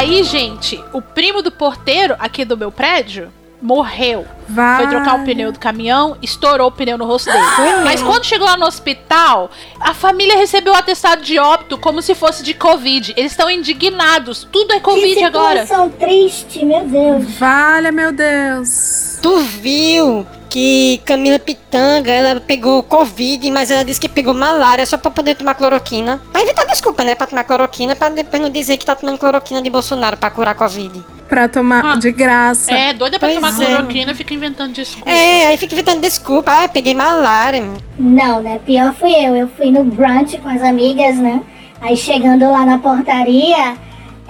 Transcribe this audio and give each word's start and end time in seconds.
Aí, 0.00 0.22
gente, 0.24 0.82
o 0.94 1.02
primo 1.02 1.42
do 1.42 1.52
porteiro 1.52 2.16
aqui 2.18 2.42
do 2.42 2.56
meu 2.56 2.72
prédio 2.72 3.30
morreu. 3.60 4.26
Vai. 4.48 4.78
Foi 4.78 4.88
trocar 4.88 5.20
o 5.20 5.24
pneu 5.26 5.52
do 5.52 5.58
caminhão, 5.58 6.16
estourou 6.22 6.68
o 6.68 6.72
pneu 6.72 6.96
no 6.96 7.04
rosto 7.04 7.30
dele. 7.30 7.44
Mas 7.84 8.02
quando 8.02 8.24
chegou 8.24 8.46
lá 8.46 8.56
no 8.56 8.64
hospital, 8.64 9.50
a 9.78 9.92
família 9.92 10.38
recebeu 10.38 10.72
o 10.72 10.76
atestado 10.76 11.22
de 11.22 11.38
óbito 11.38 11.76
como 11.76 12.00
se 12.00 12.14
fosse 12.14 12.42
de 12.42 12.54
Covid. 12.54 13.12
Eles 13.14 13.32
estão 13.32 13.50
indignados. 13.50 14.48
Tudo 14.50 14.72
é 14.72 14.80
Covid 14.80 15.16
que 15.16 15.22
agora. 15.22 15.66
situação 15.66 15.90
triste, 15.90 16.64
meu 16.64 16.80
Deus. 16.86 17.24
Valha, 17.38 17.92
meu 17.92 18.10
Deus. 18.10 19.18
Tu 19.22 19.38
viu 19.40 20.26
que 20.48 21.00
Camila 21.04 21.38
Pitanga, 21.38 22.10
ela 22.10 22.40
pegou 22.40 22.82
Covid, 22.82 23.50
mas 23.50 23.70
ela 23.70 23.84
disse 23.84 24.00
que 24.00 24.08
pegou 24.08 24.34
malária 24.34 24.84
só 24.86 24.96
pra 24.98 25.10
poder 25.10 25.36
tomar 25.36 25.54
cloroquina. 25.54 26.20
Pra 26.32 26.42
evitar 26.42 26.64
desculpa, 26.66 27.04
né? 27.04 27.14
Pra 27.14 27.26
tomar 27.26 27.44
cloroquina, 27.44 27.94
pra 27.94 28.08
depois 28.08 28.40
não 28.42 28.50
dizer 28.50 28.76
que 28.76 28.84
tá 28.86 28.96
tomando 28.96 29.18
cloroquina 29.18 29.62
de 29.62 29.70
Bolsonaro 29.70 30.16
pra 30.16 30.30
curar 30.30 30.54
Covid. 30.54 31.04
Pra 31.28 31.48
tomar 31.48 31.84
Ah. 31.84 31.96
de 31.96 32.10
graça. 32.10 32.72
É, 32.72 32.92
doida 32.92 33.18
pra 33.18 33.28
Pois 33.28 33.40
tomar 33.40 33.62
é. 33.62 33.66
cloroquina, 33.66 34.14
fica 34.14 34.34
inventando 34.34 34.72
desculpa. 34.72 35.08
É, 35.08 35.46
aí 35.46 35.56
fica 35.56 35.74
inventando 35.74 36.00
desculpa. 36.00 36.50
Ah, 36.64 36.68
peguei 36.68 36.94
malária. 36.94 37.62
Não, 37.98 38.42
né? 38.42 38.58
Pior 38.66 38.92
fui 38.94 39.12
eu. 39.14 39.36
Eu 39.36 39.48
fui 39.56 39.70
no 39.70 39.84
brunch 39.84 40.36
com 40.38 40.48
as 40.48 40.62
amigas, 40.62 41.16
né? 41.18 41.40
Aí 41.80 41.96
chegando 41.96 42.50
lá 42.50 42.66
na 42.66 42.78
portaria, 42.78 43.76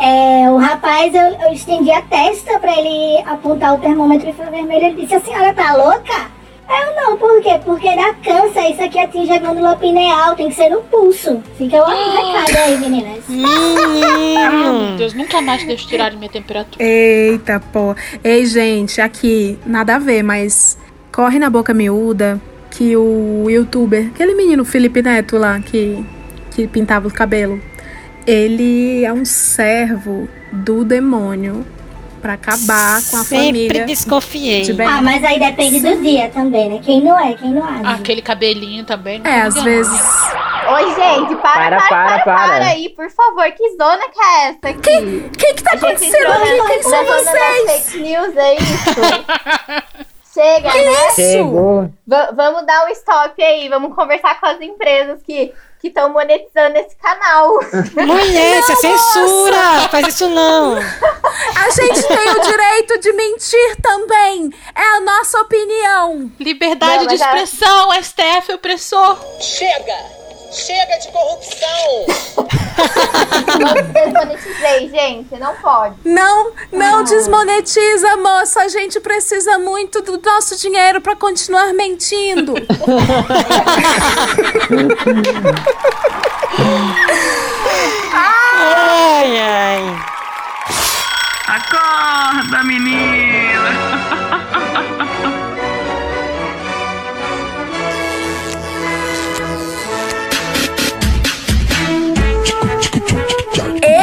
é, 0.00 0.50
o 0.50 0.56
rapaz, 0.56 1.14
eu, 1.14 1.46
eu 1.46 1.52
estendi 1.52 1.90
a 1.92 2.00
testa 2.00 2.58
pra 2.58 2.72
ele 2.72 3.22
apontar 3.26 3.74
o 3.74 3.78
termômetro 3.78 4.30
e 4.30 4.32
foi 4.32 4.46
vermelho. 4.46 4.86
Ele 4.86 5.02
disse, 5.02 5.14
a 5.14 5.20
senhora 5.20 5.52
tá 5.52 5.76
louca? 5.76 6.40
Eu 6.70 6.96
não, 6.96 7.16
por 7.16 7.42
quê? 7.42 7.60
Porque 7.64 7.94
dá 7.96 8.14
câncer, 8.14 8.70
isso 8.70 8.82
aqui 8.82 8.98
atinge 8.98 9.32
a 9.32 9.38
glândula 9.38 9.76
pineal, 9.76 10.36
tem 10.36 10.48
que 10.48 10.54
ser 10.54 10.70
no 10.70 10.80
pulso. 10.82 11.42
Fica 11.58 11.76
o 11.76 11.84
recado 11.90 12.56
aí, 12.56 12.78
meninas. 12.78 13.24
Ah, 13.28 14.50
meu 14.50 14.72
Menino. 14.72 14.96
Deus, 14.96 15.12
nunca 15.12 15.42
mais 15.42 15.64
deixo 15.64 15.88
tirar 15.88 16.12
minha 16.12 16.30
temperatura. 16.30 16.82
Eita, 16.82 17.60
pô. 17.72 17.94
Ei, 18.22 18.46
gente, 18.46 19.00
aqui, 19.00 19.58
nada 19.66 19.96
a 19.96 19.98
ver, 19.98 20.22
mas 20.22 20.78
corre 21.12 21.38
na 21.38 21.50
boca 21.50 21.74
miúda 21.74 22.40
que 22.70 22.96
o 22.96 23.50
youtuber, 23.50 24.06
aquele 24.14 24.34
menino 24.34 24.64
Felipe 24.64 25.02
Neto 25.02 25.36
lá, 25.36 25.58
que, 25.60 26.02
que 26.52 26.68
pintava 26.68 27.08
o 27.08 27.12
cabelo, 27.12 27.60
ele 28.26 29.04
é 29.04 29.12
um 29.12 29.24
servo 29.24 30.28
do 30.52 30.84
demônio 30.84 31.66
pra 32.20 32.34
acabar 32.34 33.00
com 33.10 33.16
a 33.16 33.24
Sempre 33.24 33.46
família. 33.46 33.86
desconfiei. 33.86 34.60
de 34.62 34.82
Ah, 34.82 35.00
mas 35.00 35.24
aí 35.24 35.38
depende 35.38 35.80
do 35.80 36.02
dia 36.02 36.28
também, 36.28 36.68
né? 36.68 36.80
Quem 36.84 37.00
não 37.02 37.18
é, 37.18 37.32
quem 37.34 37.50
não 37.50 37.64
age. 37.64 37.82
Aquele 37.86 38.20
cabelinho 38.20 38.84
também. 38.84 39.20
não 39.20 39.30
É, 39.30 39.40
às 39.42 39.54
vezes. 39.62 40.00
Oi, 40.72 40.94
gente, 40.94 41.34
para, 41.36 41.52
Para, 41.52 41.76
para, 41.78 41.88
para, 41.88 42.18
para, 42.24 42.48
para. 42.48 42.66
aí, 42.66 42.90
por 42.90 43.08
favor. 43.10 43.50
Que 43.52 43.70
zona 43.70 44.02
que 44.12 44.20
é 44.20 44.48
essa 44.50 44.68
aqui? 44.68 44.98
O 45.26 45.30
que 45.30 45.54
que 45.54 45.62
tá 45.62 45.72
acontecendo 45.76 46.26
aqui? 46.30 46.56
na, 46.58 46.66
Quem 46.66 46.82
são 46.82 47.04
vocês? 47.06 47.84
fake 47.86 47.98
news, 48.02 48.36
é 48.36 48.54
isso? 48.56 49.00
Chega, 50.34 50.68
né? 50.68 51.10
Chegou. 51.16 51.90
Va- 52.06 52.30
vamos 52.36 52.64
dar 52.66 52.84
um 52.86 52.88
stop 52.90 53.42
aí, 53.42 53.68
vamos 53.68 53.94
conversar 53.96 54.38
com 54.38 54.46
as 54.46 54.60
empresas 54.60 55.20
que 55.22 55.52
que 55.80 55.88
estão 55.88 56.10
monetizando 56.10 56.76
esse 56.78 56.94
canal. 56.96 57.54
Mulher, 57.94 58.60
isso 58.60 58.72
é 58.72 58.76
censura! 58.76 59.88
Faz 59.90 60.08
isso 60.08 60.28
não! 60.28 60.76
A 60.76 61.70
gente 61.70 62.02
tem 62.06 62.30
o 62.32 62.40
direito 62.40 62.98
de 63.00 63.12
mentir 63.12 63.76
também. 63.82 64.50
É 64.74 64.96
a 64.96 65.00
nossa 65.00 65.40
opinião. 65.40 66.30
Liberdade 66.38 67.04
Não, 67.04 67.14
de 67.14 67.18
mas 67.18 67.22
a- 67.22 67.42
expressão, 67.42 67.92
STF 68.02 68.52
opressor. 68.54 69.18
Chega! 69.40 70.19
Chega 70.52 70.98
de 70.98 71.08
corrupção! 71.12 72.06
Não 73.58 73.74
desmonetizei, 73.92 74.88
gente, 74.88 75.36
não 75.38 75.54
pode. 75.56 75.94
Não, 76.04 76.52
não 76.72 77.04
desmonetiza, 77.04 78.16
moça. 78.16 78.62
A 78.62 78.68
gente 78.68 78.98
precisa 79.00 79.58
muito 79.58 80.02
do 80.02 80.20
nosso 80.20 80.56
dinheiro 80.56 81.00
pra 81.00 81.14
continuar 81.14 81.72
mentindo. 81.72 82.54
Ai, 88.12 89.38
ai. 89.38 89.96
Acorda, 91.46 92.64
menina! 92.64 93.19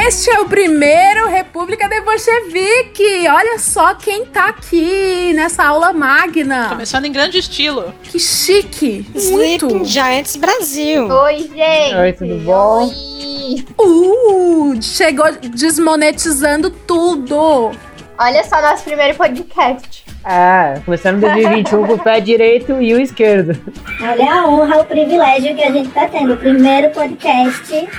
Este 0.08 0.30
é 0.30 0.40
o 0.40 0.46
primeiro 0.46 1.28
República 1.28 1.86
de 1.90 2.00
Bolchevique. 2.00 3.28
Olha 3.28 3.60
só 3.60 3.94
quem 3.94 4.26
tá 4.26 4.48
aqui 4.48 5.34
nessa 5.34 5.66
aula 5.66 5.92
magna. 5.92 6.70
Começando 6.70 7.04
em 7.04 7.12
grande 7.12 7.40
estilo. 7.40 7.94
Que 8.04 8.18
chique. 8.18 9.06
Sleeping 9.14 9.66
Muito. 9.66 9.84
Giants 9.86 10.38
Brasil. 10.38 11.10
Oi, 11.10 11.52
gente. 11.54 11.96
Oi, 11.96 12.14
tudo 12.14 12.36
bom? 12.46 12.88
Oi. 12.88 13.66
Uh, 13.78 14.82
chegou 14.82 15.30
desmonetizando 15.42 16.70
tudo. 16.70 17.72
Olha 18.18 18.46
só 18.46 18.62
nosso 18.62 18.86
primeiro 18.86 19.14
podcast. 19.18 20.06
Ah, 20.24 20.76
começando 20.86 21.20
2021 21.20 21.86
com 21.86 21.94
o 21.96 22.00
pé 22.00 22.22
direito 22.22 22.82
e 22.82 22.94
o 22.94 23.02
esquerdo. 23.02 23.60
Olha 24.02 24.34
a 24.34 24.48
honra, 24.48 24.78
o 24.78 24.86
privilégio 24.86 25.54
que 25.54 25.64
a 25.64 25.72
gente 25.72 25.90
tá 25.90 26.08
tendo. 26.08 26.34
O 26.34 26.38
primeiro 26.38 26.92
podcast 26.92 27.90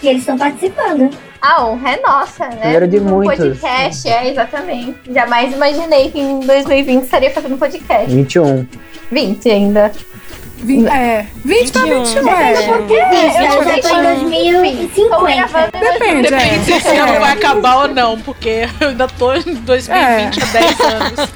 que 0.00 0.06
eles 0.06 0.20
estão 0.20 0.38
participando. 0.38 1.10
A 1.46 1.64
honra 1.64 1.90
é 1.92 2.00
nossa, 2.00 2.48
né? 2.48 2.56
Primeiro 2.56 2.88
de 2.88 2.98
Um 2.98 3.04
muitos. 3.04 3.36
podcast, 3.60 4.08
é, 4.08 4.30
exatamente. 4.30 4.96
Jamais 5.12 5.52
imaginei 5.52 6.10
que 6.10 6.18
em 6.20 6.40
2020 6.40 7.04
estaria 7.04 7.30
fazendo 7.30 7.56
podcast. 7.56 8.12
21. 8.14 8.66
20 9.12 9.50
ainda. 9.50 9.92
É, 10.90 11.26
20 11.44 11.70
pra 11.70 11.82
21, 11.82 12.28
é. 12.28 12.52
É, 12.54 13.56
eu 13.58 13.64
já 13.64 13.64
tô 13.64 13.70
em 13.70 13.80
Tô 13.80 15.12
2050. 15.12 15.36
gravando 15.36 15.76
em 15.76 15.80
Depende, 15.80 16.26
é. 16.26 16.30
Depende 16.30 16.64
se 16.64 16.72
esse 16.72 16.96
ano 16.96 17.20
vai 17.20 17.32
acabar 17.32 17.76
ou 17.82 17.88
não, 17.88 18.18
porque 18.20 18.66
eu 18.80 18.88
ainda 18.88 19.06
tô 19.06 19.34
em 19.34 19.54
2020 19.54 20.42
há 20.42 20.46
10 20.52 20.80
anos. 20.80 21.30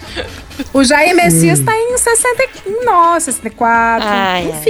O 0.72 0.82
Jair 0.82 1.14
Messias 1.14 1.60
tá 1.60 1.76
em 1.76 1.96
69, 1.96 3.20
64. 3.20 4.08
Ai, 4.08 4.50
ai. 4.52 4.60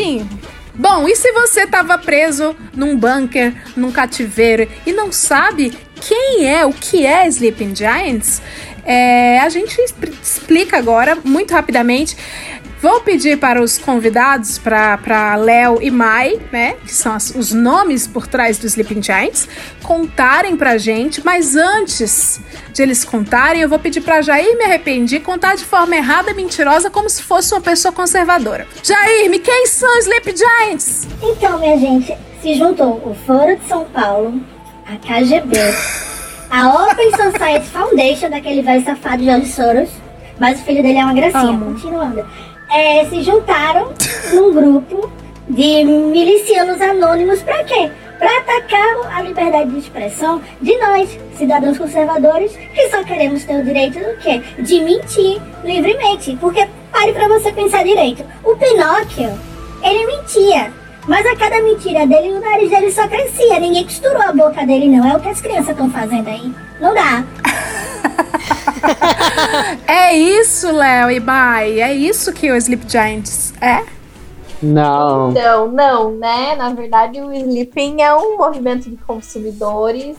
Bom, 0.74 1.08
e 1.08 1.16
se 1.16 1.32
você 1.32 1.66
tava 1.66 1.98
preso 1.98 2.56
num 2.74 2.96
bunker, 2.96 3.52
num 3.76 3.90
cativeiro 3.92 4.68
e 4.86 4.92
não 4.92 5.12
sabe 5.12 5.76
quem 6.00 6.46
é, 6.48 6.64
o 6.64 6.72
que 6.72 7.04
é 7.04 7.26
Sleeping 7.28 7.74
Giants, 7.74 8.40
é, 8.84 9.38
a 9.40 9.48
gente 9.48 9.78
expl- 9.80 10.12
explica 10.22 10.78
agora, 10.78 11.18
muito 11.22 11.52
rapidamente. 11.52 12.16
Vou 12.82 13.00
pedir 13.02 13.36
para 13.38 13.60
os 13.62 13.76
convidados, 13.76 14.56
para 14.58 15.36
Léo 15.36 15.80
e 15.82 15.90
Mai, 15.90 16.40
né, 16.50 16.76
que 16.82 16.94
são 16.94 17.12
as- 17.14 17.28
os 17.34 17.52
nomes 17.52 18.06
por 18.06 18.26
trás 18.26 18.56
do 18.56 18.66
Sleeping 18.66 19.02
Giants, 19.02 19.46
contarem 19.82 20.56
pra 20.56 20.78
gente, 20.78 21.22
mas 21.22 21.56
antes 21.56 22.40
de 22.72 22.82
eles 22.82 23.04
contarem, 23.04 23.60
eu 23.60 23.68
vou 23.68 23.78
pedir 23.78 24.00
pra 24.00 24.22
Jair 24.22 24.56
me 24.56 24.64
arrependi 24.64 25.20
contar 25.20 25.56
de 25.56 25.64
forma 25.64 25.94
errada 25.94 26.30
e 26.30 26.34
mentirosa 26.34 26.88
como 26.88 27.10
se 27.10 27.22
fosse 27.22 27.52
uma 27.52 27.60
pessoa 27.60 27.92
conservadora. 27.92 28.66
Jair, 28.82 29.28
me 29.28 29.38
quem 29.38 29.66
são 29.66 29.98
os 29.98 30.06
Sleep 30.06 30.34
Giants? 30.34 31.06
Então, 31.22 31.58
minha 31.58 31.78
gente, 31.78 32.16
se 32.40 32.54
juntou 32.54 32.92
o 33.04 33.14
Foro 33.26 33.56
de 33.56 33.68
São 33.68 33.84
Paulo, 33.84 34.40
a 34.86 34.96
KGB, 34.96 35.58
a 36.50 36.68
Open 36.86 37.10
Society 37.10 37.66
Foundation, 37.70 38.30
daquele 38.30 38.62
velho 38.62 38.82
safado 38.82 39.22
George 39.22 39.48
Soros, 39.52 39.90
mas 40.38 40.58
o 40.58 40.64
filho 40.64 40.82
dele 40.82 40.98
é 40.98 41.04
uma 41.04 41.12
gracinha, 41.12 41.42
Amo. 41.50 41.66
continuando. 41.74 42.24
É, 42.70 43.04
se 43.06 43.22
juntaram 43.22 43.92
num 44.32 44.54
grupo 44.54 45.10
de 45.48 45.84
milicianos 45.84 46.80
anônimos 46.80 47.42
pra 47.42 47.64
quê? 47.64 47.90
Pra 48.16 48.30
atacar 48.38 49.16
a 49.16 49.22
liberdade 49.22 49.70
de 49.70 49.78
expressão 49.78 50.40
de 50.60 50.76
nós, 50.76 51.18
cidadãos 51.36 51.78
conservadores, 51.78 52.54
que 52.54 52.88
só 52.90 53.02
queremos 53.02 53.42
ter 53.44 53.60
o 53.60 53.64
direito 53.64 53.98
do 53.98 54.16
quê? 54.18 54.40
De 54.60 54.80
mentir 54.82 55.40
livremente. 55.64 56.36
Porque 56.40 56.68
pare 56.92 57.12
pra 57.12 57.26
você 57.26 57.50
pensar 57.50 57.82
direito. 57.82 58.24
O 58.44 58.56
Pinóquio, 58.56 59.30
ele 59.82 60.06
mentia. 60.06 60.70
Mas 61.08 61.26
a 61.26 61.34
cada 61.34 61.60
mentira 61.62 62.06
dele, 62.06 62.34
o 62.34 62.40
nariz 62.40 62.70
dele 62.70 62.92
só 62.92 63.08
crescia. 63.08 63.58
Ninguém 63.58 63.84
costurou 63.84 64.22
a 64.22 64.32
boca 64.32 64.64
dele, 64.64 64.86
não. 64.86 65.10
É 65.10 65.16
o 65.16 65.20
que 65.20 65.28
as 65.28 65.40
crianças 65.40 65.70
estão 65.70 65.90
fazendo 65.90 66.28
aí. 66.28 66.52
Não 66.80 66.94
dá. 66.94 67.24
É 69.86 70.16
isso, 70.16 70.72
Léo 70.72 71.10
e 71.10 71.20
Mai. 71.20 71.80
É 71.80 71.92
isso 71.92 72.32
que 72.32 72.50
o 72.50 72.56
Sleep 72.56 72.90
Giants 72.90 73.52
é? 73.60 73.84
Não. 74.62 75.30
Então, 75.30 75.70
não, 75.70 76.12
né? 76.12 76.54
Na 76.56 76.70
verdade, 76.70 77.20
o 77.20 77.32
Sleeping 77.32 78.02
é 78.02 78.14
um 78.14 78.36
movimento 78.36 78.90
de 78.90 78.96
consumidores. 78.98 80.16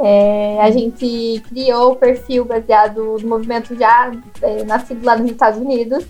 É, 0.00 0.58
a 0.60 0.70
gente 0.70 1.42
criou 1.48 1.92
o 1.92 1.96
perfil 1.96 2.44
baseado 2.44 3.16
no 3.20 3.28
movimento 3.28 3.76
já 3.76 4.10
é, 4.40 4.64
nascido 4.64 5.04
lá 5.04 5.16
nos 5.16 5.30
Estados 5.30 5.60
Unidos. 5.60 6.04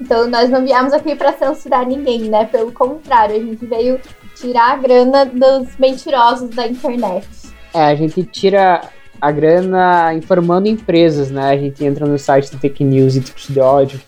Então, 0.00 0.26
nós 0.28 0.50
não 0.50 0.64
viemos 0.64 0.92
aqui 0.92 1.14
para 1.14 1.32
censurar 1.32 1.86
ninguém, 1.86 2.22
né? 2.22 2.46
Pelo 2.46 2.72
contrário, 2.72 3.36
a 3.36 3.38
gente 3.38 3.64
veio 3.66 4.00
tirar 4.34 4.72
a 4.72 4.76
grana 4.76 5.26
dos 5.26 5.76
mentirosos 5.78 6.50
da 6.50 6.66
internet. 6.66 7.28
É, 7.74 7.86
a 7.86 7.94
gente 7.94 8.22
tira 8.24 8.80
a 9.20 9.30
grana 9.30 10.14
informando 10.14 10.68
empresas, 10.68 11.30
né? 11.30 11.50
A 11.50 11.56
gente 11.56 11.84
entra 11.84 12.06
no 12.06 12.18
site 12.18 12.50
do 12.50 12.58
Fake 12.58 12.82
News 12.82 13.16
e 13.16 13.20
Discurso 13.20 13.52
de 13.52 13.60
ódio 13.60 14.00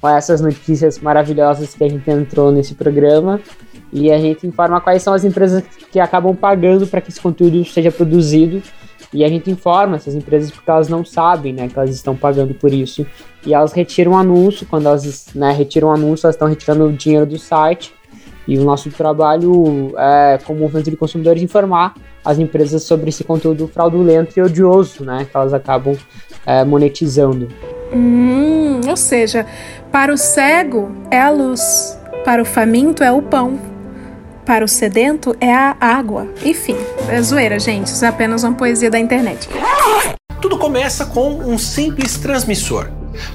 com 0.00 0.08
essas 0.08 0.40
notícias 0.40 0.98
maravilhosas 0.98 1.74
que 1.74 1.84
a 1.84 1.88
gente 1.88 2.10
entrou 2.10 2.50
nesse 2.50 2.74
programa. 2.74 3.40
E 3.92 4.10
a 4.10 4.18
gente 4.18 4.46
informa 4.46 4.80
quais 4.80 5.02
são 5.02 5.14
as 5.14 5.24
empresas 5.24 5.62
que 5.90 6.00
acabam 6.00 6.34
pagando 6.34 6.86
para 6.86 7.00
que 7.00 7.10
esse 7.10 7.20
conteúdo 7.20 7.64
seja 7.64 7.90
produzido. 7.90 8.62
E 9.12 9.24
a 9.24 9.28
gente 9.28 9.50
informa 9.50 9.96
essas 9.96 10.14
empresas 10.14 10.50
porque 10.50 10.68
elas 10.68 10.88
não 10.88 11.04
sabem, 11.04 11.52
né, 11.52 11.68
que 11.68 11.78
elas 11.78 11.90
estão 11.90 12.16
pagando 12.16 12.52
por 12.54 12.72
isso. 12.72 13.06
E 13.46 13.54
elas 13.54 13.72
retiram 13.72 14.12
o 14.12 14.16
anúncio, 14.16 14.66
quando 14.68 14.86
elas 14.86 15.28
né, 15.34 15.52
retiram 15.52 15.88
o 15.88 15.92
anúncio, 15.92 16.26
elas 16.26 16.34
estão 16.34 16.48
retirando 16.48 16.84
o 16.86 16.92
dinheiro 16.92 17.24
do 17.24 17.38
site 17.38 17.95
e 18.46 18.58
o 18.58 18.64
nosso 18.64 18.90
trabalho 18.90 19.92
é, 19.98 20.38
como 20.44 20.60
movimento 20.60 20.90
de 20.90 20.96
consumidores, 20.96 21.42
informar 21.42 21.94
as 22.24 22.38
empresas 22.38 22.82
sobre 22.82 23.08
esse 23.08 23.24
conteúdo 23.24 23.68
fraudulento 23.68 24.38
e 24.38 24.42
odioso, 24.42 25.04
né? 25.04 25.26
Que 25.30 25.36
elas 25.36 25.52
acabam 25.52 25.96
é, 26.44 26.64
monetizando. 26.64 27.48
Hum, 27.92 28.80
ou 28.88 28.96
seja, 28.96 29.46
para 29.92 30.12
o 30.12 30.16
cego 30.16 30.90
é 31.10 31.20
a 31.20 31.30
luz, 31.30 31.98
para 32.24 32.42
o 32.42 32.44
faminto 32.44 33.02
é 33.02 33.12
o 33.12 33.22
pão, 33.22 33.58
para 34.44 34.64
o 34.64 34.68
sedento 34.68 35.36
é 35.40 35.52
a 35.52 35.76
água. 35.80 36.28
Enfim, 36.44 36.76
é 37.08 37.20
zoeira, 37.20 37.58
gente. 37.58 37.88
Isso 37.88 38.04
é 38.04 38.08
apenas 38.08 38.44
uma 38.44 38.54
poesia 38.54 38.90
da 38.90 38.98
internet. 38.98 39.48
Tudo 40.40 40.58
começa 40.58 41.06
com 41.06 41.38
um 41.38 41.58
simples 41.58 42.16
transmissor. 42.16 42.90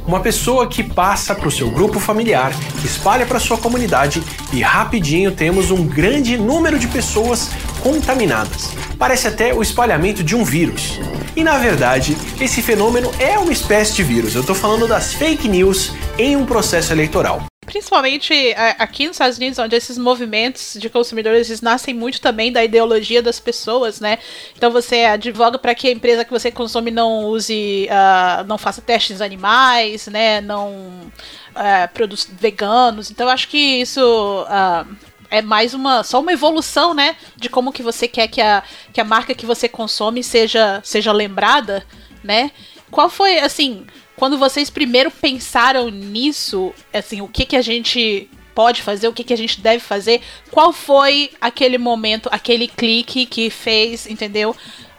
Uma 0.06 0.20
pessoa 0.20 0.68
que 0.68 0.84
passa 0.84 1.34
para 1.34 1.48
o 1.48 1.52
seu 1.52 1.70
grupo 1.72 2.00
familiar, 2.00 2.54
que 2.80 2.86
espalha 2.86 3.26
para 3.26 3.40
sua 3.40 3.58
comunidade 3.58 4.22
e 4.54 4.62
rapidinho 4.62 5.32
temos 5.32 5.72
um 5.72 5.84
grande 5.84 6.38
número 6.38 6.78
de 6.78 6.88
pessoas 6.88 7.50
contaminadas. 7.82 8.70
Parece 8.98 9.28
até 9.28 9.54
o 9.54 9.62
espalhamento 9.62 10.24
de 10.24 10.36
um 10.36 10.44
vírus. 10.44 11.00
E 11.36 11.44
na 11.44 11.58
verdade, 11.58 12.16
esse 12.40 12.62
fenômeno 12.62 13.12
é 13.18 13.40
uma 13.40 13.52
espécie 13.52 13.96
de 13.96 14.04
vírus. 14.04 14.36
Eu 14.36 14.42
estou 14.42 14.56
falando 14.56 14.88
das 14.88 15.14
fake 15.14 15.48
news 15.48 15.94
em 16.18 16.36
um 16.36 16.46
processo 16.46 16.94
eleitoral. 16.94 17.51
Principalmente 17.64 18.34
é, 18.34 18.76
aqui 18.80 19.06
nos 19.06 19.16
Estados 19.16 19.38
Unidos, 19.38 19.60
onde 19.60 19.76
esses 19.76 19.96
movimentos 19.96 20.76
de 20.80 20.90
consumidores 20.90 21.48
eles 21.48 21.62
nascem 21.62 21.94
muito 21.94 22.20
também 22.20 22.52
da 22.52 22.64
ideologia 22.64 23.22
das 23.22 23.40
pessoas, 23.40 24.00
né? 24.00 24.18
Então 24.58 24.72
você 24.72 25.06
advoga 25.06 25.60
para 25.60 25.76
que 25.76 25.88
a 25.88 25.92
empresa 25.92 26.26
que 26.26 26.32
você 26.32 26.50
consome 26.50 26.90
não 26.90 27.26
use, 27.26 27.88
uh, 27.88 28.44
não 28.48 28.58
faça 28.58 28.82
testes 28.82 29.22
animais, 29.22 30.08
né? 30.08 30.42
Não 30.42 30.72
uh, 30.72 31.94
produz 31.94 32.28
veganos. 32.32 33.12
Então 33.12 33.30
acho 33.30 33.48
que 33.48 33.60
isso 33.60 34.02
uh, 34.02 34.96
é 35.30 35.44
mais 35.44 35.76
uma 35.76 36.04
só 36.04 36.20
uma 36.20 36.34
evolução, 36.34 36.96
né? 36.96 37.16
De 37.38 37.48
como 37.48 37.72
que 37.72 37.84
você 37.84 38.08
quer 38.08 38.28
que 38.28 38.42
a, 38.42 38.64
que 38.92 39.00
a 39.00 39.06
marca 39.06 39.36
que 39.36 39.46
você 39.46 39.70
consome 39.70 40.24
seja 40.24 40.82
seja 40.84 41.12
lembrada, 41.12 41.86
né? 42.24 42.50
Qual 42.92 43.10
foi 43.10 43.40
assim? 43.40 43.86
quando 44.22 44.38
vocês 44.38 44.70
primeiro 44.70 45.10
pensaram 45.10 45.90
nisso, 45.90 46.72
assim, 46.94 47.22
o 47.22 47.28
que 47.28 47.44
que 47.44 47.56
a 47.56 47.62
gente 47.64 48.30
pode 48.54 48.84
fazer, 48.84 49.08
o 49.08 49.14
que 49.14 49.24
que 49.24 49.34
a 49.34 49.38
gente 49.38 49.60
deve 49.60 49.80
fazer, 49.80 50.22
qual 50.52 50.72
foi 50.72 51.32
aquele 51.42 51.80
momento, 51.80 52.30
aquele 52.32 52.68
clique 52.68 53.26
que 53.26 53.50
fez, 53.50 54.06
entendeu? 54.06 54.56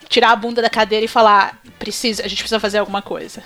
Tirar 0.08 0.32
a 0.32 0.36
bunda 0.36 0.60
da 0.60 0.68
cadeira 0.68 1.04
e 1.04 1.08
falar, 1.08 1.60
precisa, 1.78 2.24
a 2.24 2.26
gente 2.26 2.38
precisa 2.38 2.58
fazer 2.58 2.78
alguma 2.78 3.00
coisa. 3.00 3.44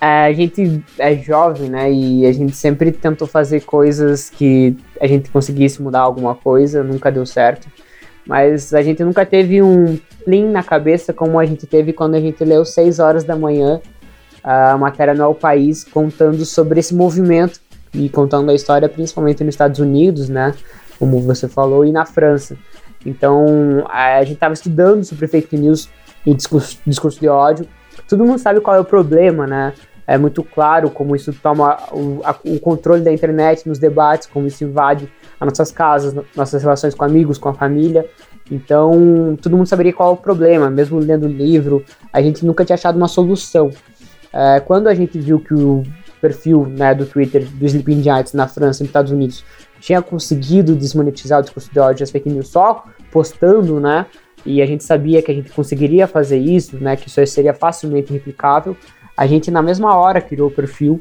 É, 0.00 0.24
a 0.24 0.32
gente 0.32 0.82
é 0.98 1.16
jovem, 1.16 1.70
né? 1.70 1.92
E 1.92 2.26
a 2.26 2.32
gente 2.32 2.56
sempre 2.56 2.90
tentou 2.90 3.28
fazer 3.28 3.60
coisas 3.60 4.28
que 4.28 4.76
a 5.00 5.06
gente 5.06 5.30
conseguisse 5.30 5.80
mudar 5.80 6.00
alguma 6.00 6.34
coisa, 6.34 6.82
nunca 6.82 7.12
deu 7.12 7.24
certo. 7.24 7.68
Mas 8.26 8.72
a 8.72 8.82
gente 8.82 9.02
nunca 9.02 9.26
teve 9.26 9.62
um 9.62 9.98
plim 10.24 10.48
na 10.48 10.62
cabeça 10.62 11.12
como 11.12 11.38
a 11.38 11.44
gente 11.44 11.66
teve 11.66 11.92
quando 11.92 12.14
a 12.14 12.20
gente 12.20 12.44
leu 12.44 12.64
6 12.64 12.98
horas 12.98 13.24
da 13.24 13.36
manhã 13.36 13.80
a 14.42 14.76
matéria 14.76 15.14
no 15.14 15.22
El 15.22 15.34
País 15.34 15.84
contando 15.84 16.44
sobre 16.44 16.80
esse 16.80 16.94
movimento 16.94 17.60
e 17.94 18.08
contando 18.08 18.50
a 18.50 18.54
história 18.54 18.88
principalmente 18.88 19.44
nos 19.44 19.54
Estados 19.54 19.78
Unidos, 19.78 20.28
né, 20.28 20.54
como 20.98 21.20
você 21.20 21.46
falou, 21.46 21.84
e 21.84 21.92
na 21.92 22.04
França. 22.04 22.56
Então, 23.04 23.84
a 23.88 24.22
gente 24.22 24.34
estava 24.34 24.54
estudando 24.54 25.04
sobre 25.04 25.26
fake 25.26 25.56
news 25.56 25.88
e 26.24 26.34
discurso, 26.34 26.78
discurso 26.86 27.20
de 27.20 27.28
ódio. 27.28 27.66
Todo 28.08 28.24
mundo 28.24 28.38
sabe 28.38 28.60
qual 28.60 28.76
é 28.76 28.80
o 28.80 28.84
problema, 28.84 29.46
né? 29.46 29.72
É 30.06 30.16
muito 30.16 30.42
claro 30.42 30.90
como 30.90 31.14
isso 31.14 31.32
toma 31.32 31.78
o, 31.92 32.20
a, 32.24 32.34
o 32.44 32.58
controle 32.60 33.02
da 33.02 33.12
internet 33.12 33.68
nos 33.68 33.78
debates, 33.78 34.28
como 34.28 34.46
isso 34.46 34.62
invade 34.64 35.08
as 35.42 35.58
nossas 35.58 35.72
casas, 35.72 36.14
nossas 36.36 36.62
relações 36.62 36.94
com 36.94 37.04
amigos, 37.04 37.38
com 37.38 37.48
a 37.48 37.54
família. 37.54 38.06
Então, 38.50 39.36
todo 39.40 39.56
mundo 39.56 39.66
saberia 39.66 39.92
qual 39.92 40.10
é 40.10 40.12
o 40.12 40.16
problema, 40.16 40.70
mesmo 40.70 40.98
lendo 40.98 41.24
o 41.24 41.28
livro, 41.28 41.84
a 42.12 42.20
gente 42.22 42.44
nunca 42.44 42.64
tinha 42.64 42.74
achado 42.74 42.96
uma 42.96 43.08
solução. 43.08 43.70
É, 44.32 44.60
quando 44.60 44.88
a 44.88 44.94
gente 44.94 45.18
viu 45.18 45.40
que 45.40 45.54
o 45.54 45.82
perfil 46.20 46.66
né, 46.66 46.94
do 46.94 47.04
Twitter 47.04 47.44
do 47.44 47.66
Sleeping 47.66 48.02
Giants 48.02 48.32
na 48.32 48.46
França 48.46 48.82
e 48.82 48.84
nos 48.84 48.90
Estados 48.90 49.10
Unidos 49.10 49.44
tinha 49.80 50.00
conseguido 50.00 50.76
desmonetizar 50.76 51.40
o 51.40 51.42
discurso 51.42 51.70
de 51.72 51.80
ódio 51.80 52.04
as 52.04 52.10
fake 52.10 52.30
news 52.30 52.48
só 52.48 52.84
postando, 53.10 53.80
né? 53.80 54.06
E 54.46 54.62
a 54.62 54.66
gente 54.66 54.84
sabia 54.84 55.20
que 55.20 55.30
a 55.30 55.34
gente 55.34 55.50
conseguiria 55.50 56.06
fazer 56.06 56.38
isso, 56.38 56.76
né? 56.76 56.96
Que 56.96 57.08
isso 57.08 57.24
seria 57.26 57.52
facilmente 57.52 58.12
replicável. 58.12 58.76
A 59.16 59.26
gente 59.26 59.50
na 59.50 59.60
mesma 59.60 59.96
hora 59.96 60.20
criou 60.20 60.48
o 60.48 60.50
perfil 60.52 61.00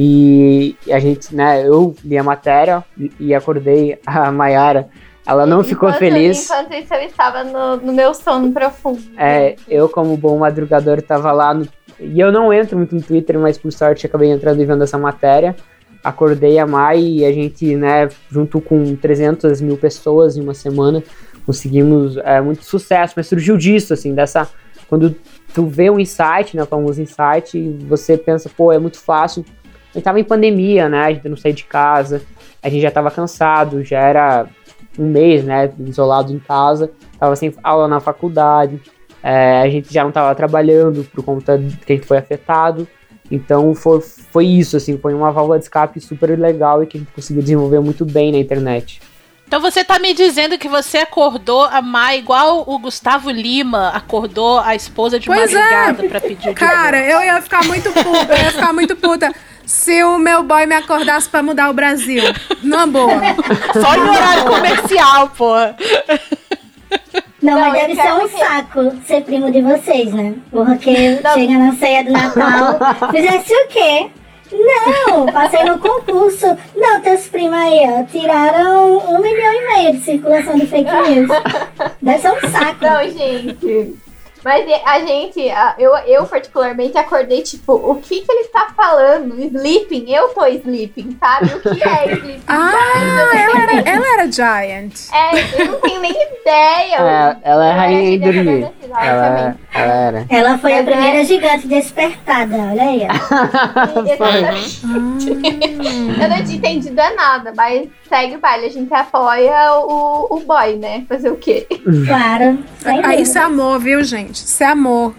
e 0.00 0.76
a 0.92 0.98
gente, 1.00 1.34
né? 1.34 1.66
Eu 1.66 1.94
li 2.04 2.16
a 2.16 2.22
matéria 2.22 2.84
e 3.18 3.34
acordei 3.34 3.98
a 4.06 4.30
Mayara. 4.30 4.88
Ela 5.26 5.44
não 5.44 5.56
enquanto, 5.58 5.68
ficou 5.68 5.92
feliz. 5.94 6.44
Enquanto 6.44 6.72
isso, 6.74 6.94
eu 6.94 7.00
estava 7.02 7.42
no, 7.42 7.76
no 7.78 7.92
meu 7.92 8.14
sono 8.14 8.52
profundo. 8.52 9.02
É, 9.16 9.56
eu, 9.66 9.88
como 9.88 10.16
bom 10.16 10.38
madrugador, 10.38 10.98
estava 10.98 11.32
lá 11.32 11.52
no 11.52 11.66
e 12.00 12.20
eu 12.20 12.30
não 12.30 12.52
entro 12.52 12.76
muito 12.76 12.94
no 12.94 13.02
Twitter, 13.02 13.36
mas 13.40 13.58
por 13.58 13.72
sorte 13.72 14.06
acabei 14.06 14.30
entrando 14.30 14.62
e 14.62 14.64
vendo 14.64 14.84
essa 14.84 14.96
matéria. 14.96 15.56
Acordei 16.02 16.58
a 16.58 16.66
Mai 16.66 17.00
e 17.00 17.24
a 17.24 17.32
gente, 17.32 17.74
né, 17.74 18.08
junto 18.30 18.60
com 18.60 18.94
300 18.94 19.60
mil 19.60 19.76
pessoas 19.76 20.36
em 20.36 20.40
uma 20.40 20.54
semana, 20.54 21.02
conseguimos 21.44 22.16
é, 22.18 22.40
muito 22.40 22.64
sucesso. 22.64 23.14
Mas 23.16 23.26
surgiu 23.26 23.56
disso, 23.56 23.92
assim, 23.92 24.14
dessa. 24.14 24.48
Quando 24.88 25.14
tu 25.52 25.66
vê 25.66 25.90
um 25.90 25.98
insight, 25.98 26.56
né, 26.56 26.62
o 26.62 26.66
famoso 26.66 27.02
insight, 27.02 27.58
você 27.88 28.16
pensa, 28.16 28.48
pô, 28.48 28.72
é 28.72 28.78
muito 28.78 29.00
fácil. 29.00 29.44
A 29.90 29.98
gente 29.98 30.04
tava 30.04 30.20
em 30.20 30.24
pandemia, 30.24 30.88
né, 30.88 31.04
a 31.04 31.12
gente 31.12 31.28
não 31.28 31.36
saía 31.36 31.54
de 31.54 31.64
casa, 31.64 32.22
a 32.62 32.68
gente 32.68 32.82
já 32.82 32.90
tava 32.90 33.10
cansado, 33.10 33.82
já 33.82 34.00
era 34.00 34.46
um 34.98 35.06
mês, 35.06 35.44
né, 35.44 35.70
isolado 35.80 36.32
em 36.32 36.38
casa, 36.38 36.90
tava 37.18 37.36
sem 37.36 37.54
aula 37.62 37.88
na 37.88 38.00
faculdade. 38.00 38.80
É, 39.22 39.62
a 39.62 39.68
gente 39.68 39.92
já 39.92 40.02
não 40.02 40.10
estava 40.10 40.34
trabalhando 40.34 41.04
por 41.04 41.24
conta 41.24 41.58
que 41.84 41.92
a 41.92 41.96
gente 41.96 42.06
foi 42.06 42.18
afetado. 42.18 42.86
Então 43.30 43.74
foi, 43.74 44.00
foi 44.00 44.46
isso, 44.46 44.76
assim, 44.76 44.96
foi 44.98 45.12
uma 45.12 45.30
válvula 45.30 45.58
de 45.58 45.64
escape 45.64 46.00
super 46.00 46.38
legal 46.38 46.82
e 46.82 46.86
que 46.86 46.96
a 46.96 47.00
gente 47.00 47.12
conseguiu 47.12 47.42
desenvolver 47.42 47.80
muito 47.80 48.04
bem 48.04 48.32
na 48.32 48.38
internet. 48.38 49.00
Então 49.46 49.60
você 49.60 49.82
tá 49.82 49.98
me 49.98 50.12
dizendo 50.12 50.58
que 50.58 50.68
você 50.68 50.98
acordou 50.98 51.64
a 51.64 51.80
Mai 51.80 52.18
igual 52.18 52.64
o 52.66 52.78
Gustavo 52.78 53.30
Lima 53.30 53.88
acordou 53.88 54.58
a 54.58 54.74
esposa 54.74 55.18
de 55.18 55.26
pois 55.26 55.54
é. 55.54 55.58
madrugada 55.58 56.04
é. 56.04 56.08
pra 56.08 56.20
pedir 56.20 56.54
Cara, 56.54 57.02
eu 57.02 57.22
ia 57.22 57.40
ficar 57.40 57.64
muito 57.64 57.90
puta, 57.90 58.34
eu 58.34 58.44
ia 58.44 58.50
ficar 58.50 58.72
muito 58.74 58.94
puta 58.94 59.34
se 59.68 60.02
o 60.02 60.18
meu 60.18 60.42
boy 60.42 60.64
me 60.64 60.74
acordasse 60.74 61.28
pra 61.28 61.42
mudar 61.42 61.68
o 61.68 61.74
Brasil. 61.74 62.22
Numa 62.62 62.86
boa. 62.86 63.20
Só 63.78 63.94
em 63.94 64.00
horário 64.00 64.44
comercial, 64.46 65.28
pô. 65.36 65.54
Não, 67.42 67.54
não, 67.54 67.60
mas 67.60 67.72
deve 67.74 67.94
ser 67.94 68.12
um 68.14 68.28
que... 68.28 68.38
saco 68.38 68.96
ser 69.06 69.22
primo 69.24 69.52
de 69.52 69.60
vocês, 69.60 70.12
né? 70.14 70.34
Porque 70.50 71.20
não. 71.22 71.34
chega 71.34 71.58
na 71.58 71.72
ceia 71.74 72.02
do 72.02 72.12
Natal, 72.12 72.78
fizesse 73.12 73.52
o 73.52 73.68
quê? 73.68 74.10
Não, 74.50 75.26
passei 75.26 75.62
no 75.64 75.78
concurso. 75.78 76.46
Não, 76.74 77.02
teus 77.02 77.28
primos 77.28 77.58
aí, 77.58 77.80
ó, 77.90 78.04
tiraram 78.04 78.96
um 78.96 79.20
milhão 79.20 79.52
e 79.52 79.66
meio 79.74 79.92
de 79.92 80.00
circulação 80.00 80.54
de 80.56 80.66
fake 80.66 80.90
news. 80.90 81.28
Deve 82.00 82.18
ser 82.18 82.30
um 82.30 82.50
saco. 82.50 82.84
Não, 82.84 83.04
gente. 83.10 84.07
Mas 84.44 84.66
a 84.84 85.00
gente, 85.00 85.40
eu, 85.78 85.96
eu 85.98 86.26
particularmente 86.26 86.96
acordei, 86.96 87.42
tipo, 87.42 87.72
o 87.74 87.96
que 87.96 88.20
que 88.20 88.32
ele 88.32 88.44
tá 88.48 88.72
falando? 88.76 89.38
Sleeping? 89.38 90.10
Eu 90.10 90.28
tô 90.28 90.46
sleeping, 90.46 91.16
sabe? 91.18 91.54
O 91.54 91.60
que 91.60 91.82
é 91.82 92.12
sleeping? 92.14 92.42
ah, 92.46 92.72
ela 93.34 93.62
era, 93.62 93.88
ela 93.88 94.12
era 94.14 94.32
giant. 94.32 94.94
É, 95.12 95.62
eu 95.62 95.72
não 95.72 95.80
tenho 95.80 96.00
nem 96.00 96.12
ideia. 96.12 96.96
É, 96.96 97.36
ela 97.42 97.66
é 97.66 97.72
rainha 97.72 98.14
em 98.14 98.18
dormir. 98.18 98.68
Ela, 98.90 99.56
ela 99.72 99.92
era. 99.94 100.26
Ela 100.28 100.58
foi 100.58 100.78
a 100.78 100.82
primeira 100.82 101.18
é... 101.18 101.24
gigante 101.24 101.66
despertada, 101.66 102.56
olha 102.56 102.82
aí. 102.82 103.02
Exatamente. 104.12 104.80
eu 106.22 106.28
não 106.28 106.44
tinha 106.44 106.56
entendido 106.56 106.96
nada, 107.16 107.52
mas 107.56 107.88
segue 108.08 108.36
o 108.36 108.40
baile, 108.40 108.66
a 108.66 108.70
gente 108.70 108.92
apoia 108.92 109.74
o, 109.80 110.36
o 110.36 110.40
boy, 110.40 110.76
né? 110.76 111.04
Fazer 111.08 111.30
o 111.30 111.36
quê? 111.36 111.66
Claro. 112.06 112.58
Ah, 112.84 113.14
isso 113.14 113.38
é 113.38 113.42
amor, 113.42 113.78
viu, 113.78 114.02
gente? 114.02 114.27
Isso 114.30 114.62
é 114.62 114.66
amor. 114.66 115.14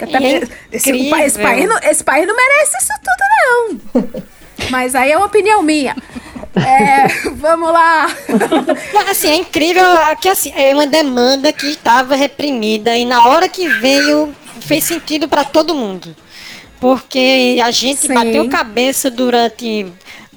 Até 0.00 0.16
é 0.16 0.36
esse, 0.72 0.90
esse, 0.90 1.38
país 1.38 1.68
não, 1.68 1.78
esse 1.78 2.02
país 2.02 2.26
não 2.26 2.36
merece 2.36 2.76
isso 2.76 2.92
tudo, 3.02 4.02
não. 4.02 4.22
Mas 4.70 4.94
aí 4.94 5.12
é 5.12 5.16
uma 5.16 5.26
opinião 5.26 5.62
minha. 5.62 5.96
É, 6.56 7.30
vamos 7.34 7.72
lá. 7.72 8.06
Assim, 9.08 9.28
é 9.28 9.36
incrível 9.36 9.84
que 10.20 10.28
assim, 10.28 10.52
é 10.54 10.74
uma 10.74 10.86
demanda 10.86 11.52
que 11.52 11.66
estava 11.66 12.14
reprimida 12.14 12.96
e 12.96 13.04
na 13.04 13.26
hora 13.26 13.48
que 13.48 13.68
veio 13.68 14.34
fez 14.60 14.84
sentido 14.84 15.28
para 15.28 15.44
todo 15.44 15.74
mundo. 15.74 16.14
Porque 16.80 17.60
a 17.64 17.70
gente 17.70 18.02
Sim. 18.02 18.14
bateu 18.14 18.48
cabeça 18.48 19.10
durante 19.10 19.86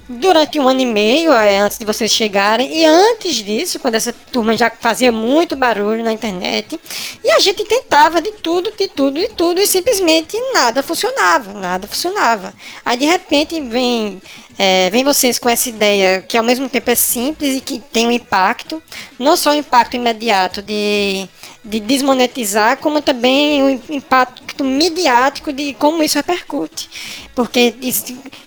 durante 0.08 0.58
um 0.58 0.68
ano 0.68 0.80
e 0.80 0.86
meio 0.86 1.32
é, 1.32 1.58
antes 1.58 1.78
de 1.78 1.84
vocês 1.84 2.10
chegarem 2.10 2.72
e 2.74 2.84
antes 2.84 3.36
disso, 3.36 3.78
quando 3.78 3.96
essa 3.96 4.12
turma 4.12 4.56
já 4.56 4.70
fazia 4.70 5.12
muito 5.12 5.54
barulho 5.54 6.02
na 6.02 6.12
internet 6.12 6.80
e 7.22 7.30
a 7.30 7.38
gente 7.38 7.64
tentava 7.64 8.22
de 8.22 8.32
tudo, 8.32 8.72
de 8.76 8.88
tudo, 8.88 9.20
de 9.20 9.28
tudo 9.28 9.60
e 9.60 9.66
simplesmente 9.66 10.38
nada 10.52 10.82
funcionava, 10.82 11.52
nada 11.52 11.86
funcionava. 11.86 12.54
Aí 12.84 12.96
de 12.96 13.04
repente 13.04 13.60
vem 13.60 14.20
é, 14.58 14.90
vem 14.90 15.04
vocês 15.04 15.38
com 15.38 15.48
essa 15.48 15.68
ideia 15.68 16.20
que 16.20 16.36
ao 16.36 16.42
mesmo 16.42 16.68
tempo 16.68 16.90
é 16.90 16.94
simples 16.94 17.56
e 17.56 17.60
que 17.60 17.78
tem 17.78 18.08
um 18.08 18.10
impacto, 18.10 18.82
não 19.16 19.36
só 19.36 19.50
o 19.50 19.54
impacto 19.54 19.94
imediato 19.94 20.60
de, 20.60 21.28
de 21.68 21.80
desmonetizar, 21.80 22.78
como 22.78 23.02
também 23.02 23.62
o 23.62 23.94
impacto 23.94 24.64
midiático 24.64 25.52
de 25.52 25.74
como 25.74 26.02
isso 26.02 26.16
repercute. 26.16 26.88
Porque 27.34 27.74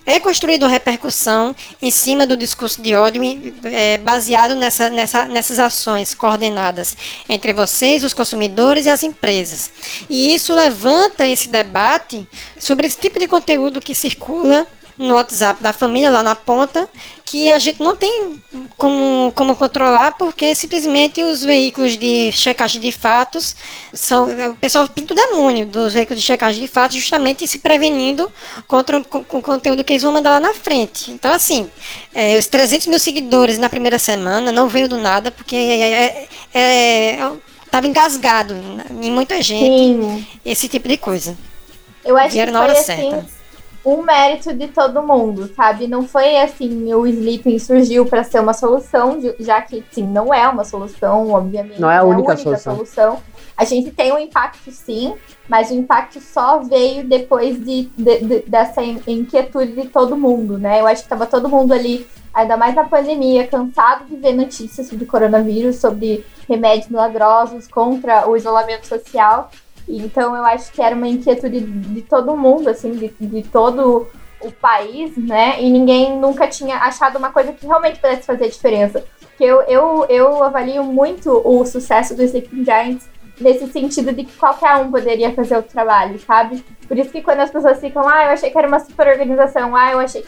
é 0.04 0.18
construída 0.18 0.66
uma 0.66 0.72
repercussão 0.72 1.54
em 1.80 1.90
cima 1.90 2.26
do 2.26 2.36
discurso 2.36 2.82
de 2.82 2.94
ódio 2.94 3.22
é, 3.64 3.96
baseado 3.98 4.54
nessa, 4.56 4.90
nessa, 4.90 5.24
nessas 5.26 5.58
ações 5.58 6.14
coordenadas 6.14 6.96
entre 7.28 7.52
vocês, 7.52 8.04
os 8.04 8.12
consumidores 8.12 8.86
e 8.86 8.90
as 8.90 9.02
empresas. 9.02 9.70
E 10.10 10.34
isso 10.34 10.52
levanta 10.52 11.26
esse 11.26 11.48
debate 11.48 12.26
sobre 12.58 12.86
esse 12.86 12.98
tipo 12.98 13.18
de 13.18 13.28
conteúdo 13.28 13.80
que 13.80 13.94
circula 13.94 14.66
no 14.98 15.14
WhatsApp 15.14 15.62
da 15.62 15.72
família 15.72 16.10
lá 16.10 16.22
na 16.22 16.34
ponta 16.34 16.88
que 17.24 17.50
a 17.50 17.58
gente 17.58 17.82
não 17.82 17.96
tem 17.96 18.42
como, 18.76 19.32
como 19.34 19.56
controlar 19.56 20.12
porque 20.18 20.54
simplesmente 20.54 21.22
os 21.22 21.42
veículos 21.42 21.96
de 21.96 22.30
checagem 22.30 22.78
de 22.78 22.92
fatos 22.92 23.56
são 23.92 24.28
o 24.50 24.56
pessoal 24.56 24.86
pinta 24.86 25.14
o 25.14 25.16
demônio 25.16 25.64
dos 25.64 25.94
veículos 25.94 26.20
de 26.20 26.26
checagem 26.26 26.60
de 26.60 26.68
fatos 26.68 26.96
justamente 26.96 27.48
se 27.48 27.58
prevenindo 27.58 28.30
contra 28.68 28.98
o, 28.98 29.04
com, 29.04 29.24
com 29.24 29.38
o 29.38 29.42
conteúdo 29.42 29.82
que 29.82 29.94
eles 29.94 30.02
vão 30.02 30.12
mandar 30.12 30.32
lá 30.32 30.40
na 30.40 30.52
frente. 30.52 31.10
Então 31.10 31.32
assim, 31.32 31.70
é, 32.14 32.36
os 32.36 32.46
300 32.46 32.86
mil 32.88 32.98
seguidores 32.98 33.56
na 33.56 33.70
primeira 33.70 33.98
semana 33.98 34.52
não 34.52 34.68
veio 34.68 34.88
do 34.88 34.98
nada 34.98 35.30
porque 35.30 35.56
é, 35.56 36.28
é, 36.52 36.60
é, 36.60 37.32
tava 37.70 37.86
engasgado 37.86 38.54
em 39.00 39.10
muita 39.10 39.40
gente 39.40 39.64
Sim. 39.64 40.26
esse 40.44 40.68
tipo 40.68 40.86
de 40.86 40.98
coisa. 40.98 41.34
Eu 42.04 42.18
acho 42.18 42.34
Vieram 42.34 42.52
que 42.52 42.58
na 42.58 42.62
hora 42.62 42.72
assim, 42.72 42.84
certa. 42.84 43.41
Um 43.84 44.02
mérito 44.02 44.52
de 44.54 44.68
todo 44.68 45.02
mundo, 45.02 45.50
sabe? 45.56 45.88
Não 45.88 46.06
foi 46.06 46.36
assim, 46.38 46.92
o 46.94 47.06
sleeping 47.06 47.58
surgiu 47.58 48.06
para 48.06 48.22
ser 48.22 48.40
uma 48.40 48.52
solução, 48.54 49.18
já 49.40 49.60
que 49.60 49.84
sim, 49.90 50.06
não 50.06 50.32
é 50.32 50.46
uma 50.48 50.64
solução, 50.64 51.30
obviamente. 51.32 51.80
Não 51.80 51.90
é 51.90 51.96
a 51.96 52.04
única 52.04 52.36
solução. 52.76 53.18
A 53.56 53.64
gente 53.64 53.90
tem 53.90 54.12
um 54.12 54.18
impacto 54.18 54.70
sim, 54.70 55.14
mas 55.48 55.70
o 55.70 55.74
impacto 55.74 56.20
só 56.20 56.60
veio 56.60 57.04
depois 57.04 57.58
de, 57.62 57.82
de- 57.96 58.18
de- 58.20 58.40
dessa 58.46 58.82
in- 58.82 59.02
inquietude 59.06 59.72
de 59.72 59.88
todo 59.88 60.16
mundo, 60.16 60.58
né? 60.58 60.80
Eu 60.80 60.86
acho 60.86 61.02
que 61.02 61.08
tava 61.08 61.26
todo 61.26 61.48
mundo 61.48 61.72
ali, 61.74 62.06
ainda 62.32 62.56
mais 62.56 62.74
na 62.74 62.84
pandemia, 62.84 63.46
cansado 63.46 64.04
de 64.06 64.16
ver 64.16 64.32
notícias 64.32 64.86
sobre 64.88 65.04
coronavírus, 65.04 65.76
sobre 65.76 66.24
remédios 66.48 66.88
milagrosos 66.88 67.68
contra 67.68 68.28
o 68.28 68.36
isolamento 68.36 68.86
social. 68.86 69.50
Então 69.88 70.36
eu 70.36 70.44
acho 70.44 70.72
que 70.72 70.80
era 70.80 70.94
uma 70.94 71.08
inquietude 71.08 71.60
de 71.60 72.02
todo 72.02 72.36
mundo, 72.36 72.68
assim, 72.68 72.92
de, 72.92 73.08
de 73.08 73.42
todo 73.42 74.08
o 74.40 74.50
país, 74.50 75.16
né? 75.16 75.60
E 75.62 75.70
ninguém 75.70 76.18
nunca 76.18 76.46
tinha 76.48 76.76
achado 76.78 77.16
uma 77.16 77.30
coisa 77.30 77.52
que 77.52 77.66
realmente 77.66 78.00
pudesse 78.00 78.22
fazer 78.22 78.48
diferença. 78.48 79.04
Porque 79.20 79.44
eu, 79.44 79.62
eu, 79.62 80.06
eu 80.08 80.42
avalio 80.42 80.84
muito 80.84 81.30
o 81.44 81.64
sucesso 81.64 82.14
do 82.14 82.22
Sleeping 82.22 82.64
Giants 82.64 83.08
nesse 83.40 83.66
sentido 83.68 84.12
de 84.12 84.24
que 84.24 84.36
qualquer 84.36 84.76
um 84.76 84.90
poderia 84.90 85.32
fazer 85.32 85.56
o 85.56 85.62
trabalho, 85.62 86.18
sabe? 86.20 86.64
Por 86.86 86.98
isso 86.98 87.10
que 87.10 87.22
quando 87.22 87.40
as 87.40 87.50
pessoas 87.50 87.80
ficam, 87.80 88.06
ah, 88.08 88.24
eu 88.26 88.30
achei 88.30 88.50
que 88.50 88.58
era 88.58 88.68
uma 88.68 88.80
super 88.80 89.08
organização, 89.08 89.74
ah, 89.74 89.92
eu 89.92 89.98
achei 89.98 90.24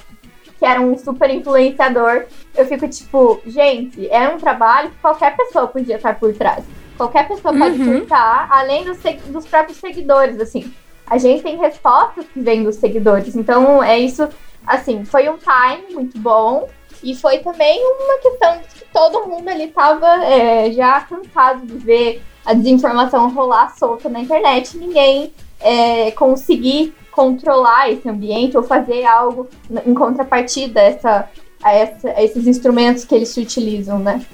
que 0.59 0.65
era 0.65 0.81
um 0.81 0.97
super 0.97 1.29
influenciador, 1.31 2.25
eu 2.57 2.65
fico 2.67 2.89
tipo, 2.89 3.41
gente, 3.47 4.09
é 4.09 4.29
um 4.29 4.39
trabalho 4.39 4.91
que 4.91 4.99
qualquer 4.99 5.37
pessoa 5.37 5.67
podia 5.67 5.97
estar 5.97 6.19
por 6.19 6.33
trás. 6.35 6.65
Qualquer 6.97 7.27
pessoa 7.27 7.57
pode 7.57 7.81
Uhum. 7.81 8.07
além 8.11 8.85
dos, 8.85 8.99
dos 9.27 9.47
próprios 9.47 9.79
seguidores, 9.79 10.41
assim. 10.41 10.73
A 11.07 11.19
gente 11.19 11.43
tem 11.43 11.59
respostas 11.59 12.25
que 12.33 12.41
vêm 12.41 12.63
dos 12.63 12.77
seguidores. 12.77 13.37
Então, 13.37 13.83
é 13.83 13.99
isso, 13.99 14.27
assim, 14.67 15.05
foi 15.05 15.29
um 15.29 15.37
time 15.37 15.95
muito 15.95 16.19
bom. 16.19 16.69
E 17.03 17.15
foi 17.15 17.39
também 17.39 17.83
uma 17.85 18.19
questão 18.19 18.59
de 18.59 18.69
que 18.81 18.85
todo 18.93 19.27
mundo 19.27 19.47
ali 19.49 19.67
tava 19.69 20.07
é, 20.25 20.73
já 20.73 21.01
cansado 21.03 21.67
de 21.67 21.77
ver 21.77 22.23
a 22.47 22.55
desinformação 22.55 23.31
rolar 23.31 23.77
solta 23.77 24.09
na 24.09 24.21
internet. 24.21 24.77
Ninguém 24.79 25.33
é, 25.61 26.11
conseguir 26.13 26.95
controlar 27.11 27.91
esse 27.91 28.09
ambiente 28.09 28.57
ou 28.57 28.63
fazer 28.63 29.05
algo 29.05 29.49
em 29.87 29.95
contrapartida 29.95 30.81
a, 30.81 30.85
essa, 30.85 31.29
a, 31.63 31.73
essa, 31.73 32.09
a 32.11 32.23
esses 32.23 32.47
instrumentos 32.47 33.05
que 33.05 33.15
eles 33.15 33.29
se 33.29 33.41
utilizam, 33.41 33.99
né? 33.99 34.25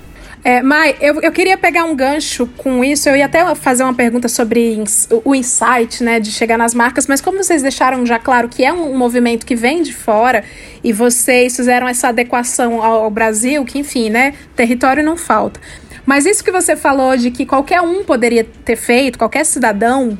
É, 0.43 0.63
Mai, 0.63 0.97
eu, 1.03 1.21
eu 1.21 1.31
queria 1.33 1.57
pegar 1.59 1.85
um 1.85 1.95
gancho 1.95 2.47
com 2.57 2.83
isso. 2.83 3.09
Eu 3.09 3.17
ia 3.17 3.27
até 3.27 3.55
fazer 3.55 3.83
uma 3.83 3.93
pergunta 3.93 4.27
sobre 4.27 4.75
ins- 4.75 5.07
o 5.25 5.35
insight, 5.35 6.03
né, 6.03 6.19
de 6.19 6.31
chegar 6.33 6.57
nas 6.57 6.73
marcas, 6.75 7.07
mas 7.07 7.21
como 7.21 7.43
vocês 7.43 7.61
deixaram 7.63 8.07
já 8.07 8.19
claro 8.19 8.49
que 8.49 8.65
é 8.65 8.73
um 8.73 8.97
movimento 8.97 9.45
que 9.45 9.55
vem 9.55 9.83
de 9.83 9.93
fora 9.95 10.43
e 10.83 10.93
vocês 10.93 11.55
fizeram 11.55 11.87
essa 11.87 12.09
adequação 12.09 12.83
ao, 12.83 13.05
ao 13.05 13.11
Brasil, 13.11 13.65
que 13.67 13.79
enfim, 13.79 14.09
né, 14.09 14.33
território 14.57 15.05
não 15.05 15.17
falta. 15.17 15.61
Mas 16.07 16.25
isso 16.25 16.43
que 16.43 16.51
você 16.51 16.75
falou 16.75 17.17
de 17.17 17.31
que 17.31 17.45
qualquer 17.45 17.83
um 17.83 18.03
poderia 18.03 18.43
ter 18.65 18.77
feito, 18.77 19.19
qualquer 19.19 19.45
cidadão, 19.45 20.19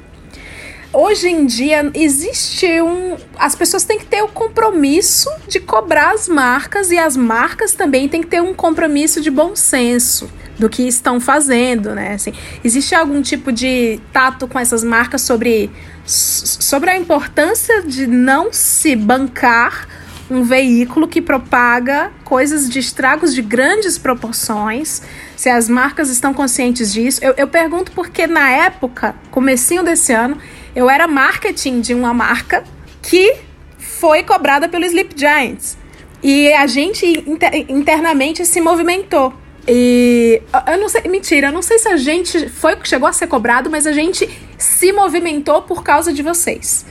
hoje 0.93 1.29
em 1.29 1.47
dia 1.47 1.91
existe 1.95 2.81
um. 2.81 3.17
As 3.39 3.55
pessoas 3.55 3.85
têm 3.85 3.99
que 3.99 4.07
ter 4.07 4.23
o 4.23 4.29
compromisso 4.29 5.31
de 5.49 5.61
cobrar 5.61 6.13
as 6.13 6.29
marcas 6.29 6.91
e 6.91 6.99
as 6.99 7.17
marcas 7.17 7.73
também 7.73 8.09
têm 8.09 8.23
que 8.23 8.29
ter 8.29 8.41
um 8.41 8.55
compromisso 8.55 9.21
de 9.21 9.31
bom 9.31 9.55
senso 9.55 10.31
do 10.59 10.69
que 10.69 10.83
estão 10.87 11.19
fazendo, 11.19 11.95
né? 11.95 12.15
Assim, 12.15 12.33
existe 12.63 12.95
algum 12.95 13.23
tipo 13.23 13.51
de 13.51 13.99
tato 14.13 14.47
com 14.47 14.59
essas 14.59 14.85
marcas 14.85 15.23
sobre, 15.23 15.71
sobre 16.05 16.91
a 16.91 16.97
importância 16.97 17.83
de 17.83 18.07
não 18.07 18.53
se 18.53 18.95
bancar 18.95 19.89
um 20.31 20.45
veículo 20.45 21.09
que 21.09 21.21
propaga 21.21 22.13
coisas 22.25 22.69
de 22.69 22.79
estragos 22.79 23.35
de 23.35 23.43
grandes 23.43 23.99
proporções, 23.99 25.03
se 25.37 25.49
as 25.49 25.69
marcas 25.69 26.09
estão 26.09 26.33
conscientes 26.33 26.93
disso. 26.93 27.19
Eu, 27.23 27.35
eu 27.37 27.49
pergunto 27.49 27.91
porque 27.93 28.27
na 28.27 28.49
época, 28.49 29.15
comecinho 29.31 29.83
desse 29.83 30.13
ano, 30.13 30.39
eu 30.75 30.89
era 30.89 31.07
marketing 31.07 31.81
de 31.81 31.95
uma 31.95 32.13
marca 32.15 32.65
que 33.03 33.35
foi 33.79 34.23
cobrada 34.23 34.69
pelo 34.69 34.85
Sleep 34.85 35.15
Giants. 35.17 35.77
E 36.23 36.53
a 36.53 36.67
gente 36.67 37.07
inter- 37.27 37.65
internamente 37.69 38.45
se 38.45 38.61
movimentou. 38.61 39.33
E 39.67 40.41
eu 40.67 40.79
não 40.79 40.89
sei, 40.89 41.03
mentira, 41.03 41.49
eu 41.49 41.53
não 41.53 41.63
sei 41.63 41.79
se 41.79 41.89
a 41.89 41.97
gente 41.97 42.49
foi 42.49 42.77
chegou 42.85 43.09
a 43.09 43.13
ser 43.13 43.27
cobrado, 43.27 43.71
mas 43.71 43.87
a 43.87 43.93
gente 43.93 44.29
se 44.59 44.93
movimentou 44.93 45.63
por 45.63 45.83
causa 45.83 46.13
de 46.13 46.23
vocês. 46.23 46.85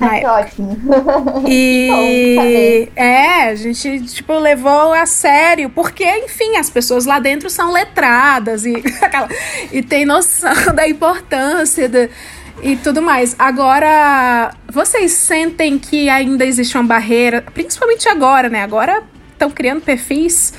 Ah, 0.00 0.18
que 0.18 0.26
ótimo. 0.26 0.78
E 1.46 2.86
Bom 2.96 3.02
é, 3.02 3.48
a 3.50 3.54
gente 3.54 4.00
tipo 4.06 4.38
levou 4.38 4.92
a 4.94 5.04
sério, 5.04 5.68
porque 5.70 6.04
enfim, 6.24 6.56
as 6.56 6.70
pessoas 6.70 7.04
lá 7.04 7.18
dentro 7.18 7.50
são 7.50 7.70
letradas 7.70 8.64
e 8.64 8.72
e 9.72 9.82
tem 9.82 10.06
noção 10.06 10.74
da 10.74 10.88
importância 10.88 11.86
da- 11.88 12.08
e 12.62 12.76
tudo 12.76 13.00
mais. 13.02 13.34
Agora, 13.38 14.52
vocês 14.70 15.12
sentem 15.12 15.78
que 15.78 16.08
ainda 16.08 16.44
existe 16.44 16.76
uma 16.76 16.84
barreira, 16.84 17.42
principalmente 17.54 18.08
agora, 18.08 18.48
né? 18.48 18.62
Agora 18.62 19.02
estão 19.32 19.50
criando 19.50 19.80
perfis 19.82 20.52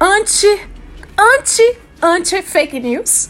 anti 0.00 0.46
anti 1.18 1.76
anti 2.02 2.42
fake 2.42 2.80
news. 2.80 3.28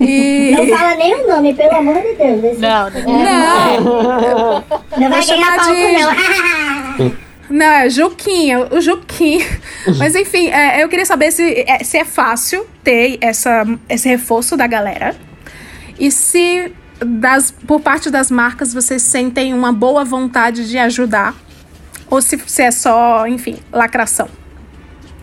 E 0.00 0.54
Não 0.58 0.76
fala 0.76 0.94
nem 0.96 1.14
o 1.14 1.28
nome, 1.28 1.54
pelo 1.54 1.76
amor 1.76 1.94
de 2.02 2.14
Deus. 2.14 2.44
Esse- 2.44 2.60
Não, 2.60 2.90
não. 2.90 3.80
não, 3.82 4.64
Não 4.98 5.10
vai 5.10 5.22
chamar 5.22 5.56
palco, 5.56 5.74
de- 5.74 5.92
não. 5.92 7.28
Não, 7.50 7.64
é 7.64 7.88
Juquinha, 7.88 8.68
o 8.70 8.78
Juquinha. 8.78 9.46
Mas 9.96 10.14
enfim, 10.14 10.48
é, 10.50 10.82
eu 10.84 10.88
queria 10.90 11.06
saber 11.06 11.32
se 11.32 11.64
é, 11.66 11.82
se 11.82 11.96
é 11.96 12.04
fácil 12.04 12.66
ter 12.84 13.16
essa, 13.22 13.64
esse 13.88 14.06
reforço 14.06 14.54
da 14.54 14.66
galera. 14.66 15.16
E 15.98 16.10
se 16.10 16.70
das, 17.04 17.50
por 17.50 17.80
parte 17.80 18.10
das 18.10 18.30
marcas 18.30 18.74
vocês 18.74 19.02
sentem 19.02 19.54
uma 19.54 19.72
boa 19.72 20.04
vontade 20.04 20.68
de 20.68 20.78
ajudar. 20.78 21.34
Ou 22.10 22.22
se, 22.22 22.38
se 22.46 22.62
é 22.62 22.70
só, 22.70 23.26
enfim, 23.26 23.58
lacração. 23.72 24.28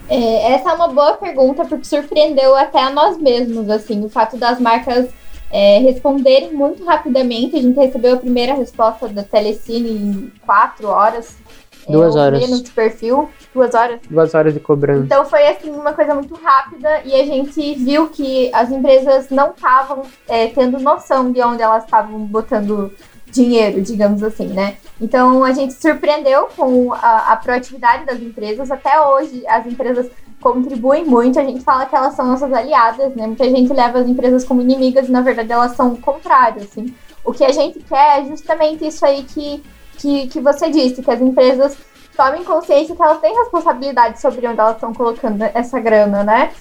É, 0.08 0.54
essa 0.54 0.70
é 0.70 0.74
uma 0.74 0.88
boa 0.88 1.14
pergunta, 1.18 1.66
porque 1.66 1.86
surpreendeu 1.86 2.56
até 2.56 2.80
a 2.80 2.92
nós 2.92 3.18
mesmos, 3.18 3.70
assim, 3.70 4.04
o 4.06 4.10
fato 4.10 4.38
das 4.38 4.60
marcas 4.60 5.10
é, 5.52 5.80
responderem 5.80 6.54
muito 6.54 6.84
rapidamente. 6.84 7.56
A 7.56 7.62
gente 7.62 7.76
recebeu 7.76 8.14
a 8.14 8.18
primeira 8.18 8.54
resposta 8.54 9.08
da 9.08 9.24
Telecine 9.24 9.90
em 9.90 10.32
quatro 10.46 10.88
horas. 10.88 11.36
Duas 11.88 12.16
é, 12.16 12.20
horas. 12.20 12.40
menos 12.40 12.64
de 12.64 12.72
perfil, 12.72 13.30
duas 13.54 13.74
horas. 13.74 14.00
Duas 14.10 14.34
horas 14.34 14.54
de 14.54 14.60
cobrança. 14.60 15.04
Então 15.04 15.26
foi 15.26 15.48
assim 15.48 15.70
uma 15.70 15.94
coisa 15.94 16.16
muito 16.16 16.36
rápida 16.36 17.02
e 17.06 17.14
a 17.14 17.26
gente 17.26 17.76
viu 17.76 18.08
que 18.10 18.50
as 18.54 18.72
empresas 18.72 19.30
não 19.30 19.52
estavam 19.52 20.04
é, 20.28 20.48
tendo 20.48 20.80
noção 20.80 21.32
de 21.32 21.42
onde 21.42 21.62
elas 21.62 21.84
estavam 21.84 22.20
botando 22.20 22.92
dinheiro, 23.32 23.82
digamos 23.82 24.24
assim, 24.24 24.48
né? 24.48 24.78
Então 25.00 25.44
a 25.44 25.52
gente 25.52 25.74
surpreendeu 25.74 26.48
com 26.56 26.94
a, 26.94 27.34
a 27.34 27.36
proatividade 27.36 28.06
das 28.06 28.20
empresas. 28.22 28.72
Até 28.72 29.00
hoje 29.02 29.44
as 29.48 29.66
empresas 29.66 30.10
contribuem 30.40 31.06
muito. 31.06 31.40
A 31.40 31.44
gente 31.44 31.62
fala 31.62 31.86
que 31.86 31.96
elas 31.96 32.14
são 32.14 32.28
nossas 32.28 32.52
aliadas, 32.54 33.16
né? 33.16 33.28
Muita 33.28 33.50
gente 33.50 33.74
leva 33.74 34.00
as 34.00 34.08
empresas 34.08 34.44
como 34.44 34.62
inimigas 34.62 35.08
e 35.08 35.12
na 35.12 35.22
verdade 35.22 35.52
elas 35.52 35.76
são 35.76 35.94
o 35.94 35.98
contrário, 35.98 36.62
assim. 36.62 36.94
O 37.24 37.34
que 37.34 37.44
a 37.44 37.52
gente 37.52 37.80
quer 37.80 38.22
é 38.22 38.26
justamente 38.26 38.86
isso 38.86 39.04
aí 39.04 39.24
que, 39.24 39.64
que, 39.96 40.28
que 40.28 40.40
você 40.40 40.70
disse, 40.70 41.02
que 41.02 41.12
as 41.12 41.22
empresas 41.22 41.78
tomem 42.16 42.44
consciência 42.44 42.96
que 42.96 43.02
elas 43.02 43.20
têm 43.20 43.36
responsabilidade 43.36 44.22
sobre 44.22 44.48
onde 44.48 44.60
elas 44.60 44.76
estão 44.76 44.94
colocando 44.94 45.42
essa 45.54 45.80
grana, 45.80 46.24
né? 46.24 46.52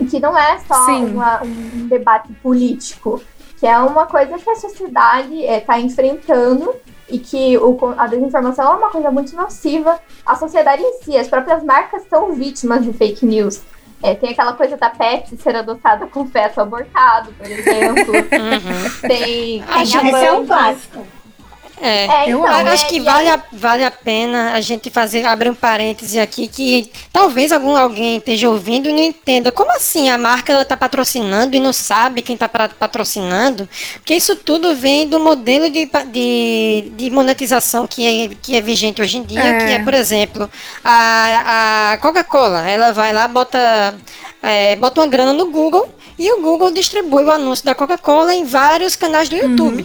E 0.00 0.04
que 0.04 0.20
não 0.20 0.36
é 0.36 0.58
só 0.58 0.86
uma, 0.98 1.42
um 1.42 1.86
debate 1.88 2.32
político, 2.34 3.22
que 3.58 3.66
é 3.66 3.78
uma 3.78 4.06
coisa 4.06 4.36
que 4.38 4.50
a 4.50 4.56
sociedade 4.56 5.42
está 5.42 5.78
enfrentando 5.78 6.74
e 7.08 7.18
que 7.18 7.56
o, 7.58 7.78
a 7.96 8.06
desinformação 8.06 8.72
é 8.72 8.76
uma 8.76 8.90
coisa 8.90 9.10
muito 9.10 9.34
nociva. 9.36 9.98
A 10.26 10.34
sociedade 10.34 10.82
em 10.82 11.02
si, 11.02 11.16
as 11.16 11.28
próprias 11.28 11.62
marcas 11.62 12.02
são 12.08 12.32
vítimas 12.32 12.82
de 12.82 12.92
fake 12.92 13.24
news. 13.24 13.62
É, 14.02 14.14
tem 14.14 14.32
aquela 14.32 14.52
coisa 14.52 14.76
da 14.76 14.90
Pepsi 14.90 15.36
ser 15.38 15.56
adotada 15.56 16.06
com 16.06 16.26
feto 16.26 16.60
abortado, 16.60 17.32
por 17.32 17.46
exemplo. 17.46 18.14
Uhum. 18.34 19.08
Tem, 19.08 19.62
tem 19.62 19.82
Esse 19.82 19.96
a 19.96 20.18
é 20.18 20.32
um 20.32 20.46
clássico. 20.46 21.06
É, 21.80 22.06
É, 22.06 22.30
eu 22.30 22.40
então, 22.40 22.66
acho 22.72 22.84
é, 22.84 22.88
que 22.88 23.00
vale 23.00 23.28
aí- 23.28 23.34
a, 23.34 23.42
vale 23.52 23.84
a 23.84 23.90
pena 23.90 24.52
a 24.52 24.60
gente 24.60 24.90
fazer, 24.90 25.24
abrir 25.26 25.50
um 25.50 25.54
parêntese 25.54 26.20
aqui, 26.20 26.46
que 26.46 26.90
talvez 27.12 27.50
algum 27.50 27.76
alguém 27.76 28.16
esteja 28.18 28.48
ouvindo 28.48 28.88
e 28.88 28.92
não 28.92 29.02
entenda. 29.02 29.50
Como 29.50 29.70
assim 29.72 30.08
a 30.08 30.16
marca 30.16 30.52
ela 30.52 30.64
tá 30.64 30.76
patrocinando 30.76 31.56
e 31.56 31.60
não 31.60 31.72
sabe 31.72 32.22
quem 32.22 32.34
está 32.34 32.48
patrocinando? 32.48 33.68
Porque 33.94 34.14
isso 34.14 34.36
tudo 34.36 34.74
vem 34.76 35.08
do 35.08 35.18
modelo 35.18 35.68
de, 35.68 35.88
de, 36.12 36.92
de 36.96 37.10
monetização 37.10 37.86
que 37.86 38.06
é, 38.06 38.30
que 38.40 38.56
é 38.56 38.60
vigente 38.60 39.02
hoje 39.02 39.18
em 39.18 39.22
dia, 39.24 39.40
É. 39.44 39.58
que 39.58 39.72
é, 39.72 39.78
por 39.82 39.94
exemplo, 39.94 40.48
a, 40.82 41.92
a 41.92 41.98
Coca-Cola, 41.98 42.68
ela 42.68 42.92
vai 42.92 43.12
lá, 43.12 43.26
bota, 43.26 43.94
é, 44.42 44.76
bota 44.76 45.00
uma 45.00 45.06
grana 45.06 45.32
no 45.32 45.50
Google 45.50 45.88
e 46.18 46.30
o 46.32 46.40
Google 46.40 46.70
distribui 46.70 47.24
o 47.24 47.30
anúncio 47.32 47.64
da 47.64 47.74
Coca-Cola 47.74 48.34
em 48.34 48.44
vários 48.44 48.94
canais 48.94 49.28
do 49.28 49.36
YouTube. 49.36 49.84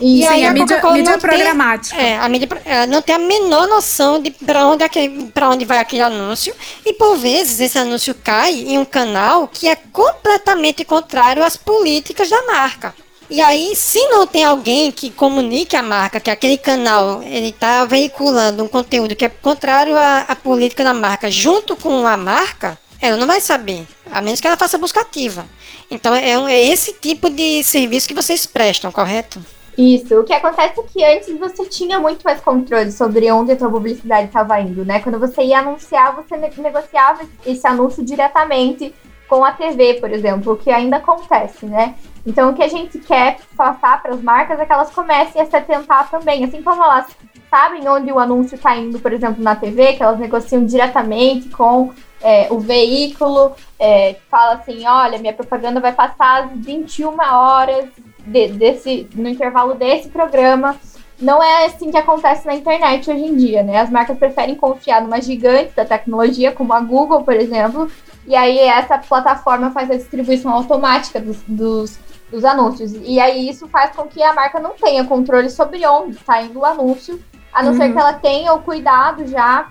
E 0.00 0.26
aí 0.26 0.44
a 0.44 0.52
mídia, 0.52 0.76
Coca-Cola 0.76 0.94
mídia 0.94 1.12
não 1.12 1.18
tem- 1.20 1.30
programática. 1.30 1.96
é, 2.00 2.18
a 2.18 2.28
mídia 2.28 2.48
ela 2.64 2.86
não 2.86 3.00
tem 3.02 3.14
a 3.14 3.18
menor 3.18 3.66
noção 3.68 4.20
de 4.20 4.30
para 4.30 4.66
onde, 4.66 4.84
aquele- 4.84 5.24
pra 5.32 5.48
onde 5.50 5.64
vai 5.64 5.78
aquele 5.78 6.02
anúncio. 6.02 6.54
E 6.84 6.92
por 6.92 7.16
vezes 7.16 7.58
esse 7.60 7.78
anúncio 7.78 8.14
cai 8.14 8.52
em 8.54 8.78
um 8.78 8.84
canal 8.84 9.48
que 9.48 9.68
é 9.68 9.76
completamente 9.76 10.84
contrário 10.84 11.42
às 11.44 11.56
políticas 11.56 12.28
da 12.28 12.42
marca. 12.46 12.94
E 13.28 13.40
aí, 13.40 13.74
se 13.74 13.98
não 14.08 14.24
tem 14.26 14.44
alguém 14.44 14.92
que 14.92 15.10
comunique 15.10 15.74
a 15.74 15.82
marca 15.82 16.20
que 16.20 16.30
aquele 16.30 16.56
canal 16.56 17.22
ele 17.24 17.48
está 17.48 17.84
veiculando 17.84 18.62
um 18.62 18.68
conteúdo 18.68 19.16
que 19.16 19.24
é 19.24 19.28
contrário 19.28 19.96
à, 19.96 20.20
à 20.28 20.36
política 20.36 20.84
da 20.84 20.94
marca, 20.94 21.28
junto 21.28 21.74
com 21.74 22.06
a 22.06 22.16
marca, 22.16 22.78
ela 23.00 23.16
não 23.16 23.26
vai 23.26 23.40
saber, 23.40 23.84
a 24.12 24.20
menos 24.20 24.40
que 24.40 24.46
ela 24.46 24.56
faça 24.56 24.78
busca 24.78 25.00
ativa. 25.00 25.44
Então 25.90 26.14
é, 26.14 26.38
um- 26.38 26.46
é 26.48 26.60
esse 26.66 26.92
tipo 26.92 27.28
de 27.28 27.64
serviço 27.64 28.06
que 28.06 28.14
vocês 28.14 28.46
prestam, 28.46 28.92
correto? 28.92 29.44
Isso. 29.76 30.18
O 30.18 30.24
que 30.24 30.32
acontece 30.32 30.80
é 30.80 30.82
que 30.82 31.04
antes 31.04 31.38
você 31.38 31.66
tinha 31.66 31.98
muito 32.00 32.22
mais 32.22 32.40
controle 32.40 32.90
sobre 32.90 33.30
onde 33.30 33.52
a 33.52 33.56
tua 33.56 33.70
publicidade 33.70 34.28
estava 34.28 34.58
indo, 34.60 34.84
né? 34.84 35.00
Quando 35.00 35.18
você 35.18 35.42
ia 35.42 35.58
anunciar, 35.58 36.14
você 36.14 36.36
ne- 36.36 36.50
negociava 36.56 37.22
esse 37.44 37.66
anúncio 37.66 38.02
diretamente 38.02 38.94
com 39.28 39.44
a 39.44 39.52
TV, 39.52 39.94
por 39.94 40.10
exemplo, 40.10 40.52
o 40.52 40.56
que 40.56 40.70
ainda 40.70 40.96
acontece, 40.96 41.66
né? 41.66 41.94
Então, 42.24 42.50
o 42.50 42.54
que 42.54 42.62
a 42.62 42.68
gente 42.68 42.98
quer 42.98 43.38
passar 43.56 44.00
para 44.00 44.14
as 44.14 44.22
marcas 44.22 44.58
é 44.58 44.64
que 44.64 44.72
elas 44.72 44.90
comecem 44.90 45.42
a 45.42 45.46
se 45.46 45.56
atentar 45.56 46.08
também, 46.10 46.44
assim 46.44 46.62
como 46.62 46.82
elas 46.82 47.06
sabem 47.50 47.86
onde 47.88 48.10
o 48.10 48.18
anúncio 48.18 48.54
está 48.54 48.76
indo, 48.76 48.98
por 48.98 49.12
exemplo, 49.12 49.42
na 49.42 49.54
TV, 49.54 49.94
que 49.94 50.02
elas 50.02 50.18
negociam 50.18 50.64
diretamente 50.64 51.48
com 51.50 51.92
é, 52.20 52.48
o 52.50 52.58
veículo, 52.58 53.52
é, 53.78 54.16
fala 54.30 54.54
assim, 54.54 54.86
olha, 54.86 55.18
minha 55.18 55.32
propaganda 55.32 55.80
vai 55.80 55.92
passar 55.92 56.44
às 56.44 56.50
21 56.54 57.16
horas 57.20 57.86
de- 58.26 58.48
desse, 58.48 59.08
no 59.14 59.28
intervalo 59.28 59.74
desse 59.74 60.08
programa. 60.08 60.76
Não 61.18 61.42
é 61.42 61.64
assim 61.64 61.90
que 61.90 61.96
acontece 61.96 62.46
na 62.46 62.54
internet 62.54 63.10
hoje 63.10 63.24
em 63.24 63.34
dia, 63.34 63.62
né? 63.62 63.80
As 63.80 63.88
marcas 63.88 64.18
preferem 64.18 64.54
confiar 64.54 65.00
numa 65.00 65.20
gigante 65.20 65.72
da 65.74 65.84
tecnologia, 65.84 66.52
como 66.52 66.74
a 66.74 66.80
Google, 66.80 67.22
por 67.22 67.32
exemplo, 67.34 67.90
e 68.26 68.34
aí 68.36 68.58
essa 68.58 68.98
plataforma 68.98 69.70
faz 69.70 69.90
a 69.90 69.96
distribuição 69.96 70.52
automática 70.52 71.18
dos, 71.18 71.38
dos, 71.48 71.98
dos 72.30 72.44
anúncios. 72.44 72.92
E 73.02 73.18
aí 73.18 73.48
isso 73.48 73.66
faz 73.68 73.96
com 73.96 74.02
que 74.04 74.22
a 74.22 74.34
marca 74.34 74.60
não 74.60 74.72
tenha 74.72 75.04
controle 75.04 75.48
sobre 75.48 75.86
onde 75.86 76.16
está 76.16 76.42
indo 76.42 76.58
o 76.58 76.66
anúncio, 76.66 77.18
a 77.50 77.62
não 77.62 77.74
ser 77.74 77.90
que 77.90 77.98
ela 77.98 78.12
tenha 78.12 78.52
o 78.52 78.60
cuidado 78.60 79.26
já 79.26 79.68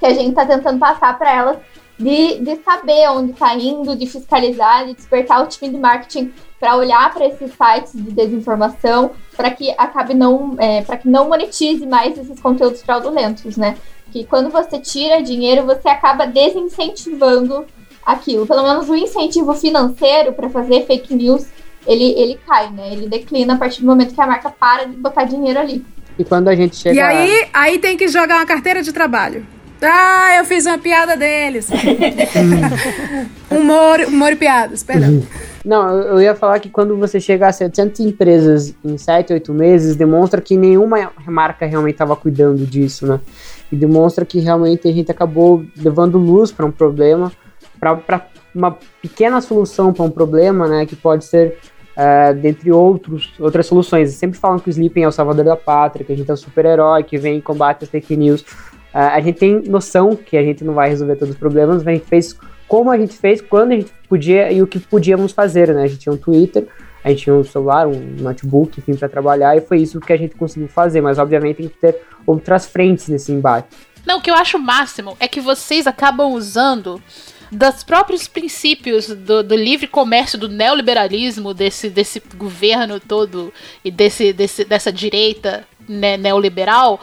que 0.00 0.06
a 0.06 0.10
gente 0.12 0.30
está 0.30 0.44
tentando 0.44 0.80
passar 0.80 1.16
para 1.16 1.32
elas 1.32 1.58
de, 2.04 2.38
de 2.40 2.56
saber 2.62 3.08
onde 3.08 3.32
está 3.32 3.54
indo, 3.54 3.96
de 3.96 4.06
fiscalizar, 4.06 4.84
de 4.84 4.92
despertar 4.92 5.42
o 5.42 5.46
time 5.46 5.72
de 5.72 5.78
marketing 5.78 6.30
para 6.60 6.76
olhar 6.76 7.12
para 7.14 7.26
esses 7.26 7.50
sites 7.52 7.94
de 7.94 8.12
desinformação, 8.12 9.12
para 9.34 9.50
que 9.50 9.70
acabe 9.70 10.12
não, 10.12 10.54
é, 10.58 10.82
para 10.82 10.98
que 10.98 11.08
não 11.08 11.30
monetize 11.30 11.86
mais 11.86 12.18
esses 12.18 12.38
conteúdos 12.38 12.82
fraudulentos, 12.82 13.56
né? 13.56 13.76
Que 14.12 14.24
quando 14.24 14.50
você 14.50 14.78
tira 14.78 15.22
dinheiro, 15.22 15.64
você 15.64 15.88
acaba 15.88 16.26
desincentivando 16.26 17.64
aquilo. 18.04 18.46
Pelo 18.46 18.62
menos 18.62 18.86
o 18.90 18.94
incentivo 18.94 19.54
financeiro 19.54 20.34
para 20.34 20.50
fazer 20.50 20.84
fake 20.86 21.14
news, 21.14 21.46
ele, 21.86 22.12
ele 22.18 22.38
cai, 22.46 22.70
né? 22.70 22.92
Ele 22.92 23.08
declina 23.08 23.54
a 23.54 23.56
partir 23.56 23.80
do 23.80 23.86
momento 23.86 24.14
que 24.14 24.20
a 24.20 24.26
marca 24.26 24.50
para 24.50 24.84
de 24.84 24.94
botar 24.94 25.24
dinheiro 25.24 25.58
ali. 25.58 25.82
E 26.18 26.24
quando 26.24 26.48
a 26.48 26.54
gente 26.54 26.76
chega. 26.76 26.96
E 26.96 27.00
aí, 27.00 27.48
aí 27.52 27.78
tem 27.78 27.96
que 27.96 28.08
jogar 28.08 28.36
uma 28.36 28.46
carteira 28.46 28.82
de 28.82 28.92
trabalho. 28.92 29.53
Ah, 29.86 30.36
eu 30.38 30.44
fiz 30.44 30.66
uma 30.66 30.78
piada 30.78 31.16
deles. 31.16 31.68
humor, 33.50 34.00
humor 34.00 34.32
e 34.32 34.36
piadas, 34.36 34.82
perdão. 34.82 35.22
Não, 35.64 35.98
eu 35.98 36.20
ia 36.20 36.34
falar 36.34 36.58
que 36.58 36.68
quando 36.68 36.96
você 36.96 37.18
chega 37.18 37.48
a 37.48 37.52
700 37.52 38.00
empresas 38.00 38.74
em 38.84 38.98
7, 38.98 39.32
8 39.32 39.52
meses, 39.54 39.96
demonstra 39.96 40.40
que 40.40 40.56
nenhuma 40.56 41.10
marca 41.26 41.64
realmente 41.64 41.94
estava 41.94 42.14
cuidando 42.14 42.66
disso, 42.66 43.06
né? 43.06 43.18
E 43.72 43.76
demonstra 43.76 44.26
que 44.26 44.38
realmente 44.40 44.86
a 44.86 44.92
gente 44.92 45.10
acabou 45.10 45.64
levando 45.76 46.18
luz 46.18 46.52
para 46.52 46.66
um 46.66 46.70
problema, 46.70 47.32
para 47.80 48.26
uma 48.54 48.76
pequena 49.00 49.40
solução 49.40 49.92
para 49.92 50.04
um 50.04 50.10
problema, 50.10 50.68
né? 50.68 50.84
Que 50.84 50.94
pode 50.94 51.24
ser, 51.24 51.56
eh, 51.96 52.34
dentre 52.34 52.70
outros, 52.70 53.32
outras 53.40 53.66
soluções. 53.66 54.10
Sempre 54.10 54.38
falam 54.38 54.58
que 54.58 54.68
o 54.68 54.70
Sleeping 54.70 55.02
é 55.02 55.08
o 55.08 55.12
salvador 55.12 55.46
da 55.46 55.56
pátria, 55.56 56.04
que 56.04 56.12
a 56.12 56.16
gente 56.16 56.30
é 56.30 56.34
um 56.34 56.36
super-herói, 56.36 57.02
que 57.02 57.16
vem 57.16 57.38
e 57.38 57.42
combate 57.42 57.84
as 57.84 57.90
fake 57.90 58.14
news. 58.16 58.44
A 58.94 59.20
gente 59.20 59.38
tem 59.40 59.60
noção 59.66 60.14
que 60.14 60.36
a 60.36 60.42
gente 60.42 60.62
não 60.62 60.72
vai 60.72 60.88
resolver 60.88 61.16
todos 61.16 61.34
os 61.34 61.38
problemas, 61.38 61.78
mas 61.78 61.88
a 61.88 61.92
gente 61.92 62.06
fez 62.06 62.38
como 62.68 62.90
a 62.90 62.96
gente 62.96 63.16
fez, 63.16 63.40
quando 63.40 63.72
a 63.72 63.74
gente 63.74 63.92
podia 64.08 64.50
e 64.50 64.62
o 64.62 64.66
que 64.66 64.78
podíamos 64.78 65.32
fazer, 65.32 65.74
né? 65.74 65.82
A 65.82 65.86
gente 65.86 66.00
tinha 66.00 66.12
um 66.12 66.16
Twitter, 66.16 66.66
a 67.02 67.10
gente 67.10 67.24
tinha 67.24 67.34
um 67.34 67.44
celular, 67.44 67.86
um 67.86 68.16
notebook, 68.18 68.80
enfim, 68.80 68.94
para 68.94 69.08
trabalhar, 69.08 69.56
e 69.56 69.60
foi 69.60 69.78
isso 69.78 70.00
que 70.00 70.12
a 70.12 70.16
gente 70.16 70.34
conseguiu 70.34 70.68
fazer, 70.68 71.00
mas 71.00 71.18
obviamente 71.18 71.56
tem 71.58 71.68
que 71.68 71.76
ter 71.76 72.00
outras 72.26 72.66
frentes 72.66 73.08
nesse 73.08 73.32
embate. 73.32 73.68
Não, 74.06 74.18
o 74.18 74.22
que 74.22 74.30
eu 74.30 74.34
acho 74.34 74.58
máximo 74.58 75.16
é 75.20 75.28
que 75.28 75.40
vocês 75.40 75.86
acabam 75.86 76.32
usando 76.32 77.02
dos 77.50 77.84
próprios 77.84 78.26
princípios 78.26 79.08
do, 79.08 79.42
do 79.42 79.54
livre 79.54 79.86
comércio, 79.86 80.38
do 80.38 80.48
neoliberalismo, 80.48 81.54
desse, 81.54 81.88
desse 81.88 82.20
governo 82.36 82.98
todo 82.98 83.52
e 83.84 83.90
desse, 83.90 84.32
desse, 84.32 84.64
dessa 84.64 84.92
direita 84.92 85.66
né, 85.88 86.16
neoliberal, 86.16 87.00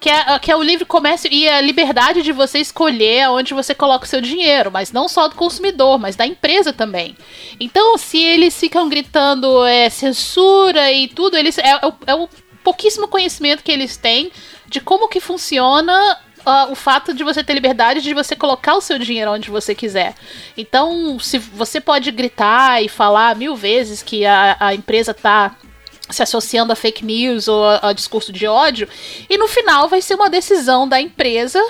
que 0.00 0.08
é, 0.08 0.38
que 0.38 0.50
é 0.50 0.56
o 0.56 0.62
livre 0.62 0.84
comércio 0.84 1.30
e 1.32 1.48
a 1.48 1.60
liberdade 1.60 2.22
de 2.22 2.32
você 2.32 2.58
escolher 2.58 3.22
aonde 3.22 3.54
você 3.54 3.74
coloca 3.74 4.04
o 4.04 4.08
seu 4.08 4.20
dinheiro, 4.20 4.70
mas 4.70 4.92
não 4.92 5.08
só 5.08 5.28
do 5.28 5.34
consumidor, 5.34 5.98
mas 5.98 6.16
da 6.16 6.26
empresa 6.26 6.72
também. 6.72 7.16
Então, 7.60 7.96
se 7.98 8.18
eles 8.20 8.58
ficam 8.58 8.88
gritando 8.88 9.64
é, 9.64 9.88
censura 9.90 10.90
e 10.92 11.08
tudo, 11.08 11.36
eles 11.36 11.58
é, 11.58 11.70
é 11.70 11.86
o- 11.86 11.94
é 12.06 12.14
o 12.14 12.28
pouquíssimo 12.64 13.08
conhecimento 13.08 13.62
que 13.62 13.72
eles 13.72 13.96
têm 13.96 14.30
de 14.66 14.80
como 14.80 15.08
que 15.08 15.20
funciona 15.20 15.92
ah, 16.44 16.68
o 16.70 16.74
fato 16.74 17.14
de 17.14 17.22
você 17.22 17.44
ter 17.44 17.54
liberdade 17.54 18.00
de 18.00 18.14
você 18.14 18.34
colocar 18.34 18.74
o 18.74 18.80
seu 18.80 18.98
dinheiro 18.98 19.30
onde 19.30 19.50
você 19.50 19.74
quiser. 19.74 20.14
Então, 20.56 21.18
se 21.20 21.38
você 21.38 21.80
pode 21.80 22.10
gritar 22.10 22.82
e 22.82 22.88
falar 22.88 23.36
mil 23.36 23.54
vezes 23.54 24.02
que 24.02 24.26
a, 24.26 24.56
a 24.58 24.74
empresa 24.74 25.14
tá 25.14 25.54
se 26.12 26.22
associando 26.22 26.72
a 26.72 26.76
fake 26.76 27.04
news 27.04 27.48
ou 27.48 27.64
a, 27.64 27.88
a 27.88 27.92
discurso 27.92 28.32
de 28.32 28.46
ódio, 28.46 28.88
e 29.28 29.36
no 29.38 29.48
final 29.48 29.88
vai 29.88 30.00
ser 30.00 30.14
uma 30.14 30.30
decisão 30.30 30.88
da 30.88 31.00
empresa 31.00 31.60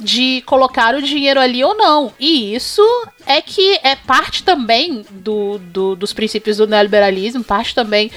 de 0.00 0.42
colocar 0.46 0.94
o 0.94 1.02
dinheiro 1.02 1.38
ali 1.38 1.62
ou 1.62 1.76
não. 1.76 2.12
E 2.18 2.54
isso 2.54 2.82
é 3.26 3.42
que 3.42 3.78
é 3.82 3.94
parte 3.94 4.42
também 4.42 5.04
do, 5.10 5.58
do 5.58 5.94
dos 5.94 6.12
princípios 6.12 6.56
do 6.56 6.66
neoliberalismo, 6.66 7.44
parte 7.44 7.74
também 7.74 8.10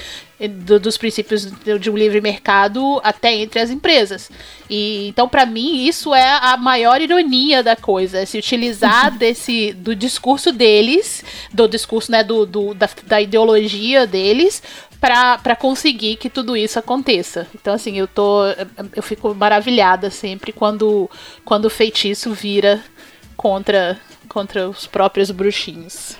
do, 0.48 0.80
dos 0.80 0.96
princípios 0.96 1.46
de 1.78 1.90
um 1.90 1.96
livre 1.96 2.20
mercado 2.20 3.00
até 3.04 3.34
entre 3.34 3.60
as 3.60 3.70
empresas. 3.70 4.30
E 4.68 5.08
então, 5.08 5.28
para 5.28 5.44
mim, 5.44 5.86
isso 5.86 6.14
é 6.14 6.38
a 6.40 6.56
maior 6.56 7.00
ironia 7.00 7.62
da 7.62 7.76
coisa, 7.76 8.18
é 8.18 8.26
se 8.26 8.38
utilizar 8.38 9.10
desse 9.16 9.72
do 9.74 9.94
discurso 9.94 10.52
deles, 10.52 11.22
do 11.52 11.68
discurso 11.68 12.10
né, 12.10 12.24
do, 12.24 12.46
do 12.46 12.74
da, 12.74 12.88
da 13.06 13.20
ideologia 13.20 14.06
deles, 14.06 14.62
para 15.04 15.54
conseguir 15.54 16.16
que 16.16 16.30
tudo 16.30 16.56
isso 16.56 16.78
aconteça. 16.78 17.46
Então, 17.54 17.74
assim, 17.74 17.98
eu 17.98 18.08
tô. 18.08 18.44
Eu 18.96 19.02
fico 19.02 19.34
maravilhada 19.34 20.10
sempre 20.10 20.50
quando, 20.50 21.10
quando 21.44 21.66
o 21.66 21.70
feitiço 21.70 22.32
vira 22.32 22.82
contra, 23.36 23.98
contra 24.28 24.68
os 24.68 24.86
próprios 24.86 25.30
bruxinhos. 25.30 26.16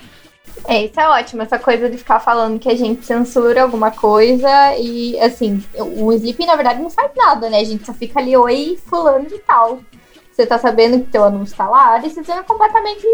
É, 0.68 0.84
isso 0.84 1.00
é 1.00 1.08
ótimo, 1.08 1.42
essa 1.42 1.58
coisa 1.58 1.90
de 1.90 1.98
ficar 1.98 2.20
falando 2.20 2.60
que 2.60 2.68
a 2.68 2.76
gente 2.76 3.04
censura 3.04 3.62
alguma 3.62 3.90
coisa 3.90 4.48
e, 4.78 5.18
assim, 5.18 5.62
o 5.74 6.12
Sleep, 6.12 6.46
na 6.46 6.54
verdade, 6.54 6.80
não 6.80 6.90
faz 6.90 7.10
nada, 7.16 7.50
né? 7.50 7.58
A 7.58 7.64
gente 7.64 7.84
só 7.84 7.92
fica 7.92 8.20
ali, 8.20 8.36
oi, 8.36 8.78
fulano 8.86 9.26
de 9.26 9.38
tal. 9.38 9.80
Você 10.34 10.44
tá 10.44 10.58
sabendo 10.58 10.98
que 10.98 11.12
teu 11.12 11.22
anúncio 11.22 11.56
tá 11.56 11.68
lá, 11.68 11.94
a 11.94 11.98
decisão 11.98 12.36
é 12.36 12.42
completamente 12.42 13.06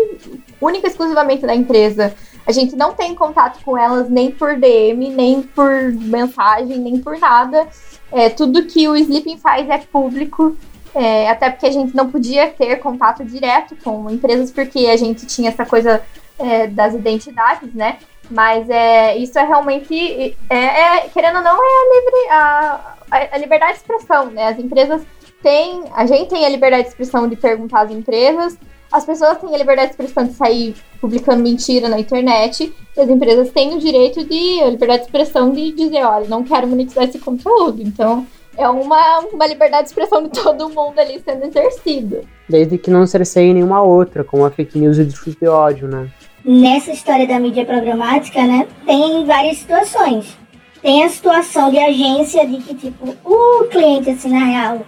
única 0.59 0.89
exclusivamente 0.89 1.45
da 1.45 1.55
empresa. 1.55 2.15
A 2.47 2.53
gente 2.53 2.75
não 2.75 2.95
tem 2.95 3.15
contato 3.15 3.63
com 3.63 3.77
elas 3.77 4.09
nem 4.09 4.31
por 4.31 4.57
DM, 4.57 5.11
nem 5.11 5.43
por 5.43 5.71
mensagem, 5.93 6.79
nem 6.79 6.99
por 6.99 7.19
nada. 7.19 7.69
É, 8.11 8.31
tudo 8.31 8.65
que 8.65 8.89
o 8.89 8.97
Sleeping 8.97 9.37
faz 9.37 9.69
é 9.69 9.77
público. 9.77 10.57
É, 10.95 11.29
até 11.29 11.51
porque 11.51 11.67
a 11.67 11.71
gente 11.71 11.95
não 11.95 12.11
podia 12.11 12.49
ter 12.49 12.77
contato 12.77 13.23
direto 13.23 13.77
com 13.85 14.11
empresas, 14.11 14.51
porque 14.51 14.87
a 14.87 14.97
gente 14.97 15.27
tinha 15.27 15.51
essa 15.51 15.67
coisa 15.67 16.03
é, 16.39 16.67
das 16.67 16.95
identidades, 16.95 17.73
né? 17.75 17.99
Mas 18.31 18.69
é, 18.71 19.17
isso 19.19 19.39
é 19.39 19.45
realmente, 19.45 20.37
é, 20.49 20.57
é, 20.57 21.01
querendo 21.09 21.37
ou 21.37 21.43
não, 21.43 21.55
é 21.55 21.69
a, 21.69 21.95
livre, 21.95 22.31
a, 22.31 22.97
a, 23.33 23.39
liberdade 23.39 23.73
de 23.75 23.79
expressão, 23.79 24.31
né? 24.31 24.49
As 24.49 24.59
empresas 24.59 25.03
têm, 25.43 25.85
a 25.95 26.07
gente 26.07 26.29
tem 26.29 26.45
a 26.45 26.49
liberdade 26.49 26.85
de 26.85 26.89
expressão 26.91 27.29
de 27.29 27.37
perguntar 27.37 27.83
às 27.83 27.91
empresas, 27.91 28.59
as 28.93 29.05
pessoas 29.05 29.39
têm 29.39 29.55
a 29.55 29.59
liberdade 29.59 29.89
de 29.89 29.93
expressão 29.93 30.25
de 30.25 30.35
sair 30.35 30.75
publicando 31.01 31.43
mentira 31.43 31.89
na 31.89 31.99
internet, 31.99 32.73
e 32.97 33.01
as 33.01 33.09
empresas 33.09 33.51
têm 33.51 33.75
o 33.75 33.79
direito 33.79 34.25
de, 34.25 34.61
a 34.63 34.71
liberdade 34.71 35.03
de 35.03 35.07
expressão 35.07 35.53
de 35.53 35.73
dizer, 35.73 36.05
olha, 36.05 36.27
não 36.29 36.43
quero 36.43 36.67
monetizar 36.67 37.05
esse 37.05 37.19
conteúdo. 37.19 37.81
Então, 37.81 38.27
é 38.57 38.69
uma, 38.69 39.21
uma 39.33 39.47
liberdade 39.47 39.85
de 39.85 39.89
expressão 39.91 40.23
de 40.25 40.31
todo 40.31 40.69
mundo 40.69 40.99
ali 40.99 41.23
sendo 41.25 41.45
exercida. 41.45 42.23
Desde 42.49 42.77
que 42.79 42.91
não 42.91 43.07
cerceie 43.07 43.55
nenhuma 43.55 43.81
outra, 43.83 44.25
como 44.25 44.45
a 44.45 44.51
fake 44.51 44.79
news 44.79 44.99
e 44.99 45.03
o 45.03 45.07
discurso 45.07 45.39
de 45.39 45.47
ódio, 45.47 45.89
né? 45.89 46.11
Nessa 46.45 46.91
história 46.91 47.27
da 47.27 47.39
mídia 47.39 47.65
programática, 47.65 48.43
né, 48.45 48.67
tem 48.87 49.25
várias 49.25 49.59
situações. 49.59 50.37
Tem 50.83 51.05
a 51.05 51.09
situação 51.09 51.71
de 51.71 51.79
agência 51.79 52.47
de 52.47 52.57
que, 52.57 52.75
tipo, 52.75 53.15
o 53.25 53.65
cliente, 53.65 54.11
assim, 54.11 54.31
na 54.31 54.45
real, 54.45 54.81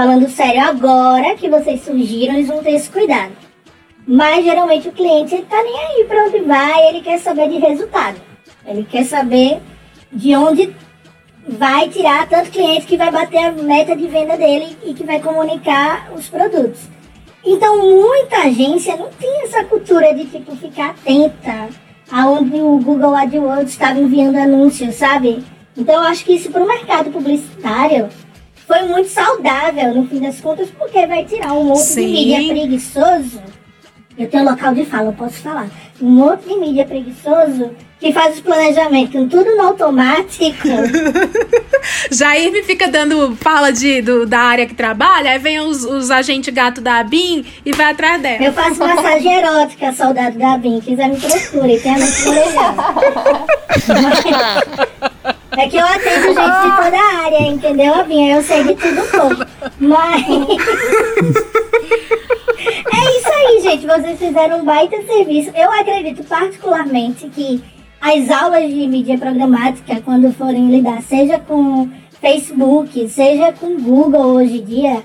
falando 0.00 0.30
sério, 0.30 0.62
agora 0.62 1.36
que 1.36 1.46
vocês 1.46 1.84
surgiram, 1.84 2.32
eles 2.32 2.48
vão 2.48 2.62
ter 2.62 2.70
esse 2.70 2.88
cuidado. 2.88 3.32
Mas 4.08 4.42
geralmente 4.42 4.88
o 4.88 4.92
cliente 4.92 5.34
ele 5.34 5.44
tá 5.44 5.62
nem 5.62 5.78
aí 5.78 6.04
para 6.04 6.24
onde 6.24 6.38
vai, 6.38 6.88
ele 6.88 7.02
quer 7.02 7.18
saber 7.18 7.50
de 7.50 7.58
resultado. 7.58 8.18
Ele 8.66 8.82
quer 8.82 9.04
saber 9.04 9.60
de 10.10 10.34
onde 10.34 10.74
vai 11.46 11.90
tirar 11.90 12.26
tanto 12.26 12.50
cliente 12.50 12.86
que 12.86 12.96
vai 12.96 13.10
bater 13.10 13.44
a 13.44 13.52
meta 13.52 13.94
de 13.94 14.06
venda 14.06 14.38
dele 14.38 14.74
e 14.86 14.94
que 14.94 15.04
vai 15.04 15.20
comunicar 15.20 16.10
os 16.16 16.30
produtos. 16.30 16.80
Então 17.44 17.78
muita 17.78 18.44
agência 18.44 18.96
não 18.96 19.10
tem 19.10 19.42
essa 19.42 19.64
cultura 19.64 20.14
de 20.14 20.24
tipo 20.24 20.56
ficar 20.56 20.92
atenta 20.92 21.68
aonde 22.10 22.58
o 22.58 22.78
Google 22.78 23.14
AdWords 23.14 23.72
estava 23.72 24.00
enviando 24.00 24.38
anúncios, 24.38 24.94
sabe? 24.94 25.44
Então 25.76 25.96
eu 25.96 26.08
acho 26.08 26.24
que 26.24 26.32
isso 26.32 26.50
para 26.50 26.64
o 26.64 26.66
mercado 26.66 27.10
publicitário 27.10 28.08
foi 28.70 28.82
muito 28.82 29.08
saudável 29.08 29.92
no 29.96 30.06
fim 30.06 30.20
das 30.20 30.40
contas, 30.40 30.70
porque 30.70 31.04
vai 31.04 31.24
tirar 31.24 31.54
um 31.54 31.64
monte 31.64 31.80
Sim. 31.80 32.06
de 32.06 32.12
mídia 32.12 32.54
preguiçoso. 32.54 33.42
Eu 34.16 34.28
tenho 34.28 34.44
local 34.44 34.72
de 34.72 34.84
fala, 34.84 35.08
eu 35.08 35.12
posso 35.12 35.40
falar. 35.40 35.68
Um 36.00 36.10
monte 36.10 36.48
de 36.48 36.54
mídia 36.56 36.86
preguiçoso 36.86 37.72
que 37.98 38.12
faz 38.12 38.36
os 38.36 38.40
planejamentos 38.40 39.28
tudo 39.28 39.56
no 39.56 39.62
automático. 39.62 40.68
Jair 42.12 42.52
me 42.52 42.62
fica 42.62 42.86
dando 42.86 43.34
fala 43.36 43.72
de, 43.72 44.00
do, 44.02 44.24
da 44.24 44.38
área 44.38 44.66
que 44.66 44.74
trabalha, 44.74 45.32
aí 45.32 45.38
vem 45.38 45.58
os, 45.58 45.84
os 45.84 46.08
agentes 46.08 46.54
gato 46.54 46.80
da 46.80 47.00
ABIN 47.00 47.44
e 47.66 47.72
vai 47.72 47.90
atrás 47.90 48.22
dela. 48.22 48.44
Eu 48.44 48.52
faço 48.52 48.78
massagem 48.78 49.32
erótica, 49.32 49.92
soldado 49.92 50.38
da 50.38 50.54
ABIN, 50.54 50.80
quiser 50.80 51.08
me 51.08 51.18
procure, 51.18 51.80
tem 51.80 51.92
a 51.92 51.98
mente 51.98 52.12
É 55.56 55.68
que 55.68 55.76
eu 55.76 55.84
atendo 55.84 56.26
gente 56.26 56.34
de 56.34 56.84
toda 56.84 56.96
a 56.96 57.24
área, 57.24 57.42
entendeu, 57.42 57.94
ABIN? 57.94 58.30
Eu 58.30 58.42
sei 58.42 58.64
de 58.64 58.74
tudo 58.74 59.00
um 59.00 59.08
pouco. 59.08 59.46
Mas... 59.78 60.26
É 62.62 63.18
isso 63.18 63.32
aí, 63.32 63.60
gente. 63.62 63.86
Vocês 63.86 64.18
fizeram 64.18 64.58
um 64.58 64.64
baita 64.64 65.00
serviço. 65.02 65.50
Eu 65.56 65.72
acredito 65.72 66.22
particularmente 66.24 67.28
que 67.28 67.62
as 68.00 68.30
aulas 68.30 68.68
de 68.68 68.86
mídia 68.86 69.16
programática, 69.16 70.00
quando 70.02 70.32
forem 70.32 70.70
lidar, 70.70 71.02
seja 71.02 71.38
com 71.38 71.88
Facebook, 72.20 73.08
seja 73.08 73.52
com 73.52 73.80
Google 73.80 74.34
hoje 74.34 74.58
em 74.58 74.64
dia, 74.64 75.02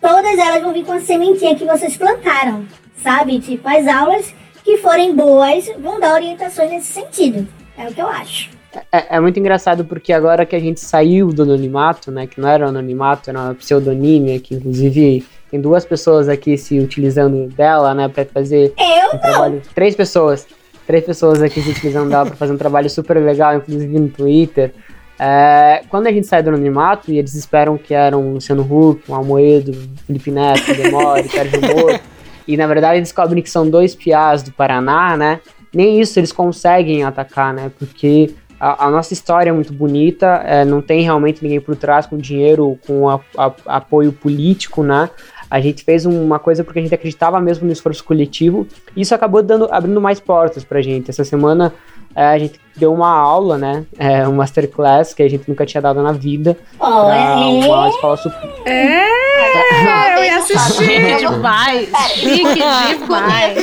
todas 0.00 0.38
elas 0.38 0.62
vão 0.62 0.72
vir 0.72 0.84
com 0.84 0.92
a 0.92 1.00
sementinha 1.00 1.54
que 1.54 1.64
vocês 1.64 1.96
plantaram, 1.96 2.64
sabe? 3.02 3.40
Tipo, 3.40 3.68
as 3.68 3.86
aulas 3.86 4.34
que 4.64 4.78
forem 4.78 5.14
boas 5.14 5.70
vão 5.78 6.00
dar 6.00 6.14
orientações 6.14 6.70
nesse 6.70 6.92
sentido. 6.92 7.46
É 7.76 7.88
o 7.88 7.94
que 7.94 8.00
eu 8.00 8.08
acho. 8.08 8.55
É, 8.92 9.16
é, 9.16 9.20
muito 9.20 9.38
engraçado 9.38 9.84
porque 9.84 10.12
agora 10.12 10.44
que 10.44 10.56
a 10.56 10.60
gente 10.60 10.80
saiu 10.80 11.28
do 11.28 11.42
anonimato, 11.42 12.10
né, 12.10 12.26
que 12.26 12.40
não 12.40 12.48
era 12.48 12.68
anonimato, 12.68 13.30
era 13.30 13.38
uma 13.38 13.54
pseudonímia, 13.54 14.40
que 14.40 14.54
inclusive 14.54 15.24
tem 15.50 15.60
duas 15.60 15.84
pessoas 15.84 16.28
aqui 16.28 16.58
se 16.58 16.78
utilizando 16.78 17.46
dela, 17.48 17.94
né, 17.94 18.08
para 18.08 18.24
fazer 18.24 18.74
eu 18.78 19.16
um 19.16 19.18
trabalho. 19.18 19.62
Três 19.74 19.94
pessoas 19.94 20.46
três 20.86 21.04
pessoas 21.04 21.42
aqui 21.42 21.60
se 21.60 21.70
utilizando 21.70 22.08
dela 22.08 22.26
para 22.26 22.36
fazer 22.36 22.52
um 22.52 22.56
trabalho 22.56 22.88
super 22.88 23.18
legal, 23.18 23.56
inclusive 23.56 23.98
no 23.98 24.08
Twitter. 24.08 24.72
É, 25.18 25.82
quando 25.88 26.06
a 26.06 26.12
gente 26.12 26.26
sai 26.26 26.42
do 26.42 26.50
anonimato 26.50 27.10
e 27.10 27.18
eles 27.18 27.34
esperam 27.34 27.76
que 27.76 27.92
eram 27.92 28.34
Luciano 28.34 28.62
Huck, 28.62 29.10
um 29.10 29.14
Almoedo, 29.14 29.72
Felipe 30.06 30.30
Neto, 30.30 30.74
Demore, 30.74 31.28
Sérgio 31.28 31.60
Moro, 31.60 31.98
e 32.46 32.56
na 32.56 32.66
verdade 32.66 32.98
eles 32.98 33.08
descobrem 33.08 33.42
que 33.42 33.50
são 33.50 33.68
dois 33.68 33.94
piás 33.94 34.42
do 34.42 34.52
Paraná, 34.52 35.16
né? 35.16 35.40
Nem 35.74 36.00
isso 36.00 36.18
eles 36.20 36.32
conseguem 36.32 37.02
atacar, 37.02 37.52
né? 37.52 37.70
Porque 37.78 38.34
a, 38.58 38.86
a 38.86 38.90
nossa 38.90 39.12
história 39.12 39.50
é 39.50 39.52
muito 39.52 39.72
bonita, 39.72 40.42
é, 40.44 40.64
não 40.64 40.80
tem 40.80 41.02
realmente 41.02 41.42
ninguém 41.42 41.60
por 41.60 41.76
trás 41.76 42.06
com 42.06 42.16
dinheiro, 42.16 42.78
com 42.86 43.08
a, 43.08 43.20
a, 43.36 43.52
apoio 43.66 44.12
político, 44.12 44.82
né? 44.82 45.10
A 45.50 45.60
gente 45.60 45.84
fez 45.84 46.04
uma 46.04 46.38
coisa 46.38 46.64
porque 46.64 46.80
a 46.80 46.82
gente 46.82 46.94
acreditava 46.94 47.40
mesmo 47.40 47.66
no 47.66 47.72
esforço 47.72 48.02
coletivo 48.02 48.66
e 48.96 49.02
isso 49.02 49.14
acabou 49.14 49.42
dando, 49.42 49.68
abrindo 49.70 50.00
mais 50.00 50.18
portas 50.18 50.64
pra 50.64 50.82
gente. 50.82 51.10
Essa 51.10 51.24
semana 51.24 51.72
é, 52.16 52.24
a 52.24 52.38
gente 52.38 52.58
deu 52.74 52.92
uma 52.92 53.10
aula, 53.10 53.58
né? 53.58 53.84
É, 53.98 54.26
um 54.26 54.34
masterclass 54.34 55.12
que 55.12 55.22
a 55.22 55.28
gente 55.28 55.48
nunca 55.48 55.66
tinha 55.66 55.82
dado 55.82 56.02
na 56.02 56.12
vida. 56.12 56.56
Oh, 56.80 57.10
é? 57.10 57.66
Uma 57.66 57.88
escola 57.90 58.16
super. 58.16 58.50
É, 58.64 60.18
eu 60.18 60.24
ia 60.24 60.38
assistir 60.38 61.16
demais. 61.18 61.90
Chique 62.14 62.54
demais. 62.98 63.58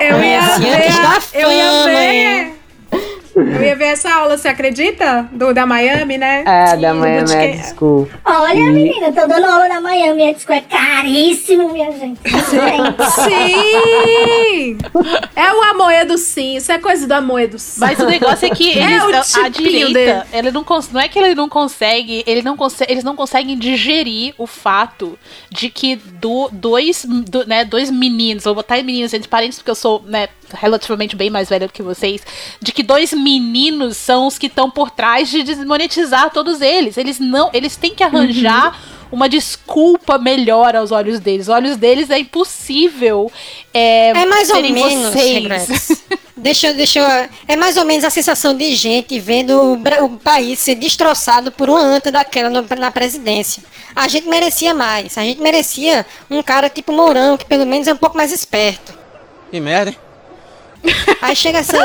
Eu 0.00 0.22
ia 0.22 0.58
ver. 0.58 1.34
Eu 1.34 1.52
ia 1.52 1.84
ver. 1.84 2.61
Eu 3.34 3.62
ia 3.62 3.76
ver 3.76 3.86
essa 3.86 4.12
aula, 4.12 4.36
você 4.36 4.48
acredita? 4.48 5.28
Do, 5.32 5.54
da 5.54 5.66
Miami, 5.66 6.18
né? 6.18 6.44
É, 6.46 6.76
da 6.76 6.92
Miami 6.92 7.32
Ed 7.32 7.62
School. 7.74 8.08
Olha, 8.24 8.54
e... 8.54 8.70
menina, 8.70 9.12
tô 9.12 9.26
dando 9.26 9.46
aula 9.46 9.68
na 9.68 9.80
Miami 9.80 10.30
Ed 10.30 10.40
School. 10.40 10.56
É 10.56 10.60
caríssimo, 10.60 11.72
minha 11.72 11.90
gente. 11.92 12.20
sim! 13.24 14.78
É 15.34 15.52
o 15.52 15.62
Amoedo, 15.62 16.18
sim. 16.18 16.56
Isso 16.56 16.70
é 16.70 16.78
coisa 16.78 17.06
do 17.06 17.12
Amoedo, 17.12 17.58
sim. 17.58 17.80
Mas 17.80 17.98
o 17.98 18.06
negócio 18.06 18.46
é 18.46 18.50
que 18.50 18.70
eles, 18.70 19.02
é 19.02 19.40
o 19.40 19.44
a 19.44 19.48
direita, 19.48 20.26
ele 20.32 20.50
não, 20.50 20.64
não 20.92 21.00
é 21.00 21.08
que 21.08 21.18
ele 21.18 21.34
não 21.34 21.48
consegue, 21.48 22.22
ele 22.26 22.42
não 22.42 22.56
consegue, 22.56 22.92
eles 22.92 23.04
não 23.04 23.16
conseguem 23.16 23.56
digerir 23.56 24.34
o 24.36 24.46
fato 24.46 25.18
de 25.50 25.70
que 25.70 25.96
do, 25.96 26.48
dois, 26.52 27.04
do, 27.04 27.46
né, 27.46 27.64
dois 27.64 27.90
meninos, 27.90 28.44
vou 28.44 28.54
botar 28.54 28.82
meninos 28.82 29.12
entre 29.14 29.28
parênteses 29.28 29.58
porque 29.58 29.70
eu 29.70 29.74
sou, 29.74 30.02
né, 30.06 30.28
relativamente 30.54 31.16
bem 31.16 31.30
mais 31.30 31.48
velha 31.48 31.66
do 31.66 31.72
que 31.72 31.82
vocês, 31.82 32.20
de 32.60 32.72
que 32.72 32.82
dois 32.82 33.12
meninos 33.12 33.96
são 33.96 34.26
os 34.26 34.38
que 34.38 34.46
estão 34.46 34.70
por 34.70 34.90
trás 34.90 35.28
de 35.28 35.42
desmonetizar 35.42 36.30
todos 36.30 36.60
eles. 36.60 36.96
Eles 36.96 37.18
não, 37.18 37.50
eles 37.52 37.76
têm 37.76 37.94
que 37.94 38.02
arranjar 38.04 38.68
uhum. 38.74 39.08
uma 39.12 39.28
desculpa 39.28 40.18
melhor 40.18 40.74
aos 40.76 40.90
olhos 40.90 41.20
deles. 41.20 41.48
Os 41.48 41.54
olhos 41.54 41.76
deles 41.76 42.10
é 42.10 42.18
impossível. 42.18 43.30
É, 43.72 44.10
é 44.10 44.26
mais 44.26 44.50
ou 44.50 44.62
menos. 44.62 45.12
Vocês. 45.12 46.02
Deixa, 46.34 46.72
deixa 46.72 46.98
eu- 46.98 47.28
É 47.46 47.54
mais 47.54 47.76
ou 47.76 47.84
menos 47.84 48.02
a 48.04 48.10
sensação 48.10 48.56
de 48.56 48.74
gente 48.74 49.20
vendo 49.20 49.50
o, 49.50 50.04
o 50.06 50.18
país 50.18 50.58
ser 50.58 50.74
destroçado 50.74 51.52
por 51.52 51.70
uma 51.70 51.78
anta 51.78 52.10
daquela 52.10 52.50
no- 52.50 52.66
na 52.76 52.90
presidência. 52.90 53.62
A 53.94 54.08
gente 54.08 54.26
merecia 54.26 54.74
mais. 54.74 55.16
A 55.16 55.22
gente 55.22 55.40
merecia 55.40 56.04
um 56.28 56.42
cara 56.42 56.68
tipo 56.68 56.90
Mourão, 56.92 57.36
que 57.36 57.44
pelo 57.44 57.64
menos 57.64 57.86
é 57.86 57.92
um 57.92 57.96
pouco 57.96 58.16
mais 58.16 58.32
esperto. 58.32 58.92
Que 59.52 59.60
merda, 59.60 59.90
hein? 59.90 59.96
Aí 61.22 61.36
chega 61.36 61.58
essa. 61.58 61.76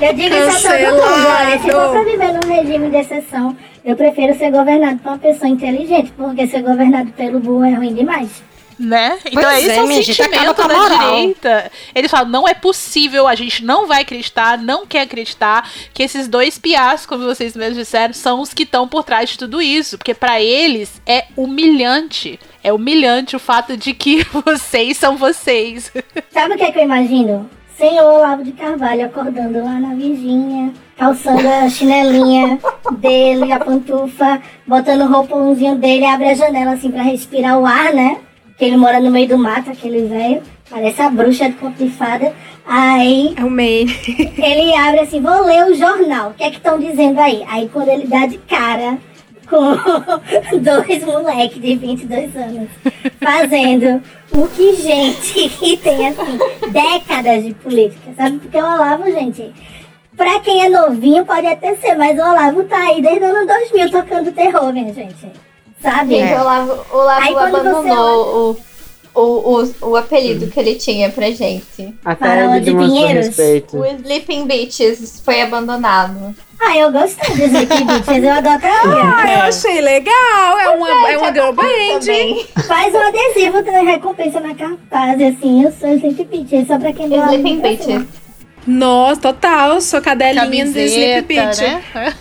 Eu 0.00 0.14
digo 0.14 0.34
isso 0.34 0.68
a 0.68 0.78
todo 0.78 0.94
mundo, 0.94 1.28
olha, 1.28 1.58
se 1.58 1.70
for 1.70 1.90
pra 1.90 2.02
viver 2.04 2.32
num 2.32 2.54
regime 2.54 2.90
de 2.90 2.96
exceção, 2.96 3.56
eu 3.84 3.94
prefiro 3.96 4.36
ser 4.36 4.50
governado 4.50 4.98
por 4.98 5.10
uma 5.10 5.18
pessoa 5.18 5.48
inteligente, 5.48 6.12
porque 6.16 6.46
ser 6.46 6.62
governado 6.62 7.10
pelo 7.12 7.40
burro 7.40 7.64
é 7.64 7.74
ruim 7.74 7.94
demais. 7.94 8.42
Né? 8.78 9.18
Então 9.24 9.42
Pois 9.42 9.58
esse 9.58 9.70
é, 9.70 9.76
é, 9.76 9.82
o 9.82 9.88
sentimento 10.04 10.54
da 10.54 10.68
moral. 10.68 11.10
direita. 11.10 11.72
Ele 11.94 12.08
fala, 12.08 12.28
não 12.28 12.46
é 12.46 12.54
possível, 12.54 13.26
a 13.26 13.34
gente 13.34 13.64
não 13.64 13.86
vai 13.86 14.02
acreditar, 14.02 14.56
não 14.56 14.86
quer 14.86 15.00
acreditar 15.02 15.68
que 15.92 16.02
esses 16.02 16.28
dois 16.28 16.58
piás, 16.58 17.04
como 17.04 17.24
vocês 17.24 17.56
mesmos 17.56 17.78
disseram, 17.78 18.14
são 18.14 18.40
os 18.40 18.54
que 18.54 18.62
estão 18.62 18.86
por 18.86 19.02
trás 19.02 19.30
de 19.30 19.38
tudo 19.38 19.60
isso. 19.60 19.98
Porque 19.98 20.14
pra 20.14 20.40
eles 20.40 21.02
é 21.06 21.24
humilhante. 21.36 22.38
É 22.62 22.72
humilhante 22.72 23.34
o 23.34 23.40
fato 23.40 23.76
de 23.76 23.92
que 23.92 24.24
vocês 24.44 24.96
são 24.96 25.16
vocês. 25.16 25.92
Sabe 26.30 26.54
o 26.54 26.56
que 26.56 26.64
é 26.64 26.72
que 26.72 26.78
eu 26.78 26.84
imagino? 26.84 27.50
Senhor 27.76 28.04
Olavo 28.12 28.42
de 28.42 28.50
Carvalho 28.52 29.06
acordando 29.06 29.62
lá 29.64 29.78
na 29.78 29.94
Virgínia, 29.94 30.72
calçando 30.96 31.46
a 31.48 31.68
chinelinha 31.68 32.58
dele, 32.98 33.52
a 33.52 33.60
pantufa, 33.60 34.42
botando 34.66 35.02
o 35.02 35.08
roupãozinho 35.08 35.76
dele, 35.76 36.04
abre 36.04 36.30
a 36.30 36.34
janela 36.34 36.72
assim 36.72 36.90
pra 36.90 37.02
respirar 37.02 37.56
o 37.56 37.64
ar, 37.64 37.92
né? 37.92 38.18
Que 38.58 38.64
ele 38.64 38.76
mora 38.76 39.00
no 39.00 39.10
meio 39.10 39.28
do 39.28 39.38
mato, 39.38 39.70
aquele 39.70 40.08
velho, 40.08 40.42
parece 40.68 41.00
a 41.00 41.10
bruxa 41.10 41.48
de 41.48 41.54
conto 41.54 41.82
de 41.82 41.90
fada. 41.90 42.32
Aí 42.66 43.34
o 43.38 43.48
meio. 43.48 43.88
ele 44.36 44.74
abre 44.74 45.00
assim, 45.00 45.20
vou 45.20 45.44
ler 45.44 45.64
o 45.64 45.74
jornal, 45.74 46.30
o 46.30 46.34
que 46.34 46.42
é 46.42 46.50
que 46.50 46.56
estão 46.56 46.78
dizendo 46.78 47.20
aí? 47.20 47.44
Aí 47.48 47.68
quando 47.72 47.88
ele 47.88 48.06
dá 48.06 48.26
de 48.26 48.38
cara 48.38 48.98
com 49.48 49.58
dois 50.60 51.04
moleques 51.04 51.60
de 51.60 51.76
22 51.76 52.36
anos 52.36 52.68
fazendo 53.20 54.02
o 54.32 54.46
que 54.48 54.74
gente 54.76 55.48
que 55.48 55.76
tem 55.78 56.08
assim 56.08 56.38
décadas 56.70 57.44
de 57.44 57.54
política, 57.54 58.12
sabe? 58.16 58.38
Porque 58.38 58.58
o 58.58 58.64
Olavo, 58.64 59.10
gente, 59.10 59.52
pra 60.16 60.40
quem 60.40 60.64
é 60.64 60.68
novinho 60.68 61.24
pode 61.24 61.46
até 61.46 61.74
ser, 61.76 61.94
mas 61.96 62.18
o 62.18 62.22
Olavo 62.22 62.64
tá 62.64 62.78
aí 62.78 63.00
desde 63.00 63.24
o 63.24 63.26
ano 63.26 63.46
2000 63.46 63.90
tocando 63.90 64.32
terror, 64.32 64.72
minha 64.72 64.92
gente. 64.92 65.32
Sabe? 65.82 66.16
Gente, 66.16 66.32
o 66.32 66.40
Olavo, 66.40 66.72
o 66.92 66.96
Olavo 66.96 67.20
Aí 67.22 67.32
quando 67.32 67.52
você 67.52 67.68
abandonou 67.68 68.56
o, 69.14 69.20
o, 69.20 69.62
o, 69.82 69.90
o 69.90 69.96
apelido 69.96 70.46
que 70.48 70.58
ele 70.58 70.74
tinha 70.74 71.08
pra 71.10 71.30
gente. 71.30 71.94
Até 72.04 72.26
Faraó 72.26 72.50
ele 72.54 72.60
de 72.60 72.66
demonstrou 72.66 72.98
Pinheiros. 73.00 73.26
respeito. 73.26 73.76
O 73.78 73.84
Sleeping 73.86 74.46
Bitches 74.46 75.20
foi 75.24 75.40
abandonado. 75.40 76.34
Ah, 76.60 76.76
eu 76.76 76.90
gostei 76.90 77.28
dos 77.36 77.46
Sleepy 77.46 77.84
Bitches, 77.84 78.24
eu 78.24 78.32
adoraria. 78.32 78.80
Ah, 78.84 79.32
eu 79.34 79.40
achei 79.42 79.80
legal. 79.80 80.58
É 80.60 80.68
uma, 80.70 81.10
é 81.10 81.16
uma 81.18 81.32
girl 81.32 81.52
band. 81.52 82.00
Também. 82.00 82.44
Faz 82.66 82.92
um 82.94 82.98
adesivo 82.98 83.62
da 83.62 83.80
recompensa 83.80 84.40
na 84.40 84.54
cartaz, 84.54 85.22
assim, 85.22 85.62
eu 85.64 85.72
sou 85.78 85.88
Sleepy 85.94 86.24
Bitches, 86.24 86.66
só 86.66 86.76
pra 86.78 86.92
quem 86.92 87.06
não 87.08 87.24
Sleeping 87.26 87.60
Bitches. 87.60 88.02
Nossa, 88.66 89.20
total. 89.20 89.80
Sou 89.80 90.02
cadelinha 90.02 90.64
do 90.66 90.76
Sleep 90.78 91.22
Camiseta, 91.22 91.22
Beach. 91.22 91.62
né? 91.94 92.14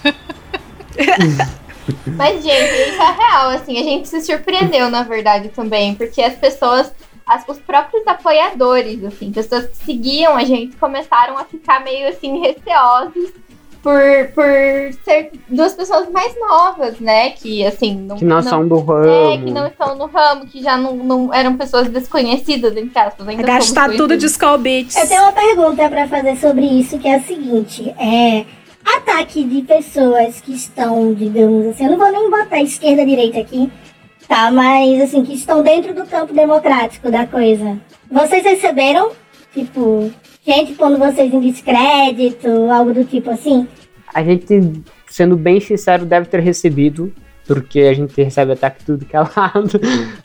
Mas, 2.15 2.43
gente, 2.43 2.89
isso 2.89 3.01
é 3.01 3.11
real, 3.11 3.49
assim, 3.49 3.77
a 3.79 3.83
gente 3.83 4.07
se 4.07 4.21
surpreendeu, 4.21 4.89
na 4.89 5.03
verdade, 5.03 5.49
também, 5.49 5.95
porque 5.95 6.21
as 6.21 6.33
pessoas, 6.35 6.91
as- 7.25 7.43
os 7.47 7.57
próprios 7.59 8.05
apoiadores, 8.07 9.03
assim, 9.03 9.31
pessoas 9.31 9.67
que 9.67 9.77
seguiam 9.85 10.35
a 10.35 10.43
gente, 10.43 10.75
começaram 10.77 11.37
a 11.37 11.43
ficar 11.45 11.83
meio, 11.83 12.07
assim, 12.09 12.39
receosos 12.41 13.31
por, 13.81 14.01
por 14.33 14.43
ser 15.05 15.31
duas 15.47 15.73
pessoas 15.73 16.09
mais 16.09 16.37
novas, 16.37 16.99
né, 16.99 17.29
que, 17.29 17.65
assim, 17.65 17.95
não... 17.95 18.17
Que 18.17 18.25
não, 18.25 18.41
são 18.41 18.67
do 18.67 18.79
ramo. 18.79 19.07
É, 19.33 19.37
que 19.37 19.51
não 19.51 19.67
estão 19.67 19.95
no 19.95 20.07
ramo, 20.07 20.45
que 20.47 20.61
já 20.61 20.75
não, 20.75 20.95
não 20.95 21.33
eram 21.33 21.55
pessoas 21.55 21.87
desconhecidas, 21.87 22.75
entre 22.75 22.99
aspas. 22.99 23.25
Ainda 23.27 23.43
Gastar 23.43 23.91
tudo 23.95 24.17
de. 24.17 24.25
Skull 24.25 24.57
Beats. 24.57 24.95
Eu 24.97 25.07
tenho 25.07 25.21
uma 25.21 25.31
pergunta 25.31 25.87
pra 25.89 26.07
fazer 26.07 26.35
sobre 26.35 26.65
isso, 26.65 26.97
que 26.99 27.07
é 27.07 27.15
a 27.15 27.21
seguinte: 27.21 27.89
é 27.97 28.45
ataque 28.95 29.43
de 29.43 29.61
pessoas 29.63 30.39
que 30.41 30.53
estão, 30.53 31.13
digamos 31.13 31.67
assim, 31.67 31.85
eu 31.85 31.91
não 31.91 31.97
vou 31.97 32.11
nem 32.11 32.29
botar 32.29 32.61
esquerda 32.61 33.05
direita 33.05 33.39
aqui, 33.39 33.69
tá? 34.27 34.49
Mas 34.51 35.01
assim, 35.01 35.23
que 35.23 35.33
estão 35.33 35.61
dentro 35.61 35.93
do 35.93 36.05
campo 36.05 36.33
democrático 36.33 37.11
da 37.11 37.25
coisa. 37.27 37.77
Vocês 38.09 38.43
receberam, 38.43 39.11
tipo, 39.53 40.11
gente 40.45 40.73
pondo 40.73 40.97
vocês 40.97 41.33
em 41.33 41.39
descrédito, 41.39 42.47
algo 42.71 42.93
do 42.93 43.03
tipo 43.03 43.29
assim? 43.31 43.67
A 44.13 44.23
gente, 44.23 44.45
sendo 45.09 45.35
bem 45.35 45.59
sincero, 45.59 46.05
deve 46.05 46.27
ter 46.27 46.39
recebido, 46.39 47.13
porque 47.45 47.81
a 47.81 47.93
gente 47.93 48.21
recebe 48.21 48.53
ataque 48.53 48.83
tudo 48.85 49.05
que 49.05 49.15
é 49.15 49.19
lado. 49.35 49.79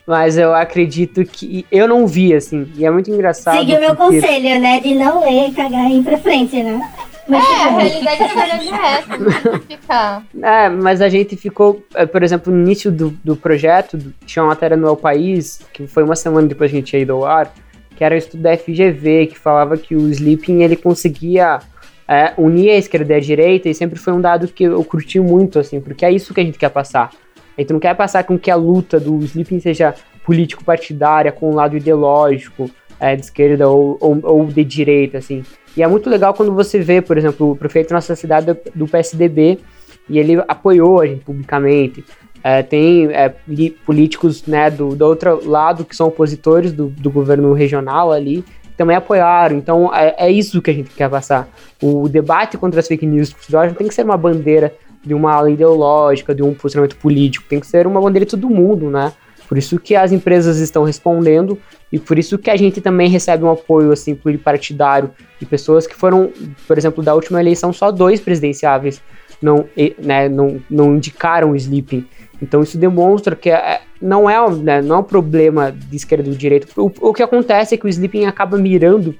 Mas 0.06 0.38
eu 0.38 0.54
acredito 0.54 1.24
que. 1.24 1.66
Eu 1.70 1.86
não 1.88 2.06
vi, 2.06 2.32
assim. 2.34 2.66
E 2.76 2.84
é 2.84 2.90
muito 2.90 3.10
engraçado. 3.10 3.58
Seguir 3.58 3.76
o 3.76 3.80
meu 3.80 3.94
porque- 3.96 4.20
conselho, 4.20 4.60
né? 4.60 4.80
De 4.80 4.94
não 4.94 5.20
ler, 5.20 5.52
cagar 5.52 5.90
e 5.90 5.98
ir 5.98 6.02
pra 6.04 6.16
frente, 6.18 6.62
né? 6.62 6.80
Mas, 7.28 7.44
É, 7.44 7.62
a 7.64 7.68
realidade 7.78 8.20
na 8.20 8.26
verdade 8.34 8.68
é 8.68 8.92
essa, 8.98 9.16
não 9.18 9.60
ficar... 9.60 10.22
É, 10.42 10.68
mas 10.68 11.00
a 11.00 11.08
gente 11.08 11.36
ficou, 11.36 11.82
eh, 11.94 12.04
por 12.06 12.22
exemplo, 12.22 12.52
no 12.52 12.60
início 12.62 12.90
do, 12.90 13.10
do 13.22 13.36
projeto, 13.36 13.96
do- 13.96 14.12
tinha 14.26 14.42
uma 14.42 14.48
matéria 14.50 14.76
no 14.76 14.88
El 14.88 14.96
País, 14.96 15.60
que 15.72 15.86
foi 15.86 16.02
uma 16.02 16.16
semana 16.16 16.46
depois 16.48 16.70
que 16.70 16.76
a 16.76 16.80
gente 16.80 16.92
ia 16.94 17.00
ido 17.02 17.12
ao 17.12 17.24
ar, 17.24 17.52
que 17.96 18.02
era 18.02 18.14
o 18.14 18.18
estudo 18.18 18.42
da 18.42 18.56
FGV, 18.56 19.26
que 19.28 19.38
falava 19.38 19.76
que 19.76 19.94
o 19.94 20.08
Sleeping 20.08 20.62
ele 20.62 20.74
conseguia 20.76 21.60
é, 22.08 22.32
unir 22.36 22.70
a 22.70 22.76
esquerda 22.76 23.12
e 23.14 23.16
a 23.16 23.20
direita, 23.20 23.68
e 23.68 23.74
sempre 23.74 23.98
foi 23.98 24.12
um 24.12 24.20
dado 24.20 24.48
que 24.48 24.64
eu 24.64 24.82
curti 24.84 25.20
muito, 25.20 25.58
assim, 25.58 25.80
porque 25.80 26.04
é 26.04 26.10
isso 26.10 26.34
que 26.34 26.40
a 26.40 26.44
gente 26.44 26.58
quer 26.58 26.70
passar. 26.70 27.10
A 27.56 27.60
gente 27.60 27.72
não 27.72 27.78
quer 27.80 27.94
passar 27.94 28.24
com 28.24 28.38
que 28.38 28.50
a 28.50 28.56
luta 28.56 28.98
do 28.98 29.18
Sleeping 29.22 29.60
seja 29.60 29.94
político-partidária, 30.24 31.30
com 31.32 31.50
um 31.50 31.54
lado 31.54 31.76
ideológico, 31.76 32.70
é, 32.98 33.14
de 33.16 33.22
esquerda 33.22 33.68
ou, 33.68 33.96
ou, 34.00 34.18
ou 34.22 34.46
de 34.46 34.64
direita, 34.64 35.18
assim. 35.18 35.42
E 35.76 35.82
é 35.82 35.88
muito 35.88 36.08
legal 36.10 36.34
quando 36.34 36.54
você 36.54 36.80
vê, 36.80 37.00
por 37.00 37.16
exemplo, 37.16 37.52
o 37.52 37.56
prefeito 37.56 37.90
da 37.90 37.96
nossa 37.96 38.14
cidade 38.14 38.54
do- 38.74 38.86
PSDB, 38.86 39.58
e 40.08 40.18
ele 40.18 40.42
apoiou 40.48 41.00
a 41.00 41.06
gente 41.06 41.24
publicamente. 41.24 42.04
É, 42.44 42.60
tem 42.62 43.06
é, 43.12 43.32
políticos 43.86 44.44
né, 44.46 44.68
do, 44.68 44.96
do 44.96 45.06
outro 45.06 45.48
lado 45.48 45.84
que 45.84 45.94
são 45.94 46.08
opositores 46.08 46.72
do, 46.72 46.88
do 46.88 47.08
governo 47.08 47.52
regional 47.52 48.10
ali, 48.10 48.44
também 48.76 48.96
apoiaram. 48.96 49.56
Então 49.56 49.94
é, 49.94 50.14
é 50.18 50.30
isso 50.30 50.60
que 50.60 50.70
a 50.70 50.74
gente 50.74 50.90
quer 50.90 51.08
passar. 51.08 51.48
O 51.80 52.08
debate 52.08 52.58
contra 52.58 52.80
as 52.80 52.88
fake 52.88 53.06
news 53.06 53.34
não 53.48 53.74
tem 53.74 53.86
que 53.86 53.94
ser 53.94 54.04
uma 54.04 54.16
bandeira 54.16 54.74
de 55.04 55.14
uma 55.14 55.32
ala 55.32 55.50
ideológica, 55.50 56.34
de 56.34 56.42
um 56.42 56.54
posicionamento 56.54 56.96
político, 56.96 57.46
tem 57.48 57.60
que 57.60 57.66
ser 57.66 57.86
uma 57.86 58.00
bandeira 58.00 58.24
de 58.24 58.30
todo 58.30 58.48
mundo, 58.48 58.90
né? 58.90 59.12
Por 59.52 59.58
isso 59.58 59.78
que 59.78 59.94
as 59.94 60.12
empresas 60.12 60.60
estão 60.60 60.82
respondendo 60.82 61.58
e 61.92 61.98
por 61.98 62.18
isso 62.18 62.38
que 62.38 62.48
a 62.48 62.56
gente 62.56 62.80
também 62.80 63.10
recebe 63.10 63.44
um 63.44 63.50
apoio 63.50 63.92
assim 63.92 64.14
pluripartidário 64.14 65.10
de 65.38 65.44
pessoas 65.44 65.86
que 65.86 65.94
foram, 65.94 66.32
por 66.66 66.78
exemplo, 66.78 67.04
da 67.04 67.14
última 67.14 67.38
eleição 67.38 67.70
só 67.70 67.90
dois 67.90 68.18
presidenciáveis 68.18 69.02
não, 69.42 69.66
né, 69.98 70.26
não, 70.26 70.58
não 70.70 70.96
indicaram 70.96 71.50
o 71.50 71.56
sleeping. 71.56 72.06
Então 72.40 72.62
isso 72.62 72.78
demonstra 72.78 73.36
que 73.36 73.50
é- 73.50 73.82
não, 74.00 74.30
é, 74.30 74.50
né, 74.52 74.80
não 74.80 74.96
é 74.96 74.98
um 75.00 75.04
problema 75.04 75.70
de 75.70 75.96
esquerda 75.96 76.30
ou 76.30 76.32
de 76.32 76.38
direita. 76.38 76.66
O, 76.74 76.90
o 77.10 77.12
que 77.12 77.22
acontece 77.22 77.74
é 77.74 77.76
que 77.76 77.84
o 77.84 77.90
sleeping 77.90 78.24
acaba 78.24 78.56
mirando 78.56 79.14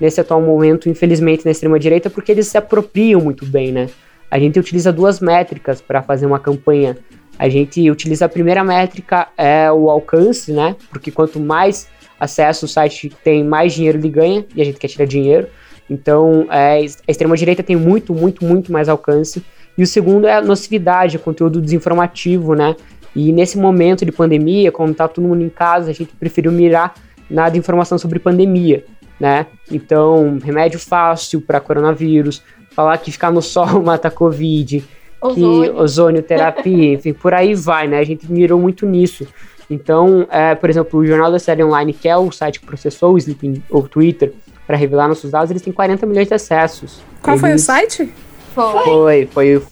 nesse 0.00 0.18
atual 0.18 0.40
momento, 0.40 0.88
infelizmente, 0.88 1.44
na 1.44 1.50
extrema 1.50 1.78
direita, 1.78 2.08
porque 2.08 2.32
eles 2.32 2.46
se 2.46 2.56
apropriam 2.56 3.20
muito 3.20 3.44
bem, 3.44 3.72
né? 3.72 3.90
A 4.30 4.38
gente 4.38 4.58
utiliza 4.58 4.90
duas 4.90 5.20
métricas 5.20 5.82
para 5.82 6.02
fazer 6.02 6.24
uma 6.24 6.38
campanha. 6.38 6.96
A 7.38 7.48
gente 7.48 7.90
utiliza 7.90 8.24
a 8.24 8.28
primeira 8.28 8.64
métrica 8.64 9.28
é 9.36 9.70
o 9.70 9.90
alcance, 9.90 10.52
né? 10.52 10.74
Porque 10.90 11.10
quanto 11.10 11.38
mais 11.38 11.88
acesso 12.18 12.64
o 12.64 12.68
site 12.68 13.12
tem, 13.22 13.44
mais 13.44 13.74
dinheiro 13.74 13.98
ele 13.98 14.08
ganha 14.08 14.44
e 14.54 14.62
a 14.62 14.64
gente 14.64 14.78
quer 14.78 14.88
tirar 14.88 15.04
dinheiro. 15.04 15.48
Então, 15.88 16.46
é, 16.50 16.78
a 16.78 17.10
extrema-direita 17.10 17.62
tem 17.62 17.76
muito, 17.76 18.14
muito, 18.14 18.44
muito 18.44 18.72
mais 18.72 18.88
alcance. 18.88 19.44
E 19.76 19.82
o 19.82 19.86
segundo 19.86 20.26
é 20.26 20.34
a 20.34 20.40
nocividade, 20.40 21.16
o 21.16 21.20
conteúdo 21.20 21.60
desinformativo, 21.60 22.54
né? 22.54 22.74
E 23.14 23.32
nesse 23.32 23.58
momento 23.58 24.04
de 24.04 24.12
pandemia, 24.12 24.72
quando 24.72 24.94
tá 24.94 25.06
todo 25.06 25.26
mundo 25.26 25.42
em 25.42 25.48
casa, 25.48 25.90
a 25.90 25.94
gente 25.94 26.14
preferiu 26.16 26.50
mirar 26.50 26.94
na 27.30 27.48
informação 27.48 27.98
sobre 27.98 28.18
pandemia, 28.18 28.84
né? 29.20 29.46
Então, 29.70 30.38
remédio 30.42 30.78
fácil 30.78 31.40
para 31.40 31.60
coronavírus, 31.60 32.42
falar 32.70 32.98
que 32.98 33.12
ficar 33.12 33.30
no 33.30 33.40
sol 33.42 33.82
mata 33.82 34.10
Covid, 34.10 34.84
Ozônio. 35.20 35.76
ozônio 35.76 36.22
terapia, 36.22 36.92
enfim, 36.94 37.12
por 37.12 37.32
aí 37.34 37.54
vai, 37.54 37.86
né? 37.88 37.98
A 37.98 38.04
gente 38.04 38.30
mirou 38.30 38.58
muito 38.60 38.84
nisso. 38.86 39.26
Então, 39.68 40.26
é, 40.30 40.54
por 40.54 40.70
exemplo, 40.70 41.00
o 41.00 41.06
Jornal 41.06 41.30
da 41.32 41.38
Série 41.38 41.64
Online, 41.64 41.92
que 41.92 42.08
é 42.08 42.16
o 42.16 42.30
site 42.30 42.60
que 42.60 42.66
processou 42.66 43.14
o 43.14 43.18
Sleeping, 43.18 43.62
ou 43.70 43.88
Twitter, 43.88 44.32
para 44.66 44.76
revelar 44.76 45.08
nossos 45.08 45.30
dados, 45.30 45.50
eles 45.50 45.62
têm 45.62 45.72
40 45.72 46.06
milhões 46.06 46.28
de 46.28 46.34
acessos. 46.34 47.00
Qual 47.22 47.36
foi 47.38 47.50
o 47.50 47.52
Eles- 47.52 47.62
site? 47.62 48.08
Foi. 48.54 48.84
Foi, 48.84 49.26
foi, 49.32 49.56
o- 49.56 49.62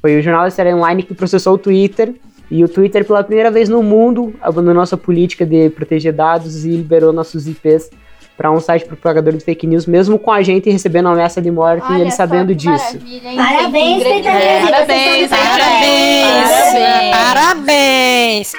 foi 0.00 0.18
o 0.18 0.22
Jornal 0.22 0.44
da 0.44 0.50
Série 0.50 0.72
Online 0.72 1.02
que 1.02 1.14
processou 1.14 1.54
o 1.54 1.58
Twitter. 1.58 2.14
E 2.50 2.64
o 2.64 2.68
Twitter, 2.68 3.04
pela 3.04 3.22
primeira 3.22 3.50
vez 3.50 3.68
no 3.68 3.80
mundo, 3.82 4.34
abandonou 4.40 4.74
nossa 4.74 4.96
política 4.96 5.46
de 5.46 5.70
proteger 5.70 6.12
dados 6.12 6.64
e 6.64 6.70
liberou 6.70 7.12
nossos 7.12 7.46
IPs 7.46 7.90
pra 8.40 8.50
um 8.50 8.58
site 8.58 8.86
propagador 8.86 9.34
de 9.34 9.44
fake 9.44 9.66
news, 9.66 9.84
mesmo 9.84 10.18
com 10.18 10.32
a 10.32 10.40
gente 10.40 10.70
recebendo 10.70 11.10
ameaça 11.10 11.42
de 11.42 11.50
morte 11.50 11.84
e 11.90 11.92
Olha 11.92 12.00
ele 12.00 12.10
só 12.10 12.16
sabendo 12.16 12.54
disso. 12.54 12.98
Parabéns, 13.36 14.02
É, 14.02 14.62
parabéns, 14.62 15.28
são 15.28 15.38
parabéns, 15.38 17.12
Parabéns! 17.12 18.52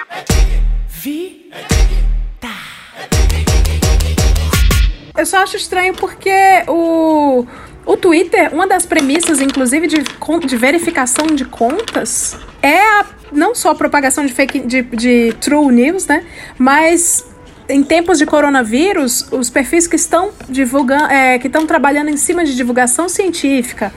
Eu 5.18 5.26
só 5.26 5.38
acho 5.38 5.58
estranho 5.58 5.96
porque 5.96 6.30
o, 6.68 7.48
o 7.84 7.98
Twitter, 7.98 8.54
uma 8.54 8.68
das 8.68 8.86
premissas, 8.86 9.42
inclusive, 9.42 9.88
de, 9.88 10.04
de 10.46 10.58
verificação 10.58 11.26
de 11.26 11.44
contas, 11.46 12.38
é 12.62 12.78
a, 12.78 13.06
não 13.32 13.56
só 13.56 13.72
a 13.72 13.76
propagação 13.76 14.28
de 14.28 14.32
fake 14.32 14.60
de, 14.60 14.84
de 14.84 15.34
true 15.42 15.74
news, 15.74 16.06
né? 16.06 16.24
Mas 16.56 17.31
em 17.70 17.84
tempos 17.84 18.18
de 18.18 18.26
coronavírus, 18.26 19.28
os 19.32 19.50
perfis 19.50 19.88
que 19.88 19.96
estão 19.96 20.32
divulgando, 20.50 21.08
que 21.40 21.48
estão 21.48 21.66
trabalhando 21.66 22.10
em 22.10 22.18
cima 22.18 22.44
de 22.44 22.56
divulgação 22.56 23.08
científica 23.08 23.94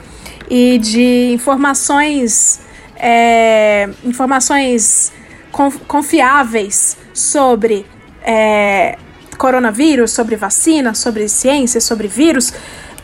e 0.49 0.77
de 0.77 1.31
informações, 1.33 2.59
é, 2.95 3.89
informações 4.03 5.11
conf- 5.51 5.79
confiáveis 5.87 6.97
sobre 7.13 7.85
é, 8.23 8.97
coronavírus, 9.37 10.11
sobre 10.11 10.35
vacina, 10.35 10.93
sobre 10.93 11.27
ciência, 11.27 11.81
sobre 11.81 12.07
vírus. 12.07 12.53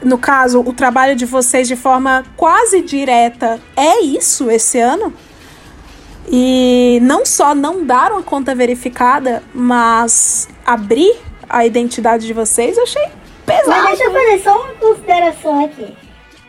No 0.03 0.17
caso, 0.17 0.61
o 0.61 0.73
trabalho 0.73 1.15
de 1.15 1.25
vocês 1.25 1.67
de 1.67 1.75
forma 1.75 2.23
quase 2.35 2.81
direta 2.81 3.59
é 3.75 4.01
isso 4.01 4.49
esse 4.49 4.79
ano. 4.79 5.13
E 6.31 6.99
não 7.01 7.25
só 7.25 7.53
não 7.53 7.85
dar 7.85 8.11
uma 8.13 8.23
conta 8.23 8.55
verificada, 8.55 9.43
mas 9.53 10.47
abrir 10.65 11.13
a 11.49 11.65
identidade 11.65 12.25
de 12.25 12.31
vocês, 12.31 12.77
eu 12.77 12.83
achei 12.83 13.05
Mas 13.45 13.59
pesado. 13.59 13.87
deixa 13.87 14.03
eu 14.05 14.11
fazer 14.13 14.39
só 14.39 14.55
uma 14.63 14.73
consideração 14.75 15.65
aqui. 15.65 15.87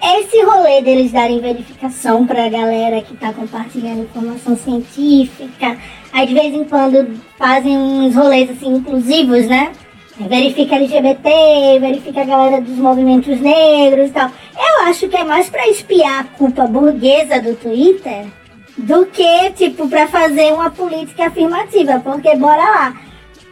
Esse 0.00 0.40
rolê 0.42 0.82
deles 0.82 1.10
darem 1.10 1.40
verificação 1.40 2.26
pra 2.26 2.48
galera 2.48 3.02
que 3.02 3.16
tá 3.16 3.32
compartilhando 3.32 4.02
informação 4.02 4.56
científica, 4.56 5.76
aí 6.12 6.26
de 6.26 6.34
vez 6.34 6.54
em 6.54 6.64
quando 6.64 7.18
fazem 7.36 7.76
uns 7.76 8.14
rolês 8.14 8.50
assim 8.50 8.74
inclusivos, 8.74 9.46
né? 9.46 9.72
Verifica 10.16 10.76
LGBT, 10.76 11.78
verifica 11.80 12.20
a 12.20 12.24
galera 12.24 12.60
dos 12.60 12.76
movimentos 12.76 13.40
negros 13.40 14.10
e 14.10 14.12
tal. 14.12 14.30
Eu 14.56 14.86
acho 14.86 15.08
que 15.08 15.16
é 15.16 15.24
mais 15.24 15.48
pra 15.48 15.68
espiar 15.68 16.20
a 16.20 16.24
culpa 16.24 16.66
burguesa 16.66 17.40
do 17.40 17.54
Twitter 17.54 18.26
do 18.76 19.06
que, 19.06 19.50
tipo, 19.50 19.88
pra 19.88 20.06
fazer 20.08 20.52
uma 20.52 20.70
política 20.70 21.26
afirmativa. 21.26 22.00
Porque, 22.00 22.34
bora 22.36 22.62
lá, 22.62 22.94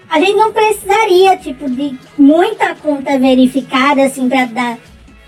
a 0.08 0.18
gente 0.18 0.34
não 0.34 0.52
precisaria, 0.52 1.36
tipo, 1.36 1.68
de 1.70 1.98
muita 2.18 2.74
conta 2.74 3.18
verificada, 3.18 4.02
assim, 4.04 4.28
pra 4.28 4.46
dar 4.46 4.78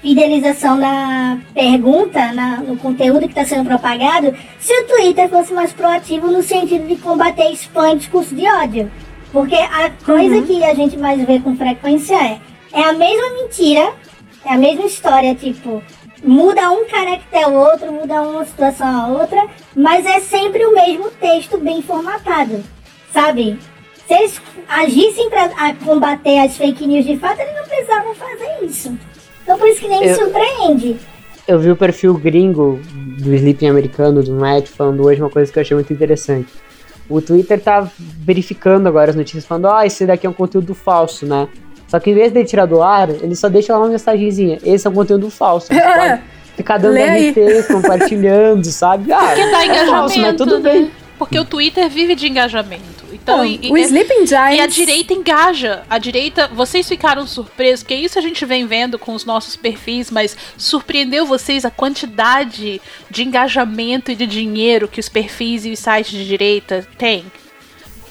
fidelização 0.01 0.77
na 0.77 1.39
pergunta, 1.55 2.33
na- 2.33 2.57
no 2.57 2.77
conteúdo 2.77 3.21
que 3.21 3.39
está 3.39 3.45
sendo 3.45 3.67
propagado, 3.69 4.35
se 4.59 4.73
o 4.73 4.87
Twitter 4.89 5.29
fosse 5.29 5.53
mais 5.53 5.73
proativo 5.73 6.27
no 6.27 6.43
sentido 6.43 6.89
de 6.89 6.97
combater 6.97 7.53
spam 7.53 7.93
e 7.93 7.99
discurso 7.99 8.35
de 8.35 8.45
ódio. 8.49 8.91
Porque 9.33 9.55
a 9.55 9.91
coisa 10.05 10.43
que 10.43 10.63
a 10.65 10.75
gente 10.75 10.97
mais 10.99 11.25
vê 11.25 11.39
com 11.39 11.57
frequência 11.57 12.17
é, 12.17 12.39
é 12.73 12.83
a 12.83 12.93
mesma 12.93 13.31
mentira, 13.43 13.93
é 14.45 14.53
a 14.55 14.59
mesma 14.59 14.85
história, 14.87 15.35
tipo, 15.37 15.81
muda 16.23 16.71
um 16.71 16.85
caractere 16.87 17.45
ao 17.45 17.53
outro, 17.53 17.93
muda 17.93 18.23
uma 18.23 18.45
situação 18.45 18.87
a 18.87 19.09
outra, 19.09 19.47
mas 19.75 20.07
é 20.07 20.21
sempre 20.21 20.65
o 20.65 20.75
mesmo 20.75 21.11
texto 21.21 21.59
bem 21.59 21.83
formatado, 21.83 22.63
sabe? 23.13 23.59
Se 24.07 24.15
eles 24.15 24.41
agissem 24.69 25.31
para 25.31 25.75
combater 25.85 26.39
as 26.41 26.57
fake 26.57 26.87
news 26.87 27.05
de 27.05 27.17
fato, 27.19 27.41
eles 27.41 27.55
não 27.55 27.65
precisavam 27.65 28.15
fazer 28.15 28.65
isso. 28.65 28.97
Então 29.43 29.59
por 29.59 29.69
isso 29.69 29.81
que 29.81 29.89
nem 29.89 30.01
me 30.01 30.09
Eu- 30.09 30.17
surpreende. 30.17 30.97
Eu 31.49 31.59
vi 31.59 31.71
o 31.73 31.77
perfil 31.77 32.15
gringo 32.15 32.79
do 33.19 33.35
Sleeping 33.35 33.67
americano, 33.69 34.23
do 34.23 34.33
Matt, 34.33 34.69
falando 34.69 35.05
hoje 35.05 35.21
uma 35.21 35.29
coisa 35.31 35.53
que 35.53 35.59
eu 35.59 35.61
achei 35.63 35.75
muito 35.75 35.93
interessante. 35.93 36.49
O 37.09 37.21
Twitter 37.21 37.61
tá 37.61 37.91
verificando 37.99 38.87
agora 38.87 39.11
as 39.11 39.17
notícias, 39.17 39.45
falando, 39.45 39.65
ó, 39.65 39.83
esse 39.83 40.07
daqui 40.07 40.25
é 40.25 40.31
um 40.31 40.33
conteúdo 40.33 40.73
falso, 40.73 41.27
né? 41.27 41.49
Só 41.93 42.01
que 42.01 42.09
em 42.11 42.15
vez 42.15 42.33
de 42.33 42.43
tirar 42.43 42.65
do 42.65 42.83
ar, 42.83 43.11
ele 43.11 43.37
só 43.37 43.51
deixa 43.51 43.75
lá 43.75 43.81
uma 43.81 43.89
mensagenzinha. 43.91 44.59
Esse 44.65 44.87
é 44.87 44.91
um 44.91 44.95
conteúdo 44.95 45.29
falso. 45.29 45.67
Você 45.67 45.79
pode 45.79 46.23
ficar 46.57 46.79
dando. 46.79 46.97
RT, 46.97 47.67
compartilhando, 47.71 48.65
sabe? 48.65 49.13
Ah, 49.13 49.19
Porque 49.27 49.43
dá 49.51 49.63
é 49.67 49.87
falso, 49.87 50.19
engajamento, 50.19 50.23
mas 50.23 50.37
tudo 50.37 50.59
né? 50.61 50.73
bem. 50.73 50.91
Porque 51.19 51.39
o 51.39 51.45
Twitter 51.45 51.91
vive 51.91 52.15
de 52.15 52.27
engajamento. 52.29 53.05
Então, 53.13 53.41
Bom, 53.41 53.45
e- 53.45 53.59
e- 53.63 53.71
o 53.71 53.77
Sleeping 53.77 54.27
Giants. 54.27 54.57
E 54.57 54.61
a 54.61 54.67
direita 54.67 55.13
engaja. 55.13 55.83
A 55.91 55.99
direita, 55.99 56.49
vocês 56.49 56.89
ficaram 56.89 57.27
surpresos, 57.27 57.83
porque 57.83 57.95
isso 57.95 58.19
a 58.19 58.23
gente 58.23 58.43
vem 58.47 58.67
vendo 58.67 58.99
com 58.99 59.13
os 59.13 59.27
nossos 59.27 59.55
perfis, 59.55 60.11
mas 60.11 60.35
surpreendeu 60.57 61.27
vocês 61.27 61.67
a 61.67 61.71
quantidade 61.71 62.81
de 63.11 63.23
engajamento 63.23 64.11
e 64.11 64.15
de 64.15 64.27
dinheiro 64.27 64.89
que 64.89 64.99
os 64.99 65.11
perfis 65.11 65.67
e 65.67 65.73
os 65.73 65.79
sites 65.79 66.13
de 66.13 66.27
direita 66.27 66.87
têm? 66.97 67.23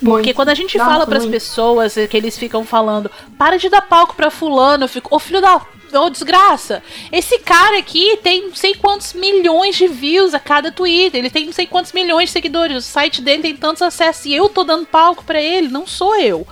Porque 0.04 0.28
Muito. 0.28 0.36
quando 0.36 0.50
a 0.50 0.56
gente 0.56 0.78
Nossa, 0.78 0.90
fala 0.90 1.06
pras 1.06 1.24
muito. 1.24 1.34
pessoas 1.34 1.94
que 2.10 2.18
eles 2.18 2.38
ficam 2.38 2.66
falando, 2.66 3.10
para 3.38 3.58
de 3.58 3.70
dar 3.70 3.84
palco 3.84 4.16
pra 4.16 4.32
fulano, 4.32 4.86
eu 4.86 4.90
fico, 4.90 5.16
ô 5.16 5.20
filho 5.20 5.42
da. 5.42 5.62
Ô 5.94 6.10
desgraça, 6.10 6.82
esse 7.12 7.38
cara 7.40 7.78
aqui 7.78 8.18
tem 8.24 8.48
não 8.48 8.56
sei 8.56 8.74
quantos 8.74 9.12
milhões 9.12 9.76
de 9.76 9.90
views 9.90 10.34
a 10.34 10.40
cada 10.40 10.72
Twitter, 10.72 11.20
ele 11.20 11.30
tem 11.30 11.46
não 11.46 11.52
sei 11.52 11.68
quantos 11.68 11.92
milhões 11.92 12.30
de 12.30 12.32
seguidores, 12.32 12.78
o 12.78 12.82
site 12.82 13.22
dele 13.22 13.42
tem 13.42 13.58
tantos 13.58 13.82
acessos 13.82 14.26
e 14.26 14.34
eu 14.34 14.48
tô 14.48 14.64
dando 14.64 14.86
palco 14.86 15.22
pra 15.26 15.42
ele, 15.42 15.68
não 15.68 15.86
sou 15.86 16.16
eu. 16.16 16.48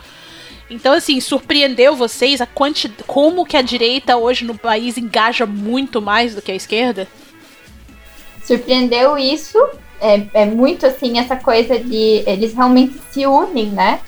Então, 0.69 0.93
assim, 0.93 1.21
surpreendeu 1.21 1.95
vocês 1.95 2.41
a 2.41 2.45
quantidade. 2.45 3.01
Como 3.07 3.45
que 3.45 3.55
a 3.55 3.61
direita 3.61 4.17
hoje 4.17 4.43
no 4.43 4.57
país 4.57 4.97
engaja 4.97 5.45
muito 5.45 6.01
mais 6.01 6.35
do 6.35 6.41
que 6.41 6.51
a 6.51 6.55
esquerda? 6.55 7.07
surpreendeu 8.43 9.17
isso. 9.17 9.57
É, 10.01 10.25
é 10.33 10.45
muito 10.45 10.85
assim, 10.85 11.19
essa 11.19 11.35
coisa 11.35 11.77
de 11.77 12.23
eles 12.25 12.53
realmente 12.53 12.99
se 13.11 13.25
unem, 13.25 13.67
né? 13.67 13.99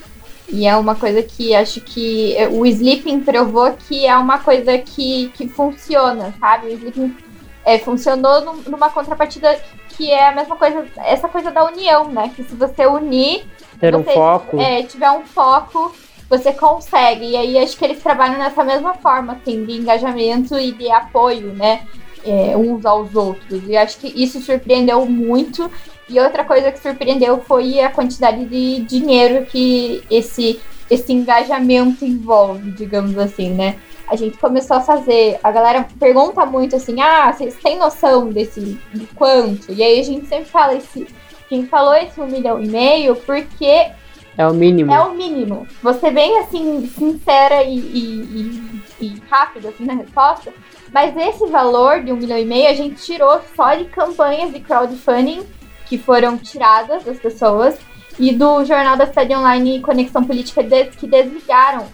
E 0.50 0.66
é 0.68 0.76
uma 0.76 0.96
coisa 0.96 1.22
que 1.24 1.56
acho 1.56 1.80
que 1.82 2.36
o 2.52 2.66
Sleeping 2.66 3.22
provou 3.22 3.72
que 3.88 4.06
é 4.06 4.16
uma 4.18 4.38
coisa 4.40 4.78
que, 4.78 5.30
que 5.34 5.48
funciona, 5.48 6.34
sabe? 6.40 6.68
O 6.68 6.74
Sleeping 6.74 7.16
é, 7.64 7.78
funcionou 7.80 8.42
num- 8.42 8.62
numa 8.68 8.90
contrapartida 8.90 9.58
que 9.90 10.12
é 10.12 10.28
a 10.30 10.36
mesma 10.36 10.56
coisa, 10.56 10.86
essa 10.98 11.28
coisa 11.28 11.52
da 11.52 11.64
união, 11.66 12.10
né? 12.10 12.32
Que 12.36 12.44
se 12.44 12.56
você 12.56 12.86
unir, 12.86 13.46
Ter 13.80 13.96
um 13.96 14.04
você, 14.04 14.14
foco. 14.14 14.60
É, 14.60 14.84
tiver 14.84 15.12
um 15.12 15.26
foco, 15.26 15.94
você 16.30 16.52
consegue. 16.54 17.32
E 17.32 17.38
aí 17.38 17.58
acho 17.58 17.78
que 17.78 17.86
eles 17.86 18.02
trabalham 18.02 18.38
nessa 18.38 18.64
mesma 18.64 18.94
forma, 18.96 19.34
assim, 19.34 19.64
de 19.66 19.74
engajamento 19.74 20.58
e 20.58 20.72
de 20.72 20.90
apoio, 20.92 21.54
né? 21.54 21.82
É, 22.26 22.56
uns 22.56 22.86
aos 22.86 23.16
outros. 23.16 23.64
E 23.68 23.76
acho 23.76 23.98
que 23.98 24.08
isso 24.22 24.42
surpreendeu 24.42 25.06
muito. 25.06 25.70
E 26.10 26.20
outra 26.20 26.44
coisa 26.44 26.72
que 26.72 26.80
surpreendeu 26.80 27.40
foi 27.40 27.80
a 27.80 27.90
quantidade 27.90 28.46
de 28.46 28.82
dinheiro 28.82 29.46
que 29.46 30.04
esse, 30.10 30.60
esse 30.90 31.14
engajamento 31.14 32.04
envolve, 32.04 32.72
digamos 32.72 33.18
assim, 33.18 33.50
né? 33.50 33.76
A 34.08 34.16
gente 34.18 34.38
começou 34.38 34.76
a 34.76 34.82
fazer. 34.82 35.40
A 35.42 35.52
galera 35.52 35.88
pergunta 35.98 36.46
muito 36.46 36.76
assim: 36.76 37.00
ah, 37.00 37.32
vocês 37.32 37.56
têm 37.56 37.80
noção 37.80 38.28
desse 38.30 38.78
de 38.94 39.06
quanto? 39.16 39.72
E 39.72 39.82
aí 39.82 40.02
a 40.02 40.04
gente 40.04 40.28
sempre 40.28 40.46
fala 40.50 40.76
esse. 40.76 41.08
Gente 41.50 41.68
falou 41.68 41.94
esse 41.96 42.20
um 42.20 42.28
milhão 42.28 42.62
e 42.62 42.68
meio 42.68 43.16
porque 43.16 43.90
É 44.38 44.46
o 44.48 44.54
mínimo. 44.54 44.92
é 44.92 45.00
o 45.02 45.14
mínimo. 45.14 45.66
Você 45.82 46.12
bem 46.12 46.40
assim, 46.40 46.88
sincera 46.88 47.64
e, 47.64 47.78
e, 47.78 48.82
e, 49.00 49.06
e 49.06 49.22
rápida 49.30 49.70
assim, 49.70 49.86
na 49.86 49.94
resposta. 49.94 50.54
Mas 50.94 51.16
esse 51.16 51.46
valor 51.48 52.04
de 52.04 52.12
um 52.12 52.18
milhão 52.18 52.38
e 52.38 52.46
meio 52.46 52.70
a 52.70 52.74
gente 52.74 53.02
tirou 53.02 53.40
só 53.56 53.76
de 53.76 53.86
campanhas 53.86 54.52
de 54.52 54.60
crowdfunding 54.60 55.44
que 55.86 55.98
foram 55.98 56.38
tiradas 56.38 57.04
das 57.04 57.20
pessoas 57.20 57.78
e 58.20 58.34
do 58.34 58.64
Jornal 58.66 58.98
da 58.98 59.08
Cidade 59.08 59.34
Online 59.36 59.78
e 59.78 59.82
Conexão 59.82 60.24
Política 60.24 60.64
que 60.98 61.08
desligaram 61.08 61.86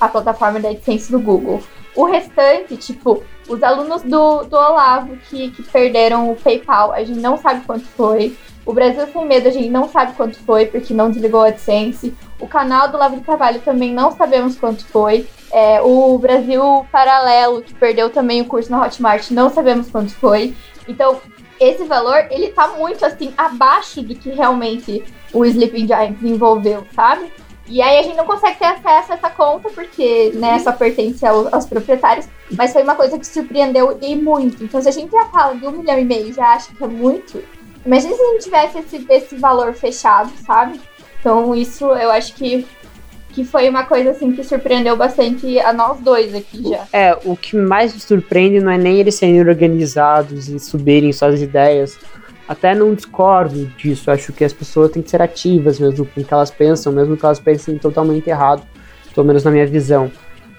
a 0.00 0.08
plataforma 0.08 0.60
da 0.60 0.70
AdSense 0.70 1.10
do 1.10 1.18
Google. 1.18 1.62
O 1.94 2.04
restante, 2.04 2.76
tipo, 2.76 3.22
os 3.48 3.62
alunos 3.62 4.02
do, 4.02 4.44
do 4.44 4.56
Olavo 4.56 5.16
que, 5.28 5.50
que 5.50 5.62
perderam 5.62 6.30
o 6.30 6.36
PayPal, 6.36 6.92
a 6.92 7.04
gente 7.04 7.20
não 7.20 7.36
sabe 7.36 7.64
quanto 7.64 7.84
foi. 7.84 8.36
O 8.66 8.72
Brasil 8.72 9.06
Sem 9.12 9.26
Medo, 9.26 9.48
a 9.48 9.52
gente 9.52 9.68
não 9.68 9.88
sabe 9.88 10.14
quanto 10.14 10.38
foi, 10.38 10.66
porque 10.66 10.94
não 10.94 11.10
desligou 11.10 11.42
a 11.42 11.48
AdSense. 11.48 12.14
O 12.40 12.48
canal 12.48 12.88
do 12.88 12.96
Lavo 12.96 13.20
de 13.20 13.58
também 13.60 13.92
não 13.92 14.10
sabemos 14.10 14.56
quanto 14.56 14.84
foi. 14.86 15.26
É, 15.56 15.80
o 15.80 16.18
Brasil 16.18 16.84
Paralelo, 16.90 17.62
que 17.62 17.72
perdeu 17.72 18.10
também 18.10 18.40
o 18.40 18.44
curso 18.44 18.72
na 18.72 18.82
Hotmart, 18.84 19.30
não 19.30 19.48
sabemos 19.50 19.88
quanto 19.88 20.12
foi. 20.12 20.52
Então, 20.88 21.20
esse 21.60 21.84
valor, 21.84 22.26
ele 22.28 22.48
tá 22.48 22.66
muito, 22.76 23.06
assim, 23.06 23.32
abaixo 23.38 24.02
do 24.02 24.16
que 24.16 24.30
realmente 24.30 25.04
o 25.32 25.44
Sleeping 25.44 25.86
Giants 25.86 26.20
envolveu, 26.24 26.84
sabe? 26.92 27.32
E 27.68 27.80
aí 27.80 27.98
a 27.98 28.02
gente 28.02 28.16
não 28.16 28.26
consegue 28.26 28.58
ter 28.58 28.64
acesso 28.64 29.12
a 29.12 29.14
essa 29.14 29.30
conta, 29.30 29.70
porque, 29.70 30.32
né, 30.34 30.58
só 30.58 30.72
pertence 30.72 31.24
ao- 31.24 31.48
aos 31.54 31.66
proprietários. 31.66 32.26
Mas 32.50 32.72
foi 32.72 32.82
uma 32.82 32.96
coisa 32.96 33.16
que 33.16 33.26
surpreendeu 33.26 33.96
e 34.02 34.16
muito. 34.16 34.62
Então, 34.64 34.82
se 34.82 34.88
a 34.88 34.92
gente 34.92 35.12
já 35.12 35.26
fala 35.26 35.54
de 35.54 35.64
um 35.66 35.70
milhão 35.70 35.98
e 35.98 36.04
meio 36.04 36.34
já 36.34 36.48
acha 36.54 36.74
que 36.74 36.82
é 36.82 36.86
muito, 36.88 37.42
imagina 37.86 38.14
se 38.16 38.20
a 38.22 38.32
gente 38.32 38.42
tivesse 38.44 38.78
esse, 38.80 39.06
esse 39.08 39.36
valor 39.36 39.72
fechado, 39.72 40.32
sabe? 40.44 40.80
Então, 41.20 41.54
isso 41.54 41.86
eu 41.86 42.10
acho 42.10 42.34
que, 42.34 42.66
que 43.34 43.44
foi 43.44 43.68
uma 43.68 43.84
coisa 43.84 44.12
assim 44.12 44.30
que 44.30 44.44
surpreendeu 44.44 44.96
bastante 44.96 45.58
a 45.58 45.72
nós 45.72 45.98
dois 45.98 46.32
aqui 46.32 46.62
já. 46.70 46.86
É, 46.92 47.18
o 47.24 47.36
que 47.36 47.56
mais 47.56 47.92
me 47.92 48.00
surpreende 48.00 48.60
não 48.60 48.70
é 48.70 48.78
nem 48.78 49.00
eles 49.00 49.16
serem 49.16 49.40
organizados 49.40 50.48
e 50.48 50.60
subirem 50.60 51.12
suas 51.12 51.42
ideias. 51.42 51.98
Até 52.46 52.74
não 52.74 52.94
discordo 52.94 53.66
disso, 53.76 54.10
acho 54.10 54.32
que 54.32 54.44
as 54.44 54.52
pessoas 54.52 54.92
têm 54.92 55.02
que 55.02 55.10
ser 55.10 55.20
ativas 55.20 55.80
mesmo 55.80 56.06
com 56.06 56.20
o 56.20 56.24
que 56.24 56.32
elas 56.32 56.50
pensam, 56.50 56.92
mesmo 56.92 57.16
que 57.16 57.24
elas 57.24 57.40
pensem 57.40 57.76
totalmente 57.76 58.30
errado, 58.30 58.62
pelo 59.12 59.26
menos 59.26 59.42
na 59.42 59.50
minha 59.50 59.66
visão. 59.66 60.12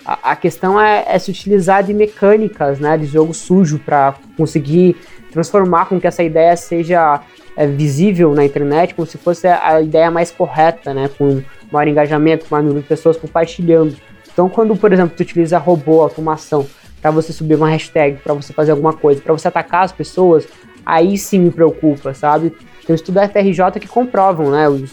A, 0.06 0.32
a 0.32 0.36
questão 0.36 0.80
é, 0.80 1.06
é, 1.08 1.18
se 1.18 1.32
utilizar 1.32 1.82
de 1.82 1.94
mecânicas, 1.94 2.80
né, 2.80 2.98
de 2.98 3.06
jogo 3.06 3.34
sujo 3.34 3.80
para 3.80 4.16
conseguir 4.36 4.98
transformar 5.32 5.86
com 5.86 6.00
que 6.00 6.08
essa 6.08 6.24
ideia 6.24 6.58
seja 6.58 7.22
é, 7.56 7.66
visível 7.66 8.34
na 8.34 8.46
internet, 8.46 8.94
como 8.94 9.08
se 9.08 9.18
fosse 9.18 9.48
a 9.48 9.82
ideia 9.82 10.12
mais 10.12 10.32
correta, 10.32 10.94
né, 10.94 11.10
com 11.18 11.42
maior 11.72 11.88
engajamento, 11.88 12.46
maior 12.50 12.64
número 12.64 12.82
de 12.82 12.88
pessoas 12.88 13.18
compartilhando. 13.18 13.96
Então, 14.32 14.50
quando, 14.50 14.76
por 14.76 14.92
exemplo, 14.92 15.16
tu 15.16 15.22
utiliza 15.22 15.58
robô, 15.58 16.02
automação, 16.02 16.66
para 17.02 17.12
você 17.12 17.32
subir 17.32 17.56
uma 17.56 17.70
hashtag, 17.70 18.18
para 18.24 18.34
você 18.34 18.52
fazer 18.52 18.72
alguma 18.72 18.92
coisa, 18.92 19.22
para 19.22 19.32
você 19.32 19.48
atacar 19.48 19.84
as 19.84 19.92
pessoas, 19.92 20.48
aí 20.86 21.18
sim 21.18 21.40
me 21.40 21.52
preocupa, 21.52 22.14
sabe? 22.14 22.50
Tem 22.86 22.94
um 22.94 22.96
estudo 22.96 23.16
da 23.16 23.30
FRJ 23.30 23.80
que 23.80 23.88
comprovam, 23.88 24.52
né? 24.52 24.68
Os, 24.68 24.92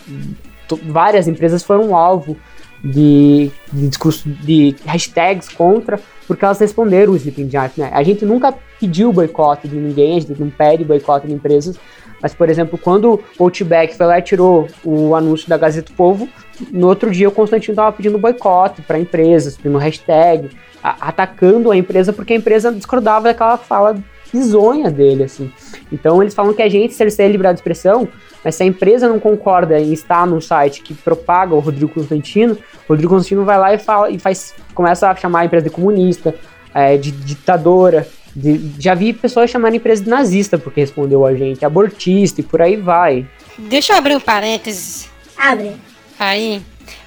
várias 0.84 1.28
empresas 1.28 1.62
foram 1.62 1.96
alvo 1.96 2.36
de, 2.82 3.50
de 3.72 3.88
discurso 3.88 4.28
de 4.28 4.74
hashtags 4.86 5.48
contra, 5.48 6.00
porque 6.26 6.44
elas 6.44 6.58
responderam 6.58 7.12
o 7.12 7.16
Sleeping 7.16 7.50
Giant, 7.50 7.72
né? 7.76 7.90
A 7.92 8.02
gente 8.02 8.24
nunca 8.24 8.54
pediu 8.80 9.12
boicote 9.12 9.68
de 9.68 9.76
ninguém, 9.76 10.16
a 10.16 10.20
gente 10.20 10.40
não 10.40 10.50
pede 10.50 10.84
boicote 10.84 11.26
de 11.26 11.32
empresas, 11.32 11.78
mas, 12.22 12.32
por 12.32 12.48
exemplo, 12.48 12.78
quando 12.78 13.20
o 13.36 13.44
Outback 13.44 13.96
foi 13.96 14.06
lá 14.06 14.18
e 14.18 14.22
tirou 14.22 14.68
o 14.84 15.16
anúncio 15.16 15.48
da 15.48 15.58
Gazeta 15.58 15.90
do 15.90 15.96
Povo, 15.96 16.28
no 16.70 16.86
outro 16.86 17.10
dia 17.10 17.28
o 17.28 17.32
Constantino 17.32 17.72
estava 17.72 17.92
pedindo 17.92 18.16
boicote 18.16 18.80
para 18.82 18.98
empresas, 18.98 19.56
pedindo 19.56 19.76
hashtag, 19.76 20.50
a, 20.82 21.08
atacando 21.08 21.72
a 21.72 21.76
empresa, 21.76 22.12
porque 22.12 22.32
a 22.32 22.36
empresa 22.36 22.70
discordava 22.70 23.24
daquela 23.24 23.58
fala 23.58 23.96
bizonha 24.32 24.90
dele, 24.90 25.24
assim. 25.24 25.52
Então 25.90 26.22
eles 26.22 26.32
falam 26.32 26.54
que 26.54 26.62
a 26.62 26.68
gente 26.68 26.94
cerceia 26.94 27.28
a 27.28 27.32
liberdade 27.32 27.56
de 27.56 27.60
expressão, 27.60 28.08
mas 28.42 28.54
se 28.54 28.62
a 28.62 28.66
empresa 28.66 29.08
não 29.08 29.18
concorda 29.18 29.78
em 29.78 29.92
estar 29.92 30.26
num 30.26 30.40
site 30.40 30.80
que 30.80 30.94
propaga 30.94 31.54
o 31.54 31.58
Rodrigo 31.58 31.92
Constantino, 31.92 32.54
o 32.54 32.88
Rodrigo 32.88 33.12
Constantino 33.12 33.44
vai 33.44 33.58
lá 33.58 33.74
e 33.74 33.78
fala 33.78 34.10
e 34.10 34.18
faz, 34.18 34.54
começa 34.74 35.10
a 35.10 35.16
chamar 35.16 35.40
a 35.40 35.44
empresa 35.44 35.64
de 35.64 35.70
comunista, 35.70 36.34
é, 36.72 36.96
de 36.96 37.10
ditadora. 37.10 38.06
De, 38.34 38.72
já 38.78 38.94
vi 38.94 39.12
pessoas 39.12 39.50
chamarem 39.50 39.76
a 39.76 39.80
empresa 39.80 40.02
de 40.02 40.10
nazista 40.10 40.58
porque 40.58 40.80
respondeu 40.80 41.26
a 41.26 41.34
gente, 41.34 41.64
abortista 41.64 42.40
e 42.40 42.44
por 42.44 42.62
aí 42.62 42.76
vai. 42.76 43.26
Deixa 43.58 43.92
eu 43.92 43.98
abrir 43.98 44.16
um 44.16 44.20
parênteses. 44.20 45.08
Abre. 45.36 45.72
Aí. 46.18 46.62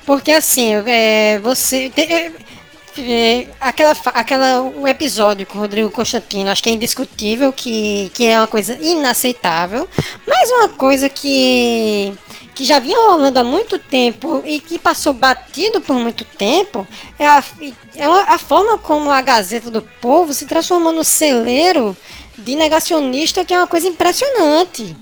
Porque 0.05 0.31
assim, 0.31 0.73
é, 0.85 1.39
você. 1.39 1.91
É, 1.97 2.31
é, 2.97 3.47
aquela, 3.59 3.95
aquela, 4.13 4.61
o 4.61 4.87
episódio 4.87 5.45
com 5.45 5.57
o 5.57 5.61
Rodrigo 5.61 5.89
Constantino, 5.89 6.49
acho 6.49 6.63
que 6.63 6.69
é 6.69 6.73
indiscutível 6.73 7.51
que, 7.51 8.11
que 8.13 8.25
é 8.25 8.39
uma 8.39 8.47
coisa 8.47 8.77
inaceitável, 8.81 9.87
mas 10.25 10.49
uma 10.51 10.69
coisa 10.69 11.09
que, 11.09 12.13
que 12.53 12.63
já 12.63 12.79
vinha 12.79 12.97
rolando 12.97 13.39
há 13.39 13.43
muito 13.43 13.77
tempo 13.77 14.41
e 14.45 14.59
que 14.59 14.79
passou 14.79 15.13
batido 15.13 15.81
por 15.81 15.95
muito 15.95 16.23
tempo 16.23 16.87
é 17.19 17.27
a, 17.27 17.43
é 17.95 18.05
a 18.05 18.37
forma 18.37 18.77
como 18.77 19.11
a 19.11 19.21
Gazeta 19.21 19.69
do 19.69 19.81
Povo 19.81 20.33
se 20.33 20.45
transformou 20.45 20.91
no 20.91 21.03
celeiro 21.03 21.95
de 22.37 22.55
negacionista, 22.55 23.45
que 23.45 23.53
é 23.53 23.57
uma 23.57 23.67
coisa 23.67 23.87
impressionante. 23.87 24.95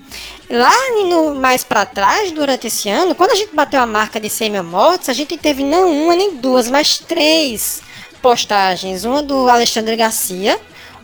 Lá 0.54 0.72
no, 1.10 1.34
mais 1.34 1.64
para 1.64 1.84
trás, 1.84 2.32
durante 2.32 2.68
esse 2.68 2.88
ano, 2.88 3.16
quando 3.16 3.32
a 3.32 3.36
gente 3.36 3.56
bateu 3.56 3.82
a 3.82 3.88
marca 3.88 4.20
de 4.20 4.30
100 4.30 4.52
mil 4.52 4.64
mortes, 4.64 5.10
a 5.10 5.14
gente 5.14 5.36
teve 5.36 5.64
não 5.64 5.92
uma 5.92 6.16
nem 6.16 6.36
duas, 6.36 6.70
mas 6.70 7.00
três 7.00 7.82
postagens. 8.22 9.04
Uma 9.04 9.24
do 9.24 9.50
Alexandre 9.50 9.96
Garcia, 9.96 10.60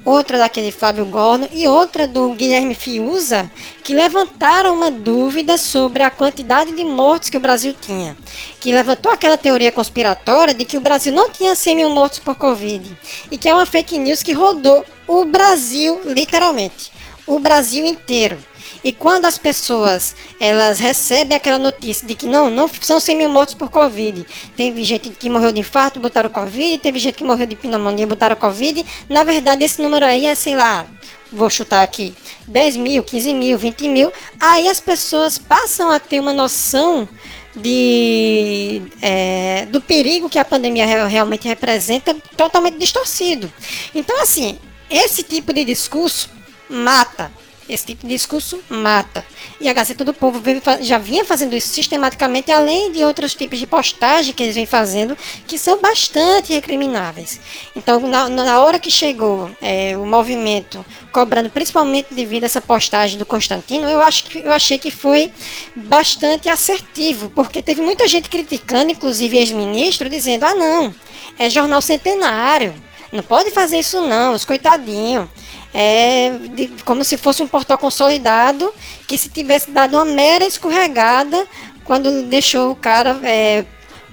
outra 0.05 0.37
daquele 0.37 0.71
Fábio 0.71 1.03
Gorno 1.05 1.49
e 1.51 1.67
outra 1.67 2.07
do 2.07 2.29
Guilherme 2.33 2.75
Fiuza, 2.75 3.49
que 3.83 3.91
levantaram 3.91 4.75
uma 4.75 4.91
dúvida 4.91 5.57
sobre 5.57 6.03
a 6.03 6.11
quantidade 6.11 6.71
de 6.71 6.83
mortes 6.83 7.31
que 7.31 7.37
o 7.37 7.41
Brasil 7.41 7.73
tinha. 7.73 8.15
Que 8.59 8.71
levantou 8.71 9.11
aquela 9.11 9.35
teoria 9.35 9.71
conspiratória 9.71 10.53
de 10.53 10.63
que 10.63 10.77
o 10.77 10.81
Brasil 10.81 11.11
não 11.11 11.27
tinha 11.27 11.55
100 11.55 11.75
mil 11.75 11.89
mortos 11.89 12.19
por 12.19 12.35
Covid. 12.35 12.95
E 13.31 13.35
que 13.35 13.49
é 13.49 13.53
uma 13.55 13.65
fake 13.65 13.97
news 13.97 14.21
que 14.21 14.31
rodou 14.31 14.85
o 15.07 15.25
Brasil, 15.25 16.01
literalmente. 16.05 16.91
O 17.25 17.39
Brasil 17.39 17.83
inteiro. 17.83 18.37
E 18.83 18.91
quando 18.93 19.25
as 19.25 19.37
pessoas 19.37 20.15
elas 20.39 20.79
recebem 20.79 21.35
aquela 21.35 21.57
notícia 21.57 22.07
de 22.07 22.15
que 22.15 22.25
não, 22.25 22.49
não 22.49 22.69
são 22.81 22.99
100 22.99 23.17
mil 23.17 23.29
mortos 23.29 23.53
por 23.53 23.69
Covid, 23.69 24.25
teve 24.55 24.83
gente 24.83 25.09
que 25.09 25.29
morreu 25.29 25.51
de 25.51 25.59
infarto, 25.59 25.99
botaram 25.99 26.29
Covid, 26.29 26.77
teve 26.77 26.99
gente 26.99 27.15
que 27.15 27.23
morreu 27.23 27.45
de 27.45 27.55
pneumonia, 27.55 28.07
botaram 28.07 28.35
Covid, 28.35 28.85
na 29.09 29.23
verdade 29.23 29.63
esse 29.63 29.81
número 29.81 30.05
aí 30.05 30.25
é, 30.25 30.35
sei 30.35 30.55
lá, 30.55 30.85
vou 31.31 31.49
chutar 31.49 31.83
aqui, 31.83 32.13
10 32.47 32.77
mil, 32.77 33.03
15 33.03 33.33
mil, 33.33 33.57
20 33.57 33.87
mil, 33.89 34.13
aí 34.39 34.67
as 34.67 34.79
pessoas 34.79 35.37
passam 35.37 35.91
a 35.91 35.99
ter 35.99 36.19
uma 36.19 36.33
noção 36.33 37.07
de, 37.55 38.81
é, 39.01 39.65
do 39.69 39.81
perigo 39.81 40.29
que 40.29 40.39
a 40.39 40.45
pandemia 40.45 40.85
realmente 40.85 41.47
representa 41.47 42.15
totalmente 42.37 42.77
distorcido. 42.77 43.51
Então, 43.93 44.21
assim, 44.21 44.57
esse 44.89 45.23
tipo 45.23 45.53
de 45.53 45.65
discurso 45.65 46.29
mata 46.69 47.31
esse 47.69 47.85
tipo 47.85 48.07
de 48.07 48.13
discurso 48.13 48.59
mata. 48.67 49.23
E 49.61 49.69
a 49.69 49.73
Gazeta 49.73 50.03
do 50.03 50.13
Povo 50.13 50.41
já 50.81 50.97
vinha 50.97 51.23
fazendo 51.23 51.55
isso 51.55 51.67
sistematicamente, 51.67 52.51
além 52.51 52.91
de 52.91 53.03
outros 53.03 53.35
tipos 53.35 53.59
de 53.59 53.67
postagem 53.67 54.33
que 54.33 54.41
eles 54.41 54.55
vêm 54.55 54.65
fazendo, 54.65 55.15
que 55.45 55.57
são 55.57 55.79
bastante 55.79 56.51
recrimináveis. 56.51 57.39
Então, 57.75 57.99
na, 57.99 58.27
na 58.27 58.59
hora 58.59 58.79
que 58.79 58.89
chegou 58.89 59.51
é, 59.61 59.95
o 59.95 60.05
movimento 60.05 60.83
cobrando, 61.11 61.49
principalmente 61.49 62.13
devido 62.13 62.43
a 62.43 62.45
essa 62.47 62.61
postagem 62.61 63.17
do 63.17 63.25
Constantino, 63.25 63.87
eu, 63.87 64.01
acho 64.01 64.25
que, 64.25 64.39
eu 64.39 64.51
achei 64.51 64.79
que 64.79 64.89
foi 64.89 65.31
bastante 65.75 66.49
assertivo, 66.49 67.29
porque 67.29 67.61
teve 67.61 67.81
muita 67.81 68.07
gente 68.07 68.29
criticando, 68.29 68.91
inclusive 68.91 69.37
ex-ministro, 69.37 70.09
dizendo: 70.09 70.45
ah, 70.45 70.55
não, 70.55 70.93
é 71.37 71.49
jornal 71.49 71.81
centenário. 71.81 72.73
Não 73.11 73.23
pode 73.23 73.49
fazer 73.49 73.79
isso 73.79 74.01
não, 74.01 74.33
os 74.33 74.45
coitadinhos 74.45 75.27
é 75.73 76.31
de, 76.55 76.67
como 76.83 77.03
se 77.03 77.17
fosse 77.17 77.43
um 77.43 77.47
portal 77.47 77.77
consolidado 77.77 78.73
que 79.07 79.17
se 79.17 79.29
tivesse 79.29 79.71
dado 79.71 79.95
uma 79.95 80.05
mera 80.05 80.45
escorregada 80.45 81.47
quando 81.83 82.23
deixou 82.23 82.71
o 82.71 82.75
cara 82.75 83.19
é, 83.23 83.65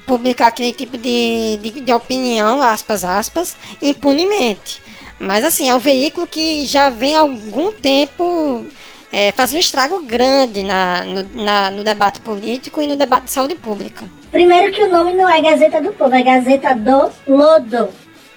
publicar 0.07 0.49
aquele 0.49 0.73
tipo 0.73 0.97
de, 0.97 1.59
de, 1.63 1.81
de, 1.81 1.93
opinião, 1.93 2.63
aspas, 2.63 3.05
aspas, 3.05 3.57
impunemente. 3.83 4.83
Mas 5.19 5.45
assim, 5.45 5.69
é 5.69 5.75
um 5.75 5.79
veículo 5.79 6.27
que 6.27 6.65
já 6.67 6.91
vem 6.91 7.15
há 7.15 7.21
algum 7.21 7.73
tempo 7.73 8.67
é, 9.13 9.33
fazendo 9.33 9.57
um 9.57 9.61
estrago 9.61 10.03
grande 10.03 10.63
na, 10.63 11.05
no, 11.05 11.43
na, 11.43 11.71
no 11.71 11.85
debate 11.85 12.21
político 12.21 12.81
e 12.81 12.87
no 12.87 12.97
debate 12.97 13.25
de 13.25 13.31
saúde 13.31 13.55
pública. 13.55 14.05
Primeiro 14.31 14.73
que 14.73 14.83
o 14.83 14.91
nome 14.91 15.15
não 15.15 15.29
é 15.29 15.41
Gazeta 15.41 15.81
do 15.81 15.93
Povo, 15.93 16.15
é 16.15 16.23
Gazeta 16.23 16.75
do 16.75 17.11
Lodo. 17.27 17.89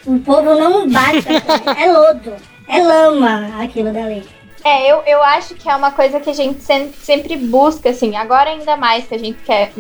O 0.06 0.20
povo 0.20 0.56
não 0.56 0.90
bate, 0.90 1.28
é 1.78 1.92
lodo 1.92 2.49
é 2.70 2.84
lama 2.84 3.62
aquilo 3.62 3.92
dali. 3.92 4.24
É, 4.64 4.92
eu, 4.92 5.02
eu 5.06 5.24
acho 5.24 5.56
que 5.56 5.70
é 5.70 5.76
uma 5.76 5.92
coisa 5.92 6.20
que 6.20 6.30
a 6.30 6.34
gente 6.34 6.62
sempre, 6.62 6.94
sempre 7.00 7.36
busca, 7.38 7.90
assim, 7.90 8.16
agora 8.16 8.50
ainda 8.50 8.76
mais 8.76 9.08
que 9.08 9.16
a 9.16 9.18
gente 9.18 9.40
quer 9.44 9.72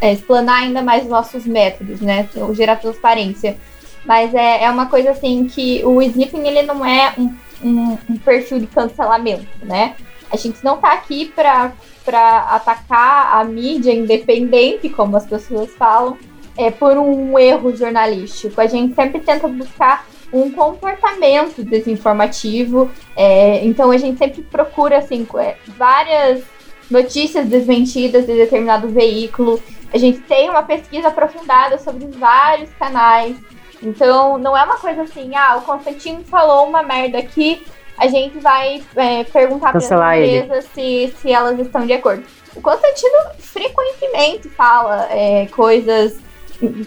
é, 0.00 0.12
explanar 0.12 0.62
ainda 0.62 0.82
mais 0.82 1.04
os 1.04 1.08
nossos 1.08 1.46
métodos, 1.46 2.00
né? 2.00 2.28
O 2.36 2.52
gerar 2.52 2.76
transparência. 2.76 3.56
Mas 4.04 4.34
é, 4.34 4.64
é 4.64 4.70
uma 4.70 4.86
coisa 4.86 5.10
assim 5.10 5.46
que 5.46 5.80
o 5.84 6.02
Sleeping 6.02 6.46
ele 6.46 6.62
não 6.62 6.84
é 6.84 7.14
um, 7.16 7.34
um, 7.62 7.98
um 8.10 8.16
perfil 8.18 8.60
de 8.60 8.66
cancelamento, 8.66 9.46
né? 9.62 9.94
A 10.30 10.36
gente 10.36 10.64
não 10.64 10.76
tá 10.78 10.92
aqui 10.92 11.26
pra, 11.34 11.72
pra 12.04 12.40
atacar 12.50 13.36
a 13.36 13.44
mídia 13.44 13.92
independente, 13.92 14.88
como 14.88 15.16
as 15.16 15.24
pessoas 15.24 15.70
falam, 15.74 16.18
é, 16.56 16.70
por 16.70 16.98
um 16.98 17.38
erro 17.38 17.76
jornalístico. 17.76 18.60
A 18.60 18.66
gente 18.66 18.94
sempre 18.94 19.20
tenta 19.20 19.46
buscar 19.46 20.04
um 20.32 20.50
comportamento 20.50 21.62
desinformativo. 21.62 22.90
É, 23.16 23.64
então 23.64 23.90
a 23.90 23.96
gente 23.96 24.18
sempre 24.18 24.42
procura 24.42 24.98
assim 24.98 25.26
é, 25.38 25.56
várias 25.66 26.42
notícias 26.90 27.46
desmentidas 27.46 28.26
de 28.26 28.34
determinado 28.34 28.88
veículo. 28.88 29.60
A 29.92 29.98
gente 29.98 30.20
tem 30.20 30.50
uma 30.50 30.62
pesquisa 30.62 31.08
aprofundada 31.08 31.78
sobre 31.78 32.06
vários 32.06 32.70
canais. 32.78 33.36
Então 33.82 34.38
não 34.38 34.56
é 34.56 34.64
uma 34.64 34.78
coisa 34.78 35.02
assim, 35.02 35.34
ah, 35.34 35.56
o 35.56 35.62
Constantino 35.62 36.24
falou 36.24 36.66
uma 36.66 36.82
merda 36.82 37.18
aqui, 37.18 37.62
a 37.98 38.08
gente 38.08 38.38
vai 38.38 38.82
é, 38.94 39.24
perguntar 39.24 39.72
para 39.72 39.78
as 39.78 39.84
empresas 39.84 40.64
se, 40.74 41.14
se 41.20 41.32
elas 41.32 41.58
estão 41.58 41.86
de 41.86 41.92
acordo. 41.92 42.24
O 42.54 42.60
Constantino 42.60 43.18
frequentemente 43.38 44.48
fala 44.48 45.06
é, 45.10 45.46
coisas 45.46 46.18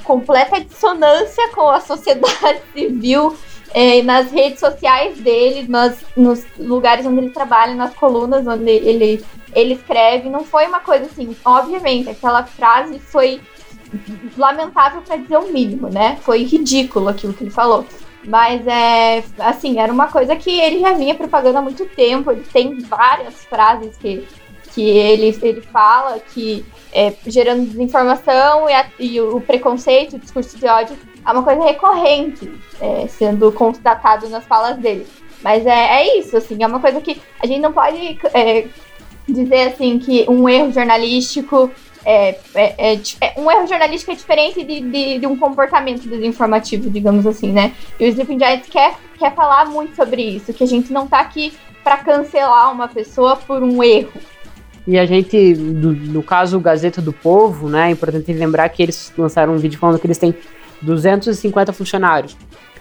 completa 0.03 0.59
dissonância 0.59 1.49
com 1.49 1.69
a 1.69 1.79
sociedade 1.79 2.61
civil 2.73 3.35
é, 3.73 4.01
nas 4.01 4.31
redes 4.31 4.59
sociais 4.59 5.17
dele, 5.19 5.67
nas, 5.67 6.03
nos 6.15 6.45
lugares 6.57 7.05
onde 7.05 7.19
ele 7.19 7.29
trabalha, 7.29 7.75
nas 7.75 7.93
colunas 7.93 8.45
onde 8.47 8.69
ele, 8.69 9.23
ele 9.53 9.73
escreve. 9.73 10.29
Não 10.29 10.43
foi 10.43 10.65
uma 10.67 10.79
coisa 10.79 11.05
assim, 11.05 11.35
obviamente, 11.45 12.09
aquela 12.09 12.43
frase 12.43 12.99
foi 12.99 13.41
lamentável 14.37 15.01
para 15.01 15.17
dizer 15.17 15.37
o 15.37 15.51
mínimo, 15.51 15.89
né? 15.89 16.17
Foi 16.21 16.43
ridículo 16.43 17.09
aquilo 17.09 17.33
que 17.33 17.43
ele 17.43 17.51
falou. 17.51 17.85
Mas 18.25 18.65
é 18.67 19.23
assim, 19.39 19.79
era 19.79 19.91
uma 19.91 20.07
coisa 20.07 20.35
que 20.35 20.51
ele 20.51 20.79
já 20.79 20.93
vinha 20.93 21.15
propagando 21.15 21.57
há 21.57 21.61
muito 21.61 21.85
tempo. 21.85 22.31
Ele 22.31 22.43
tem 22.51 22.79
várias 22.79 23.45
frases 23.45 23.95
que, 23.97 24.27
que 24.73 24.81
ele, 24.81 25.37
ele 25.41 25.61
fala 25.61 26.19
que 26.19 26.65
é, 26.93 27.13
gerando 27.27 27.65
desinformação 27.65 28.69
e, 28.69 28.73
a, 28.73 28.85
e, 28.99 29.21
o 29.21 29.41
preconceito, 29.41 30.15
o 30.15 30.19
discurso 30.19 30.57
de 30.57 30.65
ódio 30.65 30.97
é 31.25 31.31
uma 31.31 31.43
coisa 31.43 31.63
recorrente, 31.63 32.51
é, 32.79 33.07
sendo 33.07 33.51
constatado 33.51 34.27
nas 34.29 34.45
falas 34.45 34.77
dele. 34.77 35.05
Mas 35.41 35.65
é, 35.65 36.01
é 36.01 36.19
isso, 36.19 36.35
assim, 36.35 36.61
é 36.61 36.67
uma 36.67 36.79
coisa 36.79 36.99
que 36.99 37.21
a 37.39 37.47
gente 37.47 37.61
não 37.61 37.71
pode 37.71 38.19
é, 38.33 38.67
dizer 39.27 39.69
assim 39.69 39.99
que 39.99 40.25
um 40.27 40.49
erro 40.49 40.71
jornalístico 40.71 41.71
é, 42.05 42.29
é, 42.55 42.93
é, 42.93 43.01
é, 43.21 43.33
um 43.39 43.51
erro 43.51 43.67
jornalístico 43.67 44.11
é 44.11 44.15
diferente 44.15 44.63
de, 44.63 44.79
de, 44.79 45.19
de, 45.19 45.27
um 45.27 45.37
comportamento 45.37 46.07
desinformativo, 46.07 46.89
digamos 46.89 47.27
assim, 47.27 47.51
né? 47.51 47.73
E 47.99 48.05
o 48.05 48.07
Sleeping 48.07 48.39
Giants 48.39 48.69
quer, 48.69 48.95
quer 49.17 49.35
falar 49.35 49.65
muito 49.65 49.95
sobre 49.95 50.21
isso, 50.21 50.53
que 50.53 50.63
a 50.63 50.67
gente 50.67 50.93
não 50.93 51.07
tá 51.07 51.19
aqui 51.19 51.53
para 51.83 51.97
cancelar 51.97 52.71
uma 52.71 52.87
pessoa 52.87 53.35
por 53.35 53.61
um 53.61 53.83
erro. 53.83 54.13
E 54.87 54.97
a 54.97 55.05
gente, 55.05 55.53
do, 55.53 55.93
no 55.93 56.23
caso 56.23 56.59
Gazeta 56.59 57.01
do 57.01 57.13
Povo, 57.13 57.69
né, 57.69 57.89
é 57.89 57.91
importante 57.91 58.31
lembrar 58.33 58.69
que 58.69 58.81
eles 58.81 59.11
lançaram 59.17 59.53
um 59.53 59.57
vídeo 59.57 59.79
falando 59.79 59.99
que 59.99 60.07
eles 60.07 60.17
têm 60.17 60.33
250 60.81 61.73
funcionários. 61.73 62.35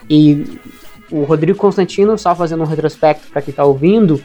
E 0.08 0.58
o 1.10 1.24
Rodrigo 1.24 1.58
Constantino, 1.58 2.16
só 2.16 2.34
fazendo 2.34 2.62
um 2.62 2.66
retrospecto 2.66 3.28
para 3.28 3.42
quem 3.42 3.50
está 3.50 3.64
ouvindo, 3.64 4.22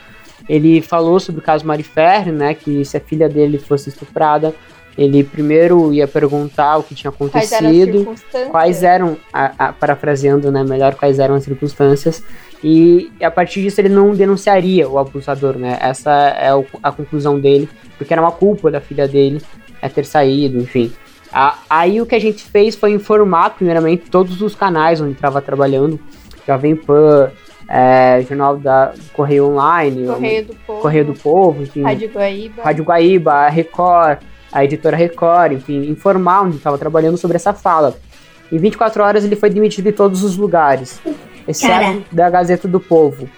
ele 0.48 0.82
falou 0.82 1.20
sobre 1.20 1.42
o 1.42 1.44
caso 1.44 1.66
Marifer, 1.66 2.32
né, 2.32 2.54
que 2.54 2.84
se 2.86 2.98
a 2.98 3.00
filha 3.00 3.28
dele 3.30 3.58
fosse 3.58 3.90
estuprada, 3.90 4.54
ele 4.98 5.24
primeiro 5.24 5.92
ia 5.92 6.08
perguntar 6.08 6.78
o 6.78 6.84
que 6.84 6.94
tinha 6.94 7.10
acontecido, 7.10 8.06
quais 8.06 8.34
eram, 8.34 8.52
quais 8.52 8.84
eram 8.84 9.18
a, 9.32 9.68
a, 9.68 9.74
parafraseando, 9.74 10.52
né, 10.52 10.64
melhor, 10.64 10.96
quais 10.96 11.20
eram 11.20 11.36
as 11.36 11.44
circunstâncias, 11.44 12.24
e 12.64 13.12
a 13.22 13.30
partir 13.30 13.62
disso 13.62 13.82
ele 13.82 13.90
não 13.90 14.12
denunciaria 14.12 14.88
o 14.88 14.98
abusador, 14.98 15.58
né? 15.58 15.78
Essa 15.82 16.12
é 16.12 16.50
a 16.82 16.92
conclusão 16.92 17.40
dele, 17.40 17.68
porque 17.98 18.14
era 18.14 18.22
uma 18.22 18.32
culpa 18.32 18.72
da 18.72 18.80
filha 18.80 19.08
dele 19.08 19.42
é 19.82 19.90
ter 19.90 20.06
saído, 20.06 20.58
enfim. 20.60 20.94
Aí 21.70 22.00
o 22.00 22.06
que 22.06 22.16
a 22.16 22.20
gente 22.20 22.44
fez 22.44 22.76
foi 22.76 22.92
informar, 22.92 23.50
primeiramente, 23.50 24.10
todos 24.10 24.42
os 24.42 24.56
canais 24.56 25.02
onde 25.02 25.14
estava 25.14 25.42
trabalhando, 25.42 26.00
Jovem 26.48 26.76
Pan, 26.76 27.32
é, 27.68 28.24
Jornal 28.28 28.58
da 28.58 28.94
Correio 29.14 29.48
Online, 29.48 30.06
Correio 30.06 30.46
do 30.46 30.56
Povo, 30.56 30.82
Correio 30.82 31.06
do 31.06 31.14
Povo 31.14 31.64
enfim, 31.64 31.82
Rádio 31.82 32.10
Guaíba, 32.10 32.64
Rádio 32.64 32.84
Guaíba, 32.84 33.50
Record, 33.50 34.20
a 34.52 34.64
editora 34.64 34.96
Record, 34.96 35.54
enfim, 35.54 35.90
informar 35.90 36.44
onde 36.44 36.58
estava 36.58 36.78
trabalhando 36.78 37.18
sobre 37.18 37.36
essa 37.36 37.54
fala. 37.54 37.96
Em 38.52 38.58
24 38.58 39.04
horas 39.04 39.26
ele 39.26 39.36
foi 39.36 39.50
demitido 39.50 39.86
de 39.86 39.92
todos 39.92 40.24
os 40.24 40.38
lugares, 40.38 41.02
exceto 41.48 41.74
Cara. 41.74 41.98
da 42.12 42.30
Gazeta 42.30 42.68
do 42.68 42.80
Povo. 42.80 43.30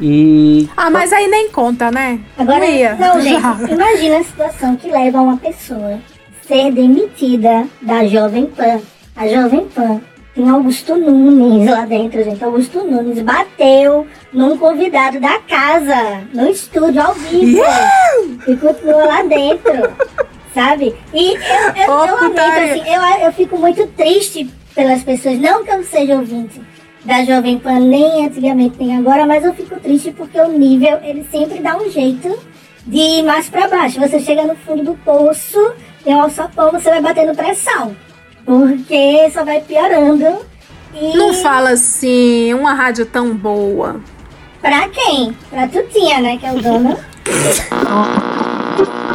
E. 0.00 0.68
Ah, 0.76 0.90
mas 0.90 1.12
aí 1.12 1.26
nem 1.26 1.50
conta, 1.50 1.90
né? 1.90 2.20
Agora, 2.36 2.60
não, 2.60 2.66
ia. 2.66 2.94
não 2.94 3.20
gente, 3.22 3.72
imagina 3.72 4.18
a 4.18 4.24
situação 4.24 4.76
que 4.76 4.90
leva 4.90 5.20
uma 5.20 5.36
pessoa 5.36 5.98
ser 6.46 6.70
demitida 6.72 7.66
da 7.80 8.06
Jovem 8.06 8.46
Pan. 8.46 8.80
A 9.14 9.26
Jovem 9.26 9.66
Pan 9.66 10.00
tem 10.34 10.48
Augusto 10.50 10.96
Nunes 10.96 11.70
lá 11.70 11.86
dentro, 11.86 12.22
gente. 12.22 12.44
Augusto 12.44 12.84
Nunes 12.84 13.22
bateu 13.22 14.06
num 14.32 14.58
convidado 14.58 15.18
da 15.18 15.38
casa, 15.40 16.24
no 16.34 16.46
estúdio, 16.48 17.00
ao 17.00 17.14
vivo. 17.14 17.56
Yeah! 17.56 17.92
E 18.46 18.56
continua 18.56 19.04
lá 19.06 19.22
dentro 19.22 19.72
sabe? 20.52 20.94
E 21.12 21.34
eu, 21.34 21.38
eu, 21.38 21.90
oh, 21.90 22.06
eu 22.06 22.14
lamento, 22.14 22.40
assim, 22.40 22.90
eu, 22.90 23.26
eu 23.26 23.32
fico 23.32 23.58
muito 23.58 23.86
triste 23.88 24.48
pelas 24.74 25.02
pessoas, 25.02 25.38
não 25.38 25.62
que 25.62 25.70
eu 25.70 25.84
seja 25.84 26.14
ouvinte 26.16 26.60
da 27.06 27.24
Jovem 27.24 27.58
Pan, 27.58 27.78
nem 27.78 28.26
antigamente 28.26 28.76
nem 28.78 28.96
agora, 28.96 29.24
mas 29.24 29.44
eu 29.44 29.54
fico 29.54 29.78
triste 29.78 30.10
porque 30.10 30.38
o 30.40 30.48
nível, 30.48 30.98
ele 31.02 31.24
sempre 31.30 31.60
dá 31.60 31.76
um 31.76 31.88
jeito 31.88 32.36
de 32.84 32.98
ir 32.98 33.22
mais 33.22 33.48
para 33.48 33.68
baixo. 33.68 34.00
Você 34.00 34.18
chega 34.18 34.42
no 34.42 34.56
fundo 34.56 34.82
do 34.82 34.94
poço, 34.98 35.72
tem 36.04 36.14
um 36.14 36.20
alçapão, 36.20 36.72
você 36.72 36.90
vai 36.90 37.00
batendo 37.00 37.34
pressão, 37.34 37.96
porque 38.44 39.30
só 39.32 39.44
vai 39.44 39.60
piorando. 39.60 40.44
E... 40.94 41.16
Não 41.16 41.32
fala 41.34 41.70
assim, 41.70 42.52
uma 42.54 42.74
rádio 42.74 43.06
tão 43.06 43.34
boa. 43.34 44.00
Pra 44.60 44.88
quem? 44.88 45.36
Pra 45.48 45.68
Tutinha, 45.68 46.20
né, 46.20 46.36
que 46.38 46.46
é 46.46 46.52
o 46.52 46.60
dono. 46.60 46.98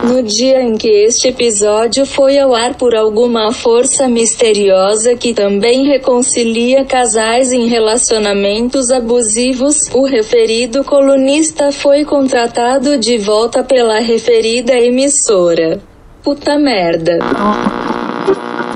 No 0.03 0.23
dia 0.23 0.61
em 0.61 0.75
que 0.75 0.87
este 0.87 1.27
episódio 1.27 2.05
foi 2.05 2.39
ao 2.39 2.55
ar 2.55 2.75
por 2.75 2.95
alguma 2.95 3.51
força 3.51 4.07
misteriosa 4.07 5.15
que 5.15 5.33
também 5.33 5.85
reconcilia 5.85 6.83
casais 6.83 7.51
em 7.51 7.67
relacionamentos 7.67 8.89
abusivos, 8.89 9.89
o 9.93 10.03
referido 10.03 10.83
colunista 10.83 11.71
foi 11.71 12.03
contratado 12.03 12.97
de 12.97 13.17
volta 13.17 13.63
pela 13.63 13.99
referida 13.99 14.73
emissora. 14.73 15.79
Puta 16.23 16.57
merda. 16.57 17.19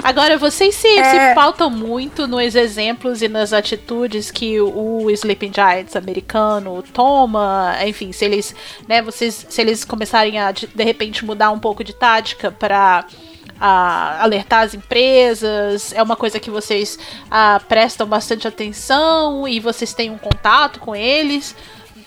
Agora, 0.06 0.38
vocês 0.38 0.76
se, 0.76 0.88
é... 0.88 1.30
se 1.30 1.34
pautam 1.34 1.68
muito 1.68 2.28
nos 2.28 2.54
exemplos 2.54 3.24
e 3.24 3.28
nas 3.28 3.52
atitudes 3.52 4.30
que 4.30 4.62
o, 4.62 5.10
Sleeping 5.10 5.52
Giants 5.52 5.96
americano 5.96 6.84
toma, 6.94 7.76
enfim, 7.88 8.12
se 8.12 8.24
eles, 8.24 8.56
né, 8.88 9.02
vocês, 9.02 9.48
se 9.50 9.60
eles 9.60 9.84
começarem 9.84 10.40
a 10.40 10.52
de, 10.52 10.68
repente 10.84 11.26
mudar 11.26 11.50
um 11.50 11.58
pouco 11.58 11.84
de 11.84 11.92
tática 11.92 12.52
para 12.52 13.08
alertar 14.20 14.62
as 14.62 14.76
empresas, 14.76 15.92
é 15.92 16.04
uma 16.04 16.16
coisa 16.16 16.40
que 16.40 16.52
vocês 16.52 17.00
prestam 17.68 18.06
bastante 18.06 18.48
atenção 18.48 19.48
e 19.48 19.60
vocês 19.60 19.92
têm 19.92 20.12
um 20.12 20.20
contato 20.20 20.80
com 20.80 20.96
eles 20.96 21.56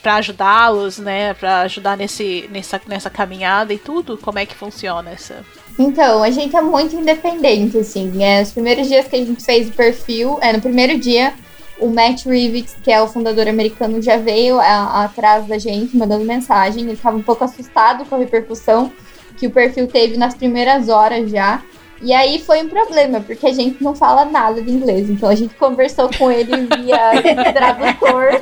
para 0.01 0.15
ajudá-los, 0.15 0.99
né, 0.99 1.33
para 1.33 1.63
ajudar 1.63 1.97
nesse, 1.97 2.47
nessa, 2.49 2.79
nessa 2.87 3.09
caminhada 3.09 3.73
e 3.73 3.77
tudo? 3.77 4.17
Como 4.17 4.39
é 4.39 4.45
que 4.45 4.55
funciona 4.55 5.11
essa? 5.11 5.43
Então, 5.79 6.21
a 6.21 6.29
gente 6.29 6.53
é 6.57 6.61
muito 6.61 6.93
independente, 6.93 7.77
assim. 7.77 8.21
É, 8.21 8.41
os 8.41 8.51
primeiros 8.51 8.89
dias 8.89 9.07
que 9.07 9.15
a 9.15 9.25
gente 9.25 9.41
fez 9.41 9.69
o 9.69 9.71
perfil, 9.71 10.37
é, 10.41 10.51
no 10.51 10.59
primeiro 10.59 10.99
dia, 10.99 11.33
o 11.79 11.87
Matt 11.87 12.25
Rivets, 12.25 12.75
que 12.83 12.91
é 12.91 13.01
o 13.01 13.07
fundador 13.07 13.47
americano, 13.47 14.01
já 14.01 14.17
veio 14.17 14.59
a, 14.59 14.65
a, 14.65 15.03
atrás 15.05 15.45
da 15.47 15.57
gente, 15.57 15.95
mandando 15.95 16.25
mensagem. 16.25 16.83
Ele 16.83 16.91
estava 16.91 17.15
um 17.15 17.21
pouco 17.21 17.45
assustado 17.45 18.03
com 18.03 18.15
a 18.15 18.17
repercussão 18.17 18.91
que 19.37 19.47
o 19.47 19.51
perfil 19.51 19.87
teve 19.87 20.17
nas 20.17 20.35
primeiras 20.35 20.89
horas 20.89 21.31
já. 21.31 21.63
E 22.01 22.11
aí 22.11 22.39
foi 22.39 22.61
um 22.61 22.67
problema, 22.67 23.21
porque 23.21 23.47
a 23.47 23.53
gente 23.53 23.81
não 23.81 23.95
fala 23.95 24.25
nada 24.25 24.61
de 24.61 24.69
inglês. 24.69 25.09
Então 25.09 25.29
a 25.29 25.35
gente 25.35 25.55
conversou 25.55 26.09
com 26.17 26.29
ele 26.29 26.67
via 26.75 27.21
tradutor 27.53 28.41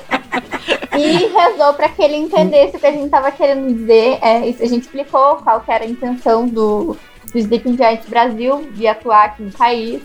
e 0.98 1.28
rezou 1.28 1.74
para 1.74 1.90
que 1.90 2.02
ele 2.02 2.16
entendesse 2.16 2.78
o 2.78 2.80
que 2.80 2.88
a 2.88 2.92
gente 2.92 3.06
estava 3.06 3.32
querendo 3.32 3.72
dizer. 3.72 4.18
É, 4.24 4.38
a 4.38 4.66
gente 4.68 4.82
explicou 4.82 5.36
qual 5.38 5.64
era 5.68 5.84
a 5.84 5.88
intenção 5.88 6.48
do, 6.48 6.98
do 7.32 7.38
Sleeping 7.38 7.76
Giants 7.76 8.08
Brasil 8.08 8.70
de 8.74 8.88
atuar 8.88 9.26
aqui 9.26 9.44
no 9.44 9.52
país. 9.52 10.02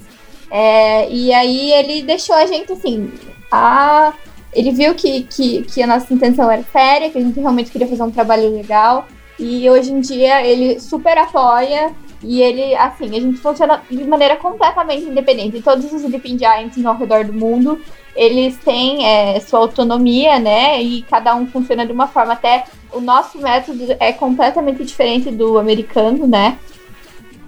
É, 0.50 1.10
e 1.10 1.32
aí 1.32 1.72
ele 1.72 2.02
deixou 2.02 2.34
a 2.34 2.46
gente 2.46 2.72
assim. 2.72 3.10
A, 3.50 4.12
ele 4.52 4.70
viu 4.70 4.94
que, 4.94 5.22
que, 5.22 5.62
que 5.62 5.82
a 5.82 5.86
nossa 5.86 6.12
intenção 6.12 6.50
era 6.50 6.62
séria, 6.64 7.10
que 7.10 7.18
a 7.18 7.22
gente 7.22 7.40
realmente 7.40 7.70
queria 7.70 7.88
fazer 7.88 8.02
um 8.02 8.10
trabalho 8.10 8.54
legal. 8.54 9.06
E 9.38 9.68
hoje 9.68 9.92
em 9.92 10.00
dia 10.00 10.46
ele 10.46 10.78
super 10.78 11.16
apoia. 11.16 11.92
E 12.22 12.40
ele, 12.40 12.74
assim, 12.76 13.06
a 13.06 13.20
gente 13.20 13.38
funciona 13.38 13.82
de 13.90 14.04
maneira 14.04 14.36
completamente 14.36 15.04
independente. 15.04 15.60
Todos 15.60 15.92
os 15.92 16.02
Sleeping 16.02 16.38
Giants 16.38 16.84
ao 16.84 16.96
redor 16.96 17.24
do 17.24 17.32
mundo, 17.32 17.80
eles 18.14 18.56
têm 18.58 19.04
é, 19.04 19.40
sua 19.40 19.58
autonomia, 19.58 20.38
né? 20.38 20.80
E 20.80 21.02
cada 21.02 21.34
um 21.34 21.46
funciona 21.46 21.84
de 21.84 21.92
uma 21.92 22.06
forma. 22.06 22.34
Até 22.34 22.64
o 22.92 23.00
nosso 23.00 23.38
método 23.38 23.96
é 23.98 24.12
completamente 24.12 24.84
diferente 24.84 25.30
do 25.32 25.58
americano, 25.58 26.26
né? 26.26 26.58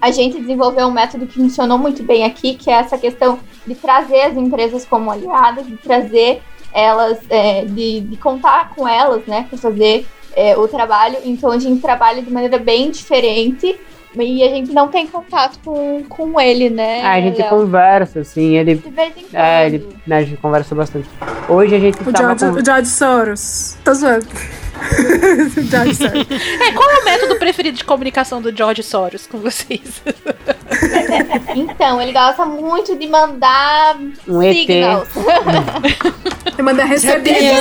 A 0.04 0.10
gente 0.10 0.38
desenvolveu 0.38 0.86
um 0.86 0.90
método 0.90 1.26
que 1.26 1.36
funcionou 1.36 1.78
muito 1.78 2.02
bem 2.02 2.24
aqui, 2.24 2.54
que 2.54 2.70
é 2.70 2.74
essa 2.74 2.98
questão 2.98 3.38
de 3.66 3.74
trazer 3.74 4.20
as 4.20 4.36
empresas 4.36 4.84
como 4.84 5.10
aliadas, 5.10 5.66
de 5.66 5.78
trazer 5.78 6.42
elas, 6.74 7.20
é, 7.30 7.64
de, 7.64 8.00
de, 8.00 8.16
contar 8.18 8.74
com 8.74 8.86
elas, 8.86 9.24
né, 9.24 9.46
para 9.48 9.56
fazer 9.56 10.06
é, 10.36 10.58
o 10.58 10.68
trabalho. 10.68 11.16
Então 11.24 11.50
a 11.50 11.58
gente 11.58 11.80
trabalha 11.80 12.20
de 12.20 12.30
maneira 12.30 12.58
bem 12.58 12.90
diferente 12.90 13.80
e 14.14 14.42
a 14.42 14.48
gente 14.48 14.72
não 14.72 14.88
tem 14.88 15.06
contato 15.06 15.58
com, 15.64 16.04
com 16.06 16.38
ele, 16.38 16.68
né? 16.68 17.00
Ah, 17.02 17.12
a 17.12 17.20
gente 17.22 17.40
Léo? 17.40 17.48
conversa, 17.48 18.20
assim, 18.20 18.58
ele. 18.58 18.74
De 18.74 18.90
vez 18.90 19.16
em 19.16 19.22
quando. 19.22 19.34
É, 19.42 19.66
ele, 19.66 19.88
né, 20.06 20.18
a 20.18 20.22
gente 20.22 20.36
conversa 20.36 20.74
bastante. 20.74 21.08
Hoje 21.48 21.76
a 21.76 21.80
gente 21.80 21.96
o 22.02 22.14
George, 22.14 22.44
com... 22.44 22.60
o 22.60 22.64
George 22.64 22.90
Soros. 22.90 23.78
Tô 23.82 23.94
zoando. 23.94 24.26
George 25.70 25.94
Soros. 25.94 26.26
É, 26.60 26.72
qual 26.72 26.90
é 26.90 27.00
o 27.00 27.04
método 27.04 27.36
preferido 27.36 27.76
de 27.76 27.84
comunicação 27.84 28.40
do 28.40 28.54
George 28.54 28.82
Soros 28.82 29.26
com 29.26 29.38
vocês? 29.38 30.02
então, 31.54 32.00
ele 32.00 32.12
gosta 32.12 32.44
muito 32.44 32.96
de 32.96 33.06
mandar 33.06 33.96
um 34.28 34.40
signals. 34.40 35.08
Ele 36.46 36.62
manda 36.62 36.84
receber. 36.84 37.52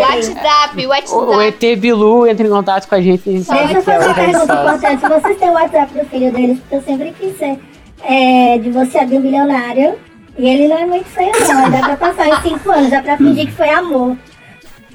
WhatsApp, 0.00 0.86
WhatsApp. 0.86 1.12
O, 1.12 1.36
o 1.36 1.42
ET 1.42 1.60
Bilu 1.78 2.26
entra 2.26 2.46
em 2.46 2.50
contato 2.50 2.88
com 2.88 2.94
a 2.94 3.00
gente. 3.00 3.22
Deixa 3.28 3.72
eu 3.72 3.82
fazer 3.82 4.04
uma 4.06 4.14
pergunta 4.14 4.54
importante. 4.54 5.08
Vocês 5.08 5.38
têm 5.38 5.50
o 5.50 5.52
WhatsApp 5.52 5.98
do 5.98 6.04
filho 6.06 6.32
deles? 6.32 6.58
Porque 6.60 6.74
eu 6.76 6.82
sempre 6.82 7.14
quis 7.18 7.38
ser 7.38 7.58
é, 8.02 8.58
de 8.58 8.70
você 8.70 8.98
abrir 8.98 9.18
um 9.18 9.22
bilionário. 9.22 9.94
E 10.38 10.46
ele 10.48 10.68
não 10.68 10.76
é 10.76 10.86
muito 10.86 11.06
feio, 11.06 11.32
não. 11.48 11.70
Dá 11.70 11.78
pra 11.78 11.96
passar 11.96 12.28
em 12.28 12.42
cinco 12.42 12.70
anos, 12.70 12.90
dá 12.90 13.02
pra 13.02 13.16
fingir 13.16 13.46
que 13.46 13.52
foi 13.52 13.70
amor. 13.70 14.16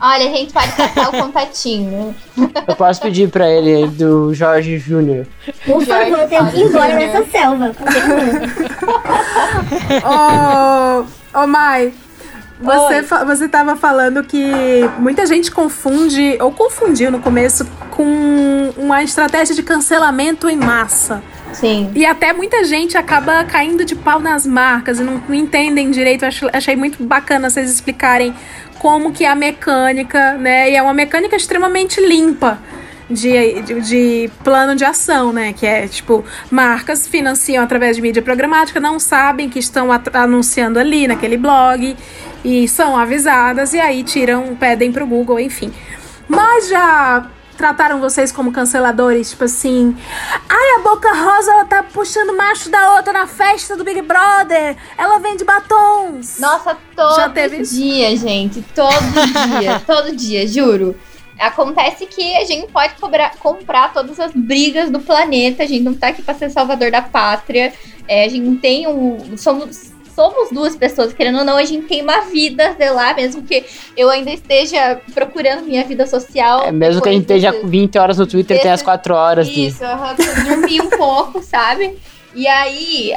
Olha, 0.01 0.25
a 0.29 0.33
gente 0.33 0.51
pode 0.51 0.71
passar 0.71 1.09
o 1.09 1.11
contatinho. 1.11 2.15
Eu 2.67 2.75
posso 2.75 2.99
pedir 3.01 3.29
pra 3.29 3.47
ele 3.49 3.85
do 3.87 4.33
Jorge 4.33 4.77
Júnior. 4.79 5.27
Por 5.65 5.85
favor, 5.85 6.19
eu 6.19 6.27
tenho 6.27 6.47
que 6.51 6.57
ir 6.59 6.63
embora 6.63 6.95
nessa 6.95 7.23
selva. 7.29 7.71
Ô, 10.03 11.39
ô 11.43 11.47
Mai, 11.47 11.93
você, 12.59 13.03
fa- 13.03 13.23
você 13.23 13.47
tava 13.47 13.75
falando 13.75 14.23
que 14.23 14.51
muita 14.97 15.25
gente 15.25 15.51
confunde, 15.51 16.37
ou 16.41 16.51
confundiu 16.51 17.11
no 17.11 17.19
começo, 17.19 17.65
com 17.91 18.73
uma 18.77 19.03
estratégia 19.03 19.53
de 19.55 19.63
cancelamento 19.63 20.49
em 20.49 20.57
massa. 20.57 21.21
Sim. 21.53 21.91
E 21.93 22.05
até 22.05 22.31
muita 22.31 22.63
gente 22.63 22.97
acaba 22.97 23.43
caindo 23.43 23.83
de 23.83 23.93
pau 23.93 24.19
nas 24.19 24.45
marcas 24.47 24.99
e 24.99 25.03
não, 25.03 25.21
não 25.27 25.35
entendem 25.35 25.91
direito. 25.91 26.23
Eu 26.23 26.29
acho- 26.29 26.49
achei 26.53 26.75
muito 26.75 27.03
bacana 27.03 27.49
vocês 27.49 27.69
explicarem 27.69 28.33
como 28.81 29.13
que 29.13 29.23
é 29.23 29.29
a 29.29 29.35
mecânica, 29.35 30.33
né? 30.33 30.71
E 30.71 30.75
é 30.75 30.81
uma 30.81 30.93
mecânica 30.93 31.35
extremamente 31.35 32.01
limpa. 32.01 32.57
De, 33.07 33.61
de, 33.63 33.81
de 33.81 34.31
plano 34.41 34.73
de 34.73 34.85
ação, 34.85 35.33
né? 35.33 35.51
Que 35.51 35.67
é 35.67 35.85
tipo, 35.85 36.23
marcas 36.49 37.05
financiam 37.05 37.61
através 37.61 37.97
de 37.97 38.01
mídia 38.01 38.21
programática, 38.21 38.79
não 38.79 38.99
sabem 39.01 39.49
que 39.49 39.59
estão 39.59 39.89
anunciando 40.13 40.79
ali 40.79 41.07
naquele 41.07 41.35
blog 41.35 41.95
e 42.43 42.69
são 42.69 42.97
avisadas 42.97 43.73
e 43.73 43.81
aí 43.81 44.01
tiram, 44.01 44.55
pedem 44.55 44.93
pro 44.93 45.05
Google, 45.05 45.41
enfim. 45.41 45.73
Mas 46.25 46.69
já 46.69 47.29
trataram 47.61 47.99
vocês 47.99 48.31
como 48.31 48.51
canceladores, 48.51 49.29
tipo 49.29 49.43
assim, 49.43 49.95
ai, 50.49 50.79
a 50.79 50.81
Boca 50.81 51.13
Rosa 51.13 51.51
ela 51.51 51.65
tá 51.65 51.83
puxando 51.83 52.35
macho 52.35 52.71
da 52.71 52.95
outra 52.95 53.13
na 53.13 53.27
festa 53.27 53.77
do 53.77 53.83
Big 53.83 54.01
Brother, 54.01 54.75
ela 54.97 55.19
vende 55.19 55.43
batons. 55.45 56.39
Nossa, 56.39 56.75
todo 56.95 57.15
Já 57.17 57.29
teve 57.29 57.61
dia, 57.61 58.17
gente. 58.17 58.63
Todo 58.73 59.59
dia. 59.59 59.79
todo 59.85 60.15
dia, 60.15 60.47
juro. 60.47 60.95
Acontece 61.39 62.07
que 62.07 62.35
a 62.35 62.45
gente 62.45 62.71
pode 62.71 62.95
cobrar- 62.95 63.35
comprar 63.37 63.93
todas 63.93 64.19
as 64.19 64.31
brigas 64.33 64.89
do 64.89 64.99
planeta. 64.99 65.61
A 65.61 65.67
gente 65.67 65.83
não 65.83 65.93
tá 65.93 66.07
aqui 66.07 66.23
pra 66.23 66.33
ser 66.33 66.49
salvador 66.49 66.89
da 66.89 67.01
pátria. 67.03 67.73
É, 68.07 68.25
a 68.25 68.27
gente 68.27 68.59
tem 68.59 68.87
um. 68.87 69.37
Somos, 69.37 69.91
somos 70.29 70.49
duas 70.51 70.75
pessoas, 70.75 71.13
querendo 71.13 71.39
ou 71.39 71.43
não, 71.43 71.57
a 71.57 71.63
gente 71.65 71.87
tem 71.87 72.01
uma 72.03 72.21
vida, 72.21 72.75
sei 72.77 72.89
lá, 72.91 73.13
mesmo 73.13 73.41
que 73.43 73.65
eu 73.97 74.09
ainda 74.09 74.29
esteja 74.31 74.99
procurando 75.13 75.63
minha 75.63 75.83
vida 75.83 76.05
social. 76.05 76.63
É, 76.63 76.71
mesmo 76.71 77.01
que 77.01 77.09
a 77.09 77.11
gente 77.11 77.21
esteja 77.23 77.51
desse- 77.51 77.65
20 77.65 77.97
horas 77.97 78.17
no 78.17 78.27
Twitter, 78.27 78.61
tem 78.61 78.71
as 78.71 78.81
4 78.81 79.15
horas 79.15 79.47
de. 79.47 79.67
isso, 79.67 79.83
aham, 79.83 80.15
eu 80.19 80.43
dormi 80.45 80.81
um 80.81 80.89
pouco, 80.89 81.41
sabe? 81.43 81.97
E 82.35 82.47
aí 82.47 83.13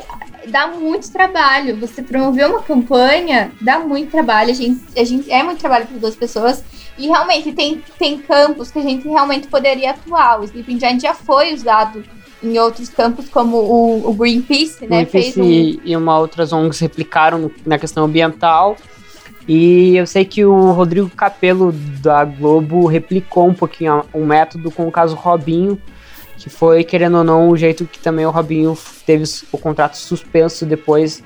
dá 0.48 0.66
muito 0.68 1.10
trabalho. 1.12 1.76
Você 1.76 2.02
promover 2.02 2.46
uma 2.48 2.62
campanha 2.62 3.52
dá 3.60 3.78
muito 3.78 4.10
trabalho. 4.10 4.50
A 4.50 4.54
gente, 4.54 4.80
a 4.98 5.04
gente 5.04 5.30
é 5.30 5.42
muito 5.42 5.60
trabalho 5.60 5.86
para 5.86 5.98
duas 5.98 6.16
pessoas. 6.16 6.64
E 6.98 7.06
realmente 7.06 7.52
tem, 7.52 7.82
tem 7.98 8.18
campos 8.18 8.70
que 8.72 8.78
a 8.78 8.82
gente 8.82 9.06
realmente 9.08 9.46
poderia 9.46 9.90
atuar. 9.92 10.40
O 10.40 10.44
Sleeping 10.44 10.78
Giant 10.80 11.00
já 11.00 11.14
foi 11.14 11.52
usado 11.54 12.04
em 12.44 12.58
outros 12.58 12.88
campos, 12.88 13.28
como 13.28 13.56
o, 13.56 14.10
o 14.10 14.14
Greenpeace, 14.14 14.82
né? 14.82 15.04
Greenpeace 15.04 15.32
Fez 15.32 15.36
um, 15.36 15.44
e, 15.44 15.80
e 15.84 15.96
uma 15.96 16.18
outras 16.18 16.52
ONGs 16.52 16.78
replicaram 16.80 17.50
na 17.64 17.78
questão 17.78 18.04
ambiental. 18.04 18.76
E 19.46 19.96
eu 19.96 20.06
sei 20.06 20.24
que 20.24 20.44
o 20.44 20.72
Rodrigo 20.72 21.10
Capello 21.10 21.72
da 21.72 22.24
Globo 22.24 22.86
replicou 22.86 23.46
um 23.46 23.54
pouquinho 23.54 24.04
um 24.14 24.24
método 24.24 24.70
com 24.70 24.88
o 24.88 24.92
caso 24.92 25.14
Robinho, 25.14 25.78
que 26.38 26.48
foi, 26.48 26.82
querendo 26.82 27.18
ou 27.18 27.24
não, 27.24 27.50
o 27.50 27.56
jeito 27.56 27.84
que 27.84 27.98
também 27.98 28.24
o 28.24 28.30
Robinho 28.30 28.76
teve 29.06 29.24
o 29.52 29.58
contrato 29.58 29.96
suspenso 29.96 30.64
depois 30.64 31.22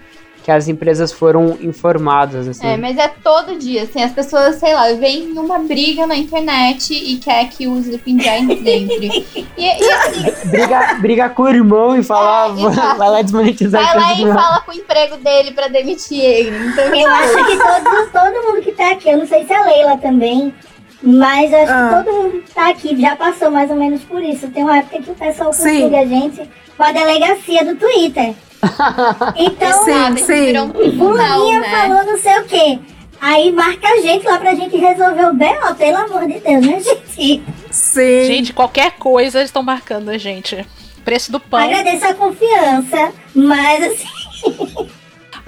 que 0.49 0.53
as 0.53 0.67
empresas 0.67 1.13
foram 1.13 1.59
informadas. 1.61 2.49
Assim. 2.49 2.67
É, 2.67 2.75
mas 2.79 2.97
é 2.97 3.07
todo 3.23 3.59
dia, 3.59 3.83
assim, 3.83 4.03
as 4.03 4.13
pessoas, 4.13 4.55
sei 4.57 4.73
lá, 4.73 4.91
veem 4.95 5.33
uma 5.39 5.59
briga 5.59 6.07
na 6.07 6.17
internet 6.17 6.95
e 6.95 7.19
quer 7.19 7.51
que 7.51 7.67
o 7.69 7.77
Sleeping 7.79 8.19
Giant 8.19 8.49
entre. 8.65 9.27
E, 9.59 9.63
e 9.63 9.91
assim, 9.93 10.49
briga, 10.49 10.95
briga 11.03 11.29
com 11.29 11.43
o 11.43 11.49
irmão 11.51 11.95
e 11.99 12.03
fala, 12.03 12.57
É, 12.59 12.65
exato. 12.65 12.97
vai 12.97 13.11
lá 13.11 13.21
desmonetizar 13.21 13.85
vai 13.85 13.97
lá 13.99 14.13
e 14.15 14.25
do- 14.25 14.33
fala 14.33 14.61
com 14.63 14.71
o 14.71 14.75
emprego 14.75 15.17
dele 15.19 15.51
pra 15.51 15.69
demitir 15.69 16.19
ele. 16.19 16.57
Então, 16.69 16.95
Eu 16.95 17.11
acho 17.11 17.45
que 17.45 17.57
todo, 17.59 18.11
todo 18.11 18.47
mundo 18.47 18.63
que 18.63 18.73
tá 18.73 18.93
aqui, 18.93 19.11
eu 19.11 19.19
não 19.19 19.27
sei 19.27 19.45
se 19.45 19.53
a 19.53 19.67
Leila 19.67 19.99
também, 19.99 20.55
mas 21.03 21.53
eu 21.53 21.59
acho 21.59 21.73
Ah. 21.73 21.89
que 21.91 22.05
todo 22.05 22.17
mundo 22.23 22.43
que 22.43 22.55
tá 22.55 22.71
aqui 22.71 22.99
já 22.99 23.15
passou 23.17 23.51
mais 23.51 23.69
ou 23.71 23.77
menos 23.77 24.03
por 24.03 24.23
isso. 24.23 24.49
Tem 24.49 24.63
uma 24.65 24.79
época 24.79 25.03
que 25.03 25.11
o 25.11 25.15
pessoal 25.15 25.51
confunde 25.51 25.95
a 25.95 26.07
gente 26.07 26.49
com 26.75 26.83
a 26.85 26.91
delegacia 26.93 27.67
do 27.67 27.77
Twitter. 27.77 28.33
Então, 29.37 29.85
Sim, 29.85 29.91
nada, 29.91 30.17
sim. 30.19 30.47
virou 30.47 30.65
um 30.65 30.71
tribunal, 30.71 31.53
né? 31.53 31.71
falou 31.71 32.05
não 32.05 32.19
sei 32.19 32.39
o 32.39 32.45
quê. 32.45 32.79
Aí 33.21 33.51
marca 33.51 33.89
a 33.89 34.01
gente 34.01 34.25
lá 34.27 34.39
pra 34.39 34.55
gente 34.55 34.77
resolver 34.77 35.27
o 35.27 35.35
B.O., 35.35 35.75
pelo 35.75 35.97
amor 35.97 36.27
de 36.27 36.39
Deus, 36.39 36.67
né, 36.67 36.81
gente? 36.81 37.43
Sim. 37.71 38.25
Gente, 38.25 38.53
qualquer 38.53 38.93
coisa 38.93 39.39
eles 39.39 39.49
estão 39.49 39.63
marcando 39.63 40.09
a 40.09 40.19
gente. 40.19 40.65
Preço 41.05 41.33
do 41.33 41.41
pão. 41.41 41.59
Agradeço 41.59 42.07
a 42.07 42.15
confiança, 42.15 43.13
mas 43.35 43.85
assim, 43.85 44.89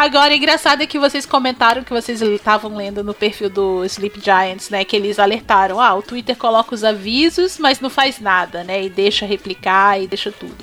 Agora, 0.01 0.35
engraçado 0.35 0.83
é 0.83 0.87
que 0.87 0.99
vocês 0.99 1.27
comentaram 1.27 1.85
que 1.85 1.93
vocês 1.93 2.23
estavam 2.23 2.75
lendo 2.75 3.05
no 3.05 3.13
perfil 3.13 3.51
do 3.51 3.85
Sleep 3.85 4.19
Giants, 4.19 4.71
né? 4.71 4.83
Que 4.83 4.97
eles 4.97 5.19
alertaram, 5.19 5.79
ah, 5.79 5.95
o 5.95 6.01
Twitter 6.01 6.39
coloca 6.39 6.75
os 6.75 6.83
avisos, 6.83 7.59
mas 7.59 7.81
não 7.81 7.91
faz 7.91 8.19
nada, 8.19 8.65
né? 8.65 8.83
E 8.83 8.89
deixa 8.89 9.27
replicar 9.27 10.01
e 10.01 10.07
deixa 10.07 10.33
tudo. 10.33 10.57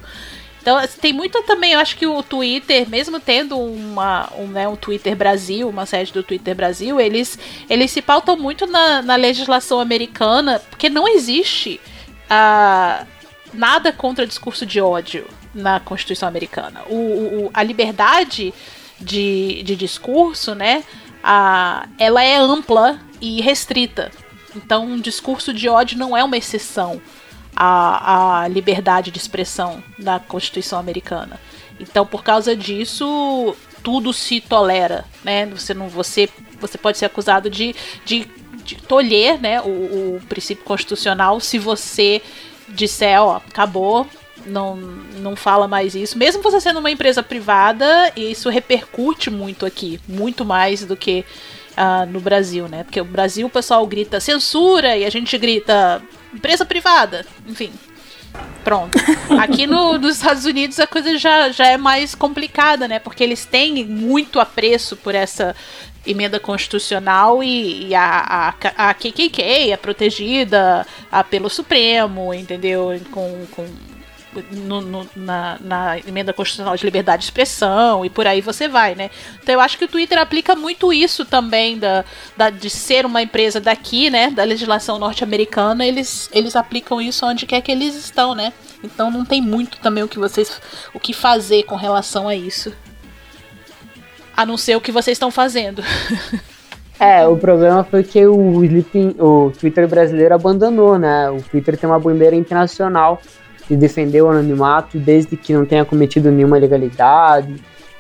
Então, 0.68 0.78
assim, 0.78 1.00
tem 1.00 1.14
muito 1.14 1.42
também, 1.44 1.72
eu 1.72 1.80
acho 1.80 1.96
que 1.96 2.06
o 2.06 2.22
Twitter, 2.22 2.90
mesmo 2.90 3.22
tendo 3.22 3.58
uma, 3.58 4.30
um, 4.38 4.48
né, 4.48 4.68
um 4.68 4.76
Twitter 4.76 5.16
Brasil, 5.16 5.70
uma 5.70 5.86
sede 5.86 6.12
do 6.12 6.22
Twitter 6.22 6.54
Brasil, 6.54 7.00
eles, 7.00 7.40
eles 7.70 7.90
se 7.90 8.02
pautam 8.02 8.36
muito 8.36 8.68
na, 8.68 9.02
na 9.02 9.16
legislação 9.16 9.80
americana, 9.80 10.60
porque 10.70 10.90
não 10.90 11.08
existe 11.08 11.80
ah, 12.30 13.06
nada 13.54 13.94
contra 13.94 14.28
discurso 14.28 14.66
de 14.66 14.82
ódio 14.82 15.26
na 15.56 15.80
Constituição 15.80 16.28
americana. 16.28 16.82
O, 16.90 16.96
o- 17.46 17.52
a 17.54 17.64
liberdade 17.64 18.54
de, 19.00 19.64
de 19.64 19.74
discurso, 19.74 20.54
né, 20.54 20.84
a, 21.24 21.88
ela 21.98 22.22
é 22.22 22.36
ampla 22.36 23.00
e 23.22 23.40
restrita. 23.40 24.12
Então, 24.54 24.84
um 24.86 25.00
discurso 25.00 25.54
de 25.54 25.70
ódio 25.70 25.98
não 25.98 26.18
é 26.18 26.26
uma 26.26 26.36
exceção 26.36 27.02
à, 27.58 28.42
à 28.44 28.48
liberdade 28.48 29.10
de 29.10 29.18
expressão 29.18 29.84
da 29.98 30.20
Constituição 30.20 30.78
americana. 30.78 31.40
Então, 31.80 32.06
por 32.06 32.24
causa 32.24 32.56
disso, 32.56 33.56
tudo 33.84 34.14
se 34.14 34.40
tolera, 34.40 35.06
né? 35.24 35.48
Você 35.48 35.74
não, 35.74 35.90
você, 35.90 36.30
você 36.60 36.78
pode 36.78 37.00
ser 37.00 37.06
acusado 37.06 37.50
de, 37.50 37.76
de, 38.06 38.28
de 38.64 38.76
tolher, 38.76 39.42
né, 39.42 39.60
o, 39.62 40.18
o 40.18 40.22
princípio 40.30 40.64
constitucional 40.64 41.40
se 41.40 41.58
você 41.58 42.22
disser, 42.70 43.22
ó, 43.22 43.38
acabou, 43.38 44.06
não, 44.46 44.76
não 44.76 45.36
fala 45.36 45.68
mais 45.68 45.96
isso. 45.96 46.18
Mesmo 46.18 46.44
você 46.44 46.60
sendo 46.60 46.80
uma 46.80 46.92
empresa 46.92 47.24
privada, 47.24 48.12
isso 48.16 48.50
repercute 48.50 49.30
muito 49.30 49.66
aqui, 49.66 50.00
muito 50.08 50.46
mais 50.46 50.86
do 50.86 50.96
que 50.96 51.26
ah, 51.76 52.06
no 52.06 52.20
Brasil, 52.20 52.68
né? 52.68 52.84
Porque 52.84 53.00
o 53.00 53.06
Brasil 53.06 53.48
o 53.48 53.50
pessoal 53.50 53.86
grita 53.88 54.20
censura 54.20 54.98
e 54.98 55.06
a 55.06 55.10
gente 55.10 55.38
grita 55.38 56.02
empresa 56.38 56.66
privada, 56.66 57.26
enfim. 57.48 57.72
Pronto. 58.64 58.98
Aqui 59.40 59.66
no, 59.66 59.98
nos 59.98 60.18
Estados 60.18 60.46
Unidos 60.46 60.80
a 60.80 60.88
coisa 60.88 61.18
já, 61.18 61.50
já 61.50 61.68
é 61.68 61.78
mais 61.78 62.14
complicada, 62.14 62.88
né? 62.88 63.00
Porque 63.00 63.24
eles 63.24 63.46
têm 63.46 63.86
muito 63.86 64.40
apreço 64.40 64.96
por 64.96 65.16
essa 65.16 65.56
emenda 66.06 66.40
constitucional 66.40 67.44
e, 67.44 67.88
e 67.88 67.96
a, 67.96 68.54
a, 68.66 68.90
a 68.90 68.94
KKK 68.94 69.72
é 69.72 69.78
protegida 69.78 70.86
ah, 71.12 71.24
pelo 71.24 71.50
Supremo, 71.50 72.34
entendeu? 72.34 73.00
Com, 73.12 73.46
com, 73.52 73.68
no- 74.52 74.82
no- 74.82 75.10
na, 75.16 75.58
na 75.62 76.00
emenda 76.00 76.32
constitucional 76.34 76.76
de 76.76 76.86
liberdade 76.86 77.22
de 77.22 77.26
expressão 77.26 78.06
e 78.06 78.10
por 78.10 78.28
aí 78.28 78.42
você 78.42 78.68
vai, 78.68 78.94
né? 78.96 79.10
Então 79.42 79.54
eu 79.54 79.60
acho 79.62 79.78
que 79.78 79.86
o 79.86 79.88
Twitter 79.88 80.18
aplica 80.20 80.56
muito 80.56 80.92
isso 80.94 81.26
também 81.26 81.78
da, 81.78 82.04
da- 82.36 82.50
de 82.50 82.70
ser 82.70 83.06
uma 83.06 83.22
empresa 83.22 83.60
daqui, 83.60 84.10
né? 84.10 84.30
Da 84.30 84.44
legislação 84.44 85.00
norte-americana, 85.00 85.86
eles, 85.86 86.30
eles 86.34 86.56
aplicam 86.56 87.02
isso 87.02 87.26
onde 87.26 87.46
quer 87.46 87.62
que 87.62 87.72
eles 87.72 87.96
estão, 87.96 88.36
né? 88.36 88.54
Então 88.84 89.10
não 89.10 89.26
tem 89.26 89.42
muito 89.42 89.78
também 89.80 90.04
o 90.04 90.08
que 90.08 90.20
vocês 90.20 90.62
o 90.94 91.00
que 91.00 91.14
fazer 91.14 91.64
com 91.64 91.76
relação 91.76 92.28
a 92.28 92.36
isso. 92.36 92.72
A 94.36 94.46
não 94.46 94.56
ser 94.58 94.76
o 94.76 94.82
que 94.82 94.92
vocês 94.92 95.16
estão 95.16 95.32
fazendo. 95.32 95.82
É, 97.00 97.28
o 97.28 97.38
problema 97.38 97.84
foi 97.84 98.04
que 98.04 98.26
o 98.26 98.64
Sleeping, 98.64 99.16
o 99.20 99.52
Twitter 99.52 99.88
brasileiro 99.88 100.34
abandonou, 100.34 100.98
né? 100.98 101.30
O 101.30 101.40
Twitter 101.44 101.78
tem 101.78 101.88
uma 101.88 102.00
bandeira 102.00 102.36
internacional 102.36 103.22
de 103.70 103.76
defender 103.76 104.22
o 104.22 104.30
anonimato 104.30 104.98
desde 104.98 105.36
que 105.36 105.54
não 105.54 105.66
tenha 105.66 105.84
cometido 105.86 106.32
nenhuma 106.32 106.58
ilegalidade. 106.58 107.56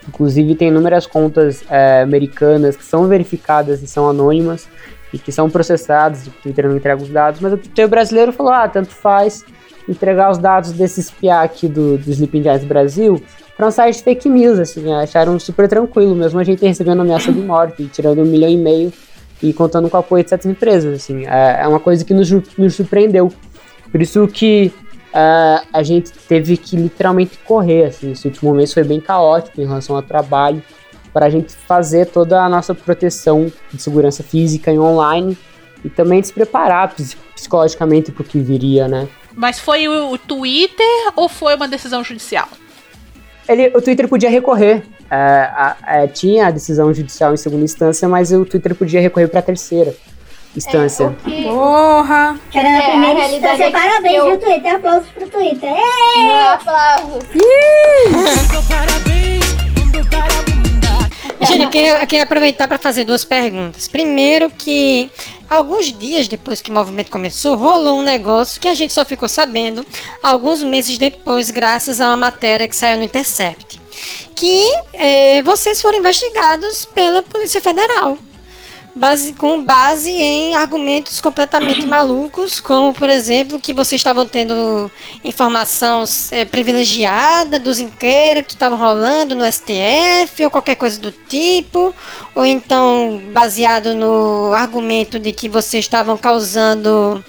Inclusive 0.07 0.55
tem 0.55 0.69
inúmeras 0.69 1.05
contas 1.05 1.63
é, 1.69 2.01
americanas 2.01 2.75
que 2.77 2.85
são 2.85 3.07
verificadas 3.07 3.81
e 3.83 3.87
são 3.87 4.09
anônimas 4.09 4.67
e 5.13 5.17
que 5.17 5.31
são 5.31 5.49
processadas, 5.49 6.27
o 6.27 6.31
Twitter 6.31 6.67
não 6.67 6.77
entrega 6.77 7.01
os 7.01 7.09
dados, 7.09 7.39
mas 7.39 7.53
o 7.53 7.87
brasileiro 7.87 8.31
falou, 8.31 8.51
ah, 8.51 8.67
tanto 8.67 8.89
faz 8.89 9.45
entregar 9.87 10.29
os 10.29 10.37
dados 10.37 10.73
desse 10.73 10.99
espiar 10.99 11.43
aqui 11.43 11.67
do, 11.67 11.97
do 11.97 12.11
Sleeping 12.11 12.43
Giants 12.43 12.65
Brasil, 12.65 13.21
para 13.55 13.67
um 13.67 13.71
site 13.71 14.03
fake 14.03 14.29
news, 14.29 14.59
assim, 14.59 14.93
acharam 14.93 15.39
super 15.39 15.67
tranquilo, 15.67 16.13
mesmo 16.13 16.39
a 16.39 16.43
gente 16.43 16.63
recebendo 16.65 17.01
ameaça 17.01 17.31
de 17.31 17.39
morte, 17.39 17.85
tirando 17.87 18.21
um 18.21 18.25
milhão 18.25 18.49
e 18.49 18.57
meio 18.57 18.93
e 19.41 19.53
contando 19.53 19.89
com 19.89 19.97
o 19.97 19.99
apoio 19.99 20.23
de 20.23 20.29
certas 20.29 20.49
empresas, 20.49 20.93
assim, 20.93 21.25
é, 21.25 21.61
é 21.63 21.67
uma 21.67 21.79
coisa 21.79 22.03
que 22.03 22.13
nos, 22.13 22.29
nos 22.57 22.75
surpreendeu. 22.75 23.31
Por 23.91 24.01
isso 24.01 24.27
que 24.27 24.71
uh, 25.17 25.67
a 25.73 25.81
gente 25.81 26.11
teve 26.11 26.55
que 26.55 26.75
literalmente 26.75 27.37
correr, 27.39 27.85
assim, 27.85 28.11
esse 28.11 28.27
último 28.27 28.53
mês 28.53 28.71
foi 28.73 28.83
bem 28.83 29.01
caótico 29.01 29.59
em 29.59 29.65
relação 29.65 29.95
ao 29.95 30.03
trabalho, 30.03 30.61
para 31.11 31.25
a 31.25 31.29
gente 31.29 31.53
fazer 31.53 32.05
toda 32.05 32.43
a 32.43 32.47
nossa 32.47 32.75
proteção 32.75 33.51
de 33.73 33.81
segurança 33.81 34.21
física 34.21 34.71
e 34.71 34.77
online 34.77 35.35
e 35.83 35.89
também 35.89 36.21
se 36.21 36.31
preparar 36.31 36.93
psicologicamente 37.33 38.11
para 38.11 38.21
o 38.21 38.25
que 38.25 38.39
viria, 38.39 38.87
né? 38.87 39.07
Mas 39.33 39.59
foi 39.59 39.87
o, 39.87 40.17
Twitter 40.17 40.85
ou 41.15 41.27
foi 41.27 41.55
uma 41.55 41.67
decisão 41.67 42.03
judicial? 42.03 42.47
Ele, 43.47 43.71
o 43.75 43.81
Twitter 43.81 44.07
podia 44.07 44.29
recorrer. 44.29 44.83
É, 45.09 45.15
a, 45.15 45.77
a, 45.81 46.07
tinha 46.07 46.47
a 46.47 46.51
decisão 46.51 46.93
judicial 46.93 47.33
em 47.33 47.37
segunda 47.37 47.63
instância, 47.63 48.07
mas 48.09 48.31
o 48.31 48.45
Twitter 48.45 48.75
podia 48.75 48.99
recorrer 48.99 49.27
para 49.27 49.39
a 49.39 49.43
terceira 49.43 49.95
instância. 50.57 51.15
É, 51.25 51.29
que... 51.29 51.43
Porra! 51.43 52.39
Que 52.51 52.57
era 52.57 52.69
na 52.69 52.77
é, 52.77 52.89
primeira 52.89 53.25
instância. 53.27 53.63
É 53.63 53.71
parabéns, 53.71 54.15
eu... 54.15 54.25
viu, 54.25 54.39
Twitter? 54.39 54.75
Aplausos 54.75 55.09
pro 55.09 55.29
Twitter. 55.29 55.69
Ei! 55.69 56.31
Aplausos! 56.31 57.23
Gente, 61.39 61.63
eu 61.63 61.69
queria, 61.69 62.01
eu 62.01 62.07
queria 62.07 62.23
aproveitar 62.23 62.67
para 62.67 62.77
fazer 62.77 63.05
duas 63.05 63.23
perguntas. 63.23 63.87
Primeiro 63.87 64.49
que 64.49 65.09
alguns 65.49 65.93
dias 65.93 66.27
depois 66.27 66.61
que 66.61 66.71
o 66.71 66.73
movimento 66.73 67.11
começou, 67.11 67.55
rolou 67.55 67.99
um 67.99 68.01
negócio 68.01 68.59
que 68.59 68.67
a 68.67 68.73
gente 68.73 68.91
só 68.91 69.05
ficou 69.05 69.29
sabendo 69.29 69.85
alguns 70.21 70.63
meses 70.63 70.97
depois, 70.97 71.51
graças 71.51 72.01
a 72.01 72.07
uma 72.07 72.17
matéria 72.17 72.67
que 72.67 72.75
saiu 72.75 72.97
no 72.97 73.03
Intercept. 73.03 73.79
Que 74.35 74.63
é, 74.93 75.41
vocês 75.43 75.81
foram 75.81 75.99
investigados 75.99 76.85
pela 76.85 77.23
Polícia 77.23 77.61
Federal 77.61 78.17
base, 78.97 79.33
com 79.33 79.63
base 79.63 80.09
em 80.09 80.55
argumentos 80.55 81.21
completamente 81.21 81.85
malucos, 81.87 82.59
como 82.59 82.93
por 82.93 83.09
exemplo 83.09 83.59
que 83.59 83.73
vocês 83.73 83.99
estavam 83.99 84.25
tendo 84.25 84.91
informação 85.23 86.03
é, 86.31 86.43
privilegiada 86.43 87.59
dos 87.59 87.79
inquéritos 87.79 88.47
que 88.47 88.53
estavam 88.53 88.77
rolando 88.77 89.35
no 89.35 89.45
STF 89.49 90.43
ou 90.43 90.51
qualquer 90.51 90.75
coisa 90.75 90.99
do 90.99 91.11
tipo, 91.11 91.93
ou 92.35 92.45
então 92.45 93.21
baseado 93.31 93.95
no 93.95 94.53
argumento 94.53 95.19
de 95.19 95.31
que 95.31 95.47
vocês 95.47 95.85
estavam 95.85 96.17
causando 96.17 97.23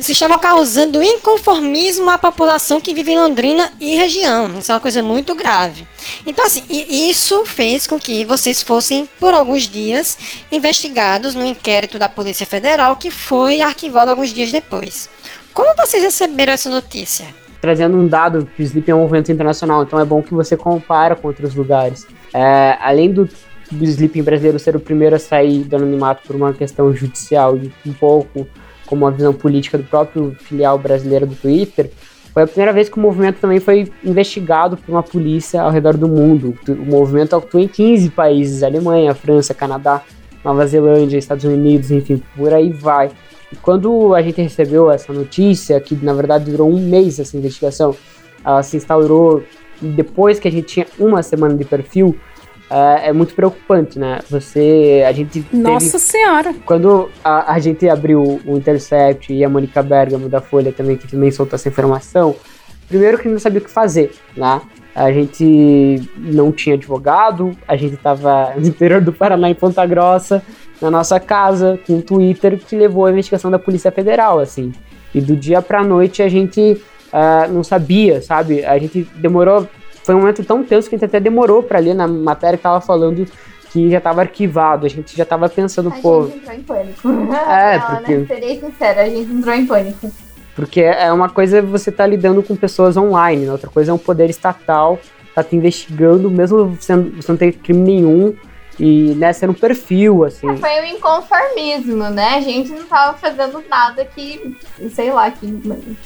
se 0.00 0.12
estavam 0.12 0.38
causando 0.38 1.02
inconformismo 1.02 2.08
à 2.10 2.18
população 2.18 2.80
que 2.80 2.94
vive 2.94 3.12
em 3.12 3.18
Londrina 3.18 3.70
e 3.78 3.94
região. 3.94 4.58
Isso 4.58 4.72
é 4.72 4.74
uma 4.74 4.80
coisa 4.80 5.02
muito 5.02 5.34
grave. 5.34 5.86
Então, 6.26 6.44
assim, 6.44 6.64
isso 6.68 7.44
fez 7.44 7.86
com 7.86 7.98
que 7.98 8.24
vocês 8.24 8.62
fossem, 8.62 9.08
por 9.18 9.34
alguns 9.34 9.64
dias, 9.64 10.18
investigados 10.50 11.34
no 11.34 11.44
inquérito 11.44 11.98
da 11.98 12.08
Polícia 12.08 12.46
Federal, 12.46 12.96
que 12.96 13.10
foi 13.10 13.60
arquivado 13.60 14.10
alguns 14.10 14.32
dias 14.32 14.50
depois. 14.50 15.08
Como 15.52 15.74
vocês 15.76 16.02
receberam 16.02 16.52
essa 16.52 16.70
notícia? 16.70 17.26
Trazendo 17.60 17.96
um 17.96 18.08
dado 18.08 18.48
que 18.56 18.62
o 18.62 18.64
Sleep 18.64 18.90
é 18.90 18.94
um 18.94 19.00
movimento 19.00 19.30
internacional, 19.30 19.82
então 19.82 20.00
é 20.00 20.04
bom 20.04 20.22
que 20.22 20.32
você 20.32 20.56
compara 20.56 21.14
com 21.14 21.28
outros 21.28 21.54
lugares. 21.54 22.06
É, 22.32 22.78
além 22.80 23.12
do, 23.12 23.28
Sleeping 23.72 24.22
brasileiro 24.22 24.58
ser 24.58 24.74
o 24.74 24.80
primeiro 24.80 25.16
a 25.16 25.18
sair 25.18 25.64
do 25.64 25.76
anonimato 25.76 26.26
por 26.26 26.34
uma 26.34 26.52
questão 26.52 26.94
judicial 26.94 27.56
e 27.56 27.70
um 27.86 27.92
pouco 27.92 28.46
como 28.90 29.06
a 29.06 29.10
visão 29.12 29.32
política 29.32 29.78
do 29.78 29.84
próprio 29.84 30.36
filial 30.40 30.76
brasileiro 30.76 31.24
do 31.24 31.36
Twitter, 31.36 31.92
foi 32.34 32.42
a 32.42 32.46
primeira 32.46 32.72
vez 32.72 32.88
que 32.88 32.98
o 32.98 33.00
movimento 33.00 33.38
também 33.38 33.60
foi 33.60 33.90
investigado 34.04 34.76
por 34.76 34.90
uma 34.90 35.02
polícia 35.02 35.62
ao 35.62 35.70
redor 35.70 35.96
do 35.96 36.08
mundo. 36.08 36.58
O 36.68 36.84
movimento 36.84 37.36
atua 37.36 37.60
em 37.60 37.68
15 37.68 38.10
países: 38.10 38.64
Alemanha, 38.64 39.14
França, 39.14 39.54
Canadá, 39.54 40.02
Nova 40.44 40.66
Zelândia, 40.66 41.18
Estados 41.18 41.44
Unidos, 41.44 41.92
enfim, 41.92 42.20
por 42.36 42.52
aí 42.52 42.72
vai. 42.72 43.12
E 43.52 43.56
quando 43.56 44.12
a 44.12 44.22
gente 44.22 44.42
recebeu 44.42 44.90
essa 44.90 45.12
notícia, 45.12 45.80
que 45.80 45.94
na 45.94 46.12
verdade 46.12 46.50
durou 46.50 46.68
um 46.68 46.80
mês 46.80 47.20
essa 47.20 47.36
investigação, 47.36 47.94
ela 48.44 48.62
se 48.62 48.76
instaurou 48.76 49.42
depois 49.80 50.40
que 50.40 50.48
a 50.48 50.50
gente 50.50 50.66
tinha 50.66 50.86
uma 50.98 51.22
semana 51.22 51.54
de 51.54 51.64
perfil, 51.64 52.16
é, 52.70 53.08
é 53.08 53.12
muito 53.12 53.34
preocupante, 53.34 53.98
né? 53.98 54.20
Você, 54.30 55.04
a 55.06 55.10
gente 55.12 55.44
Nossa 55.52 55.98
Senhora! 55.98 56.54
Quando 56.64 57.10
a, 57.24 57.52
a 57.54 57.58
gente 57.58 57.88
abriu 57.88 58.40
o 58.46 58.56
Intercept 58.56 59.32
e 59.32 59.44
a 59.44 59.48
Mônica 59.48 59.82
Bergamo 59.82 60.28
da 60.28 60.40
Folha 60.40 60.72
também, 60.72 60.96
que 60.96 61.08
também 61.08 61.32
soltou 61.32 61.56
essa 61.56 61.68
informação, 61.68 62.36
primeiro 62.88 63.18
que 63.18 63.28
não 63.28 63.40
sabia 63.40 63.60
o 63.60 63.64
que 63.64 63.70
fazer, 63.70 64.12
né? 64.36 64.60
A 64.94 65.12
gente 65.12 66.08
não 66.16 66.52
tinha 66.52 66.74
advogado, 66.74 67.56
a 67.66 67.76
gente 67.76 67.94
estava 67.94 68.54
no 68.58 68.66
interior 68.66 69.00
do 69.00 69.12
Paraná, 69.12 69.50
em 69.50 69.54
Ponta 69.54 69.84
Grossa, 69.84 70.42
na 70.80 70.90
nossa 70.90 71.18
casa, 71.18 71.78
com 71.86 71.94
um 71.94 72.00
Twitter 72.00 72.58
que 72.58 72.76
levou 72.76 73.06
a 73.06 73.10
investigação 73.10 73.50
da 73.50 73.58
Polícia 73.58 73.90
Federal, 73.90 74.38
assim. 74.38 74.72
E 75.12 75.20
do 75.20 75.34
dia 75.34 75.60
pra 75.60 75.82
noite 75.82 76.22
a 76.22 76.28
gente 76.28 76.80
uh, 77.12 77.52
não 77.52 77.64
sabia, 77.64 78.22
sabe? 78.22 78.64
A 78.64 78.78
gente 78.78 79.02
demorou 79.16 79.68
foi 80.10 80.16
um 80.16 80.20
momento 80.20 80.44
tão 80.44 80.64
tenso 80.64 80.88
que 80.88 80.96
a 80.96 80.98
gente 80.98 81.06
até 81.06 81.20
demorou 81.20 81.62
para 81.62 81.78
ler 81.78 81.94
na 81.94 82.08
matéria 82.08 82.56
que 82.56 82.64
tava 82.64 82.80
falando 82.80 83.24
que 83.70 83.88
já 83.88 83.98
estava 83.98 84.22
arquivado. 84.22 84.84
A 84.84 84.88
gente 84.88 85.16
já 85.16 85.22
estava 85.22 85.48
pensando, 85.48 85.88
a 85.88 85.92
pô. 85.92 86.22
A 86.22 86.24
gente 86.24 86.38
entrou 86.38 86.56
em 86.56 86.62
pânico. 86.62 87.08
É, 87.48 87.78
Não, 87.78 87.86
porque. 87.86 88.16
Né? 88.16 88.26
Serei 88.26 88.58
sincera, 88.58 89.02
a 89.02 89.08
gente 89.08 89.30
entrou 89.30 89.54
em 89.54 89.66
pânico. 89.66 90.10
Porque 90.56 90.80
é 90.80 91.12
uma 91.12 91.28
coisa 91.28 91.62
você 91.62 91.92
tá 91.92 92.04
lidando 92.04 92.42
com 92.42 92.56
pessoas 92.56 92.96
online, 92.96 93.46
né? 93.46 93.52
outra 93.52 93.70
coisa 93.70 93.92
é 93.92 93.94
um 93.94 93.98
poder 93.98 94.28
estatal 94.28 94.98
tá 95.32 95.44
te 95.44 95.54
investigando, 95.54 96.28
mesmo 96.28 96.76
sendo, 96.80 97.22
você 97.22 97.30
não 97.30 97.38
tem 97.38 97.52
crime 97.52 97.80
nenhum, 97.80 98.34
e, 98.80 99.14
né, 99.14 99.30
ser 99.34 99.50
um 99.50 99.54
perfil, 99.54 100.24
assim. 100.24 100.50
É, 100.50 100.56
foi 100.56 100.80
um 100.80 100.96
inconformismo, 100.96 102.08
né? 102.08 102.36
A 102.36 102.40
gente 102.40 102.70
não 102.70 102.84
tava 102.84 103.18
fazendo 103.18 103.62
nada 103.68 104.06
que, 104.06 104.56
sei 104.94 105.12
lá, 105.12 105.30
que, 105.30 105.46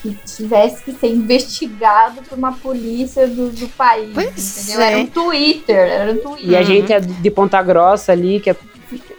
que 0.03 0.19
tivesse 0.27 0.83
que 0.83 0.93
ser 0.93 1.07
investigado 1.07 2.21
por 2.29 2.37
uma 2.37 2.51
polícia 2.53 3.29
do, 3.29 3.51
do 3.51 3.69
país. 3.69 4.11
Pois 4.13 4.69
entendeu? 4.69 4.83
É. 4.83 4.93
Era 4.93 4.99
um 5.03 5.07
Twitter, 5.07 5.77
era 5.77 6.13
um 6.13 6.17
Twitter. 6.17 6.51
E 6.51 6.57
a 6.57 6.63
gente 6.65 6.93
é 6.93 6.99
de 6.99 7.31
Ponta 7.31 7.63
Grossa 7.63 8.11
ali, 8.11 8.41
que 8.41 8.51
é 8.51 8.57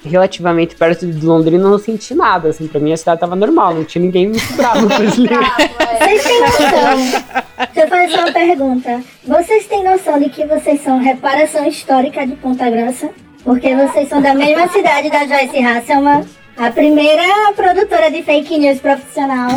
relativamente 0.04 0.76
perto 0.76 1.08
de 1.08 1.26
Londrina, 1.26 1.64
não 1.64 1.80
senti 1.80 2.14
nada, 2.14 2.50
assim, 2.50 2.68
pra 2.68 2.80
mim 2.80 2.92
a 2.92 2.98
cidade 2.98 3.22
tava 3.22 3.38
normal, 3.38 3.74
não 3.74 3.86
tinha 3.86 4.04
ninguém 4.04 4.28
muito 4.28 4.54
bravo 4.54 4.88
com 4.88 5.02
isso. 5.04 5.24
Vocês 5.24 6.24
têm 6.24 6.42
noção, 6.42 6.98
deixa 6.98 7.80
eu 7.82 7.88
fazer 7.88 8.16
uma 8.16 8.32
pergunta, 8.32 9.04
vocês 9.26 9.66
têm 9.66 9.84
noção 9.84 10.20
de 10.20 10.30
que 10.30 10.46
vocês 10.46 10.82
são 10.82 11.00
reparação 11.00 11.66
histórica 11.66 12.28
de 12.28 12.36
Ponta 12.36 12.70
Grossa? 12.70 13.10
Porque 13.46 13.76
vocês 13.76 14.10
são 14.10 14.22
da 14.22 14.34
mesma 14.34 14.68
cidade 14.70 15.10
da 15.10 15.26
Joyce 15.28 15.64
Hasselman, 15.64 16.26
a 16.58 16.72
primeira 16.72 17.54
produtora 17.56 18.10
de 18.10 18.24
fake 18.24 18.58
news 18.58 18.80
profissional. 18.80 19.52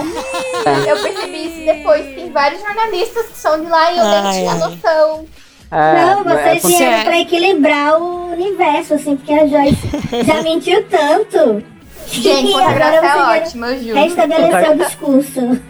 Eu 0.86 1.03
percebi 1.03 1.47
isso 1.47 1.64
depois. 1.64 2.05
Tem 2.14 2.30
vários 2.30 2.61
jornalistas 2.61 3.26
que 3.28 3.39
são 3.39 3.59
de 3.64 3.66
lá 3.66 3.91
e 3.91 3.99
eu 3.99 4.05
nem 4.05 4.32
tinha 4.32 4.55
noção. 4.57 5.26
É, 5.70 6.05
não, 6.05 6.24
vocês 6.24 6.64
é 6.64 6.68
vieram 6.68 7.05
pra 7.05 7.20
equilibrar 7.20 8.01
o 8.01 8.32
universo, 8.32 8.95
assim, 8.95 9.16
porque 9.16 9.32
a 9.32 9.47
Joyce 9.47 9.89
já 10.24 10.43
mentiu 10.43 10.84
tanto. 10.84 11.62
Gente, 12.11 12.55
agora 12.55 13.07
é 13.07 13.41
ótimo, 13.41 13.64
eu 13.66 13.82
juro. 13.82 14.01
Restabelecer 14.01 14.70
o 14.70 14.76
discurso. 14.76 15.61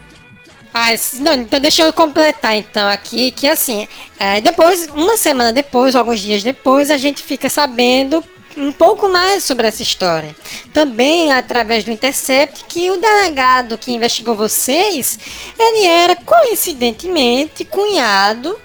Ah, 0.73 0.89
não, 1.15 1.35
então 1.35 1.59
deixa 1.61 1.83
eu 1.83 1.93
completar 1.93 2.55
então 2.55 2.89
aqui 2.89 3.31
que 3.31 3.49
assim, 3.49 3.89
é, 4.19 4.41
depois, 4.41 4.87
uma 4.89 5.17
semana 5.17 5.53
depois, 5.53 5.97
alguns 5.97 6.21
dias 6.21 6.43
depois, 6.43 6.91
a 6.91 6.97
gente 6.97 7.23
fica 7.23 7.49
sabendo 7.49 8.23
um 8.57 8.73
pouco 8.73 9.09
mais 9.09 9.45
sobre 9.45 9.67
essa 9.67 9.83
história. 9.83 10.35
Também 10.73 11.33
através 11.33 11.85
do 11.85 11.91
Intercept 11.91 12.65
que 12.69 12.91
o 12.91 13.01
delegado 13.01 13.79
que 13.79 13.93
investigou 13.93 14.35
vocês, 14.35 15.19
ele 15.59 15.87
era 15.87 16.17
coincidentemente 16.17 17.65
cunhado 17.65 18.59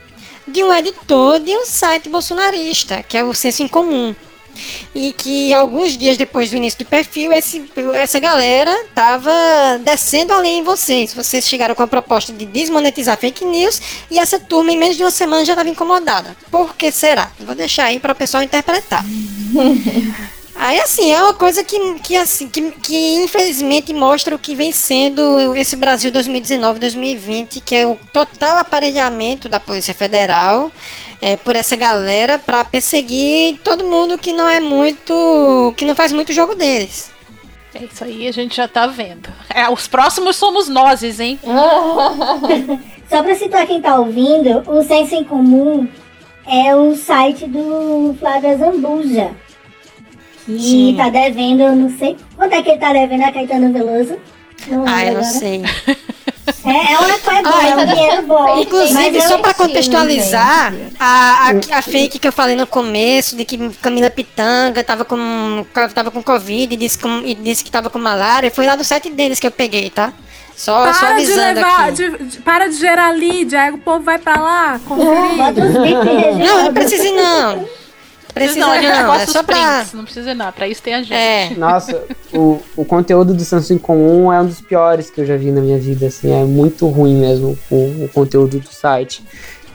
de 0.48 0.64
um 0.64 0.74
editor 0.74 1.40
de 1.40 1.56
um 1.56 1.66
site 1.66 2.10
bolsonarista, 2.10 3.02
que 3.04 3.18
é 3.18 3.24
o 3.24 3.34
Senso 3.34 3.64
em 3.64 3.68
Comum 3.68 4.14
e 4.94 5.14
que 5.14 5.54
alguns 5.54 5.98
dias 5.98 6.18
depois 6.18 6.50
do 6.50 6.58
início 6.58 6.80
do 6.80 6.86
perfil, 6.86 7.32
esse, 7.32 7.64
essa 7.94 8.20
galera 8.20 8.86
tava 8.94 9.32
descendo 9.84 10.34
além 10.34 10.60
em 10.60 10.64
vocês. 10.64 11.14
Vocês 11.14 11.48
chegaram 11.48 11.76
com 11.76 11.84
a 11.84 11.88
proposta 11.88 12.32
de 12.32 12.46
desmonetizar 12.46 13.18
fake 13.18 13.46
news 13.46 13.82
e 14.10 14.20
essa 14.20 14.40
turma 14.40 14.72
em 14.72 14.78
menos 14.78 14.98
de 14.98 15.04
uma 15.04 15.12
semana 15.12 15.46
já 15.46 15.54
estava 15.54 15.70
incomodada. 15.70 16.36
Por 16.50 16.76
que 16.76 16.92
será? 16.92 17.32
Vou 17.40 17.56
deixar 17.56 17.86
aí 17.86 18.00
para 18.00 18.14
o 18.14 18.16
pessoal 18.16 18.44
interpretar. 18.44 19.04
Aí 20.56 20.80
assim, 20.80 21.12
é 21.12 21.22
uma 21.22 21.34
coisa 21.34 21.64
que, 21.64 22.00
que, 22.00 22.16
assim, 22.16 22.48
que, 22.48 22.72
que 22.72 23.16
infelizmente 23.16 23.92
mostra 23.92 24.36
o 24.36 24.40
que 24.40 24.56
vem 24.56 24.72
sendo 24.72 25.56
esse 25.56 25.76
Brasil 25.76 26.12
2019-2020, 26.12 27.62
que 27.66 27.76
é 27.76 27.88
o 27.88 27.98
total 28.14 28.60
aparelhamento 28.60 29.50
da 29.50 29.60
Polícia 29.60 29.94
Federal 29.96 30.72
é, 31.24 31.38
por 31.38 31.56
essa 31.56 31.78
galera 31.78 32.38
para 32.38 32.66
perseguir 32.66 33.58
todo 33.64 33.86
mundo 33.86 34.18
que 34.18 34.34
não 34.34 34.50
é 34.50 34.60
muito. 34.60 35.74
que 35.78 35.86
não 35.86 35.96
faz 35.96 36.12
muito 36.12 36.34
jogo 36.34 36.54
deles. 36.54 37.14
É 37.74 37.86
isso 37.86 38.04
aí, 38.04 38.28
a 38.28 38.32
gente 38.32 38.58
já 38.58 38.68
tá 38.68 38.86
vendo. 38.86 39.30
É, 39.50 39.68
os 39.70 39.88
próximos 39.88 40.36
somos 40.36 40.68
nós, 40.68 41.02
hein? 41.20 41.40
Só 43.10 43.24
pra 43.24 43.36
situar 43.36 43.66
quem 43.66 43.82
tá 43.82 43.98
ouvindo, 43.98 44.64
o 44.70 44.84
senso 44.84 45.16
em 45.16 45.24
comum 45.24 45.88
é 46.46 46.76
o 46.76 46.94
site 46.94 47.48
do 47.48 48.16
Flávio 48.20 48.58
Zambuja. 48.58 49.32
Que 50.46 50.60
Sim. 50.60 50.96
tá 50.98 51.10
devendo, 51.10 51.62
eu 51.62 51.76
não 51.76 51.90
sei. 51.98 52.18
Quanto 52.36 52.54
é 52.54 52.62
que 52.62 52.70
ele 52.70 52.80
tá 52.80 52.92
devendo 52.92 53.24
a 53.24 53.32
Caetano 53.32 53.72
Veloso? 53.72 54.18
Não 54.68 54.84
Ah, 54.86 55.06
eu 55.06 55.14
não 55.14 55.24
sei. 55.24 55.62
É, 56.66 56.70
é 56.70 56.96
Ah, 57.46 57.68
é 57.68 57.76
um 57.76 57.80
eu- 57.82 57.88
dinheiro 57.88 58.22
bom. 58.24 58.44
mas 58.56 58.60
Inclusive, 58.66 59.22
só 59.22 59.38
pra 59.38 59.52
estimo, 59.52 59.68
contextualizar, 59.68 60.74
a, 61.00 61.50
a, 61.50 61.78
a 61.78 61.82
fake 61.82 62.20
que 62.20 62.28
eu 62.28 62.32
falei 62.34 62.56
no 62.56 62.68
começo, 62.68 63.36
de 63.36 63.46
que 63.46 63.58
Camila 63.82 64.10
Pitanga 64.10 64.84
tava 64.84 65.06
com, 65.06 65.66
tava 65.94 66.12
com 66.12 66.22
Covid 66.24 66.74
e 66.74 66.78
disse, 66.78 66.98
com, 67.00 67.20
e 67.26 67.34
disse 67.36 67.64
que 67.64 67.72
tava 67.72 67.90
com 67.90 67.98
malária, 68.00 68.52
foi 68.52 68.66
lá 68.66 68.76
do 68.76 68.84
site 68.84 69.10
deles 69.10 69.40
que 69.40 69.48
eu 69.48 69.52
peguei, 69.52 69.90
tá? 69.90 70.12
Só, 70.56 70.94
só 70.94 71.00
Para 71.00 71.08
de 71.08 71.14
avisando 71.24 71.54
levar, 71.56 71.80
aqui. 71.90 71.92
de- 71.94 72.18
de- 72.26 72.38
para 72.42 72.68
de 72.70 72.76
gerar 72.78 73.10
lead, 73.12 73.56
aí 73.56 73.72
o 73.72 73.78
povo 73.80 74.02
vai 74.04 74.20
pra 74.20 74.40
lá, 74.40 74.80
conferir. 74.86 75.98
Não, 76.46 76.64
não 76.66 76.74
precisa 76.74 77.04
não. 77.12 77.66
Precisa 78.34 78.60
não, 78.60 78.72
a 78.72 78.82
gente 78.82 78.90
não, 78.90 79.14
é 79.14 79.26
dos 79.26 79.34
pra... 79.34 79.44
prints, 79.44 79.94
não 79.94 80.04
precisa 80.04 80.34
não, 80.34 80.52
pra 80.52 80.68
isso 80.68 80.82
tem 80.82 80.96
a 80.96 81.04
gente. 81.04 81.14
É, 81.14 81.52
Nossa, 81.56 82.04
o, 82.34 82.60
o 82.76 82.84
conteúdo 82.84 83.34
do 83.34 83.44
Samsung 83.44 83.78
Comum 83.78 84.34
é 84.34 84.42
um 84.42 84.48
dos 84.48 84.60
piores 84.60 85.12
que 85.12 85.22
eu 85.22 85.26
já 85.26 85.38
vi 85.38 85.52
na 85.52 85.62
minha 85.62 85.78
vida, 85.78 86.08
assim, 86.08 86.32
é 86.32 86.44
muito 86.44 86.88
ruim 86.88 87.16
mesmo 87.16 87.58
o, 87.70 88.06
o 88.06 88.10
conteúdo 88.12 88.60
do 88.60 88.68
site. 88.68 89.24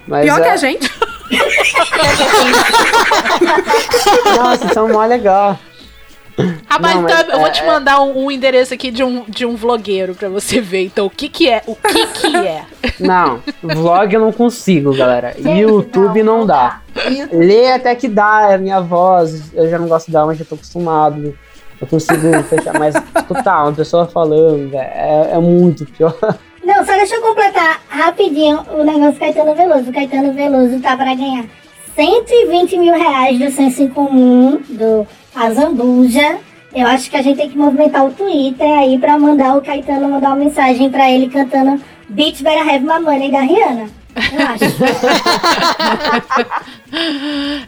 Mas, 0.08 0.24
Pior 0.24 0.40
é, 0.40 0.42
que 0.42 0.48
a 0.48 0.56
gente. 0.56 0.90
Nossa, 4.36 4.74
são 4.74 4.88
mó 4.88 5.04
legal. 5.04 5.56
Ah, 6.68 6.78
mas, 6.80 6.94
Não, 6.94 7.02
mas, 7.02 7.12
então, 7.20 7.34
eu 7.34 7.38
vou 7.38 7.48
é, 7.48 7.50
te 7.50 7.62
é- 7.62 7.66
mandar 7.66 8.00
um, 8.02 8.24
um 8.26 8.30
endereço 8.30 8.72
aqui 8.72 8.90
de 8.90 9.02
um, 9.02 9.24
de 9.28 9.44
um 9.44 9.56
vlogueiro 9.56 10.14
pra 10.14 10.28
você 10.28 10.60
ver. 10.60 10.84
Então, 10.84 11.06
o 11.06 11.10
que 11.10 11.28
que 11.28 11.48
é? 11.48 11.62
O 11.66 11.74
que 11.74 12.06
que 12.06 12.36
é? 12.36 12.64
Não, 13.00 13.40
vlog 13.62 14.12
eu 14.14 14.20
não 14.20 14.32
consigo, 14.32 14.94
galera. 14.96 15.34
Gente, 15.36 15.60
YouTube 15.60 16.22
não, 16.22 16.46
dá. 16.46 16.80
YouTube 16.94 17.36
Ler 17.36 17.72
até 17.72 17.94
que 17.94 18.08
dá, 18.08 18.48
é 18.50 18.54
a 18.54 18.58
minha 18.58 18.80
voz, 18.80 19.52
eu 19.54 19.68
já 19.68 19.78
não 19.78 19.88
gosto 19.88 20.10
dela, 20.10 20.26
mas 20.26 20.38
já 20.38 20.44
tô 20.44 20.54
acostumado. 20.54 21.36
Eu 21.80 21.86
consigo 21.86 22.42
fechar, 22.44 22.78
mas 22.78 22.94
total, 23.26 23.66
uma 23.66 23.72
pessoa 23.72 24.06
falando, 24.06 24.74
é, 24.74 25.30
é 25.32 25.38
muito 25.38 25.84
pior. 25.86 26.16
Não, 26.64 26.84
só 26.84 26.92
deixa 26.92 27.14
eu 27.14 27.22
completar 27.22 27.80
rapidinho 27.88 28.60
o 28.72 28.84
negócio 28.84 29.12
do 29.14 29.18
Caetano 29.20 29.54
Veloso. 29.54 29.90
O 29.90 29.92
Caetano 29.92 30.32
Veloso 30.32 30.80
tá 30.80 30.96
para 30.96 31.14
ganhar 31.14 31.44
120 31.94 32.78
mil 32.78 32.94
reais 32.94 33.38
do 33.38 33.50
Senso 33.50 33.88
Comum, 33.88 34.60
do 34.68 35.06
Azambuja. 35.46 36.38
Eu 36.74 36.86
acho 36.86 37.10
que 37.10 37.16
a 37.16 37.22
gente 37.22 37.38
tem 37.38 37.48
que 37.48 37.56
movimentar 37.56 38.04
o 38.04 38.10
Twitter 38.12 38.78
aí 38.78 38.98
pra 38.98 39.18
mandar 39.18 39.56
o 39.56 39.62
Caetano 39.62 40.08
mandar 40.08 40.28
uma 40.28 40.36
mensagem 40.36 40.90
pra 40.90 41.10
ele 41.10 41.28
cantando 41.28 41.80
Bitch 42.08 42.42
Better 42.42 42.68
Have 42.68 42.80
My 42.84 43.00
Money 43.00 43.30
da 43.30 43.40
Rihanna. 43.40 43.86
Eu 44.16 44.46
acho. 44.48 44.64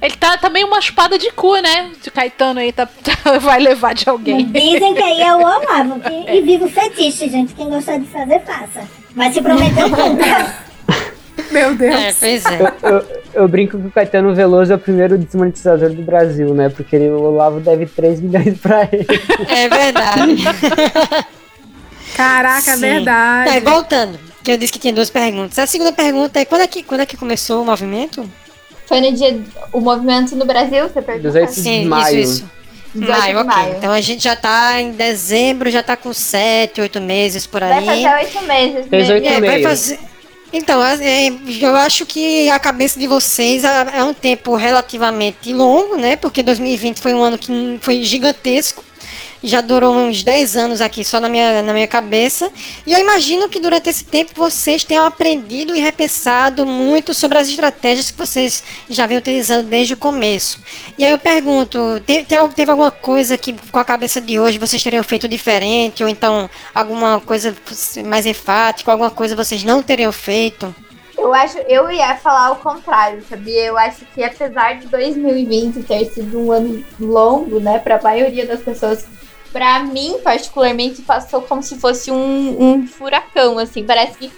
Ele 0.02 0.16
tá 0.16 0.36
também 0.38 0.64
uma 0.64 0.80
chupada 0.80 1.18
de 1.18 1.30
cu, 1.32 1.54
né? 1.58 1.90
De 2.02 2.10
Caetano 2.10 2.60
aí 2.60 2.72
tá, 2.72 2.86
tá- 2.86 3.38
vai 3.38 3.60
levar 3.60 3.94
de 3.94 4.08
alguém. 4.08 4.46
Dizem 4.46 4.94
que 4.94 5.02
aí 5.02 5.20
é 5.22 5.34
o 5.34 5.38
Olavo. 5.38 6.00
que- 6.00 6.30
E 6.32 6.40
vive 6.42 6.64
o 6.64 6.68
fetiche, 6.70 7.28
gente. 7.28 7.54
Quem 7.54 7.68
gostar 7.68 7.98
de 7.98 8.06
fazer, 8.06 8.40
faça. 8.40 8.82
Mas 9.14 9.34
se 9.34 9.42
prometeu, 9.42 9.90
cumpra. 9.94 10.54
Meu 11.51 11.74
Deus. 11.74 11.94
é, 11.94 12.12
pois 12.18 12.44
é. 12.46 12.61
Eu, 12.82 12.90
eu- 12.90 13.07
eu 13.32 13.48
brinco 13.48 13.78
que 13.78 13.86
o 13.86 13.90
Caetano 13.90 14.34
Veloso 14.34 14.72
é 14.72 14.76
o 14.76 14.78
primeiro 14.78 15.16
desmonetizador 15.16 15.90
do 15.90 16.03
Brasil, 16.03 16.53
né? 16.55 16.68
Porque 16.68 16.96
ele, 16.96 17.09
o 17.11 17.20
Olavo 17.22 17.61
deve 17.61 17.86
3 17.86 18.20
milhões 18.20 18.59
pra 18.59 18.88
ele. 18.90 19.07
É 19.48 19.68
verdade. 19.68 20.44
Caraca, 22.16 22.70
é 22.70 22.74
Sim. 22.74 22.80
verdade. 22.80 23.51
É, 23.57 23.61
voltando, 23.61 24.18
que 24.42 24.51
eu 24.51 24.59
disse 24.59 24.72
que 24.72 24.78
tinha 24.78 24.92
duas 24.92 25.11
perguntas. 25.11 25.59
A 25.59 25.66
segunda 25.66 25.92
pergunta 25.92 26.40
é 26.40 26.44
quando 26.44 26.62
é 26.62 26.66
que, 26.66 26.82
quando 26.82 27.01
é 27.01 27.07
que 27.07 27.16
começou 27.16 27.62
o 27.62 27.64
movimento? 27.64 28.28
Foi 28.86 29.01
no 29.01 29.12
dia. 29.12 29.38
O 29.72 29.80
movimento 29.80 30.34
no 30.34 30.44
Brasil, 30.44 30.88
você 30.88 31.01
perguntou? 31.01 31.30
18 31.30 31.53
Sim, 31.53 31.84
maio. 31.86 32.18
isso, 32.18 32.32
isso. 32.42 32.51
18 32.92 33.18
Maio, 33.20 33.34
de 33.34 33.40
ok. 33.40 33.44
maio. 33.57 33.74
Então 33.78 33.92
a 33.92 34.01
gente 34.01 34.24
já 34.24 34.34
tá 34.34 34.80
em 34.80 34.90
dezembro, 34.90 35.70
já 35.70 35.80
tá 35.80 35.96
com 35.96 36.12
sete, 36.12 36.80
oito 36.80 37.01
meses 37.01 37.46
por 37.46 37.61
Vai 37.61 37.72
aí. 37.78 37.86
fazer 37.86 38.14
oito 38.16 38.42
meses. 38.48 38.86
Fez 38.88 39.09
né? 39.09 39.14
oito 39.14 40.09
Então, 40.53 40.82
é, 40.82 41.28
eu 41.61 41.76
acho 41.76 42.05
que 42.05 42.51
a 42.51 42.59
cabeça 42.59 42.98
de 42.98 43.07
vocês 43.07 43.62
é 43.62 44.03
um 44.03 44.12
tempo 44.12 44.57
relativamente 44.57 45.53
longo, 45.53 45.96
né? 45.96 46.16
Porque 46.16 46.42
2020 46.42 46.98
foi 47.01 47.14
um 47.14 47.22
ano 47.22 47.38
que 47.38 47.78
foi 47.80 48.03
gigantesco. 48.03 48.84
Já 49.43 49.61
durou 49.62 49.95
uns 49.95 50.22
10 50.22 50.57
anos 50.57 50.80
aqui 50.82 51.03
só 51.03 51.18
na 51.18 51.28
minha, 51.28 51.62
na 51.62 51.72
minha 51.72 51.86
cabeça. 51.86 52.51
E 52.86 52.93
eu 52.93 52.99
imagino 52.99 53.49
que 53.49 53.59
durante 53.59 53.88
esse 53.88 54.05
tempo 54.05 54.32
vocês 54.36 54.84
tenham 54.84 55.07
aprendido 55.07 55.74
e 55.74 55.80
repensado 55.80 56.66
muito 56.66 57.14
sobre 57.14 57.38
as 57.38 57.49
estratégias 57.49 58.11
que 58.11 58.18
vocês 58.18 58.62
já 58.88 59.07
vêm 59.07 59.16
utilizando 59.16 59.66
desde 59.66 59.95
o 59.95 59.97
começo. 59.97 60.61
E 60.99 61.05
aí 61.05 61.11
eu 61.12 61.18
pergunto, 61.18 61.78
te- 62.07 62.24
te- 62.24 62.36
teve 62.55 62.70
alguma 62.70 62.91
coisa 62.91 63.38
que 63.38 63.55
com 63.72 63.78
a 63.78 63.84
cabeça 63.84 64.20
de 64.20 64.38
hoje 64.38 64.59
vocês 64.59 64.82
teriam 64.82 65.03
feito 65.03 65.26
diferente? 65.26 66.03
Ou 66.03 66.09
então 66.11 66.49
alguma 66.74 67.18
coisa 67.20 67.57
mais 68.05 68.26
enfática, 68.26 68.91
alguma 68.93 69.11
coisa 69.11 69.34
vocês 69.34 69.64
não 69.64 69.82
teriam 69.82 70.12
feito? 70.12 70.74
Eu 71.16 71.32
acho, 71.34 71.59
eu 71.68 71.91
ia 71.91 72.14
falar 72.16 72.51
o 72.53 72.57
contrário, 72.57 73.22
sabia? 73.28 73.64
Eu 73.66 73.76
acho 73.78 74.05
que 74.14 74.22
apesar 74.22 74.78
de 74.80 74.86
2020 74.86 75.82
ter 75.82 76.07
sido 76.07 76.38
um 76.41 76.51
ano 76.53 76.84
longo, 76.99 77.61
né, 77.61 77.78
para 77.78 77.97
a 77.97 78.03
maioria 78.03 78.47
das 78.47 78.61
pessoas, 78.61 79.05
para 79.53 79.80
mim 79.80 80.18
particularmente 80.22 81.03
passou 81.03 81.42
como 81.42 81.62
se 81.62 81.78
fosse 81.78 82.11
um, 82.11 82.62
um 82.62 82.86
furacão, 82.86 83.59
assim. 83.59 83.84
Parece 83.84 84.18
que 84.18 84.32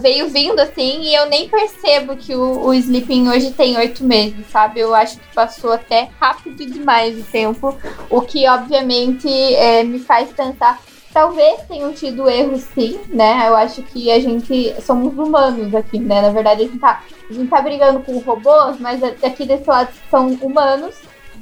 veio 0.00 0.28
vindo 0.28 0.58
assim 0.58 1.02
e 1.02 1.14
eu 1.14 1.26
nem 1.26 1.48
percebo 1.48 2.16
que 2.16 2.34
o, 2.34 2.66
o 2.66 2.74
Sleeping 2.74 3.28
hoje 3.28 3.52
tem 3.52 3.76
oito 3.76 4.04
meses, 4.04 4.46
sabe? 4.50 4.80
Eu 4.80 4.94
acho 4.94 5.18
que 5.18 5.34
passou 5.34 5.72
até 5.72 6.08
rápido 6.20 6.64
demais 6.66 7.18
o 7.18 7.22
tempo, 7.24 7.76
o 8.10 8.22
que 8.22 8.48
obviamente 8.48 9.28
é, 9.28 9.84
me 9.84 9.98
faz 9.98 10.30
pensar 10.30 10.80
Talvez 11.16 11.62
tenham 11.66 11.94
tido 11.94 12.28
erros, 12.28 12.60
sim, 12.74 13.00
né? 13.08 13.48
Eu 13.48 13.56
acho 13.56 13.82
que 13.84 14.10
a 14.10 14.20
gente 14.20 14.74
somos 14.82 15.16
humanos 15.16 15.74
aqui, 15.74 15.98
né? 15.98 16.20
Na 16.20 16.28
verdade, 16.28 16.60
a 16.60 16.64
gente 16.66 16.78
tá, 16.78 17.02
a 17.30 17.32
gente 17.32 17.48
tá 17.48 17.62
brigando 17.62 18.00
com 18.00 18.18
robôs, 18.18 18.78
mas 18.78 19.02
aqui 19.02 19.46
desse 19.46 19.66
lado 19.66 19.88
são 20.10 20.28
humanos 20.42 20.94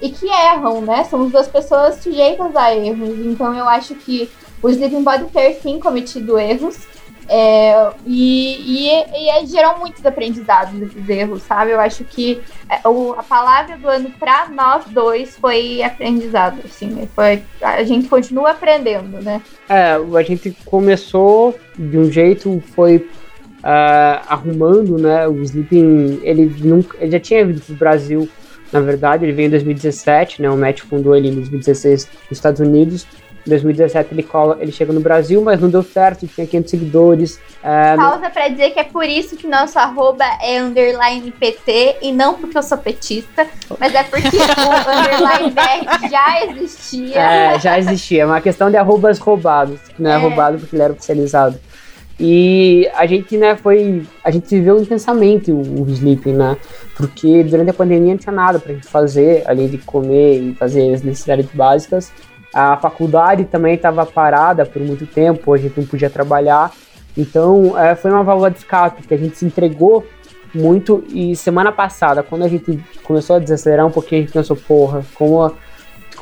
e 0.05 0.11
que 0.11 0.27
erram, 0.29 0.83
né? 0.83 1.03
Somos 1.05 1.33
duas 1.33 1.49
pessoas 1.49 1.95
sujeitas 1.97 2.55
a 2.55 2.77
erros. 2.77 3.19
Então 3.21 3.55
eu 3.55 3.67
acho 3.67 3.95
que 3.95 4.31
o 4.63 4.69
Sleeping 4.69 5.03
pode 5.03 5.25
ter 5.31 5.55
sim 5.55 5.81
cometido 5.81 6.39
erros. 6.39 6.77
É, 7.27 7.91
e, 8.05 8.85
e, 8.87 8.89
e 8.91 9.31
é- 9.31 9.47
geram 9.47 9.79
muitos 9.79 10.05
aprendizados 10.05 10.79
esses 10.83 11.09
erros, 11.09 11.43
sabe? 11.45 11.71
Eu 11.71 11.81
acho 11.81 12.05
que 12.05 12.39
é, 12.69 12.75
a 12.85 13.23
palavra 13.23 13.79
do 13.79 13.89
ano 13.89 14.11
pra 14.19 14.47
nós 14.51 14.85
dois 14.89 15.35
foi 15.39 15.83
aprendizado, 15.83 16.61
assim. 16.63 17.09
Foi, 17.15 17.43
a 17.63 17.83
gente 17.83 18.07
continua 18.07 18.51
aprendendo, 18.51 19.23
né? 19.23 19.41
É, 19.71 19.93
a 19.95 20.23
gente 20.23 20.55
começou 20.67 21.59
de 21.79 21.97
um 21.97 22.13
jeito, 22.13 22.63
foi 22.75 23.09
ah, 23.63 24.23
arrumando, 24.29 24.99
né? 24.99 25.27
O 25.27 25.43
Sleeping, 25.43 26.21
ele 26.23 26.55
nunca, 26.61 26.99
ele 27.01 27.13
já 27.13 27.21
tinha 27.21 27.47
vindo 27.47 27.63
pro 27.63 27.75
Brasil, 27.75 28.29
na 28.75 28.81
verdade, 28.81 29.25
ele 29.25 29.33
veio 29.33 29.47
em 29.47 29.51
2017, 29.51 30.43
né? 30.43 30.51
O 30.51 30.57
Matt 30.57 30.81
fundou 30.81 31.15
ele 31.17 31.29
em 31.29 31.35
2016 31.35 32.09
nos 32.29 32.33
Estados 32.39 32.61
Unidos. 32.61 33.07
Em 33.47 33.51
2017 33.51 34.09
ele, 34.13 34.23
cola, 34.23 34.57
ele 34.59 34.73
chega 34.73 34.91
no 34.91 35.01
Brasil, 35.01 35.41
mas 35.43 35.61
não 35.61 35.69
deu 35.69 35.83
certo, 35.83 36.27
tinha 36.27 36.47
500 36.47 36.71
seguidores. 36.71 37.41
não- 37.63 38.11
Pausa 38.11 38.31
pra 38.31 38.49
dizer 38.49 38.71
que 38.71 38.81
é 38.81 38.85
por 38.85 39.05
isso 39.05 39.37
que 39.37 39.47
nosso 39.47 39.79
arroba 39.79 40.25
é 40.43 40.61
underline 40.63 41.31
PT 41.31 41.97
e 42.03 42.11
não 42.11 42.35
porque 42.35 42.57
eu 42.57 42.63
sou 42.63 42.79
petista, 42.79 43.47
mas 43.79 43.95
é 43.95 44.03
porque 44.03 44.29
o 44.29 44.91
underline 44.91 45.51
BR 45.53 46.09
já 46.11 46.45
existia. 46.47 47.21
É, 47.21 47.59
já 47.61 47.79
existia. 47.79 48.23
É 48.23 48.27
uma 48.27 48.41
questão 48.41 48.71
de 48.71 48.77
arrobas 48.79 49.19
roubados. 49.19 49.79
que 49.95 50.03
Não 50.03 50.11
é, 50.11 50.15
É. 50.15 50.17
roubado 50.17 50.59
porque 50.59 50.75
ele 50.75 50.83
era 50.83 50.93
oficializado. 50.95 51.59
E 52.19 52.89
a 52.95 53.07
gente, 53.07 53.37
né, 53.37 53.57
foi. 53.57 54.07
A 54.23 54.31
gente 54.31 54.49
viveu 54.49 54.81
intensamente 54.81 55.51
o, 55.51 55.59
o 55.59 55.87
Sleeping, 55.89 56.35
né? 56.35 56.57
Porque 56.97 57.43
durante 57.43 57.71
a 57.71 57.75
pandemia 57.75 58.13
não 58.13 58.19
tinha 58.19 58.33
nada 58.33 58.59
pra 58.59 58.73
gente 58.73 58.87
fazer, 58.87 59.43
além 59.47 59.69
de 59.69 59.79
comer 59.79 60.39
e 60.39 60.55
fazer 60.55 60.95
as 60.95 61.03
necessidades 61.03 61.49
básicas. 61.53 62.13
A 62.53 62.77
faculdade 62.77 63.45
também 63.47 63.75
estava 63.75 64.07
parada 64.07 64.65
por 64.65 64.81
muito 64.81 65.07
tempo, 65.07 65.53
a 65.53 65.59
gente 65.59 65.77
não 65.77 65.87
podia 65.87 66.09
trabalhar. 66.09 66.71
Então, 67.17 67.77
é, 67.77 67.97
foi 67.97 68.13
uma 68.13 68.23
válvula 68.23 68.51
de 68.51 68.59
escape 68.59 69.07
que 69.07 69.15
a 69.15 69.17
gente 69.17 69.37
se 69.37 69.45
entregou 69.45 70.07
muito. 70.55 71.03
E 71.13 71.35
semana 71.35 71.73
passada, 71.73 72.23
quando 72.23 72.45
a 72.45 72.49
gente 72.49 72.79
começou 73.03 73.37
a 73.37 73.39
desacelerar 73.41 73.85
um 73.85 73.91
pouquinho, 73.91 74.21
a 74.21 74.25
gente 74.25 74.33
pensou, 74.33 74.57
porra, 74.57 75.05
como. 75.15 75.53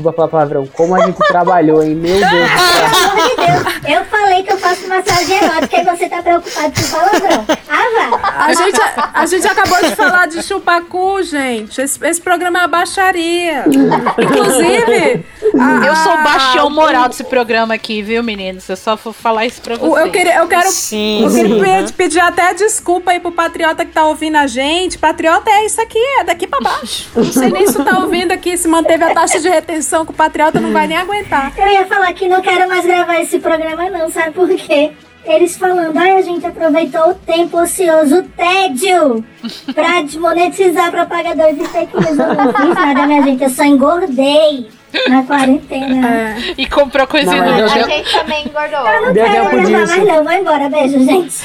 Desculpa 0.03 0.12
falar 0.12 0.28
palavrão, 0.28 0.66
como 0.66 0.96
a 0.96 1.07
gente 1.07 1.16
trabalhou, 1.28 1.80
hein? 1.80 1.94
Meu 1.94 2.18
Deus 2.18 2.30
do 2.30 2.59
céu. 2.59 2.90
Pelo 2.90 3.12
amor 3.12 3.28
de 3.28 3.36
Deus, 3.36 3.96
eu 3.96 4.05
falei 4.07 4.42
que 4.42 4.53
eu 4.53 4.59
faço 4.59 4.88
massagem 4.88 5.36
erótica 5.36 5.80
e 5.80 5.84
você 5.84 6.09
tá 6.09 6.22
preocupado 6.22 6.72
com 6.74 6.90
palavrão. 6.90 7.46
Ah, 7.68 8.11
vá. 8.11 8.44
A 8.46 8.53
gente, 8.53 8.80
a 9.14 9.26
gente 9.26 9.46
acabou 9.46 9.78
de 9.80 9.94
falar 9.94 10.26
de 10.26 10.42
chupacu, 10.42 11.22
gente. 11.22 11.80
Esse, 11.80 12.05
esse 12.05 12.20
programa 12.20 12.59
é 12.59 12.62
uma 12.62 12.68
baixaria. 12.68 13.64
Inclusive, 14.18 15.24
Eu 15.55 15.96
sou 15.96 16.12
o 16.12 16.14
Ah, 16.16 16.22
bastião 16.22 16.66
o- 16.66 16.70
moral 16.70 17.09
desse 17.09 17.24
programa 17.24 17.74
aqui, 17.74 18.03
viu, 18.03 18.22
meninos? 18.22 18.68
Eu 18.68 18.76
só 18.76 18.96
vou 18.96 19.12
falar 19.12 19.44
isso 19.46 19.61
pra 19.61 19.76
vocês. 19.76 20.07
Eu, 20.07 20.11
queria, 20.11 20.36
eu 20.38 20.48
quero, 20.48 20.68
Sim, 20.68 21.24
eu 21.24 21.61
pe- 21.86 21.92
pedir 21.92 22.20
até 22.20 22.55
desculpa 22.55 23.11
aí 23.11 23.20
pro 23.20 23.30
patriota 23.32 23.84
que 23.84 23.92
tá 23.92 24.07
ouvindo 24.07 24.36
a 24.36 24.46
gente. 24.46 24.98
Patriota 24.98 25.50
é 25.50 25.66
isso 25.66 25.80
aqui, 25.80 25.98
é 26.20 26.24
daqui 26.24 26.46
pra 26.46 26.61
baixo. 26.61 27.11
Não 27.16 27.24
sei 27.24 27.50
nem 27.50 27.66
se 27.66 27.82
tá 27.84 27.98
ouvindo 27.98 28.32
aqui, 28.32 28.57
se 28.57 28.66
manteve 28.68 29.05
a 29.05 29.12
taxa 29.14 29.38
de 29.40 29.48
retenção, 29.48 30.05
que 30.07 30.12
o 30.12 30.14
patriota 30.14 30.61
não 30.61 30.72
vai 30.72 30.86
nem 30.86 30.96
aguentar. 30.96 31.53
Eu 31.59 31.68
ia 31.68 31.86
falar 31.86 32.12
que 32.14 32.28
não 32.28 32.40
quero 32.40 32.68
mais 32.68 32.84
gravar 32.84 33.20
esse 33.20 33.38
programa, 33.38 33.90
não, 33.90 34.11
sabe 34.11 34.30
por 34.32 34.48
quê? 34.48 34.92
Eles 35.24 35.57
falando, 35.57 35.96
ai, 35.96 36.16
a 36.18 36.22
gente 36.22 36.44
aproveitou 36.44 37.11
o 37.11 37.14
tempo 37.14 37.61
ocioso, 37.61 38.18
o 38.18 38.22
tédio, 38.24 39.24
pra 39.72 40.03
desmonetizar 40.03 40.90
propagadores 40.90 41.57
de 41.59 41.64
fake 41.68 41.94
news. 41.96 42.18
Eu 42.18 42.34
não 42.34 42.53
fiz 42.53 42.74
nada, 42.74 43.07
minha 43.07 43.22
gente, 43.22 43.44
eu 43.44 43.50
só 43.50 43.62
engordei 43.64 44.68
na 45.09 45.22
quarentena. 45.22 46.09
É. 46.09 46.36
E 46.57 46.66
comprou 46.66 47.07
coisinha 47.07 47.43
Não, 47.45 47.57
no 47.57 47.62
mas 47.62 47.72
A 47.72 47.88
gente 47.88 48.12
também 48.12 48.47
engordou. 48.47 48.86
Eu 48.86 49.03
não 49.07 49.12
Deu 49.12 49.24
quero 49.24 49.45
gravar 49.51 49.64
disso. 49.64 49.72
mais 49.72 50.07
não, 50.07 50.24
vou 50.24 50.32
embora, 50.32 50.68
beijo, 50.68 50.99
gente. 51.05 51.36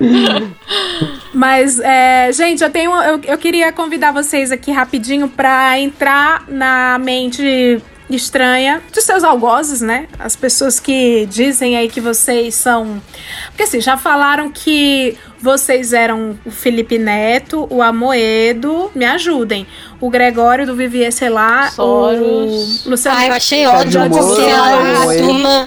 Mas, 1.32 1.80
é, 1.80 2.30
gente, 2.32 2.62
eu 2.62 2.70
tenho. 2.70 2.92
Eu, 3.02 3.20
eu 3.24 3.38
queria 3.38 3.72
convidar 3.72 4.12
vocês 4.12 4.52
aqui 4.52 4.70
rapidinho 4.70 5.28
pra 5.28 5.78
entrar 5.78 6.44
na 6.48 6.98
mente 6.98 7.80
estranha 8.10 8.82
de 8.92 9.00
seus 9.00 9.24
algozes, 9.24 9.80
né? 9.80 10.06
As 10.18 10.36
pessoas 10.36 10.78
que 10.78 11.26
dizem 11.26 11.76
aí 11.76 11.88
que 11.88 12.00
vocês 12.00 12.54
são. 12.54 13.02
Porque 13.48 13.62
assim, 13.62 13.80
já 13.80 13.96
falaram 13.96 14.50
que 14.50 15.16
vocês 15.40 15.92
eram 15.92 16.38
o 16.44 16.50
Felipe 16.50 16.98
Neto, 16.98 17.66
o 17.70 17.82
Amoedo, 17.82 18.90
me 18.94 19.04
ajudem. 19.04 19.66
O 20.00 20.10
Gregório 20.10 20.66
do 20.66 20.74
Vivier, 20.74 21.12
sei 21.12 21.30
lá, 21.30 21.70
Soros. 21.70 22.86
o 22.86 22.90
Luciano. 22.90 23.18
Ah, 23.18 23.26
eu 23.26 23.32
achei 23.32 23.66
ótimo, 23.66 24.10
porque 24.10 24.42
a, 24.42 25.64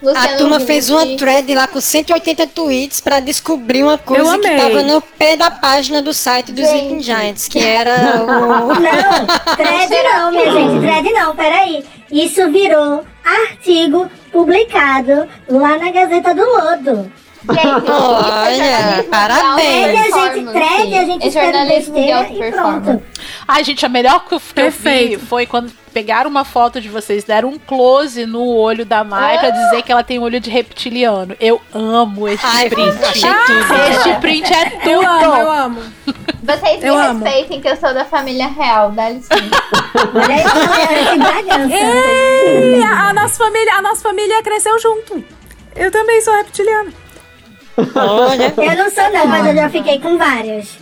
Turma, 0.00 0.18
a 0.18 0.22
Luciano 0.22 0.38
turma 0.38 0.56
Huck. 0.56 0.66
fez 0.66 0.90
uma 0.90 1.06
thread 1.16 1.54
lá 1.54 1.66
com 1.68 1.80
180 1.80 2.46
tweets 2.48 3.00
pra 3.00 3.20
descobrir 3.20 3.82
uma 3.82 3.98
coisa 3.98 4.38
que 4.38 4.46
amei. 4.46 4.58
tava 4.58 4.82
no 4.82 5.00
pé 5.00 5.36
da 5.36 5.50
página 5.50 6.00
do 6.00 6.14
site 6.14 6.52
dos. 6.52 6.64
Sleeping 6.64 7.02
Giants, 7.02 7.48
que 7.48 7.58
era 7.58 8.22
o... 8.22 8.26
Não, 8.80 9.56
thread 9.56 10.02
não, 10.02 10.30
minha 10.30 10.50
gente, 10.52 10.80
thread 10.80 11.12
não, 11.12 11.36
peraí. 11.36 11.84
Isso 12.10 12.50
virou 12.50 13.04
artigo 13.24 14.10
publicado 14.32 15.28
lá 15.48 15.76
na 15.78 15.90
Gazeta 15.90 16.34
do 16.34 16.42
Lodo. 16.44 17.12
Gente, 17.42 17.90
Olha, 17.90 19.04
parabéns. 19.10 19.86
Thread, 19.86 20.14
a 20.22 20.34
gente 20.34 20.52
thread, 20.52 20.94
a 20.98 21.04
gente 21.04 21.26
É 21.26 21.30
jornalismo 21.30 21.94
de 21.94 22.12
alta 22.12 22.32
e 22.32 22.38
performance. 22.38 22.80
pronto. 22.84 23.02
Ai, 23.48 23.64
gente, 23.64 23.86
a 23.86 23.88
melhor 23.88 24.24
que 24.26 24.34
eu, 24.34 24.40
que 24.40 24.60
eu 24.60 24.70
vi 24.70 24.78
Perfeito. 24.78 25.26
foi 25.26 25.46
quando 25.46 25.72
pegaram 25.92 26.28
uma 26.30 26.44
foto 26.44 26.80
de 26.80 26.88
vocês, 26.88 27.24
deram 27.24 27.48
um 27.48 27.58
close 27.58 28.24
no 28.26 28.44
olho 28.46 28.84
da 28.84 29.02
Mai 29.02 29.38
pra 29.38 29.50
dizer 29.50 29.82
que 29.82 29.90
ela 29.90 30.04
tem 30.04 30.18
olho 30.18 30.38
de 30.38 30.50
reptiliano. 30.50 31.34
Eu 31.40 31.60
amo 31.74 32.28
este 32.28 32.44
Ai, 32.46 32.68
print. 32.68 33.04
achei 33.04 33.30
tudo. 33.46 33.74
Este 33.90 34.20
print 34.20 34.52
é 34.52 34.70
tudo. 34.70 34.90
Eu 34.90 35.02
amo, 35.08 35.36
eu 35.36 35.50
amo. 35.50 35.82
Vocês 36.42 36.80
me 36.80 36.86
Eu 36.88 36.96
amo. 36.98 37.24
respeitem 37.24 37.60
que 37.60 37.68
eu 37.68 37.76
sou 37.76 37.92
da 37.94 38.04
família 38.04 38.46
real, 38.48 38.90
dá 38.92 39.08
licença. 39.08 39.34
Ei, 41.70 42.82
a, 42.82 43.08
a 43.08 43.12
nossa 43.12 43.36
família, 43.36 43.74
a 43.74 43.82
nossa 43.82 44.02
família 44.02 44.42
cresceu 44.42 44.78
junto. 44.78 45.24
Eu 45.76 45.90
também 45.90 46.20
sou 46.20 46.34
reptiliano. 46.34 46.92
Olha, 47.94 48.54
Eu 48.56 48.76
não 48.76 48.90
sou 48.90 49.10
não, 49.12 49.26
mas 49.26 49.46
eu 49.46 49.54
já 49.54 49.68
fiquei 49.68 49.98
com 49.98 50.16
vários. 50.16 50.78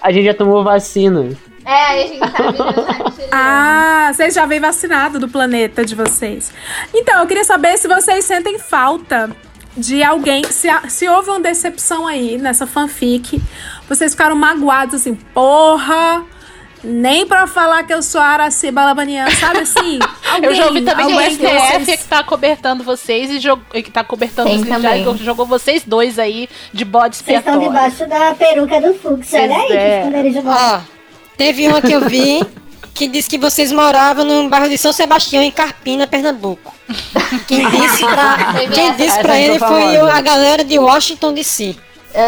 A 0.00 0.12
gente 0.12 0.24
já 0.26 0.34
tomou 0.34 0.62
vacina. 0.62 1.28
É, 1.64 1.70
aí 1.70 2.02
a 2.02 2.06
gente 2.06 2.20
tá 2.20 2.50
virando 2.50 2.86
reptiliano. 2.86 3.28
Ah, 3.32 4.10
vocês 4.14 4.34
já 4.34 4.46
vêm 4.46 4.60
vacinado 4.60 5.18
do 5.18 5.28
planeta 5.28 5.84
de 5.84 5.94
vocês. 5.94 6.52
Então, 6.94 7.20
eu 7.20 7.26
queria 7.26 7.44
saber 7.44 7.76
se 7.76 7.86
vocês 7.86 8.24
sentem 8.24 8.58
falta 8.58 9.30
de 9.76 10.02
alguém, 10.02 10.44
se, 10.44 10.68
se 10.88 11.08
houve 11.08 11.30
uma 11.30 11.40
decepção 11.40 12.06
aí 12.06 12.38
nessa 12.38 12.66
fanfic, 12.66 13.40
vocês 13.88 14.12
ficaram 14.12 14.34
magoados 14.34 14.94
assim, 14.94 15.14
porra, 15.14 16.24
nem 16.82 17.26
pra 17.26 17.46
falar 17.46 17.82
que 17.84 17.92
eu 17.92 18.02
sou 18.02 18.20
a 18.20 18.26
Araci 18.26 18.70
Balabanian, 18.70 19.28
sabe 19.30 19.60
assim? 19.60 19.98
Eu 20.42 20.54
já 20.54 20.66
ouvi 20.66 20.82
também 20.82 21.06
que 21.06 21.12
o 21.12 21.16
alguém 21.16 21.36
que 21.36 21.46
STF 21.46 21.90
é 21.90 21.96
que 21.96 22.04
tá 22.04 22.22
cobertando 22.22 22.84
vocês 22.84 23.30
e 23.30 23.40
jog... 23.40 23.60
que 23.82 23.90
tá 23.90 24.04
cobertando 24.04 24.48
Tem 24.48 24.58
vocês, 24.58 24.68
também. 24.68 25.04
já 25.04 25.24
jogou 25.24 25.46
vocês 25.46 25.82
dois 25.84 26.18
aí 26.18 26.48
de 26.72 26.84
bode 26.84 27.16
Vocês 27.16 27.38
estão 27.38 27.60
expiatório. 27.60 27.96
debaixo 27.96 28.06
da 28.06 28.34
peruca 28.34 28.80
do 28.80 28.94
Fux. 28.94 29.32
Olha 29.32 29.56
aí, 29.56 29.72
é. 29.72 30.30
que 30.30 30.38
ó, 30.46 30.80
teve 31.36 31.66
uma 31.66 31.80
que 31.80 31.92
eu 31.92 32.02
vi 32.08 32.46
que 32.94 33.08
disse 33.08 33.30
que 33.30 33.38
vocês 33.38 33.72
moravam 33.72 34.24
no 34.24 34.48
bairro 34.48 34.68
de 34.68 34.76
São 34.76 34.92
Sebastião, 34.92 35.42
em 35.42 35.50
Carpina, 35.50 36.06
Pernambuco. 36.06 36.74
Quem 37.46 37.64
disse 37.70 38.04
pra, 38.04 38.54
quem 38.72 38.92
disse 38.94 39.18
pra 39.20 39.38
ele 39.38 39.58
foi 39.58 39.96
a 39.96 40.20
galera 40.20 40.64
de 40.64 40.78
Washington 40.78 41.32
DC. 41.32 41.76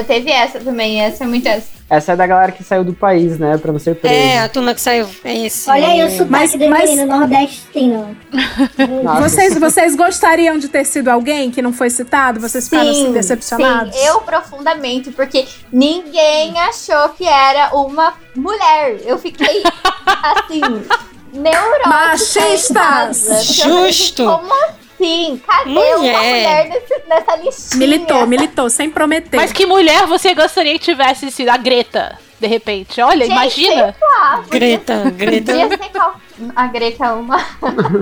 Teve 0.06 0.30
essa 0.30 0.60
também, 0.60 1.00
essa 1.02 1.24
é 1.24 1.26
muito 1.26 1.46
essa. 1.46 1.79
Essa 1.90 2.12
é 2.12 2.16
da 2.16 2.24
galera 2.24 2.52
que 2.52 2.62
saiu 2.62 2.84
do 2.84 2.92
país, 2.92 3.36
né? 3.36 3.58
Pra 3.58 3.72
não 3.72 3.80
ser 3.80 3.96
preso. 3.96 4.14
É, 4.14 4.38
a 4.38 4.48
turma 4.48 4.72
que 4.72 4.80
saiu. 4.80 5.08
É 5.24 5.36
esse. 5.46 5.68
Olha 5.68 5.88
aí 5.88 6.04
o 6.04 6.10
sotaque 6.10 6.30
Mas- 6.30 6.52
do 6.52 6.68
mas- 6.70 6.90
menino 6.90 7.18
nordestino. 7.18 8.16
Nossa. 9.02 9.20
Vocês, 9.28 9.58
vocês 9.58 9.96
gostariam 9.96 10.56
de 10.56 10.68
ter 10.68 10.84
sido 10.84 11.08
alguém 11.08 11.50
que 11.50 11.60
não 11.60 11.72
foi 11.72 11.90
citado? 11.90 12.38
Vocês 12.40 12.68
ficaram 12.68 12.90
assim 12.90 13.12
decepcionados? 13.12 13.94
Sim, 13.96 14.06
eu 14.06 14.20
profundamente, 14.20 15.10
porque 15.10 15.46
ninguém 15.72 16.58
achou 16.60 17.08
que 17.10 17.24
era 17.26 17.74
uma 17.74 18.14
mulher. 18.36 19.00
Eu 19.04 19.18
fiquei 19.18 19.62
assim, 20.06 20.60
neurótica. 21.32 21.88
Machistas! 21.88 22.72
casa. 22.76 23.34
Eu 23.68 23.86
Justo. 23.86 24.24
Como 24.24 24.54
assim? 24.64 24.79
Cadê 25.46 25.70
uma 25.70 25.96
Mulher. 25.98 26.18
mulher 26.18 26.68
nesse- 26.68 27.02
nessa 27.08 27.36
listinha? 27.36 27.78
Militou, 27.78 28.26
militou, 28.26 28.70
sem 28.70 28.90
prometer. 28.90 29.36
Mas 29.36 29.52
que 29.52 29.66
mulher 29.66 30.06
você 30.06 30.34
gostaria 30.34 30.72
que 30.74 30.78
tivesse 30.78 31.30
sido 31.30 31.48
a 31.48 31.56
Greta, 31.56 32.18
de 32.38 32.46
repente? 32.46 33.00
Olha, 33.00 33.24
Gente, 33.24 33.32
imagina. 33.32 33.94
sei 33.98 34.08
lá, 34.08 34.36
podia- 34.36 34.50
Greta, 34.50 35.10
Greta. 35.16 35.52
Podia 35.52 35.68
ser 35.68 35.78
qual... 35.90 36.14
A 36.56 36.66
Greca 36.68 37.04
é 37.04 37.10
uma. 37.10 37.36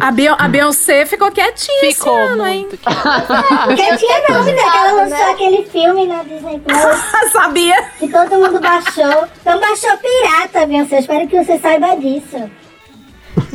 A, 0.01 0.12
Beyon- 0.12 0.36
a 0.38 0.46
Beyoncé 0.46 1.05
ficou 1.05 1.28
quietinha 1.32 1.90
Ficou 1.92 2.16
esse 2.16 2.30
ano, 2.32 2.46
hein? 2.46 2.68
muito. 2.68 2.78
Porque 2.78 3.96
tinha 3.96 4.22
não, 4.28 4.44
né? 4.44 4.53
Que 4.55 4.61
ela 4.61 4.92
lançou 4.92 5.18
né? 5.18 5.30
aquele 5.32 5.64
filme 5.64 6.07
na 6.07 6.22
Disney 6.22 6.61
Plus 6.61 7.01
Sabia? 7.32 7.82
que 7.99 8.07
todo 8.07 8.30
mundo 8.36 8.61
baixou. 8.61 9.24
Então 9.40 9.59
baixou 9.59 9.90
pirata, 9.99 10.66
Beyoncé. 10.66 11.01
Espero 11.01 11.26
que 11.26 11.42
você 11.42 11.59
saiba 11.59 11.96
disso. 11.96 12.49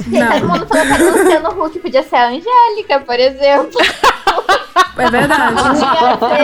Não, 0.07 0.31
Todo 0.31 0.47
mundo 0.47 0.67
falou 0.67 0.85
que 0.85 0.93
a 0.93 1.11
Luciano 1.11 1.65
Huck 1.65 1.79
podia 1.79 2.03
ser 2.03 2.15
a 2.15 2.27
Angélica, 2.29 2.99
por 3.05 3.19
exemplo. 3.19 3.79
é 4.97 5.09
verdade. 5.09 5.59
É 6.31 6.43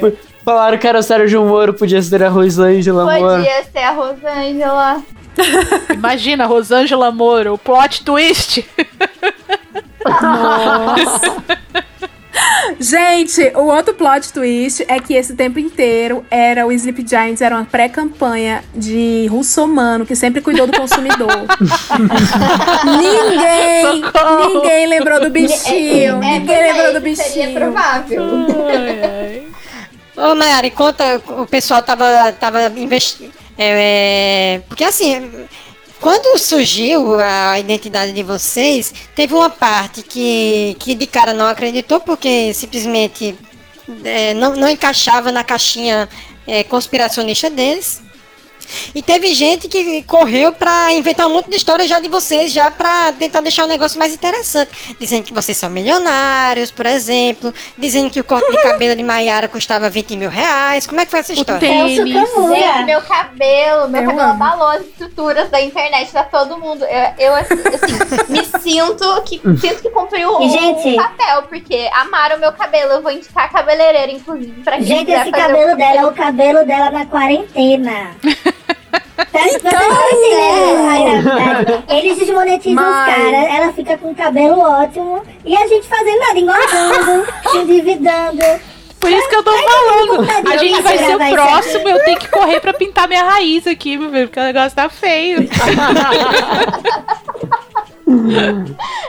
verdade. 0.00 0.18
Falaram 0.44 0.78
que 0.78 0.88
era 0.88 0.98
o 0.98 1.02
Sérgio 1.02 1.44
Moro, 1.44 1.74
podia 1.74 2.00
ser 2.00 2.22
a 2.22 2.28
Rosângela 2.28 3.04
Moro. 3.04 3.36
Podia 3.42 3.64
ser 3.64 3.78
a 3.80 3.90
Rosângela. 3.90 5.02
Imagina, 5.92 6.46
Rosângela 6.46 7.10
Moro, 7.10 7.54
o 7.54 7.58
plot 7.58 8.04
twist. 8.04 8.64
Gente, 12.78 13.42
o 13.56 13.64
outro 13.64 13.94
plot 13.94 14.32
twist 14.32 14.84
é 14.88 15.00
que 15.00 15.14
esse 15.14 15.34
tempo 15.34 15.58
inteiro 15.58 16.24
era 16.30 16.66
o 16.66 16.72
Sleep 16.72 17.04
Giants, 17.06 17.40
era 17.40 17.56
uma 17.56 17.64
pré-campanha 17.64 18.62
de 18.74 19.26
Russomano, 19.28 20.06
que 20.06 20.14
sempre 20.14 20.40
cuidou 20.40 20.66
do 20.66 20.76
consumidor. 20.78 21.28
ninguém, 22.86 24.02
Socorro. 24.04 24.54
ninguém 24.54 24.86
lembrou 24.86 25.20
do 25.20 25.30
bichinho. 25.30 26.22
É, 26.22 26.38
ninguém 26.38 26.46
pois 26.46 26.58
é, 26.58 26.72
lembrou 26.72 27.00
do 27.00 27.08
isso 27.08 27.22
Seria 27.22 27.46
bichinho. 27.46 27.60
provável. 27.60 28.22
Ô, 30.16 30.34
Mayara, 30.34 30.70
conta, 30.70 31.20
o 31.38 31.46
pessoal 31.46 31.82
tava, 31.82 32.32
tava 32.38 32.66
investindo. 32.78 33.32
porque 34.68 34.84
assim, 34.84 35.30
quando 36.00 36.38
surgiu 36.38 37.20
a 37.20 37.58
identidade 37.58 38.12
de 38.12 38.22
vocês, 38.22 38.92
teve 39.14 39.34
uma 39.34 39.50
parte 39.50 40.02
que, 40.02 40.76
que 40.78 40.94
de 40.94 41.06
cara 41.06 41.34
não 41.34 41.46
acreditou, 41.46 42.00
porque 42.00 42.52
simplesmente 42.54 43.36
é, 44.04 44.32
não, 44.34 44.56
não 44.56 44.68
encaixava 44.68 45.30
na 45.30 45.44
caixinha 45.44 46.08
é, 46.46 46.64
conspiracionista 46.64 47.50
deles. 47.50 48.02
E 48.94 49.02
teve 49.02 49.32
gente 49.34 49.68
que 49.68 50.02
correu 50.04 50.52
pra 50.52 50.92
inventar 50.92 51.26
um 51.26 51.34
monte 51.34 51.50
de 51.50 51.56
história 51.56 51.86
já 51.86 51.98
de 52.00 52.08
vocês, 52.08 52.52
já 52.52 52.70
pra 52.70 53.12
tentar 53.12 53.40
deixar 53.40 53.64
o 53.64 53.68
negócio 53.68 53.98
mais 53.98 54.12
interessante. 54.14 54.70
Dizendo 54.98 55.24
que 55.24 55.32
vocês 55.34 55.56
são 55.56 55.70
milionários, 55.70 56.70
por 56.70 56.86
exemplo. 56.86 57.52
Dizendo 57.78 58.10
que 58.10 58.20
o 58.20 58.24
corte 58.24 58.50
de 58.50 58.56
cabelo 58.62 58.96
de 58.96 59.02
Maiara 59.02 59.48
custava 59.48 59.88
20 59.90 60.16
mil 60.16 60.30
reais. 60.30 60.86
Como 60.86 61.00
é 61.00 61.04
que 61.04 61.10
foi 61.10 61.20
essa 61.20 61.32
história? 61.32 61.60
tem- 61.60 61.96
Celso 61.96 62.50
Gente, 62.54 62.84
meu 62.84 63.00
cabelo, 63.02 63.88
meu 63.88 64.02
Eu 64.02 64.08
cabelo 64.08 64.30
amo. 64.30 64.44
abalou 64.44 64.68
as 64.68 64.82
estruturas 64.82 65.48
da 65.50 65.60
internet 65.60 66.10
pra 66.10 66.24
todo 66.24 66.58
mundo. 66.58 66.84
Eu, 66.84 67.26
eu, 67.26 67.34
assim, 67.34 67.54
me 68.28 68.44
sinto 68.60 69.22
que 69.22 69.38
sinto 69.60 69.82
que 69.82 69.90
cumpriu 69.90 70.30
E, 70.40 70.46
um 70.46 70.96
papel, 70.96 71.42
porque 71.48 71.88
amaram 71.94 72.38
meu 72.38 72.52
cabelo. 72.52 72.92
Eu 72.92 73.02
vou 73.02 73.10
indicar 73.10 73.50
cabeleireira, 73.50 74.10
inclusive, 74.12 74.62
pra 74.62 74.76
quem 74.76 74.86
Gente, 74.86 75.10
esse 75.10 75.30
cabelo 75.30 75.72
o 75.72 75.76
dela 75.76 76.00
é 76.00 76.06
o 76.06 76.12
cabelo 76.12 76.64
dela 76.66 76.90
na 76.90 77.06
quarentena. 77.06 78.16
Então... 79.20 79.70
Eles 81.96 82.18
desmonetizam 82.18 82.82
Mas- 82.82 83.08
os 83.08 83.14
caras, 83.14 83.54
ela 83.54 83.72
fica 83.72 83.98
com 83.98 84.10
o 84.10 84.14
cabelo 84.14 84.60
ótimo 84.60 85.22
e 85.44 85.56
a 85.56 85.66
gente 85.66 85.86
fazendo 85.86 86.18
nada, 86.18 86.38
engordando, 86.38 87.26
se 87.50 87.58
endividando. 87.58 88.42
Por 88.98 89.10
isso 89.10 89.28
que 89.30 89.36
eu 89.36 89.42
tô 89.42 89.50
falando. 89.50 90.26
de 90.26 90.52
A 90.52 90.56
gente 90.58 90.82
vai 90.82 90.98
ser 90.98 91.16
o 91.16 91.18
próximo, 91.30 91.88
eu 91.88 92.04
tenho 92.04 92.18
que 92.18 92.28
correr 92.28 92.60
pra 92.60 92.74
pintar 92.74 93.08
minha 93.08 93.24
raiz 93.24 93.66
aqui, 93.66 93.96
meu 93.96 94.10
filho, 94.10 94.28
porque 94.28 94.40
o 94.40 94.42
negócio 94.44 94.76
tá 94.76 94.90
feio. 94.90 95.48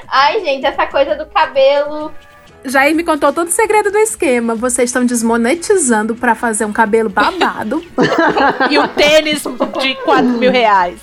Ai, 0.07 0.39
gente, 0.41 0.65
essa 0.65 0.85
coisa 0.87 1.15
do 1.15 1.25
cabelo. 1.25 2.11
Jair 2.63 2.95
me 2.95 3.03
contou 3.03 3.33
todo 3.33 3.47
o 3.47 3.51
segredo 3.51 3.91
do 3.91 3.97
esquema. 3.97 4.55
Vocês 4.55 4.89
estão 4.89 5.05
desmonetizando 5.05 6.15
pra 6.15 6.35
fazer 6.35 6.65
um 6.65 6.71
cabelo 6.71 7.09
babado. 7.09 7.83
E 8.69 8.77
o 8.77 8.87
tênis 8.87 9.43
de 9.81 9.95
4 10.05 10.29
mil 10.29 10.51
reais. 10.51 10.99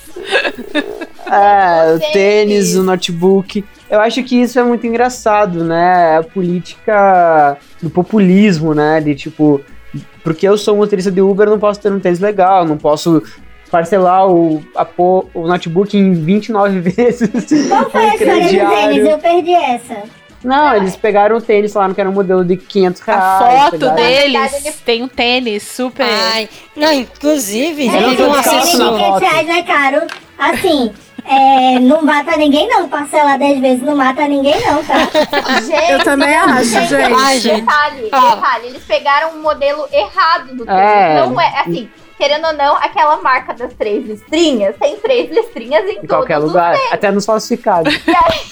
É, 1.27 1.95
o 1.95 2.11
tênis, 2.13 2.75
o 2.75 2.83
notebook. 2.83 3.63
Eu 3.89 3.99
acho 3.99 4.23
que 4.23 4.41
isso 4.41 4.59
é 4.59 4.63
muito 4.63 4.87
engraçado, 4.87 5.63
né? 5.63 6.17
A 6.17 6.23
política 6.23 7.57
do 7.81 7.89
populismo, 7.89 8.73
né? 8.73 9.01
De 9.01 9.13
tipo, 9.13 9.61
porque 10.23 10.47
eu 10.47 10.57
sou 10.57 10.75
motorista 10.75 11.11
de 11.11 11.21
Uber, 11.21 11.47
eu 11.47 11.51
não 11.51 11.59
posso 11.59 11.79
ter 11.79 11.91
um 11.91 11.99
tênis 11.99 12.19
legal, 12.19 12.65
não 12.65 12.77
posso 12.77 13.21
parcelar 13.69 14.27
o, 14.27 14.63
a 14.75 14.87
o 14.97 15.47
notebook 15.47 15.95
em 15.97 16.13
29 16.13 16.79
vezes. 16.89 17.29
Qual 17.67 17.89
foi 17.89 18.01
a 18.01 18.15
história 18.15 18.65
do 18.65 18.69
tênis? 18.69 19.09
Eu 19.09 19.17
perdi 19.19 19.53
essa. 19.53 20.18
Não, 20.43 20.73
eles 20.75 20.95
pegaram 20.95 21.35
o 21.37 21.41
tênis 21.41 21.73
lá, 21.73 21.93
que 21.93 21.99
era 21.99 22.09
um 22.09 22.13
modelo 22.13 22.45
de 22.45 22.55
500 22.55 23.01
reais. 23.01 23.23
A 23.23 23.37
foto 23.65 23.71
pegaram- 23.79 23.95
deles 23.95 24.81
tem 24.85 25.03
um 25.03 25.07
tênis 25.07 25.63
super. 25.63 26.05
Ai, 26.05 26.47
não, 26.75 26.91
inclusive, 26.93 27.87
não 27.89 28.09
teve 28.15 28.23
um 28.23 28.27
não. 28.77 28.97
500 28.97 29.19
reais 29.19 29.47
não 29.47 29.55
é 29.55 29.63
caro. 29.63 30.01
Assim, 30.37 30.93
é, 31.25 31.79
não 31.79 32.01
mata 32.01 32.37
ninguém 32.37 32.67
não. 32.69 32.87
Parcelar 32.87 33.37
10 33.37 33.59
vezes 33.59 33.81
não 33.83 33.95
mata 33.95 34.25
ninguém 34.27 34.55
não, 34.65 34.81
tá? 34.83 34.95
Gente, 35.61 35.91
Eu 35.91 36.03
também 36.05 36.33
acho, 36.33 36.63
gente. 36.63 36.93
Ai, 36.95 37.39
gente. 37.39 37.59
Detalhe, 37.61 38.01
detalhe, 38.03 38.67
eles 38.67 38.83
pegaram 38.85 39.31
um 39.35 39.41
modelo 39.41 39.85
errado 39.91 40.55
do 40.55 40.65
tênis. 40.65 40.81
É. 40.81 41.25
Não 41.25 41.41
é, 41.41 41.59
assim, 41.59 41.89
querendo 42.19 42.47
ou 42.47 42.53
não, 42.53 42.75
aquela 42.75 43.21
marca 43.21 43.53
das 43.53 43.73
três 43.73 44.05
listrinhas, 44.05 44.75
tem 44.77 44.97
três 44.97 45.31
listrinhas 45.31 45.85
em, 45.85 45.99
Em 45.99 46.05
qualquer 46.05 46.37
lugar, 46.37 46.75
até 46.91 47.09
nos 47.09 47.25
falsificados. 47.25 47.93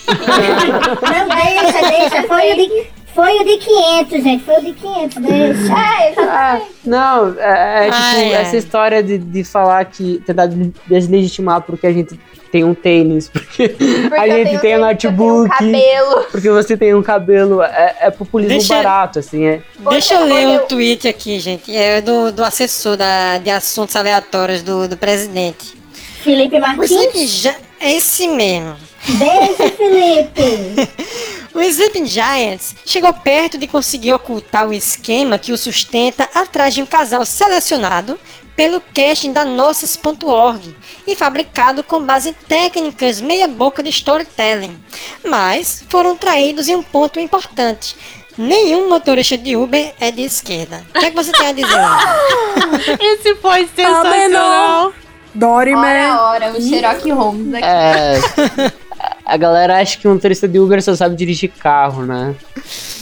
Não, 0.07 1.27
deixa, 1.27 1.89
deixa. 1.89 2.23
Foi 2.27 2.53
o 2.53 2.96
foi 3.17 3.35
o 3.39 3.43
de 3.43 3.57
500, 3.57 4.23
gente. 4.23 4.43
Foi 4.43 4.55
o 4.57 4.61
de 4.61 4.73
500, 4.73 5.15
deixa. 5.23 5.73
É, 5.73 6.11
exatamente. 6.11 6.19
Ah, 6.19 6.61
não, 6.85 7.35
é, 7.39 7.79
é 7.79 7.83
tipo, 7.85 7.95
Ai, 7.97 8.15
ai. 8.35 8.41
essa 8.43 8.57
história 8.57 9.01
de, 9.01 9.17
de 9.17 9.43
falar 9.43 9.83
que 9.85 10.21
tentar 10.25 10.47
deslegitimar 10.87 11.61
porque 11.61 11.87
a 11.87 11.91
gente 11.91 12.19
tem 12.51 12.63
um 12.63 12.75
tênis, 12.75 13.27
porque, 13.33 13.69
Porque 13.69 14.15
a 14.15 14.27
gente 14.45 14.59
tem 14.61 14.77
um 14.77 14.81
notebook, 14.81 15.49
cabelo. 15.49 16.23
porque 16.31 16.49
você 16.49 16.77
tem 16.77 16.93
um 16.93 17.01
cabelo, 17.01 17.61
é, 17.63 17.95
é 18.01 18.11
populismo 18.11 18.53
Deixa- 18.59 18.75
barato, 18.75 19.17
assim, 19.19 19.45
é. 19.45 19.61
Deixa 19.89 20.13
eu 20.13 20.23
ler 20.25 20.47
um 20.47 20.59
tweet 20.67 21.07
aqui, 21.07 21.39
gente. 21.39 21.75
É 21.75 21.99
do, 22.01 22.31
do 22.31 22.43
assessor 22.43 22.95
da, 22.95 23.39
de 23.39 23.49
assuntos 23.49 23.95
aleatórios 23.95 24.61
do, 24.61 24.87
do 24.87 24.95
presidente. 24.95 25.75
Felipe 26.23 26.55
O 26.57 26.61
Martins. 26.61 27.29
Gi- 27.29 27.55
é 27.79 27.93
esse 27.97 28.27
mesmo. 28.27 28.75
Beijo, 29.09 29.55
Felipe. 29.75 30.89
O 31.57 31.61
Sleeping 31.63 32.05
Giants 32.05 32.75
chegou 32.85 33.11
perto 33.11 33.57
de 33.57 33.65
conseguir 33.65 34.13
ocultar 34.13 34.67
o 34.67 34.73
esquema 34.73 35.39
que 35.39 35.51
o 35.51 35.57
sustenta 35.57 36.29
atrás 36.35 36.75
de 36.75 36.83
um 36.83 36.85
casal 36.85 37.25
selecionado 37.25 38.19
pelo 38.55 38.79
casting 38.79 39.33
da 39.33 39.43
Nossas.org 39.43 40.75
e 41.07 41.15
fabricado 41.15 41.83
com 41.83 41.99
base 42.03 42.29
em 42.29 42.33
técnicas 42.33 43.19
meia-boca 43.19 43.81
de 43.81 43.89
storytelling. 43.89 44.79
Mas 45.25 45.83
foram 45.89 46.15
traídos 46.15 46.67
em 46.67 46.75
um 46.75 46.83
ponto 46.83 47.19
importante. 47.19 47.95
Nenhum 48.37 48.87
motorista 48.87 49.35
de 49.35 49.55
Uber 49.55 49.95
é 49.99 50.11
de 50.11 50.21
esquerda. 50.21 50.85
O 50.93 50.99
que, 50.99 51.05
é 51.07 51.09
que 51.09 51.15
você 51.15 51.31
tem 51.31 51.47
a 51.47 51.53
dizer? 51.53 53.01
Esse 53.01 53.33
foi 53.37 53.67
sensacional. 53.75 54.93
Doryman. 55.33 56.11
Ora, 56.11 56.21
ora, 56.21 56.51
o 56.51 56.61
Sherlock 56.61 57.09
Holmes 57.09 57.55
aqui. 57.55 57.65
É, 57.65 58.71
a 59.27 59.35
galera 59.35 59.79
acha 59.79 59.97
que 59.97 60.07
um 60.07 60.13
motorista 60.13 60.47
de 60.47 60.57
Uber 60.57 60.81
só 60.81 60.95
sabe 60.95 61.15
dirigir 61.15 61.51
carro, 61.51 62.05
né? 62.05 62.33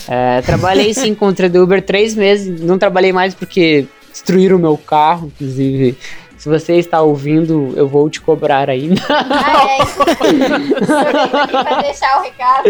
É, 0.07 0.41
trabalhei 0.41 0.91
sim 0.93 1.13
com 1.13 1.27
um 1.27 1.31
de 1.31 1.59
Uber 1.59 1.81
três 1.83 2.15
meses, 2.15 2.61
não 2.61 2.79
trabalhei 2.79 3.13
mais 3.13 3.35
porque 3.35 3.85
destruíram 4.09 4.57
o 4.57 4.59
meu 4.59 4.75
carro, 4.75 5.27
inclusive. 5.27 5.95
Se 6.35 6.49
você 6.49 6.73
está 6.73 7.01
ouvindo, 7.01 7.73
eu 7.75 7.87
vou 7.87 8.09
te 8.09 8.19
cobrar 8.21 8.69
ainda. 8.69 9.01
Ah, 9.07 9.77
é. 9.77 9.81
Aqui 11.41 11.51
pra 11.51 11.81
deixar 11.81 12.19
o 12.19 12.23
recado. 12.23 12.69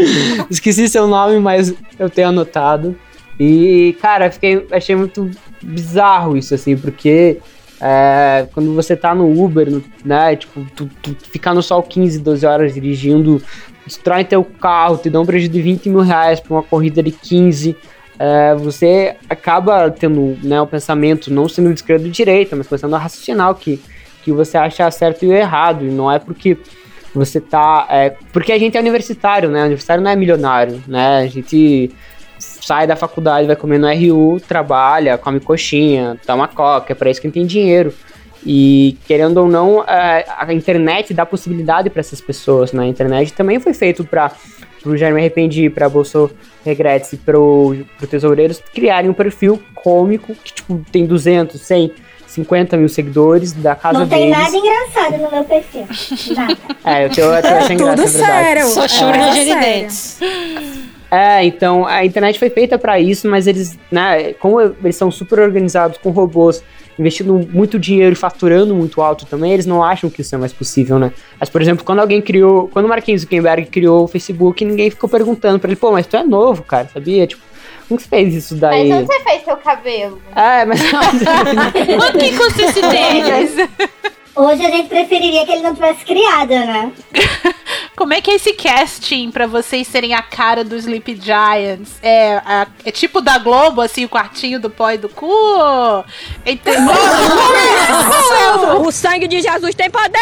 Esqueci 0.49 0.89
seu 0.89 1.08
nome, 1.08 1.39
mas 1.39 1.74
eu 1.97 2.10
tenho 2.10 2.30
anotado. 2.30 2.97
E, 3.39 3.97
cara, 4.01 4.32
fiquei, 4.32 4.66
achei 4.72 4.95
muito 4.95 5.30
bizarro 5.62 6.38
isso, 6.38 6.53
assim, 6.53 6.78
porque 6.78 7.39
é, 7.82 8.47
quando 8.53 8.73
você 8.73 8.95
tá 8.95 9.13
no 9.13 9.43
Uber, 9.43 9.69
no- 9.69 9.84
né, 10.03 10.36
tipo, 10.36 10.65
tu, 10.76 10.89
tu 11.01 11.15
ficar 11.30 11.53
no 11.53 11.61
sol 11.61 11.82
15, 11.84 12.19
12 12.19 12.45
horas 12.45 12.73
dirigindo, 12.73 13.41
destrói 13.86 14.23
teu 14.23 14.43
carro, 14.43 14.97
te 14.97 15.09
dá 15.09 15.19
um 15.19 15.26
prejuízo 15.26 15.51
de 15.51 15.61
20 15.61 15.89
mil 15.89 16.01
reais 16.01 16.39
pra 16.39 16.53
uma 16.53 16.63
corrida 16.63 17.03
de 17.03 17.11
15, 17.11 17.76
é, 18.17 18.55
você 18.55 19.15
acaba 19.30 19.89
tendo 19.91 20.38
né, 20.41 20.59
o 20.61 20.67
pensamento, 20.67 21.32
não 21.32 21.49
sendo 21.49 21.69
de 21.69 21.76
esquerda 21.76 22.05
ou 22.05 22.11
direita, 22.11 22.55
mas 22.55 22.67
começando 22.67 22.93
a 22.93 22.97
raciocinar 22.97 23.51
o 23.51 23.55
que, 23.55 23.80
que 24.23 24.32
você 24.32 24.57
acha 24.57 24.89
certo 24.89 25.26
e 25.26 25.32
errado, 25.32 25.86
e 25.86 25.89
não 25.89 26.11
é 26.11 26.17
porque 26.17 26.57
você 27.13 27.39
tá. 27.39 27.88
É, 27.89 28.13
porque 28.34 28.51
a 28.51 28.57
gente 28.57 28.76
é 28.76 28.80
universitário, 28.80 29.49
né? 29.49 29.61
Universitário 29.61 30.03
não 30.03 30.11
é 30.11 30.15
milionário, 30.17 30.84
né? 30.88 31.19
A 31.19 31.28
gente 31.28 31.89
sai 32.61 32.87
da 32.87 32.95
faculdade, 32.95 33.47
vai 33.47 33.55
comer 33.55 33.77
no 33.77 33.87
RU, 33.87 34.39
trabalha, 34.39 35.17
come 35.17 35.39
coxinha, 35.39 36.17
toma 36.25 36.47
coca, 36.47 36.93
é 36.93 36.95
pra 36.95 37.09
isso 37.09 37.21
que 37.21 37.29
tem 37.29 37.45
dinheiro. 37.45 37.93
E 38.45 38.97
querendo 39.07 39.37
ou 39.37 39.47
não, 39.47 39.83
é, 39.83 40.25
a 40.37 40.53
internet 40.53 41.13
dá 41.13 41.25
possibilidade 41.25 41.89
para 41.89 41.99
essas 41.99 42.21
pessoas, 42.21 42.71
né? 42.71 42.83
A 42.83 42.87
internet 42.87 43.33
também 43.33 43.59
foi 43.59 43.73
feito 43.73 44.03
para 44.03 44.31
pro 44.83 44.95
Jair 44.95 45.13
Me 45.15 45.19
Arrependi, 45.19 45.67
pra 45.67 45.89
Bolso 45.89 46.29
Regretes 46.63 47.11
e 47.13 47.17
pro, 47.17 47.75
pro 47.97 48.05
Tesoureiros 48.05 48.61
criarem 48.71 49.09
um 49.09 49.13
perfil 49.15 49.59
cômico 49.73 50.35
que, 50.43 50.53
tipo, 50.53 50.79
tem 50.91 51.07
200, 51.07 51.59
100, 51.59 51.91
50 52.27 52.77
mil 52.77 52.87
seguidores 52.87 53.51
da 53.51 53.73
casa 53.73 53.97
Não 53.97 54.07
tem 54.07 54.29
deles. 54.29 54.37
nada 54.37 54.55
engraçado 54.55 55.17
no 55.23 55.31
meu 55.31 55.43
perfil. 55.43 55.87
Nada. 56.35 56.57
É, 56.83 57.07
o 57.07 57.09
teu 57.09 57.33
é, 57.33 57.41
teu 57.41 57.51
é 57.51 57.61
sem 57.61 57.77
Tudo 57.77 58.01
é 58.01 58.07
sério. 58.07 58.65
Só 58.67 58.87
choro 58.87 59.15
É, 59.15 59.21
ranger 59.21 59.43
de 59.43 59.59
dentes. 59.59 60.19
É, 61.16 61.45
então 61.45 61.86
a 61.86 62.05
internet 62.05 62.38
foi 62.38 62.49
feita 62.49 62.78
pra 62.78 62.99
isso, 62.99 63.30
mas 63.30 63.47
eles, 63.47 63.80
né, 63.89 64.34
como 64.34 64.59
eles 64.59 64.97
são 64.97 65.09
super 65.09 65.39
organizados 65.39 65.97
com 65.97 66.09
robôs, 66.09 66.61
investindo 66.99 67.47
muito 67.53 67.80
dinheiro 67.80 68.11
e 68.11 68.16
faturando 68.16 68.76
muito 68.76 69.01
alto 69.01 69.26
também, 69.26 69.53
eles 69.53 69.66
não 69.66 69.82
acham 69.82 70.09
que 70.09 70.20
isso 70.22 70.36
é 70.36 70.38
mais 70.38 70.51
possível, 70.51 70.99
né? 70.99 71.13
Mas, 71.39 71.49
por 71.49 71.61
exemplo, 71.61 71.86
quando 71.86 71.99
alguém 71.99 72.22
criou, 72.22 72.68
quando 72.68 72.86
o 72.86 72.89
Marquinhos 72.89 73.22
Zuckerberg 73.22 73.68
criou 73.68 74.03
o 74.03 74.07
Facebook, 74.07 74.66
ninguém 74.66 74.89
ficou 74.89 75.09
perguntando 75.09 75.57
pra 75.57 75.70
ele, 75.70 75.78
pô, 75.78 75.89
mas 75.91 76.05
tu 76.05 76.18
é 76.18 76.24
novo, 76.24 76.63
cara, 76.63 76.89
sabia? 76.93 77.26
Tipo, 77.26 77.41
como 77.88 77.97
que 77.97 78.03
você 78.03 78.09
fez 78.09 78.34
isso 78.34 78.55
daí? 78.55 78.89
Mas 78.89 78.99
onde 78.99 79.07
você 79.07 79.20
fez 79.22 79.43
seu 79.43 79.57
cabelo? 79.57 80.22
É, 80.36 80.66
mas 80.66 80.82
Onde 82.09 82.30
que 82.30 82.82
tênis? 82.82 83.70
Hoje 84.36 84.65
a 84.65 84.69
gente 84.69 84.89
preferiria 84.89 85.45
que 85.45 85.51
ele 85.53 85.61
não 85.61 85.73
tivesse 85.73 86.03
criado, 86.03 86.49
né? 86.49 86.91
Como 87.95 88.13
é 88.13 88.19
que 88.19 88.29
é 88.29 88.36
esse 88.36 88.51
casting 88.51 89.31
pra 89.31 89.47
vocês 89.47 89.88
serem 89.88 90.13
a 90.13 90.21
cara 90.21 90.65
do 90.65 90.75
Sleep 90.75 91.17
Giants? 91.21 91.91
É, 92.03 92.41
a- 92.45 92.67
é 92.84 92.91
tipo 92.91 93.22
da 93.22 93.38
Globo, 93.38 93.80
assim, 93.80 94.03
o 94.03 94.10
quartinho 94.10 94.60
do 94.60 94.69
pó 94.69 94.91
e 94.91 94.97
do 94.97 95.07
cu? 95.07 95.31
Entendeu? 96.45 96.84
O 98.85 98.91
sangue 98.91 99.27
de 99.27 99.41
Jesus 99.41 99.73
tem 99.73 99.89
poder, 99.89 100.19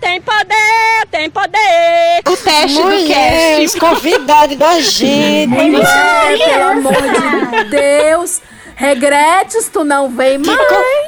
tem 0.00 0.20
poder, 0.20 1.06
tem 1.10 1.30
poder. 1.30 2.20
o 2.26 2.36
teste 2.36 2.78
do 2.78 2.84
Mulheres, 2.84 3.72
casting. 3.74 3.78
convidado 3.78 4.56
da 4.56 4.78
gente. 4.82 5.48
Mulher, 5.48 6.38
pelo 6.38 6.70
amor 6.70 7.02
de 7.02 7.64
Deus. 7.70 8.40
Regretes, 8.76 9.68
tu 9.72 9.84
não 9.84 10.08
vem 10.10 10.38
mais. 10.38 10.58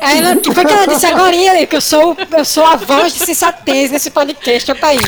Ela, 0.01 0.37
que 0.37 0.55
foi 0.55 0.65
que 0.65 0.73
ela 0.73 0.87
disse 0.87 1.07
agora, 1.07 1.29
ali, 1.29 1.67
que 1.67 1.77
eu 1.77 1.81
sou, 1.81 2.17
eu 2.37 2.45
sou 2.45 2.65
a 2.65 2.77
voz 2.77 3.13
de 3.13 3.25
sensatez 3.25 3.91
nesse 3.91 4.11
podcast, 4.11 4.71
opa 4.71 4.89
aí. 4.89 4.99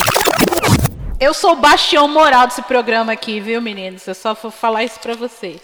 Eu 1.21 1.35
sou 1.35 1.53
o 1.53 1.57
bastião 1.57 2.07
moral 2.07 2.47
desse 2.47 2.63
programa 2.63 3.13
aqui, 3.13 3.41
viu, 3.41 3.61
meninos? 3.61 4.07
Eu 4.07 4.15
só 4.15 4.35
vou 4.35 4.51
falar 4.51 4.85
isso 4.85 5.01
pra 5.01 5.15
vocês. 5.15 5.61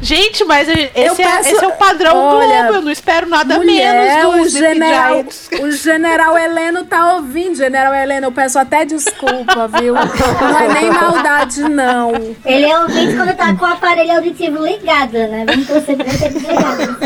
Gente, 0.00 0.44
mas 0.44 0.68
esse, 0.68 0.90
Eu 0.94 1.12
é, 1.12 1.16
peço- 1.16 1.48
esse 1.48 1.64
é 1.64 1.68
o 1.68 1.72
padrão 1.72 2.16
Olha, 2.16 2.62
Globo. 2.64 2.74
Eu 2.74 2.82
não 2.82 2.92
espero 2.92 3.26
nada 3.28 3.56
Mulher, 3.56 4.16
menos 4.18 4.52
do 4.52 4.58
general, 4.58 5.24
o 5.62 5.70
general 5.72 6.38
Heleno 6.38 6.84
tá 6.84 7.14
ouvindo. 7.14 7.56
General 7.56 7.94
Heleno, 7.94 8.26
eu 8.26 8.32
peço 8.32 8.58
até 8.58 8.84
desculpa, 8.84 9.66
viu? 9.68 9.94
Não 9.94 10.58
é 10.60 10.68
nem 10.74 10.90
maldade, 10.90 11.62
não. 11.62 12.12
Ele 12.44 12.66
é 12.66 12.78
ouvinte 12.78 13.16
quando 13.16 13.34
tá 13.34 13.54
com 13.54 13.64
o 13.64 13.68
aparelho 13.68 14.12
auditivo 14.16 14.64
ligado, 14.64 15.12
né? 15.12 15.44
Vamos 15.48 15.66
torcer 15.66 15.96
pra 15.96 16.10
ser 16.10 16.28
desligado. 16.30 16.98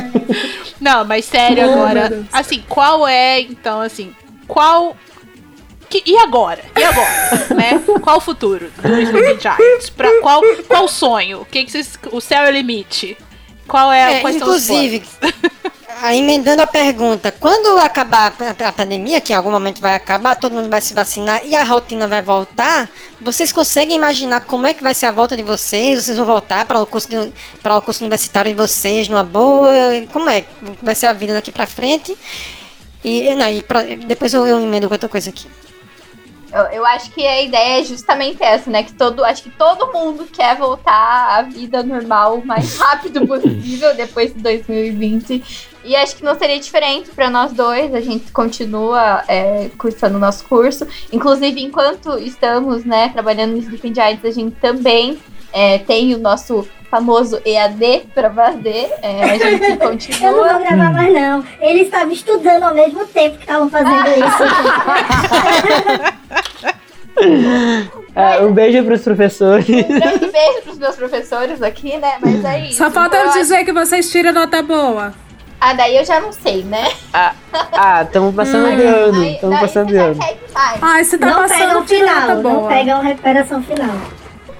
Não, 0.80 1.04
mas 1.04 1.24
sério 1.26 1.68
Oh, 1.68 1.72
agora. 1.72 2.22
Assim, 2.32 2.64
qual 2.68 3.06
é, 3.06 3.40
então, 3.40 3.80
assim, 3.80 4.12
qual. 4.48 4.96
Que, 5.90 6.02
e 6.06 6.16
agora? 6.18 6.62
E 6.78 6.82
agora? 6.84 7.10
né? 7.54 7.82
Qual 8.00 8.18
o 8.18 8.20
futuro 8.20 8.70
do 8.80 9.00
Sleeping 9.00 9.40
Giants? 9.40 9.90
Pra 9.90 10.20
qual, 10.20 10.40
qual 10.68 10.84
o 10.84 10.88
sonho? 10.88 11.40
O 11.40 11.44
que, 11.44 11.64
que 11.64 11.70
vocês. 11.72 11.98
O 12.12 12.20
céu 12.20 12.44
é 12.44 12.48
o 12.48 12.52
limite? 12.52 13.18
Qual 13.66 13.92
é, 13.92 14.18
É, 14.18 14.20
quais 14.20 14.36
inclusive, 14.36 15.02
aí 16.02 16.18
emendando 16.18 16.60
a 16.60 16.66
pergunta, 16.66 17.30
quando 17.30 17.78
acabar 17.78 18.34
a, 18.66 18.72
pandemia, 18.72 19.20
que 19.20 19.32
em 19.32 19.36
algum 19.36 19.50
momento 19.50 19.80
vai 19.80 19.94
acabar, 19.94 20.34
todo 20.34 20.52
mundo 20.52 20.68
vai 20.68 20.80
se 20.80 20.92
vacinar 20.92 21.42
e 21.44 21.54
a 21.54 21.62
rotina 21.62 22.08
vai 22.08 22.20
voltar, 22.20 22.90
vocês 23.20 23.52
conseguem 23.52 23.96
imaginar 23.96 24.40
como 24.40 24.66
é 24.66 24.74
que 24.74 24.82
vai 24.82 24.92
ser 24.92 25.06
a 25.06 25.12
volta 25.12 25.36
de 25.36 25.44
vocês? 25.44 26.04
Vocês 26.04 26.16
vão 26.16 26.26
voltar 26.26 26.64
para 26.64 26.80
o 26.80 26.86
curso 26.86 27.08
para 27.62 27.76
o 27.76 27.82
curso 27.82 28.02
universitário 28.02 28.50
de 28.50 28.56
vocês 28.56 29.08
numa 29.08 29.22
boa? 29.22 29.70
Como 30.12 30.28
é 30.28 30.40
que 30.40 30.48
vai 30.82 30.96
ser 30.96 31.06
a 31.06 31.12
vida 31.12 31.34
daqui 31.34 31.52
para 31.52 31.66
frente? 31.66 32.16
E, 33.04 33.32
não, 33.36 33.48
e 33.48 33.62
pra- 33.62 33.82
depois 33.82 34.34
eu, 34.34 34.46
eu 34.46 34.60
emendo 34.60 34.88
outra 34.90 35.08
coisa 35.08 35.30
aqui. 35.30 35.46
Eu, 36.52 36.62
eu 36.64 36.86
acho 36.86 37.10
que 37.10 37.26
a 37.26 37.42
ideia 37.42 37.80
é 37.80 37.84
justamente 37.84 38.42
essa, 38.42 38.70
né? 38.70 38.82
Que 38.82 38.92
todo, 38.92 39.24
acho 39.24 39.42
que 39.42 39.50
todo 39.50 39.92
mundo 39.92 40.26
quer 40.26 40.56
voltar 40.56 41.38
à 41.38 41.42
vida 41.42 41.82
normal 41.82 42.38
o 42.38 42.46
mais 42.46 42.76
rápido 42.78 43.26
possível 43.26 43.94
depois 43.94 44.34
de 44.34 44.40
2020. 44.40 45.70
E 45.84 45.96
acho 45.96 46.16
que 46.16 46.24
não 46.24 46.38
seria 46.38 46.58
diferente 46.58 47.10
para 47.10 47.30
nós 47.30 47.52
dois. 47.52 47.94
A 47.94 48.00
gente 48.00 48.30
continua 48.32 49.24
é, 49.28 49.70
cursando 49.78 50.16
o 50.16 50.20
nosso 50.20 50.44
curso. 50.44 50.86
Inclusive, 51.12 51.62
enquanto 51.62 52.18
estamos 52.18 52.84
né, 52.84 53.08
trabalhando 53.08 53.52
no 53.52 53.58
Sleeping 53.58 53.94
Giants, 53.94 54.24
a 54.24 54.30
gente 54.30 54.56
também 54.56 55.18
é, 55.52 55.78
tem 55.78 56.14
o 56.14 56.18
nosso 56.18 56.66
famoso 56.90 57.40
EAD 57.44 58.08
para 58.14 58.30
fazer. 58.30 58.90
É, 59.02 59.22
a 59.24 59.38
gente 59.38 59.62
Eu 59.62 59.68
não 59.70 59.76
continua. 59.78 60.30
vou 60.32 60.58
gravar 60.60 60.92
mais, 60.92 61.12
não. 61.14 61.44
Eles 61.60 61.82
estavam 61.84 62.12
estudando 62.12 62.62
ao 62.64 62.74
mesmo 62.74 63.06
tempo 63.06 63.36
que 63.36 63.42
estavam 63.44 63.68
fazendo 63.70 64.08
isso. 64.18 64.44
É, 68.14 68.40
um 68.40 68.52
beijo 68.52 68.82
pros 68.84 69.02
professores. 69.02 69.68
Um 69.68 69.82
grande 69.98 70.30
beijo 70.30 70.62
pros 70.64 70.78
meus 70.78 70.96
professores 70.96 71.62
aqui, 71.62 71.96
né? 71.98 72.14
Mas 72.20 72.44
é 72.44 72.60
isso. 72.66 72.78
Só 72.78 72.90
falta 72.90 73.16
Então, 73.18 73.28
eu 73.28 73.32
dizer 73.40 73.64
que 73.64 73.72
vocês 73.72 74.10
tiram 74.10 74.32
nota 74.32 74.62
boa. 74.62 75.12
Ah, 75.60 75.74
daí 75.74 75.96
eu 75.96 76.04
já 76.04 76.20
não 76.20 76.32
sei, 76.32 76.62
né? 76.64 76.90
Ah, 77.12 78.02
estamos 78.02 78.34
passando 78.34 78.66
Hum. 78.68 78.76
de 78.76 78.82
ano. 78.82 79.24
Estamos 79.24 79.60
passando 79.60 79.86
você 79.88 79.92
de 79.92 79.98
ano. 79.98 80.20
Ai, 80.80 81.04
você 81.04 81.18
tá 81.18 81.26
não 81.26 81.34
passando 81.36 81.58
de 81.60 81.68
nota 81.74 81.86
final, 81.86 82.28
não 82.36 82.42
boa. 82.42 82.68
pegam 82.68 83.00
recuperação 83.02 83.62
final. 83.62 83.96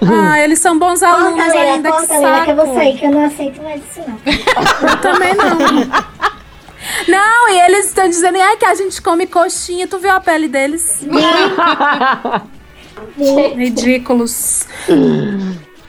Ah, 0.02 0.40
eles 0.40 0.58
são 0.58 0.78
bons 0.78 1.02
alunos 1.02 1.46
Leila, 1.46 1.72
ainda, 1.74 1.90
que 1.90 1.98
corta, 1.98 2.12
Leila, 2.14 2.28
saco. 2.28 2.44
que 2.44 2.50
eu 2.50 2.56
vou 2.56 2.74
sair, 2.74 2.98
que 2.98 3.06
eu 3.06 3.10
não 3.10 3.24
aceito 3.24 3.62
mais 3.62 3.82
isso, 3.82 4.00
não. 4.06 4.90
Eu 4.90 5.00
também 5.00 5.34
não. 5.34 5.58
Não, 7.06 7.48
e 7.50 7.60
eles 7.60 7.86
estão 7.86 8.08
dizendo 8.08 8.38
ai, 8.40 8.56
que 8.56 8.64
a 8.64 8.74
gente 8.74 9.00
come 9.02 9.26
coxinha. 9.26 9.86
Tu 9.86 9.98
viu 9.98 10.12
a 10.12 10.20
pele 10.20 10.48
deles? 10.48 11.06
Ridículos. 13.56 14.66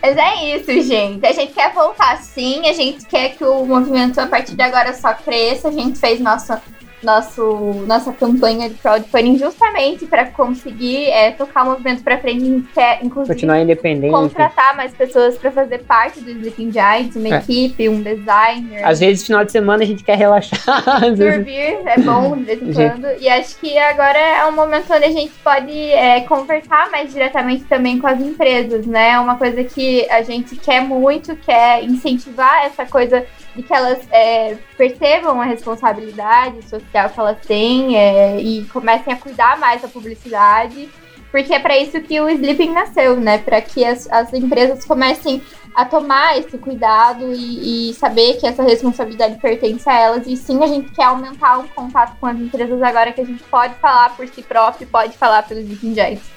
Mas 0.01 0.17
é 0.17 0.57
isso, 0.57 0.81
gente. 0.81 1.25
A 1.25 1.31
gente 1.31 1.53
quer 1.53 1.73
voltar 1.73 2.17
sim, 2.17 2.67
a 2.67 2.73
gente 2.73 3.05
quer 3.05 3.29
que 3.35 3.43
o 3.43 3.65
movimento 3.65 4.19
a 4.19 4.27
partir 4.27 4.55
de 4.55 4.61
agora 4.61 4.93
só 4.93 5.13
cresça. 5.13 5.69
A 5.69 5.71
gente 5.71 5.99
fez 5.99 6.19
nossa, 6.19 6.61
nosso, 7.03 7.83
nossa 7.87 8.11
campanha 8.13 8.69
de 8.69 8.75
crowdfunding 8.75 9.37
justamente 9.37 10.05
para 10.05 10.25
conseguir 10.25 11.05
é, 11.09 11.31
tocar 11.31 11.63
o 11.63 11.71
movimento 11.71 12.03
para 12.03 12.17
frente. 12.17 12.63
Quer, 12.73 12.99
inclusive, 13.03 13.33
Continuar 13.33 13.59
independente. 13.59 14.11
contratar 14.11 14.75
mais 14.75 14.93
pessoas 14.93 15.37
para 15.37 15.51
fazer 15.51 15.79
parte 15.79 16.19
do 16.21 16.29
Sleeping 16.31 16.71
Giants, 16.71 17.15
uma 17.15 17.27
É. 17.35 17.37
equipe, 17.39 17.89
um 17.89 18.01
designer. 18.01 18.83
Às 18.85 18.99
vezes, 18.99 19.25
final 19.25 19.43
de 19.43 19.51
semana, 19.51 19.83
a 19.83 19.85
gente 19.85 20.03
quer 20.03 20.17
relaxar. 20.17 20.59
Dormir 21.15 21.77
é 21.85 21.97
bom 21.99 22.35
de 22.37 22.43
vez 22.43 22.61
em 22.61 22.73
quando. 22.73 23.07
E 23.19 23.27
acho 23.29 23.57
que 23.57 23.77
agora 23.77 24.17
é 24.17 24.45
um 24.45 24.51
momento 24.51 24.91
onde 24.93 25.05
a 25.05 25.11
gente 25.11 25.31
pode 25.43 25.71
é, 25.71 26.21
conversar 26.21 26.89
mais 26.91 27.11
diretamente 27.11 27.63
também 27.65 27.99
com 27.99 28.07
as 28.07 28.19
empresas, 28.19 28.85
né? 28.85 29.11
É 29.11 29.19
uma 29.19 29.35
coisa 29.37 29.63
que 29.63 30.09
a 30.09 30.21
gente 30.21 30.55
quer 30.55 30.81
muito, 30.81 31.35
quer 31.35 31.83
incentivar 31.83 32.65
essa 32.65 32.85
coisa 32.85 33.25
de 33.55 33.63
que 33.63 33.73
elas 33.73 33.99
é, 34.11 34.57
percebam 34.77 35.41
a 35.41 35.45
responsabilidade 35.45 36.67
social 36.67 37.09
que 37.09 37.19
elas 37.19 37.37
têm 37.45 37.97
é, 37.97 38.39
e 38.41 38.65
comecem 38.65 39.13
a 39.13 39.17
cuidar 39.17 39.59
mais 39.59 39.81
da 39.81 39.87
publicidade. 39.87 40.89
Porque 41.31 41.53
é 41.53 41.59
para 41.59 41.77
isso 41.77 41.99
que 42.01 42.19
o 42.19 42.29
Sleeping 42.29 42.73
nasceu, 42.73 43.15
né? 43.19 43.37
Para 43.37 43.61
que 43.61 43.85
as, 43.85 44.09
as 44.11 44.33
empresas 44.33 44.83
comecem 44.83 45.41
a 45.73 45.85
tomar 45.85 46.37
esse 46.37 46.57
cuidado 46.57 47.31
e, 47.33 47.89
e 47.89 47.93
saber 47.93 48.37
que 48.37 48.45
essa 48.45 48.61
responsabilidade 48.61 49.39
pertence 49.39 49.89
a 49.89 49.97
elas. 49.97 50.27
E 50.27 50.35
sim, 50.35 50.61
a 50.61 50.67
gente 50.67 50.91
quer 50.91 51.05
aumentar 51.05 51.59
o 51.59 51.67
contato 51.69 52.17
com 52.19 52.27
as 52.27 52.37
empresas 52.37 52.81
agora 52.81 53.13
que 53.13 53.21
a 53.21 53.25
gente 53.25 53.43
pode 53.43 53.75
falar 53.75 54.15
por 54.15 54.27
si 54.27 54.41
próprio 54.41 54.87
pode 54.87 55.17
falar 55.17 55.43
pelos 55.43 55.63
Sleeping 55.63 55.93
Giants. 55.93 56.29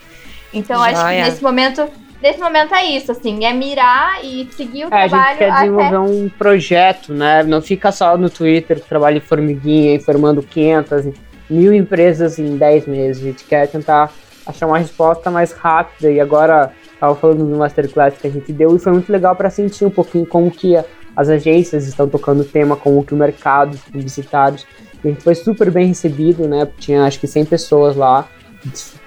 Então, 0.52 0.80
acho 0.80 0.94
que 0.94 1.00
Joia. 1.00 1.24
nesse 1.24 1.42
momento, 1.42 1.90
nesse 2.24 2.40
momento 2.40 2.74
é 2.74 2.84
isso, 2.86 3.12
assim, 3.12 3.44
é 3.44 3.52
mirar 3.52 4.24
e 4.24 4.48
seguir 4.50 4.86
o 4.86 4.88
É, 4.94 5.04
a 5.04 5.08
trabalho 5.08 5.28
gente 5.28 5.38
quer 5.38 5.50
até 5.50 5.60
desenvolver 5.60 5.98
um 5.98 6.28
projeto, 6.30 7.12
né? 7.12 7.42
Não 7.42 7.60
fica 7.60 7.92
só 7.92 8.16
no 8.16 8.30
Twitter, 8.30 8.80
trabalho 8.80 9.20
formiguinha, 9.20 9.94
informando 9.94 10.42
500, 10.42 11.12
mil 11.50 11.74
empresas 11.74 12.38
em 12.38 12.56
10 12.56 12.86
meses. 12.86 13.22
A 13.22 13.26
gente 13.26 13.44
quer 13.44 13.68
tentar 13.68 14.10
achar 14.46 14.66
uma 14.66 14.78
resposta 14.78 15.30
mais 15.30 15.52
rápida. 15.52 16.10
E 16.10 16.18
agora, 16.18 16.72
tava 16.98 17.14
falando 17.14 17.44
do 17.44 17.56
Masterclass 17.56 18.14
que 18.18 18.26
a 18.26 18.30
gente 18.30 18.50
deu, 18.54 18.74
e 18.74 18.78
foi 18.78 18.92
muito 18.92 19.12
legal 19.12 19.36
para 19.36 19.50
sentir 19.50 19.84
um 19.84 19.90
pouquinho 19.90 20.24
como 20.24 20.50
que 20.50 20.74
a- 20.76 20.84
as 21.14 21.28
agências 21.28 21.86
estão 21.86 22.08
tocando 22.08 22.40
o 22.40 22.44
tema, 22.44 22.74
como 22.74 23.04
que 23.04 23.12
o 23.12 23.16
mercado, 23.18 23.74
os 23.74 23.80
publicitários. 23.82 24.66
A 25.04 25.08
gente 25.08 25.22
foi 25.22 25.34
super 25.34 25.70
bem 25.70 25.88
recebido, 25.88 26.48
né? 26.48 26.66
Tinha 26.78 27.04
acho 27.04 27.20
que 27.20 27.26
100 27.26 27.44
pessoas 27.44 27.94
lá. 27.94 28.26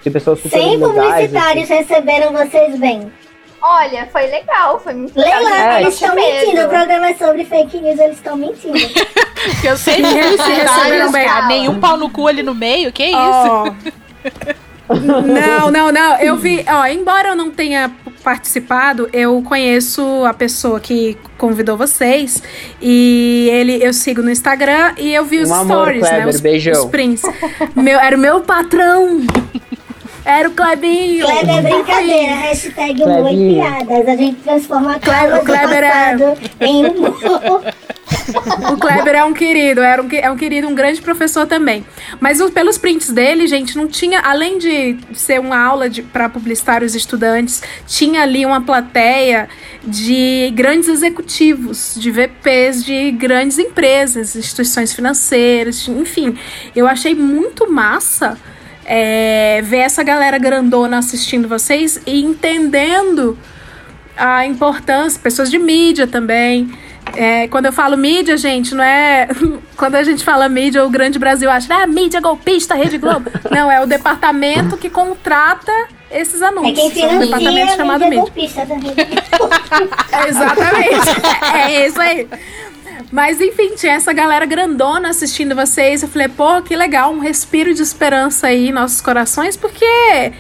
Tinha 0.08 0.12
pessoas 0.12 0.40
super 0.42 0.58
100 0.60 0.78
legais. 0.78 0.94
publicitários 0.94 1.72
assim. 1.72 1.74
receberam 1.84 2.32
vocês 2.32 2.80
bem. 2.80 3.12
Olha, 3.62 4.08
foi 4.12 4.28
legal, 4.28 4.80
foi 4.80 4.94
muito 4.94 5.18
legal. 5.18 5.42
Leila, 5.44 5.56
É, 5.58 5.82
eles 5.82 5.94
estão 5.96 6.16
mentindo. 6.16 6.62
O 6.66 6.70
programa 6.70 7.08
é 7.10 7.14
sobre 7.16 7.44
fake 7.44 7.82
news, 7.82 8.00
eles 8.00 8.18
estão 8.18 8.38
mentindo. 8.38 8.78
Eu 9.64 9.78
sei 9.78 9.96
que 9.96 10.02
Eles 10.18 10.42
se 10.42 10.52
receberam 10.52 11.12
bem. 11.12 11.28
nenhum 11.48 11.80
pau 11.80 11.98
no 11.98 12.10
cu 12.10 12.28
ali 12.28 12.44
no 12.44 12.54
meio, 12.54 12.92
que 12.92 13.04
isso? 13.06 13.18
Ó. 13.18 13.72
não, 14.96 15.72
não, 15.72 15.92
não. 15.92 16.18
Eu 16.20 16.36
vi, 16.38 16.64
ó, 16.68 16.86
embora 16.86 17.30
eu 17.30 17.36
não 17.36 17.50
tenha 17.52 17.92
participado, 18.24 19.10
eu 19.14 19.42
conheço 19.42 20.24
a 20.26 20.34
pessoa 20.34 20.80
que 20.80 21.18
convidou 21.38 21.78
vocês 21.78 22.42
e 22.82 23.48
ele 23.52 23.82
eu 23.84 23.94
sigo 23.94 24.22
no 24.22 24.30
Instagram 24.30 24.94
e 24.98 25.14
eu 25.14 25.24
vi 25.24 25.40
os 25.40 25.50
Um 25.50 25.54
amor, 25.54 25.84
stories, 25.88 26.02
né? 26.04 26.10
Kleber, 26.10 26.28
Os, 26.30 26.42
beijão. 26.42 26.74
os 26.86 26.86
prints. 26.92 27.24
Meu, 27.76 28.00
era 28.00 28.16
o 28.16 28.20
meu 28.20 28.42
patrão. 28.42 29.22
Era 30.28 30.50
o 30.50 30.52
Clebinho. 30.52 31.26
Kleber 31.26 31.58
é 31.58 31.62
brincadeira, 31.62 32.34
hashtag 32.36 33.02
humor 33.04 33.32
e 33.32 33.56
piadas. 33.56 34.08
A 34.10 34.16
gente 34.18 34.36
transforma 34.42 35.00
Kleber- 35.00 35.30
Kleber, 35.30 35.42
o 35.42 35.46
Kleber 35.46 35.84
é- 35.84 35.90
passado 35.90 36.38
em 36.60 36.86
humor. 36.92 37.64
O 38.74 38.78
Kleber 38.78 39.16
é 39.16 39.24
um 39.24 39.34
querido, 39.34 39.82
era 39.82 40.02
um, 40.02 40.08
que- 40.10 40.18
é 40.18 40.30
um 40.30 40.36
querido, 40.36 40.68
um 40.68 40.76
grande 40.76 41.02
professor 41.02 41.48
também. 41.48 41.86
Mas 42.20 42.42
o- 42.42 42.52
pelos 42.52 42.78
prints 42.78 43.10
dele, 43.10 43.48
gente, 43.48 43.78
não 43.78 43.88
tinha, 43.88 44.20
além 44.20 44.58
de 44.58 44.98
ser 45.14 45.40
uma 45.40 45.58
aula 45.58 45.86
para 46.12 46.28
publicitários 46.28 46.94
e 46.94 46.98
estudantes, 46.98 47.64
tinha 47.88 48.22
ali 48.24 48.46
uma 48.46 48.60
plateia 48.62 49.48
de 49.82 50.52
grandes 50.54 50.90
executivos, 50.90 51.96
de 51.98 52.12
VPs 52.12 52.84
de 52.84 53.12
grandes 53.12 53.58
empresas, 53.58 54.36
instituições 54.36 54.92
financeiras, 54.94 55.88
enfim. 55.88 56.38
Eu 56.76 56.86
achei 56.86 57.16
muito 57.16 57.72
massa 57.72 58.38
é, 58.88 59.62
ver 59.64 59.80
essa 59.80 60.02
galera 60.02 60.38
grandona 60.38 60.98
assistindo 60.98 61.48
vocês 61.48 62.00
e 62.08 62.24
entendendo 62.24 63.38
a 64.16 64.46
importância, 64.46 65.20
pessoas 65.22 65.52
de 65.52 65.60
mídia 65.60 66.08
também. 66.08 66.72
É, 67.16 67.48
quando 67.48 67.66
eu 67.68 67.74
falo 67.74 67.96
mídia, 67.98 68.36
gente, 68.38 68.74
não 68.74 68.84
é. 68.84 69.28
Quando 69.78 69.96
a 69.96 70.04
gente 70.04 70.24
fala 70.26 70.50
mídia, 70.50 70.84
o 70.84 70.90
Grande 70.90 71.20
Brasil 71.20 71.50
acha, 71.50 71.74
ah, 71.74 71.86
mídia 71.88 72.20
golpista, 72.20 72.74
Rede 72.76 72.98
Globo. 72.98 73.30
Não, 73.52 73.72
é 73.72 73.80
o 73.80 73.86
departamento 73.86 74.76
que 74.76 74.90
contrata 74.90 75.72
esses 76.12 76.42
É 76.42 76.48
anúncios. 76.48 76.92
quem 76.94 77.06
um 77.06 77.10
financia 77.10 77.20
departamento 77.20 77.76
chamado 77.76 78.04
mídia 78.06 78.10
mídia. 78.10 78.22
golpista 78.24 78.66
também. 78.66 78.94
É, 80.12 80.30
Exatamente. 80.30 81.10
é 81.54 81.88
isso 81.88 82.02
aí. 82.02 82.28
Mas 83.12 83.40
enfim, 83.40 83.76
tinha 83.76 83.94
essa 83.94 84.14
galera 84.14 84.46
grandona 84.46 85.10
assistindo 85.10 85.56
vocês. 85.56 86.04
Eu 86.04 86.10
falei, 86.10 86.28
pô, 86.28 86.62
que 86.62 86.76
legal, 86.76 87.12
um 87.12 87.20
respiro 87.20 87.74
de 87.74 87.82
esperança 87.82 88.48
aí 88.48 88.70
em 88.70 88.72
nossos 88.72 89.02
corações, 89.02 89.56
porque 89.56 90.34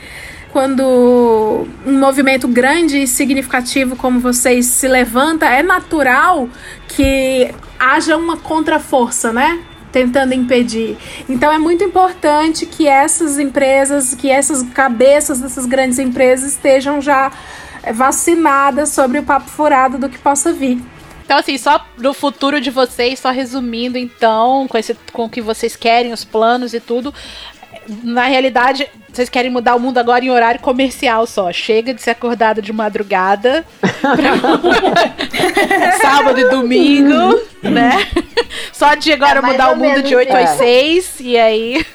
quando 0.51 1.67
um 1.85 1.99
movimento 1.99 2.47
grande 2.47 2.97
e 3.03 3.07
significativo 3.07 3.95
como 3.95 4.19
vocês 4.19 4.65
se 4.65 4.87
levanta, 4.87 5.45
é 5.45 5.61
natural 5.61 6.49
que 6.87 7.53
haja 7.79 8.17
uma 8.17 8.37
contraforça, 8.37 9.31
né? 9.31 9.59
Tentando 9.91 10.33
impedir. 10.33 10.97
Então 11.29 11.51
é 11.51 11.57
muito 11.57 11.83
importante 11.83 12.65
que 12.65 12.87
essas 12.87 13.37
empresas, 13.37 14.13
que 14.15 14.29
essas 14.29 14.63
cabeças 14.63 15.39
dessas 15.39 15.65
grandes 15.65 15.99
empresas 15.99 16.53
estejam 16.53 17.01
já 17.01 17.31
vacinadas 17.93 18.89
sobre 18.89 19.19
o 19.19 19.23
papo 19.23 19.49
furado 19.49 19.97
do 19.97 20.09
que 20.09 20.17
possa 20.17 20.51
vir. 20.51 20.81
Então, 21.27 21.39
assim, 21.39 21.57
só 21.57 21.85
no 21.97 22.13
futuro 22.13 22.61
de 22.61 22.71
vocês, 22.71 23.19
só 23.19 23.31
resumindo, 23.31 23.97
então, 23.97 24.65
com, 24.65 24.77
esse, 24.77 24.95
com 25.11 25.25
o 25.25 25.29
que 25.29 25.41
vocês 25.41 25.75
querem, 25.75 26.13
os 26.13 26.23
planos 26.23 26.73
e 26.73 26.79
tudo. 26.79 27.13
Na 28.01 28.27
realidade, 28.27 28.87
vocês 29.11 29.27
querem 29.27 29.51
mudar 29.51 29.75
o 29.75 29.79
mundo 29.79 29.97
agora 29.97 30.23
em 30.23 30.29
horário 30.29 30.61
comercial 30.61 31.27
só. 31.27 31.51
Chega 31.51 31.93
de 31.93 32.01
ser 32.01 32.11
acordado 32.11 32.61
de 32.61 32.71
madrugada. 32.71 33.65
pra... 33.81 33.99
Sábado 35.99 36.39
e 36.39 36.49
domingo, 36.49 37.41
né? 37.61 38.07
Só 38.71 38.95
de 38.95 39.11
agora 39.11 39.39
É 39.39 39.41
mudar 39.41 39.73
o 39.73 39.75
mundo 39.75 40.01
de 40.01 40.15
menos 40.15 40.31
8 40.31 40.33
às 40.33 40.49
isso. 40.51 40.59
6. 40.59 41.19
E 41.19 41.37
aí. 41.37 41.85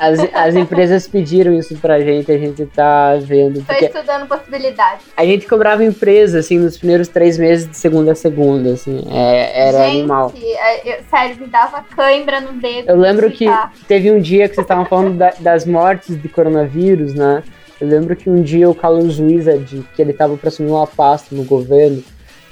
As, 0.00 0.18
as 0.32 0.54
empresas 0.54 1.06
pediram 1.06 1.52
isso 1.52 1.76
pra 1.76 2.00
gente, 2.00 2.32
a 2.32 2.38
gente 2.38 2.64
tá 2.64 3.16
vendo. 3.20 3.62
Tô 3.62 3.74
estudando 3.74 4.26
possibilidades. 4.26 5.04
a 5.14 5.24
gente 5.26 5.46
cobrava 5.46 5.84
empresa, 5.84 6.38
assim, 6.38 6.58
nos 6.58 6.78
primeiros 6.78 7.06
três 7.06 7.36
meses 7.36 7.68
de 7.68 7.76
segunda 7.76 8.12
a 8.12 8.14
segunda, 8.14 8.70
assim. 8.72 9.04
É, 9.12 9.68
era 9.68 9.84
Gente, 9.84 9.98
animal. 9.98 10.32
é, 10.42 10.88
eu- 10.98 11.02
sério, 11.10 11.36
me 11.38 11.46
dava 11.48 11.82
cãibra 11.94 12.40
no 12.40 12.54
dedo. 12.54 12.88
Eu 12.88 12.96
lembro 12.96 13.30
que 13.30 13.44
teve 13.86 14.10
um 14.10 14.18
dia 14.18 14.48
que 14.48 14.54
vocês 14.54 14.64
estavam 14.64 14.86
falando 14.86 15.18
da- 15.18 15.34
das 15.38 15.66
mortes 15.66 16.16
de 16.20 16.28
coronavírus, 16.30 17.12
né? 17.14 17.42
Eu 17.78 17.86
lembro 17.86 18.16
que 18.16 18.30
um 18.30 18.40
dia 18.42 18.70
o 18.70 18.74
Carlos 18.74 19.18
Wizard, 19.20 19.84
que 19.94 20.00
ele 20.00 20.14
tava 20.14 20.34
pra 20.38 20.48
assumir 20.48 20.70
uma 20.70 20.86
pasta 20.86 21.34
no 21.34 21.44
governo, 21.44 22.02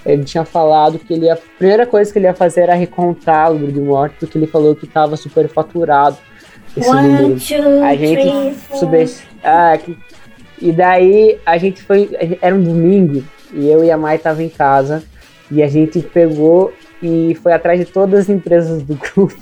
ele 0.04 0.24
tinha 0.24 0.44
falado 0.44 0.98
que 0.98 1.14
ele 1.14 1.24
ia, 1.26 1.32
a 1.34 1.38
primeira 1.56 1.86
coisa 1.86 2.12
que 2.12 2.18
ele 2.18 2.26
ia 2.26 2.34
fazer 2.34 2.60
era 2.62 2.74
recontar 2.74 3.50
o 3.50 3.54
número 3.54 3.72
de 3.72 3.80
mortes, 3.80 4.18
porque 4.20 4.36
ele 4.36 4.46
falou 4.46 4.74
que 4.74 4.86
tava 4.86 5.16
superfaturado 5.16 6.16
esse 6.78 6.90
número. 6.90 7.24
One, 7.26 7.40
two, 7.40 7.84
A 7.84 7.94
gente 7.94 8.20
three, 8.20 8.54
four. 8.54 8.78
subes... 8.78 9.22
ah, 9.44 9.78
que... 9.78 9.96
E 10.60 10.72
daí 10.72 11.38
a 11.46 11.56
gente 11.56 11.82
foi. 11.82 12.10
a 12.20 12.46
Era 12.46 12.54
um 12.54 12.62
domingo 12.62 13.22
e 13.52 13.68
eu 13.68 13.84
e 13.84 13.90
a 13.90 13.96
Mai 13.96 14.18
tava 14.18 14.42
em 14.42 14.48
casa 14.48 15.04
e 15.50 15.62
a 15.62 15.68
gente 15.68 16.00
pegou 16.00 16.72
e 17.02 17.36
foi 17.42 17.52
atrás 17.52 17.78
de 17.78 17.86
todas 17.86 18.20
as 18.20 18.28
empresas 18.28 18.82
do 18.82 18.94
grupo. 19.14 19.34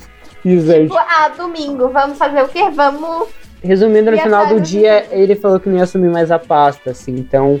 Wizard. 0.45 0.83
Tipo, 0.83 0.97
ah, 0.97 1.29
domingo, 1.35 1.89
vamos 1.89 2.17
fazer 2.17 2.41
o 2.43 2.47
quê? 2.47 2.69
Vamos. 2.69 3.27
Resumindo, 3.63 4.11
no 4.11 4.17
E 4.17 4.21
final 4.21 4.47
do 4.47 4.61
dia 4.61 5.07
ele 5.09 5.35
falou 5.35 5.59
que 5.59 5.67
não 5.67 5.77
ia 5.77 5.83
assumir 5.83 6.09
mais 6.09 6.31
a 6.31 6.37
pasta, 6.39 6.91
assim, 6.91 7.15
então. 7.15 7.59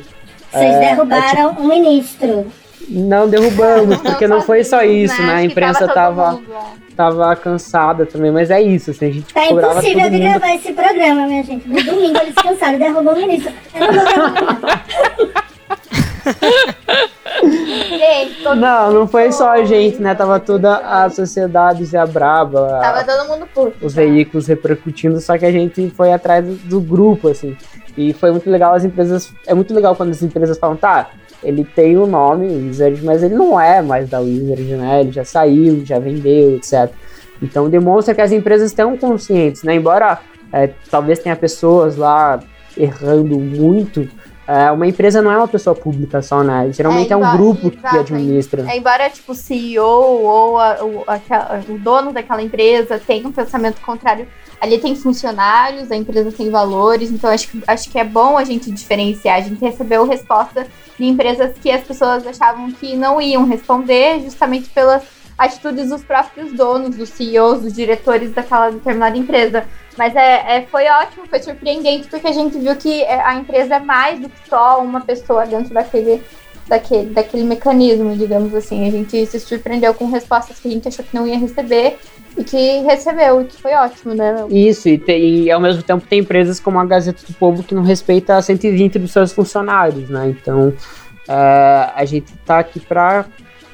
Vocês 0.51 0.75
é, 0.75 0.79
derrubaram 0.79 1.55
um 1.59 1.67
ministro. 1.67 2.45
Não 2.87 3.27
derrubamos, 3.27 3.97
porque 3.97 4.27
não 4.27 4.41
foi 4.41 4.63
só 4.63 4.83
isso, 4.83 5.19
né? 5.21 5.29
A 5.29 5.33
Acho 5.33 5.41
que 5.41 5.51
imprensa 5.51 5.79
todo 5.79 5.93
tava, 5.93 6.31
mundo, 6.33 6.45
é. 6.53 6.86
Tava 6.97 7.35
cansada 7.35 8.05
também, 8.05 8.31
mas 8.31 8.49
é 8.49 8.59
isso, 8.61 8.91
assim, 8.91 9.05
a 9.05 9.11
gente 9.13 9.33
Tá 9.33 9.47
cobrava 9.47 9.73
impossível 9.73 10.09
de 10.09 10.19
gravar 10.19 10.55
esse 10.55 10.73
programa, 10.73 11.27
minha 11.27 11.43
gente. 11.43 11.67
No 11.69 11.83
domingo 11.83 12.17
eles 12.19 12.35
cansaram 12.35 12.73
e 12.75 12.79
derrubou 12.79 13.13
o 13.13 13.17
ministro. 13.17 13.53
Eu 13.75 13.87
não. 13.93 15.47
Gente, 17.97 18.43
todo 18.43 18.55
Não, 18.59 18.91
não 18.91 19.07
foi 19.07 19.31
só 19.31 19.51
a 19.51 19.63
gente, 19.63 20.01
né? 20.01 20.15
Tava 20.15 20.39
toda 20.39 20.77
a 20.77 21.09
sociedade 21.09 21.85
Zé 21.85 22.03
Braba, 22.05 22.79
Tava 22.81 23.03
todo 23.03 23.27
mundo 23.29 23.47
puto. 23.53 23.85
os 23.85 23.93
veículos 23.93 24.47
repercutindo, 24.47 25.19
só 25.19 25.37
que 25.37 25.45
a 25.45 25.51
gente 25.51 25.89
foi 25.91 26.11
atrás 26.11 26.43
do, 26.45 26.55
do 26.55 26.81
grupo, 26.81 27.29
assim. 27.29 27.55
E 27.97 28.13
foi 28.13 28.31
muito 28.31 28.49
legal 28.49 28.73
as 28.73 28.83
empresas. 28.83 29.31
É 29.45 29.53
muito 29.53 29.73
legal 29.73 29.95
quando 29.95 30.09
as 30.11 30.21
empresas 30.21 30.57
falam, 30.57 30.75
tá, 30.75 31.09
ele 31.43 31.63
tem 31.63 31.97
o 31.97 32.05
nome 32.07 32.47
Wizard, 32.47 33.03
mas 33.03 33.21
ele 33.23 33.35
não 33.35 33.59
é 33.59 33.81
mais 33.81 34.09
da 34.09 34.19
Wizard, 34.19 34.63
né? 34.75 35.01
Ele 35.01 35.11
já 35.11 35.23
saiu, 35.25 35.85
já 35.85 35.99
vendeu, 35.99 36.55
etc. 36.55 36.89
Então 37.41 37.69
demonstra 37.69 38.15
que 38.15 38.21
as 38.21 38.31
empresas 38.31 38.71
estão 38.71 38.97
conscientes, 38.97 39.63
né? 39.63 39.75
Embora 39.75 40.19
é, 40.51 40.71
talvez 40.89 41.19
tenha 41.19 41.35
pessoas 41.35 41.95
lá 41.97 42.39
errando 42.75 43.37
muito, 43.37 44.07
é, 44.47 44.71
uma 44.71 44.87
empresa 44.87 45.21
não 45.21 45.31
é 45.31 45.37
uma 45.37 45.47
pessoa 45.47 45.75
pública 45.75 46.21
só, 46.21 46.41
né? 46.43 46.69
Geralmente 46.71 47.09
É, 47.11 47.13
é, 47.13 47.17
um 47.17 47.37
grupo 47.37 47.69
que 47.69 47.77
exato, 47.77 47.97
administra. 47.99 48.65
É, 48.71 48.77
embora, 48.77 49.09
tipo, 49.09 49.31
o 49.33 49.35
CEO 49.35 49.83
ou 49.85 50.57
a- 50.57 50.77
o, 50.83 51.03
aquela- 51.05 51.61
o 51.67 51.77
dono 51.77 52.13
daquela 52.13 52.41
empresa 52.41 52.99
tenha 53.05 53.27
um 53.27 53.31
pensamento 53.31 53.81
contrário, 53.81 54.25
ali 54.61 54.77
tem 54.79 54.95
funcionários, 54.95 55.91
a 55.91 55.95
empresa 55.97 56.31
tem 56.31 56.49
valores, 56.49 57.11
então 57.11 57.29
acho, 57.29 57.49
que- 57.49 57.61
acho 57.67 57.89
que 57.91 57.99
é 57.99 58.03
bom 58.05 58.37
a 58.37 58.43
gente 58.45 58.71
diferenciar. 58.71 59.37
A 59.37 59.41
gente 59.41 59.59
recebeu 59.59 60.07
resposta 60.07 60.65
de 60.97 61.05
empresas 61.05 61.53
que 61.61 61.69
as 61.69 61.83
pessoas 61.83 62.25
achavam 62.25 62.71
que 62.71 62.95
não 62.95 63.21
iam 63.21 63.45
responder, 63.45 64.21
justamente 64.21 64.69
pelas 64.69 65.03
atitudes 65.37 65.89
dos 65.89 66.03
próprios 66.03 66.51
donos, 66.53 66.95
dos 66.95 67.09
CEOs, 67.09 67.61
dos 67.61 67.73
diretores 67.73 68.33
daquela 68.33 68.71
determinada 68.71 69.17
empresa. 69.17 69.65
Mas 69.97 70.15
é, 70.15 70.57
é- 70.57 70.67
foi 70.69 70.85
ótimo, 70.87 71.27
foi 71.27 71.39
surpreendente, 71.39 72.07
porque 72.07 72.27
a 72.27 72.31
gente 72.31 72.57
viu 72.57 72.75
que 72.75 73.03
é, 73.03 73.21
a 73.21 73.35
empresa 73.35 73.75
é 73.75 73.79
mais 73.79 74.19
do 74.19 74.29
que 74.29 74.49
só 74.49 74.81
uma 74.81 75.01
pessoa 75.01 75.45
dentro 75.45 75.73
daquele 75.73 76.23
daquele, 76.67 77.09
daquele 77.11 77.43
mecanismo, 77.43 78.15
digamos 78.15 78.53
assim. 78.53 78.85
A 78.87 78.91
gente 78.91 79.25
se 79.25 79.39
surpreendeu 79.39 79.93
com 79.93 80.05
respostas 80.09 80.59
que 80.59 80.67
a 80.67 80.71
gente 80.71 80.87
achou 80.87 81.05
que 81.05 81.15
não 81.15 81.25
ia 81.25 81.37
receber 81.37 81.97
e 82.37 82.43
que 82.43 82.79
recebeu, 82.81 83.41
e 83.41 83.45
que 83.45 83.61
foi 83.61 83.73
ótimo, 83.73 84.13
né? 84.13 84.45
Isso, 84.49 84.87
e, 84.87 84.97
tem- 84.97 85.43
e 85.43 85.51
ao 85.51 85.59
mesmo 85.59 85.81
tempo 85.81 86.05
tem 86.07 86.19
empresas 86.19 86.59
como 86.59 86.79
a 86.79 86.85
Gazeta 86.85 87.21
do 87.27 87.33
Povo 87.33 87.63
que 87.63 87.73
não 87.75 87.81
respeita 87.83 88.41
120 88.41 88.99
dos 88.99 89.11
seus 89.11 89.31
funcionários, 89.31 90.09
né? 90.09 90.27
Então 90.29 90.73
é, 91.27 91.89
a 91.95 92.05
gente 92.05 92.31
tá 92.45 92.59
aqui 92.59 92.79
pra. 92.79 93.25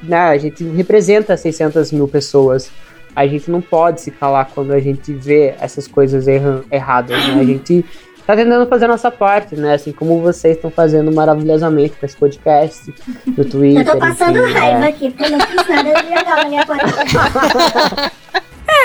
Né, 0.01 0.17
a 0.19 0.37
gente 0.37 0.63
representa 0.65 1.37
600 1.37 1.91
mil 1.93 2.07
pessoas. 2.07 2.69
A 3.15 3.25
gente 3.27 3.49
não 3.49 3.61
pode 3.61 4.01
se 4.01 4.11
calar 4.11 4.49
quando 4.53 4.71
a 4.73 4.79
gente 4.79 5.13
vê 5.13 5.53
essas 5.61 5.87
coisas 5.87 6.27
erra- 6.27 6.61
erradas, 6.71 7.17
né? 7.27 7.39
A 7.39 7.43
gente 7.45 7.85
tá 8.25 8.35
tentando 8.35 8.67
fazer 8.67 8.85
a 8.85 8.87
nossa 8.89 9.09
parte, 9.11 9.55
né? 9.55 9.75
Assim 9.75 9.91
como 9.93 10.19
vocês 10.19 10.55
estão 10.57 10.69
fazendo 10.71 11.09
maravilhosamente 11.11 11.93
com 11.97 12.05
esse 12.05 12.17
podcast, 12.17 12.93
no 13.27 13.45
Twitter. 13.45 13.85
Eu 13.87 13.91
tô 13.93 13.97
passando 13.99 14.39
enfim, 14.39 14.51
raiva 14.53 14.79
né? 14.79 14.87
aqui, 14.87 15.09
porque 15.11 15.23
eu 15.25 15.37
não 15.37 15.39
fiz 15.45 15.67
nada 15.69 15.89
legal 16.01 16.35
na 16.37 16.45
minha 16.49 16.65
quarta. 16.67 18.11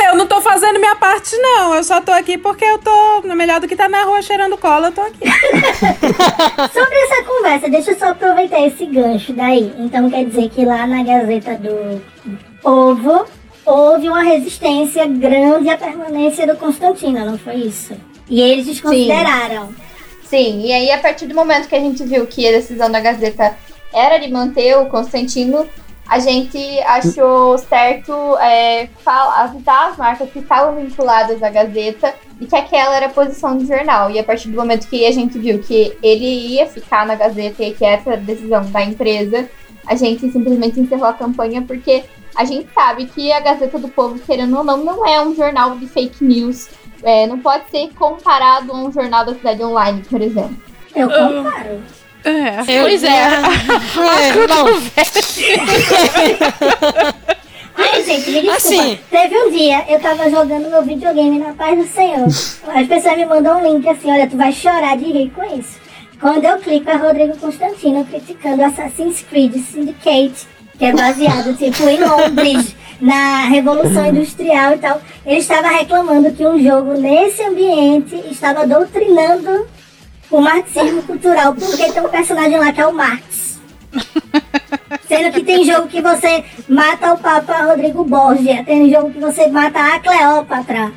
Eu 0.09 0.17
não 0.17 0.27
tô 0.27 0.41
fazendo 0.41 0.79
minha 0.79 0.97
parte, 0.97 1.37
não. 1.37 1.75
Eu 1.75 1.85
só 1.85 2.01
tô 2.01 2.11
aqui 2.13 2.39
porque 2.39 2.65
eu 2.65 2.79
tô. 2.79 3.23
Melhor 3.35 3.61
do 3.61 3.69
que 3.69 3.77
tá 3.77 3.89
na 3.89 4.05
rua 4.05 4.23
cheirando 4.23 4.57
cola, 4.57 4.89
eu 4.89 4.93
tô 4.93 5.03
aqui. 5.03 5.21
Sobre 6.73 6.97
essa 6.97 7.25
conversa, 7.25 7.69
deixa 7.69 7.91
eu 7.91 7.99
só 7.99 8.09
aproveitar 8.09 8.67
esse 8.67 8.87
gancho 8.87 9.35
daí. 9.35 9.75
Então 9.79 10.09
quer 10.09 10.25
dizer 10.25 10.49
que 10.49 10.65
lá 10.65 10.87
na 10.87 11.03
Gazeta 11.03 11.57
do 11.57 12.01
Povo 12.63 13.27
houve 13.67 14.09
uma 14.09 14.23
resistência 14.23 15.07
grande 15.07 15.69
à 15.69 15.77
permanência 15.77 16.47
do 16.47 16.57
Constantino, 16.57 17.27
não 17.27 17.37
foi 17.37 17.57
isso? 17.57 17.95
E 18.31 18.41
eles 18.41 18.65
desconsideraram. 18.65 19.75
Sim, 20.25 20.63
e 20.65 20.73
aí 20.73 20.91
a 20.91 20.99
partir 20.99 21.27
do 21.27 21.35
momento 21.35 21.69
que 21.69 21.75
a 21.75 21.81
gente 21.81 22.03
viu 22.05 22.27
que 22.27 22.49
a 22.49 22.53
decisão 22.53 22.91
da 22.91 23.01
Gazeta 23.01 23.55
era 23.93 24.19
de 24.19 24.31
manter 24.31 24.77
o 24.79 24.87
Constantino, 24.87 25.69
a 26.09 26.19
gente 26.19 26.59
achou 26.81 27.59
certo 27.59 28.13
é, 28.39 28.89
fal- 29.05 29.31
avisar 29.31 29.91
as 29.91 29.97
marcas 29.97 30.31
que 30.31 30.39
estavam 30.39 30.77
vinculadas 30.77 31.43
à 31.43 31.51
Gazeta 31.51 32.15
e 32.41 32.47
que 32.47 32.57
aquela 32.57 32.97
era 32.97 33.07
a 33.07 33.11
posição 33.11 33.59
do 33.59 33.67
jornal. 33.67 34.11
E 34.11 34.19
a 34.19 34.25
partir 34.25 34.49
do 34.49 34.57
momento 34.57 34.89
que 34.89 35.05
a 35.07 35.13
gente 35.13 35.39
viu 35.39 35.59
que 35.59 35.97
ele 36.03 36.55
ia 36.55 36.67
ficar 36.67 37.07
na 37.07 37.15
Gazeta 37.15 37.63
e 37.63 37.75
que 37.75 37.85
essa 37.85 38.11
era 38.11 38.21
a 38.21 38.25
decisão 38.25 38.65
da 38.71 38.83
empresa, 38.83 39.49
a 39.87 39.95
gente 39.95 40.31
simplesmente 40.33 40.81
encerrou 40.81 41.07
a 41.09 41.13
campanha 41.13 41.63
porque 41.63 42.05
a 42.35 42.45
gente 42.45 42.69
sabe 42.73 43.07
que 43.07 43.31
a 43.33 43.41
Gazeta 43.41 43.79
do 43.79 43.89
Povo, 43.89 44.19
querendo 44.21 44.57
ou 44.57 44.65
não, 44.65 44.79
não 44.79 45.07
é 45.07 45.21
um 45.21 45.35
jornal 45.35 45.77
de 45.77 45.87
fake 45.87 46.25
news. 46.25 46.69
É, 47.03 47.27
não 47.27 47.39
pode 47.39 47.71
ser 47.71 47.91
comparado 47.95 48.73
a 48.73 48.77
um 48.77 48.91
jornal 48.91 49.25
da 49.25 49.35
cidade 49.35 49.63
online, 49.63 50.03
por 50.09 50.21
exemplo. 50.21 50.57
Eu 50.97 51.09
comparo. 51.09 51.81
É, 52.25 52.61
Eu- 52.79 52.83
pois 52.85 53.05
é. 53.05 53.09
É, 54.19 54.33
bom, 54.47 54.67
Ai, 57.81 58.03
gente, 58.03 58.31
me 58.31 58.41
desculpa. 58.43 58.57
Assim. 58.57 58.99
Teve 59.11 59.39
um 59.39 59.51
dia, 59.51 59.85
eu 59.89 60.01
tava 60.01 60.29
jogando 60.29 60.69
meu 60.69 60.83
videogame 60.83 61.39
na 61.39 61.53
paz 61.53 61.79
do 61.79 61.87
Senhor. 61.87 62.27
As 62.27 62.87
pessoas 62.89 63.17
me 63.17 63.25
mandam 63.25 63.59
um 63.59 63.63
link 63.63 63.89
assim, 63.89 64.11
olha, 64.11 64.27
tu 64.27 64.37
vai 64.37 64.51
chorar 64.53 64.97
de 64.97 65.05
rir 65.05 65.31
com 65.31 65.45
isso. 65.57 65.79
Quando 66.21 66.45
eu 66.45 66.59
clico, 66.59 66.91
é 66.91 66.97
Rodrigo 66.97 67.37
Constantino 67.39 68.05
criticando 68.05 68.65
Assassin's 68.65 69.23
Creed 69.23 69.55
Syndicate, 69.55 70.49
que 70.77 70.85
é 70.85 70.93
baseado, 70.93 71.57
tipo, 71.57 71.89
em 71.89 72.01
Londres, 72.01 72.75
na 73.01 73.45
Revolução 73.45 74.07
Industrial 74.07 74.75
e 74.75 74.79
tal. 74.79 75.01
Ele 75.25 75.39
estava 75.39 75.69
reclamando 75.69 76.33
que 76.33 76.45
um 76.45 76.61
jogo 76.61 76.95
nesse 76.95 77.45
ambiente 77.45 78.17
estava 78.29 78.67
doutrinando 78.67 79.69
o 80.31 80.41
marxismo 80.41 81.03
cultural, 81.03 81.55
porque 81.55 81.91
tem 81.93 82.03
um 82.03 82.09
personagem 82.09 82.59
lá 82.59 82.73
que 82.73 82.81
é 82.81 82.87
o 82.87 82.93
Marx. 82.93 83.59
Sendo 85.09 85.33
que 85.33 85.43
tem 85.43 85.65
jogo 85.65 85.89
que 85.89 86.03
você 86.03 86.45
mata 86.69 87.15
o 87.15 87.19
Papa 87.19 87.63
Rodrigo 87.63 88.05
Borgia, 88.05 88.63
tem 88.65 88.91
jogo 88.91 89.11
que 89.11 89.19
você 89.19 89.47
mata 89.49 89.79
a 89.81 89.99
Cleópatra. 90.01 90.93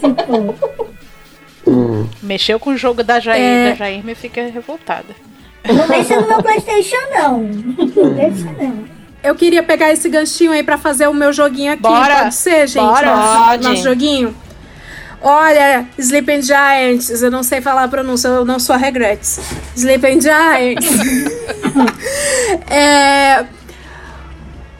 tipo, 0.00 0.54
Mexeu 2.22 2.58
com 2.58 2.70
o 2.70 2.76
jogo 2.76 3.04
da 3.04 3.20
Jair, 3.20 3.42
É. 3.42 3.70
da 3.70 3.74
Jair 3.76 4.04
me 4.04 4.14
fica 4.14 4.42
revoltada. 4.48 5.14
Não 5.68 5.86
deixa 5.86 6.18
no 6.20 6.26
meu 6.26 6.42
Playstation, 6.42 6.96
não. 7.12 7.40
Não 7.40 8.14
deixa, 8.14 8.50
não. 8.58 8.84
Eu 9.22 9.34
queria 9.34 9.62
pegar 9.62 9.92
esse 9.92 10.08
ganchinho 10.08 10.52
aí 10.52 10.62
pra 10.62 10.78
fazer 10.78 11.06
o 11.08 11.12
meu 11.14 11.32
joguinho 11.32 11.72
aqui. 11.72 11.82
Bora. 11.82 12.20
Pode 12.22 12.34
ser, 12.36 12.66
gente? 12.66 12.82
Bora. 12.84 13.14
Nosso, 13.14 13.44
Pode. 13.48 13.68
nosso 13.68 13.82
joguinho. 13.82 14.34
Olha, 15.20 15.86
Sleeping 15.98 16.42
Giants, 16.42 17.22
eu 17.22 17.30
não 17.30 17.42
sei 17.42 17.60
falar 17.60 17.84
a 17.84 17.88
pronúncia, 17.88 18.28
eu 18.28 18.44
não 18.44 18.58
sou 18.58 18.74
a 18.74 18.78
Regrets. 18.78 19.40
Sleeping 19.74 20.20
Giants. 20.20 20.86
é, 22.70 23.44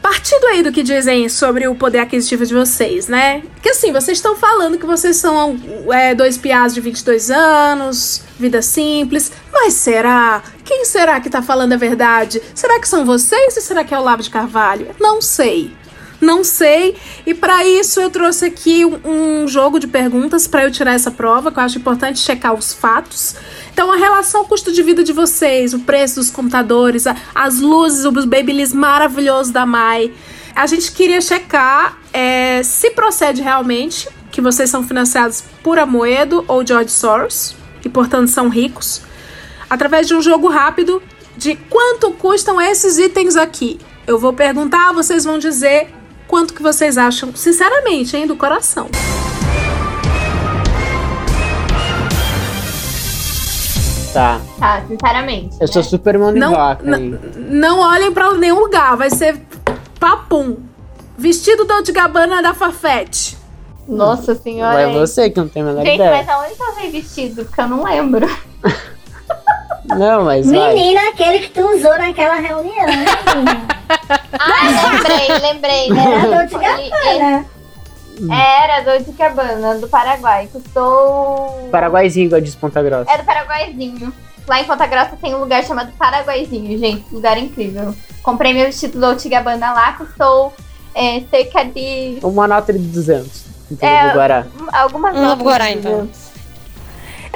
partindo 0.01 0.45
aí 0.47 0.63
do 0.63 0.71
que 0.71 0.81
dizem 0.81 1.27
sobre 1.27 1.67
o 1.67 1.75
poder 1.75 1.99
aquisitivo 1.99 2.45
de 2.45 2.53
vocês, 2.53 3.07
né? 3.07 3.43
Que 3.61 3.69
assim, 3.69 3.91
vocês 3.91 4.17
estão 4.17 4.35
falando 4.35 4.77
que 4.77 4.85
vocês 4.85 5.17
são 5.17 5.59
é, 5.91 6.15
dois 6.15 6.37
piás 6.37 6.73
de 6.73 6.81
22 6.81 7.29
anos, 7.29 8.21
vida 8.39 8.61
simples, 8.61 9.31
mas 9.51 9.73
será? 9.73 10.41
Quem 10.63 10.85
será 10.85 11.19
que 11.19 11.29
tá 11.29 11.41
falando 11.41 11.73
a 11.73 11.77
verdade? 11.77 12.41
Será 12.55 12.79
que 12.79 12.87
são 12.87 13.05
vocês 13.05 13.55
ou 13.57 13.61
será 13.61 13.83
que 13.83 13.93
é 13.93 13.99
o 13.99 14.03
Lavo 14.03 14.23
de 14.23 14.29
Carvalho? 14.29 14.87
Não 14.99 15.21
sei. 15.21 15.71
Não 16.21 16.43
sei. 16.43 16.95
E 17.25 17.33
para 17.33 17.65
isso 17.65 17.99
eu 18.01 18.09
trouxe 18.09 18.45
aqui 18.45 18.85
um, 18.85 18.99
um 19.43 19.47
jogo 19.47 19.79
de 19.79 19.87
perguntas 19.87 20.47
para 20.47 20.63
eu 20.63 20.71
tirar 20.71 20.93
essa 20.93 21.09
prova, 21.11 21.51
que 21.51 21.59
eu 21.59 21.63
acho 21.63 21.77
importante 21.77 22.19
checar 22.19 22.53
os 22.53 22.73
fatos. 22.73 23.35
Então, 23.71 23.91
a 23.91 23.95
relação 23.95 24.43
custo 24.45 24.71
de 24.71 24.83
vida 24.83 25.03
de 25.03 25.13
vocês, 25.13 25.73
o 25.73 25.79
preço 25.79 26.15
dos 26.15 26.29
computadores, 26.29 27.07
a- 27.07 27.15
as 27.33 27.59
luzes, 27.59 28.03
os 28.05 28.25
babyliss 28.25 28.73
maravilhosos 28.73 29.51
da 29.51 29.65
Mai. 29.65 30.11
A 30.55 30.67
gente 30.67 30.91
queria 30.91 31.21
checar 31.21 31.97
é, 32.11 32.61
se 32.63 32.91
procede 32.91 33.41
realmente 33.41 34.09
que 34.31 34.41
vocês 34.41 34.69
são 34.69 34.83
financiados 34.83 35.43
por 35.63 35.79
Amoedo 35.79 36.43
ou 36.47 36.65
George 36.65 36.91
Soros 36.91 37.55
e, 37.85 37.87
portanto, 37.87 38.27
são 38.29 38.49
ricos, 38.49 39.01
através 39.69 40.07
de 40.07 40.13
um 40.13 40.21
jogo 40.21 40.49
rápido 40.49 41.01
de 41.37 41.55
quanto 41.55 42.11
custam 42.11 42.59
esses 42.59 42.97
itens 42.97 43.37
aqui. 43.37 43.79
Eu 44.05 44.19
vou 44.19 44.33
perguntar, 44.33 44.91
vocês 44.91 45.23
vão 45.23 45.37
dizer 45.39 45.87
quanto 46.29 46.53
que 46.53 46.61
vocês 46.61 46.95
acham, 46.95 47.35
sinceramente, 47.35 48.15
hein, 48.15 48.27
do 48.27 48.35
coração. 48.35 48.87
Tá. 54.13 54.39
Tá, 54.59 54.83
sinceramente. 54.87 55.57
Eu 55.59 55.67
sou 55.67 55.83
super 55.83 56.13
de 56.13 56.39
Não, 56.39 56.53
não 57.37 57.79
olhem 57.79 58.11
pra 58.11 58.31
nenhum 58.35 58.59
lugar, 58.59 58.95
vai 58.95 59.09
ser 59.09 59.41
papum. 59.99 60.57
Vestido 61.17 61.65
Dolce 61.65 61.91
Gabbana 61.91 62.41
da 62.41 62.53
Farfetch. 62.53 63.33
Nossa 63.87 64.35
senhora. 64.35 64.75
Vai 64.75 64.89
hein? 64.89 64.99
você 64.99 65.29
que 65.31 65.39
não 65.39 65.47
tem 65.47 65.63
a 65.63 65.65
menor 65.65 65.83
Gente, 65.83 65.95
ideia. 65.95 66.11
mas 66.11 66.29
aonde 66.29 66.55
eu 66.59 66.75
vi 66.75 67.01
vestido? 67.01 67.43
Porque 67.43 67.59
eu 67.59 67.67
não 67.67 67.83
lembro. 67.83 68.27
Não, 69.85 70.25
mas 70.25 70.49
vai. 70.49 70.73
Menina, 70.73 71.09
aquele 71.09 71.39
que 71.39 71.49
tu 71.49 71.61
usou 71.75 71.97
naquela 71.97 72.35
reunião, 72.35 72.85
né, 72.85 73.05
menina? 73.35 73.79
Ah, 74.39 74.91
lembrei, 74.91 75.37
lembrei. 75.39 75.89
Era 75.99 76.27
Dolce 76.47 76.55
Ele- 76.55 76.89
Gabbana. 76.89 77.45
Era 78.31 78.81
Dolce 78.81 79.11
Gabbana, 79.13 79.75
do 79.75 79.87
Paraguai. 79.87 80.47
Custou... 80.51 81.67
Paraguaizinho, 81.71 82.25
igual 82.27 82.41
diz 82.41 82.53
Ponta 82.55 82.81
Grossa. 82.83 83.11
É 83.11 83.17
do 83.17 83.23
Paraguaizinho. 83.23 84.13
Lá 84.47 84.59
em 84.61 84.65
Ponta 84.65 84.85
Grossa 84.85 85.17
tem 85.21 85.33
um 85.35 85.39
lugar 85.39 85.63
chamado 85.63 85.91
Paraguaizinho, 85.97 86.77
gente. 86.77 87.05
Lugar 87.13 87.37
incrível. 87.37 87.95
Comprei 88.21 88.53
meu 88.53 88.65
vestido 88.65 88.99
Dolce 88.99 89.27
Gabbana 89.29 89.73
lá, 89.73 89.93
custou 89.93 90.53
é, 90.93 91.21
cerca 91.31 91.63
de 91.65 92.19
Uma 92.21 92.47
nota 92.47 92.71
de 92.73 92.79
200. 92.79 93.45
Então, 93.71 93.87
É, 93.87 94.09
é, 94.09 94.13
Guará. 94.13 94.47
algumas 94.73 95.15
Um 95.15 95.21
notas 95.21 95.43
Guará, 95.43 95.65
de 95.67 95.77
então. 95.77 96.09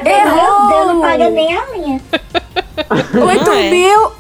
Deus. 0.04 0.24
Meu 0.34 0.68
Deus, 0.70 0.88
não 0.88 1.02
paga 1.02 1.30
nem 1.30 1.56
a 1.58 1.66
minha. 1.72 2.02
8 3.26 3.52
é. 3.52 3.70
mil, 3.70 4.12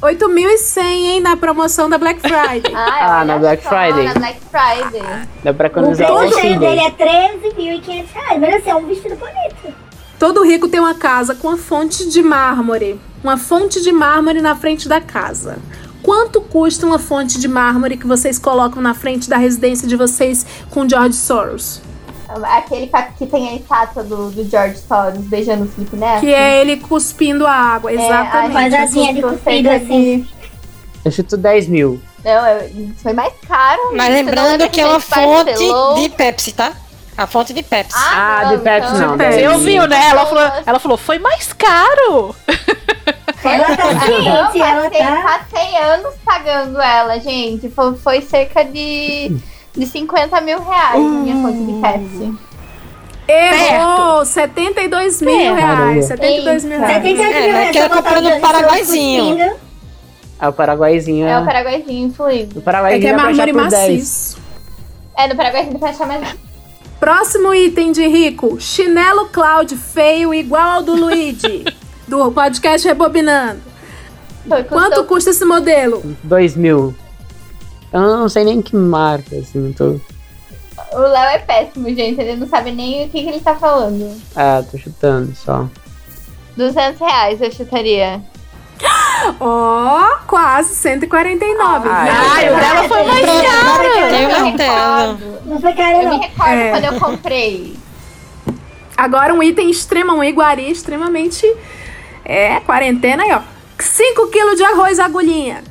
8.100, 0.00 0.80
hein, 0.82 1.20
na 1.20 1.36
promoção 1.36 1.88
da 1.88 1.96
Black 1.98 2.20
Friday. 2.20 2.72
Ah, 2.74 3.20
Ah, 3.20 3.24
na 3.24 3.38
Black 3.38 3.62
só, 3.62 3.68
Friday. 3.70 4.04
Na 4.04 4.14
Black 4.14 4.40
Friday. 4.50 5.02
Dá 5.44 5.54
pra 5.54 5.66
O 5.66 5.70
economizar 5.70 6.06
preço 6.06 6.20
o 6.20 6.26
auxílio. 6.36 6.60
dele 6.60 6.80
é 6.80 6.90
13.500 6.90 8.06
reais. 8.12 8.40
Mas 8.40 8.54
assim, 8.56 8.70
é 8.70 8.74
um 8.74 8.86
vestido 8.86 9.16
bonito. 9.16 9.74
Todo 10.18 10.44
rico 10.44 10.68
tem 10.68 10.80
uma 10.80 10.94
casa 10.94 11.34
com 11.34 11.48
uma 11.48 11.56
fonte 11.56 12.08
de 12.08 12.22
mármore. 12.22 13.00
Uma 13.22 13.36
fonte 13.36 13.80
de 13.82 13.92
mármore 13.92 14.40
na 14.40 14.54
frente 14.56 14.88
da 14.88 15.00
casa. 15.00 15.58
Quanto 16.02 16.40
custa 16.40 16.84
uma 16.86 16.98
fonte 16.98 17.38
de 17.38 17.46
mármore 17.46 17.96
que 17.96 18.06
vocês 18.06 18.38
colocam 18.38 18.82
na 18.82 18.94
frente 18.94 19.28
da 19.28 19.36
residência 19.36 19.86
de 19.86 19.94
vocês 19.96 20.44
com 20.70 20.88
George 20.88 21.14
Soros? 21.14 21.80
Aquele 22.44 22.90
que 23.18 23.26
tem 23.26 23.48
a 23.48 23.54
estátua 23.54 24.02
do, 24.02 24.30
do 24.30 24.44
George 24.48 24.78
Soros 24.78 25.18
beijando 25.24 25.64
o 25.64 25.68
Felipe 25.68 25.96
Neto. 25.96 26.20
Que 26.20 26.32
é 26.32 26.60
ele 26.60 26.76
cuspindo 26.78 27.46
a 27.46 27.52
água, 27.52 27.90
É, 27.90 27.94
exatamente. 27.94 28.52
Faz 28.52 28.74
assim, 28.74 29.14
de 29.14 29.22
cuspido, 29.22 29.40
cerca 29.44 29.76
assim. 29.76 30.28
Eu 31.04 31.10
chuto 31.10 31.36
10 31.36 31.66
mil. 31.68 32.00
Não, 32.24 32.46
eu- 32.46 32.90
foi 33.02 33.12
mais 33.12 33.32
caro. 33.48 33.80
Mas 33.94 34.08
não 34.08 34.14
lembrando 34.16 34.50
lembra 34.52 34.68
que 34.68 34.80
é 34.80 34.86
uma 34.86 35.00
gente 35.00 35.08
fonte 35.08 36.00
de 36.02 36.08
Pepsi, 36.10 36.52
tá? 36.52 36.72
A 37.16 37.26
fonte 37.26 37.52
de 37.52 37.62
Pepsi. 37.62 37.94
Ah, 37.96 38.44
de 38.48 38.58
Pepsi 38.58 38.92
não, 38.94 38.98
então- 39.00 39.16
dez 39.18 39.34
Você 39.34 39.40
mil. 39.42 39.52
ouviu, 39.52 39.86
né? 39.88 40.08
Ela 40.08 40.26
falou, 40.26 40.52
ela 40.64 40.78
falou, 40.78 40.96
foi 40.96 41.18
mais 41.18 41.52
caro. 41.52 42.34
Ela 43.44 43.76
tá 43.76 43.90
Eu 43.90 44.00
ciente, 44.52 44.60
ela 44.62 44.82
passei, 44.88 44.98
tá. 45.04 45.22
passei 45.50 45.76
anos 45.76 46.14
pagando 46.24 46.80
ela, 46.80 47.18
gente. 47.18 47.68
Foi, 47.70 47.96
foi 47.96 48.20
cerca 48.22 48.64
de, 48.64 49.36
de 49.76 49.86
50 49.86 50.40
mil 50.42 50.62
reais 50.62 50.94
a 50.96 50.98
minha 50.98 51.34
fonte 51.42 51.64
de 51.64 51.80
Pepsi. 51.80 52.34
Errou! 53.28 54.24
72 54.24 55.22
mil 55.22 55.34
Perto. 55.36 55.54
reais. 55.54 56.04
72 56.06 56.64
mil 56.64 56.72
Eita. 56.74 56.86
reais. 56.86 57.02
77 57.04 57.22
É, 57.34 57.40
mil 57.40 57.52
mas 57.52 57.54
reais 57.54 57.70
que 57.70 57.78
ela 57.78 57.88
comprou 57.88 58.22
no 58.22 58.40
Paraguaizinho. 58.40 59.52
Ah, 60.40 60.48
o 60.48 60.52
Paraguaizinho 60.52 61.26
É 61.26 61.38
o 61.38 61.42
é. 61.42 61.44
Paraguaizinho 61.44 62.12
fluido. 62.12 62.56
O 62.58 62.62
É 62.62 62.64
Paraguaizinho 62.64 63.00
que 63.02 63.06
é 63.08 63.14
pra 63.14 63.22
achar 63.30 63.36
mármore 63.46 63.52
por 63.52 63.68
10. 63.68 63.92
maciço. 63.92 64.38
É, 65.16 65.28
no 65.28 65.36
Paraguaizinho 65.36 65.78
pra 65.78 65.90
achar 65.90 66.06
mais. 66.06 66.36
Próximo 66.98 67.54
item 67.54 67.92
de 67.92 68.06
rico: 68.06 68.60
chinelo 68.60 69.26
Cloud 69.28 69.74
feio 69.76 70.34
igual 70.34 70.68
ao 70.78 70.82
do 70.82 70.94
Luigi, 70.96 71.64
do 72.08 72.30
podcast 72.32 72.86
Rebobinando. 72.86 73.60
Foi, 74.48 74.64
custou- 74.64 74.78
Quanto 74.80 75.04
custa 75.04 75.30
esse 75.30 75.44
modelo? 75.44 76.02
2 76.24 76.56
mil. 76.56 76.94
Eu 77.92 78.00
não 78.00 78.28
sei 78.28 78.44
nem 78.44 78.62
que 78.62 78.74
marca, 78.74 79.36
assim. 79.36 79.72
Tô... 79.72 80.00
O 80.92 80.98
Léo 80.98 81.30
é 81.30 81.38
péssimo, 81.38 81.88
gente. 81.88 82.20
Ele 82.20 82.36
não 82.36 82.48
sabe 82.48 82.72
nem 82.72 83.06
o 83.06 83.10
que, 83.10 83.22
que 83.22 83.28
ele 83.28 83.40
tá 83.40 83.54
falando. 83.54 84.16
Ah, 84.34 84.62
tô 84.70 84.78
chutando 84.78 85.34
só. 85.36 85.66
200 86.56 87.00
reais 87.00 87.40
eu 87.40 87.50
chutaria. 87.52 88.20
Ó, 89.40 90.16
quase 90.26 90.74
149. 90.74 91.88
Ah, 91.88 92.06
Ai, 92.34 92.52
o 92.52 92.56
dela 92.56 92.88
foi 92.88 93.02
mais 93.04 93.24
caro. 93.24 95.18
Não 95.46 95.60
foi 95.60 95.72
caro, 95.72 95.90
Eu 95.92 95.98
me 95.98 96.04
não. 96.04 96.20
recordo 96.20 96.52
É. 96.52 96.70
quando 96.70 96.84
eu 96.84 97.00
comprei. 97.00 97.76
Agora 98.96 99.32
um 99.34 99.42
item 99.42 99.70
extremo, 99.70 100.12
um 100.12 100.24
iguaria 100.24 100.68
extremamente. 100.70 101.46
É, 102.24 102.60
quarentena 102.60 103.22
aí, 103.22 103.32
ó. 103.32 103.40
5 103.78 104.28
kg 104.28 104.54
de 104.56 104.62
arroz 104.64 104.98
agulhinha. 104.98 105.62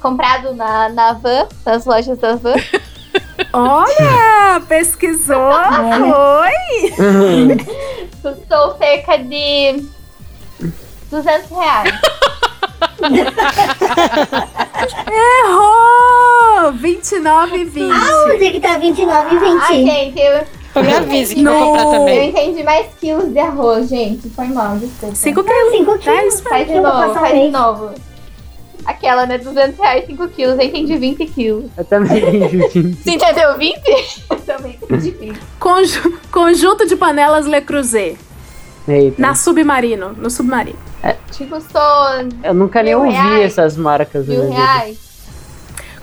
Comprado 0.00 0.54
na, 0.54 0.88
na 0.88 1.12
van, 1.12 1.46
nas 1.64 1.84
lojas 1.84 2.18
da 2.18 2.34
van. 2.36 2.54
Olha, 3.52 4.60
pesquisou, 4.68 5.36
foi. 6.96 7.56
Custou 8.22 8.76
cerca 8.78 9.18
de 9.18 9.84
200 11.10 11.50
reais. 11.50 12.00
Errou! 15.10 16.72
29 16.72 17.56
e 17.56 17.64
20. 17.64 17.92
Aonde 17.92 18.50
que 18.50 18.60
tá 18.60 18.78
29 18.78 19.34
e 19.34 19.38
20? 19.38 19.60
Ai, 19.62 19.84
gente, 19.84 20.20
eu, 20.20 20.44
Foi 20.72 20.82
me 20.82 20.94
avise 20.94 21.34
que 21.34 21.44
vou 21.44 21.54
comprar 21.54 21.84
eu 21.84 21.90
também. 21.92 22.28
entendi 22.30 22.62
mais 22.62 22.86
quilos 23.00 23.32
de 23.32 23.38
arroz, 23.38 23.88
gente. 23.88 24.28
Foi 24.30 24.46
mal, 24.46 24.76
desculpa. 24.76 25.14
5 25.14 25.44
quilos. 25.44 25.70
5 25.72 25.92
É 25.92 25.98
quilos. 25.98 26.34
isso 26.34 26.42
Faz 26.44 26.66
de 26.68 26.74
Eu 26.74 26.82
novo, 26.82 27.14
faz 27.14 27.38
de 27.40 27.48
novo. 27.48 27.90
Aquela, 28.84 29.26
né? 29.26 29.38
200 29.38 29.78
reais, 29.78 30.06
5 30.06 30.28
quilos. 30.28 30.58
Eu 30.58 30.64
entendi 30.64 30.96
20 30.96 31.26
quilos. 31.26 31.70
Eu 31.76 31.84
também 31.84 32.18
entendi. 32.44 32.94
Você 33.02 33.10
entendeu 33.10 33.56
20? 33.58 34.24
Eu 34.30 34.36
também 34.40 34.78
entendi 34.82 35.10
20. 35.10 35.40
Conju- 35.58 36.18
conjunto 36.32 36.86
de 36.86 36.96
panelas 36.96 37.46
Le 37.46 37.60
Creuset. 37.60 38.16
Eita. 38.88 39.20
Na 39.20 39.34
Submarino. 39.34 40.12
No 40.14 40.30
Submarino. 40.30 40.78
Te 41.30 41.44
custou 41.46 41.80
Eu 42.42 42.52
nunca 42.54 42.82
nem 42.82 42.94
ouvi 42.94 43.10
reais. 43.10 43.52
essas 43.52 43.76
marcas. 43.76 44.26
mil 44.26 44.42
vida. 44.42 44.54
reais. 44.54 44.98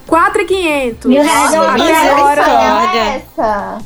4,500. 0.05 1.09
Mil 1.09 1.21
reais 1.21 1.53
é 1.53 1.59
uma 1.59 1.71
panela 1.77 2.95
é 2.95 3.15
essa? 3.17 3.77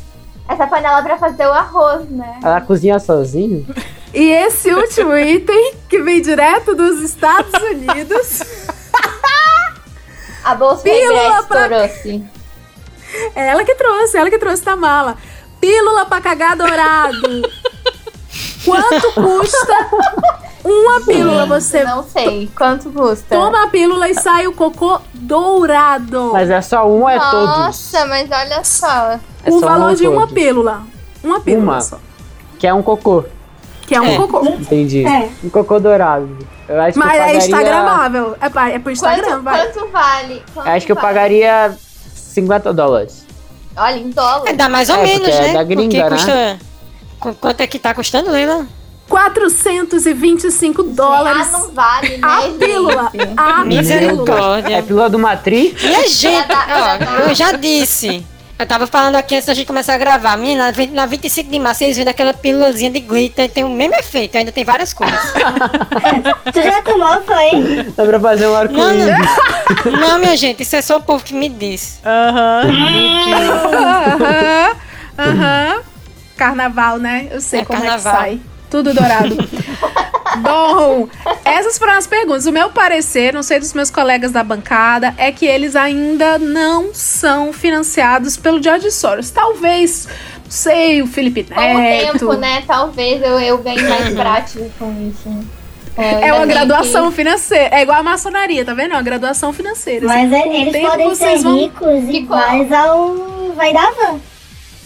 Essa 0.48 0.68
panela 0.68 1.00
é 1.00 1.02
pra 1.04 1.18
fazer 1.18 1.46
o 1.48 1.52
arroz, 1.54 2.10
né? 2.10 2.40
Ela 2.44 2.62
cozinha 2.62 3.00
sozinha? 3.00 3.64
E 4.14 4.24
esse 4.30 4.72
último 4.74 5.18
item, 5.18 5.74
que 5.90 6.02
vem 6.02 6.22
direto 6.22 6.76
dos 6.76 7.02
Estados 7.02 7.54
Unidos, 7.64 8.44
A 10.44 10.56
bolsa 10.56 10.82
Pílula 10.84 11.44
pra- 11.44 11.62
estourou-se. 11.68 12.24
é 13.36 13.48
ela 13.50 13.64
que 13.64 13.76
trouxe, 13.76 14.18
ela 14.18 14.30
que 14.30 14.40
trouxe 14.40 14.64
da 14.64 14.76
mala. 14.76 15.16
Pílula 15.60 16.06
pra 16.06 16.20
cagar 16.22 16.56
dourado. 16.58 17.42
Quanto 18.66 19.12
custa 19.14 19.76
uma 20.64 21.02
pílula? 21.02 21.46
Você 21.48 21.84
Não 21.84 22.04
sei. 22.04 22.50
Quanto 22.56 22.90
custa? 22.92 23.36
toma 23.36 23.64
a 23.64 23.68
pílula 23.68 24.10
e 24.10 24.16
sai 24.16 24.48
o 24.48 24.54
cocô 24.54 25.00
dourado. 25.14 26.32
Mas 26.34 26.50
é 26.50 26.62
só 26.62 26.88
um 26.88 27.02
ou 27.02 27.10
é 27.10 27.20
todos? 27.20 27.58
Nossa, 27.58 28.06
mas 28.08 28.30
olha 28.32 28.64
só. 28.64 29.20
É 29.44 29.50
o 29.50 29.60
só 29.60 29.66
um 29.66 29.70
valor 29.70 29.90
ou 29.90 29.96
de 29.96 30.08
uma 30.08 30.22
todos? 30.22 30.34
pílula. 30.34 30.82
Uma 31.24 31.40
pílula 31.40 31.64
Uma. 31.74 31.82
só. 31.82 32.00
Que 32.60 32.66
é 32.68 32.74
um 32.74 32.82
cocô. 32.84 33.24
Que 33.92 33.96
é 33.96 34.00
um 34.00 34.06
É. 34.06 34.16
cocô. 34.16 34.46
Entendi. 34.46 35.06
É. 35.06 35.30
Um 35.44 35.50
cocô 35.50 35.78
dourado. 35.78 36.30
Eu 36.70 36.80
acho 36.80 36.98
Mas 36.98 37.10
que 37.12 37.18
eu 37.18 37.22
é 37.22 37.26
pagaria... 37.26 37.38
instagramável. 37.40 38.36
É, 38.40 38.48
pa- 38.50 38.70
é 38.70 38.80
pro 38.80 38.90
Instagram, 38.94 39.28
Quanto, 39.28 39.44
vai. 39.44 39.68
quanto 39.68 39.88
vale? 39.92 40.44
Quanto 40.54 40.66
Eu 40.66 40.72
acho 40.74 40.86
que 40.86 40.92
eu 40.94 40.96
pagaria 40.96 41.78
50 42.16 42.72
dólares. 42.72 43.26
Olha, 43.76 43.98
em 43.98 44.10
dólar. 44.12 44.44
É, 44.48 44.54
dá 44.54 44.70
mais 44.70 44.90
ou 44.90 44.96
É, 44.96 45.04
menos, 45.04 45.28
é 45.28 45.42
né? 45.42 45.54
da 45.56 45.64
gringa, 45.66 46.06
porque 46.08 46.10
né? 46.10 46.10
custa. 46.10 46.60
Qu- 47.20 47.34
Quanto 47.36 47.60
é 47.60 47.68
que 47.68 47.78
tá 47.80 47.94
custando, 47.94 48.32
Leila? 48.32 48.66
425 49.10 50.84
dólares. 50.84 51.50
Ah, 51.54 51.58
não 51.60 51.72
vale, 51.72 52.18
né, 52.18 52.28
A 52.28 52.42
gente? 52.44 52.58
pílula. 52.60 53.02
A 53.08 53.10
pílula. 53.10 53.66
Misericórdia. 53.66 54.76
É 54.78 54.82
pílula 54.82 55.10
do 55.10 55.20
Matri? 55.20 55.76
E 55.84 55.96
a 55.96 56.08
gente, 56.08 56.48
ó, 57.20 57.28
eu 57.28 57.36
já 57.36 57.52
disse. 57.52 58.26
Eu 58.62 58.68
tava 58.68 58.86
falando 58.86 59.16
aqui 59.16 59.34
antes 59.36 59.48
da 59.48 59.56
gente 59.56 59.66
começar 59.66 59.96
a 59.96 59.98
gravar. 59.98 60.38
Menina, 60.38 60.66
na 60.66 60.72
20 60.72 60.92
na 60.92 61.06
25 61.08 61.50
de 61.50 61.58
março 61.60 61.84
eles 61.84 61.98
viram 61.98 62.12
aquela 62.12 62.32
pílulazinha 62.32 62.92
de 62.92 63.00
glitter, 63.00 63.50
tem 63.50 63.64
o 63.64 63.70
mesmo 63.70 63.96
efeito, 63.96 64.38
ainda 64.38 64.52
tem 64.52 64.64
várias 64.64 64.94
cores. 64.94 65.16
Tu 66.54 66.62
já 66.62 66.80
tomou, 66.84 67.22
foi? 67.24 67.84
Dá 67.98 68.06
pra 68.06 68.20
fazer 68.20 68.48
um 68.48 68.56
arco-íris. 68.56 69.16
não, 70.00 70.20
minha 70.20 70.38
gente, 70.38 70.62
isso 70.62 70.76
é 70.76 70.82
só 70.84 70.98
o 70.98 71.02
povo 71.02 71.24
que 71.24 71.34
me 71.34 71.50
disse. 71.50 72.00
Aham. 72.06 72.62
Aham. 74.14 74.76
Aham. 75.18 75.82
Carnaval, 76.38 76.98
né? 77.00 77.28
Eu 77.32 77.42
sei 77.42 77.62
É 77.62 77.66
como 77.66 77.80
carnaval. 77.82 78.14
é 78.14 78.16
que 78.16 78.20
sai. 78.22 78.40
Tudo 78.70 78.94
dourado. 78.94 79.38
Bom, 80.40 81.08
essas 81.44 81.78
foram 81.78 81.94
as 81.94 82.08
perguntas. 82.08 82.46
O 82.46 82.52
meu 82.52 82.70
parecer, 82.70 83.34
não 83.34 83.44
sei 83.44 83.60
dos 83.60 83.74
meus 83.74 83.90
colegas 83.92 84.32
da 84.32 84.44
bancada, 84.44 85.14
é 85.18 85.32
que 85.32 85.46
eles 85.46 85.76
ainda 85.76 86.38
não 86.38 86.94
são 86.94 87.52
financiados 87.52 88.38
pelo 88.38 88.62
George 88.62 88.90
Soros. 88.92 89.30
Talvez, 89.30 90.08
não 90.44 90.52
sei, 90.52 91.02
o 91.02 91.08
Felipe 91.08 91.44
Com 91.44 91.60
o 91.60 91.78
Neto. 91.80 92.12
tempo, 92.20 92.34
né? 92.34 92.64
Talvez 92.66 93.22
eu, 93.22 93.40
eu 93.40 93.58
ganhe 93.58 93.82
mais 93.84 94.14
prática 94.14 94.70
com 94.80 94.92
isso. 95.10 95.46
É 95.98 96.16
ainda 96.24 96.36
uma 96.38 96.46
graduação 96.46 97.10
que- 97.10 97.18
financeira. 97.18 97.76
É 97.76 97.82
igual 97.82 98.00
a 98.00 98.04
maçonaria, 98.04 98.64
tá 98.64 98.74
vendo? 98.74 98.92
É 98.94 98.96
uma 98.96 99.04
graduação 99.04 99.52
financeira. 99.52 100.06
Mas 100.08 100.32
o 100.32 100.36
eles 100.36 100.72
tempo 100.72 100.88
podem 100.90 101.16
ser 101.16 101.38
vão- 101.40 101.58
ricos 101.58 102.00
Ficou. 102.06 102.12
iguais 102.16 102.72
ao 102.72 103.16
Vai 103.56 103.74
da 103.74 103.92
Van. 103.92 104.20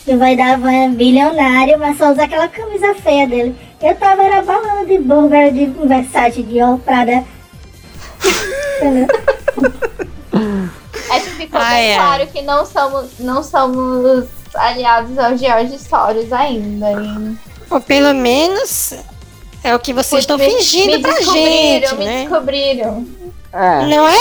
O 0.07 0.17
Vai 0.17 0.35
da 0.35 0.55
Van 0.57 0.71
é 0.71 0.89
bilionário, 0.89 1.77
mas 1.79 1.97
só 1.97 2.11
usa 2.11 2.23
aquela 2.23 2.47
camisa 2.47 2.93
feia 2.95 3.27
dele. 3.27 3.55
Eu 3.81 3.95
tava 3.95 4.23
era 4.23 4.41
falando 4.43 4.87
de 4.87 4.97
burger, 4.99 5.51
de 5.53 5.65
Versace, 5.65 6.41
de 6.41 6.53
Dior, 6.53 6.79
Prada. 6.79 7.23
Acho 11.09 11.23
que 11.25 11.31
ficou 11.31 11.59
Ah, 11.61 11.69
bem 11.69 11.91
é. 11.91 11.95
claro 11.95 12.27
que 12.27 12.41
não 12.41 12.65
somos, 12.65 13.09
não 13.19 13.43
somos 13.43 14.25
aliados 14.55 15.17
ao 15.17 15.37
George 15.37 15.77
Soros 15.79 16.31
ainda. 16.33 16.91
hein? 16.91 17.39
Ou 17.69 17.79
pelo 17.81 18.13
menos 18.13 18.93
é 19.63 19.75
o 19.75 19.79
que 19.79 19.93
vocês 19.93 20.21
estão 20.21 20.37
fingindo 20.39 20.97
me 20.97 21.01
pra 21.01 21.21
gente, 21.21 21.95
me 21.95 22.05
né? 22.05 22.21
descobriram. 22.21 23.07
É. 23.53 23.85
Não 23.85 24.07
é 24.07 24.17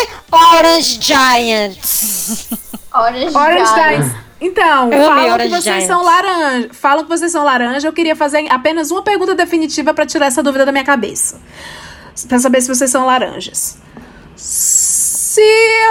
Orange 0.58 0.98
Giants. 1.00 2.48
Orange, 2.94 3.36
Orange 3.36 3.74
Giant. 3.74 3.88
Giants. 4.02 4.16
Então, 4.44 4.92
Eu 4.92 5.06
falam 5.06 5.38
que 5.38 5.48
vocês 5.48 5.64
Giants. 5.64 5.86
são 5.86 6.02
laranja. 6.04 6.68
Falam 6.72 7.02
que 7.04 7.08
vocês 7.08 7.32
são 7.32 7.44
laranja. 7.44 7.88
Eu 7.88 7.92
queria 7.94 8.14
fazer 8.14 8.46
apenas 8.50 8.90
uma 8.90 9.02
pergunta 9.02 9.34
definitiva 9.34 9.94
pra 9.94 10.04
tirar 10.04 10.26
essa 10.26 10.42
dúvida 10.42 10.66
da 10.66 10.72
minha 10.72 10.84
cabeça. 10.84 11.40
Pra 12.28 12.38
saber 12.38 12.60
se 12.60 12.68
vocês 12.68 12.90
são 12.90 13.06
laranjas. 13.06 13.78
Se 14.36 15.40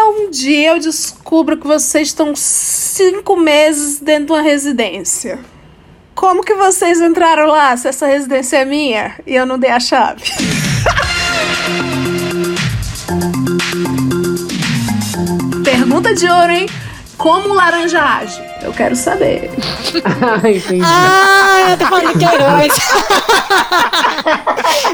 um 0.09 0.30
dia 0.30 0.69
eu 0.69 0.80
descubro 0.80 1.57
que 1.57 1.65
vocês 1.65 2.09
estão 2.09 2.35
cinco 2.35 3.35
meses 3.35 3.99
dentro 3.99 4.27
de 4.27 4.31
uma 4.34 4.41
residência, 4.41 5.39
como 6.13 6.43
que 6.43 6.53
vocês 6.53 7.01
entraram 7.01 7.47
lá 7.47 7.75
se 7.75 7.88
essa 7.88 8.05
residência 8.05 8.57
é 8.57 8.65
minha 8.65 9.15
e 9.25 9.34
eu 9.34 9.47
não 9.47 9.57
dei 9.57 9.71
a 9.71 9.80
chave? 9.80 10.21
Pergunta 15.63 16.13
de 16.13 16.30
ouro, 16.30 16.51
hein? 16.51 16.65
Como 17.18 17.49
o 17.49 17.53
laranja 17.53 18.02
age? 18.02 18.41
Eu 18.61 18.72
quero 18.73 18.95
saber. 18.95 19.49
Entendi. 20.40 20.81
Ah, 20.84 21.72
eu 21.72 21.77
tô 21.77 21.85
falando 21.85 22.18
de 22.18 22.26
Queiroz. 22.26 22.73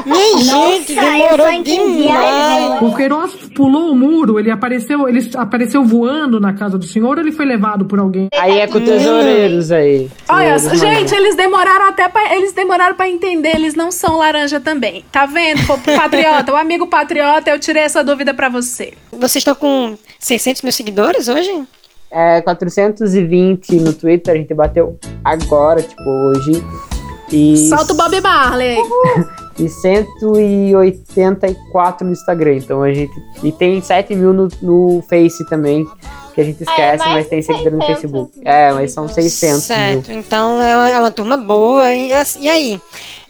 Minha 0.06 0.38
gente, 0.38 0.94
Nossa, 0.94 1.06
eu 1.06 1.36
demorou 1.36 1.62
demais. 1.62 2.82
O 2.82 2.96
Queiroz 2.96 3.32
pulou 3.54 3.90
o 3.90 3.94
muro, 3.94 4.38
ele 4.38 4.50
apareceu, 4.50 5.08
ele 5.08 5.30
apareceu 5.36 5.84
voando 5.84 6.40
na 6.40 6.52
casa 6.52 6.78
do 6.78 6.84
senhor 6.86 7.16
ou 7.16 7.22
ele 7.22 7.32
foi 7.32 7.44
levado 7.44 7.84
por 7.84 7.98
alguém? 7.98 8.28
Aí 8.34 8.58
é 8.58 8.66
com 8.66 8.80
tesoureiros 8.80 9.70
aí. 9.72 10.10
Olha, 10.28 10.54
Tesoureiros 10.54 10.80
gente, 10.80 11.14
eles 11.14 11.36
demoraram 11.36 11.88
até 11.88 12.08
pra, 12.08 12.34
eles 12.34 12.52
demoraram 12.52 12.94
para 12.94 13.08
entender, 13.08 13.54
eles 13.54 13.74
não 13.74 13.90
são 13.90 14.16
laranja 14.16 14.60
também. 14.60 15.04
Tá 15.10 15.26
vendo? 15.26 15.60
Patriota, 15.96 16.52
o 16.52 16.56
amigo 16.56 16.86
patriota, 16.86 17.50
eu 17.50 17.58
tirei 17.58 17.82
essa 17.82 18.02
dúvida 18.02 18.34
pra 18.34 18.48
você. 18.48 18.94
Vocês 19.12 19.36
estão 19.36 19.54
com 19.54 19.96
600 20.18 20.62
mil 20.62 20.72
seguidores 20.72 21.28
hoje? 21.28 21.50
É 22.10 22.40
420 22.42 23.76
no 23.80 23.92
Twitter, 23.92 24.34
a 24.34 24.36
gente 24.36 24.52
bateu 24.52 24.98
agora, 25.24 25.80
tipo, 25.82 26.02
hoje. 26.08 26.62
E, 27.32 27.68
Solta 27.68 27.92
o 27.92 27.96
Bob 27.96 28.20
Marley. 28.20 28.76
e 29.58 29.68
184 29.68 32.06
no 32.06 32.12
Instagram. 32.12 32.56
Então 32.56 32.82
a 32.82 32.92
gente. 32.92 33.12
E 33.42 33.52
tem 33.52 33.80
7 33.80 34.14
mil 34.14 34.32
no, 34.32 34.48
no 34.60 35.02
Face 35.08 35.44
também, 35.46 35.86
que 36.34 36.40
a 36.40 36.44
gente 36.44 36.64
Ah, 36.66 36.70
é 36.70 36.72
esquece, 36.72 36.98
mais 37.04 37.14
mas 37.14 37.28
tem 37.28 37.42
seguidor 37.42 37.72
no 37.72 37.78
600 37.84 38.00
Facebook. 38.00 38.32
É, 38.44 38.72
mas 38.72 38.92
são 38.92 39.08
600 39.08 39.50
mil. 39.52 39.60
Certo, 39.60 40.12
então 40.12 40.60
é 40.60 40.76
uma, 40.76 40.90
é 40.90 40.98
uma 40.98 41.10
turma 41.10 41.36
boa. 41.36 41.92
E, 41.94 42.12
as- 42.12 42.36
e 42.40 42.48
aí? 42.48 42.80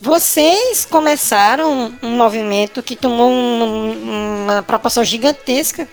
Vocês 0.00 0.86
começaram 0.86 1.92
um 2.02 2.16
movimento 2.16 2.82
que 2.82 2.96
tomou 2.96 3.30
um- 3.30 4.44
uma 4.44 4.62
proporção 4.62 5.04
gigantesca, 5.04 5.86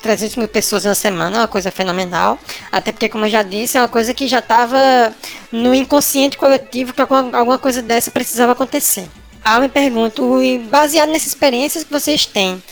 300 0.00 0.36
mil 0.36 0.48
pessoas 0.48 0.84
na 0.86 0.94
semana, 0.94 1.40
uma 1.40 1.46
coisa 1.48 1.70
fenomenal. 1.70 2.38
Até 2.72 2.90
porque, 2.90 3.06
como 3.10 3.26
eu 3.26 3.30
já 3.30 3.42
disse, 3.42 3.76
é 3.76 3.82
uma 3.82 3.88
coisa 3.88 4.14
que 4.14 4.26
já 4.26 4.38
estava 4.38 5.14
no 5.52 5.74
inconsciente 5.74 6.38
coletivo 6.38 6.94
que 6.94 7.02
alguma, 7.02 7.58
coisa 7.58 7.82
dessa 7.82 8.10
precisava 8.10 8.52
acontecer. 8.52 9.06
Aí 9.44 9.56
eu 9.58 9.60
me 9.60 9.68
pergunto, 9.68 10.22
baseado 10.70 11.10
nessas 11.10 11.28
experiências 11.28 11.84
que 11.84 11.92
vocês 11.92 12.24
têm, 12.24 12.62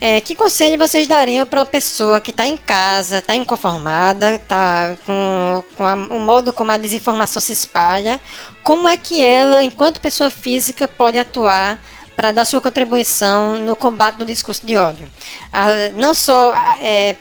é, 0.00 0.20
que 0.20 0.34
conselho 0.34 0.78
vocês 0.78 1.06
dariam 1.08 1.46
para 1.46 1.60
uma 1.60 1.66
pessoa 1.66 2.20
que 2.20 2.30
está 2.30 2.46
em 2.46 2.56
casa, 2.56 3.18
está 3.18 3.34
inconformada, 3.34 4.34
está 4.34 4.96
com, 5.06 5.64
com 5.76 5.84
a- 5.84 5.94
o 5.94 6.18
modo 6.20 6.52
como 6.52 6.70
a 6.70 6.76
desinformação 6.76 7.40
se 7.40 7.52
espalha? 7.52 8.20
Como 8.62 8.86
é 8.88 8.96
que 8.96 9.24
ela, 9.24 9.62
enquanto 9.62 10.00
pessoa 10.00 10.28
física, 10.30 10.86
pode 10.86 11.18
atuar 11.18 11.80
para 12.14 12.32
dar 12.32 12.44
sua 12.44 12.60
contribuição 12.60 13.58
no 13.58 13.74
combate 13.76 14.16
do 14.16 14.24
discurso 14.26 14.66
de 14.66 14.76
ódio? 14.76 15.08
Ah, 15.52 15.68
não 15.94 16.12
só 16.14 16.52
é, 16.80 17.16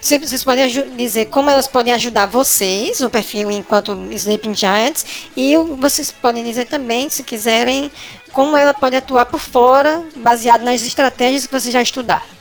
vocês 0.00 0.44
podem 0.44 0.68
dizer 0.96 1.26
como 1.26 1.50
elas 1.50 1.66
podem 1.66 1.92
ajudar 1.92 2.26
vocês, 2.26 3.00
o 3.00 3.10
perfil 3.10 3.50
enquanto 3.50 3.92
Sleeping 4.12 4.54
Giants, 4.54 5.04
e 5.36 5.56
vocês 5.56 6.12
podem 6.12 6.44
dizer 6.44 6.66
também, 6.66 7.08
se 7.10 7.22
quiserem, 7.24 7.90
como 8.32 8.56
ela 8.56 8.74
pode 8.74 8.96
atuar 8.96 9.26
por 9.26 9.40
fora, 9.40 10.02
baseado 10.16 10.62
nas 10.62 10.82
estratégias 10.82 11.46
que 11.46 11.52
vocês 11.52 11.72
já 11.72 11.82
estudaram. 11.82 12.36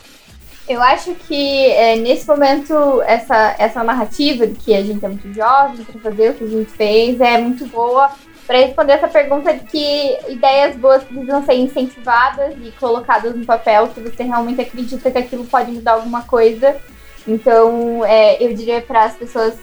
Eu 0.67 0.81
acho 0.81 1.13
que 1.13 1.67
é, 1.71 1.95
nesse 1.95 2.27
momento 2.27 3.01
essa, 3.03 3.55
essa 3.59 3.83
narrativa 3.83 4.47
de 4.47 4.55
que 4.55 4.73
a 4.73 4.81
gente 4.81 5.05
é 5.05 5.07
muito 5.07 5.31
jovem 5.31 5.85
para 5.85 6.01
fazer 6.01 6.31
o 6.31 6.33
que 6.33 6.43
a 6.43 6.47
gente 6.47 6.71
fez 6.71 7.21
é 7.21 7.37
muito 7.37 7.67
boa 7.67 8.11
para 8.47 8.59
responder 8.59 8.93
essa 8.93 9.07
pergunta 9.07 9.53
de 9.53 9.65
que 9.65 10.17
ideias 10.29 10.75
boas 10.75 11.03
precisam 11.03 11.43
ser 11.45 11.55
incentivadas 11.55 12.53
e 12.61 12.71
colocadas 12.79 13.35
no 13.35 13.45
papel 13.45 13.89
se 13.93 14.01
você 14.01 14.23
realmente 14.23 14.61
acredita 14.61 15.09
que 15.09 15.17
aquilo 15.17 15.45
pode 15.45 15.71
mudar 15.71 15.93
alguma 15.93 16.21
coisa. 16.23 16.75
Então, 17.27 18.05
é, 18.05 18.43
eu 18.43 18.53
diria 18.53 18.81
para 18.81 19.05
as 19.05 19.15
pessoas 19.15 19.55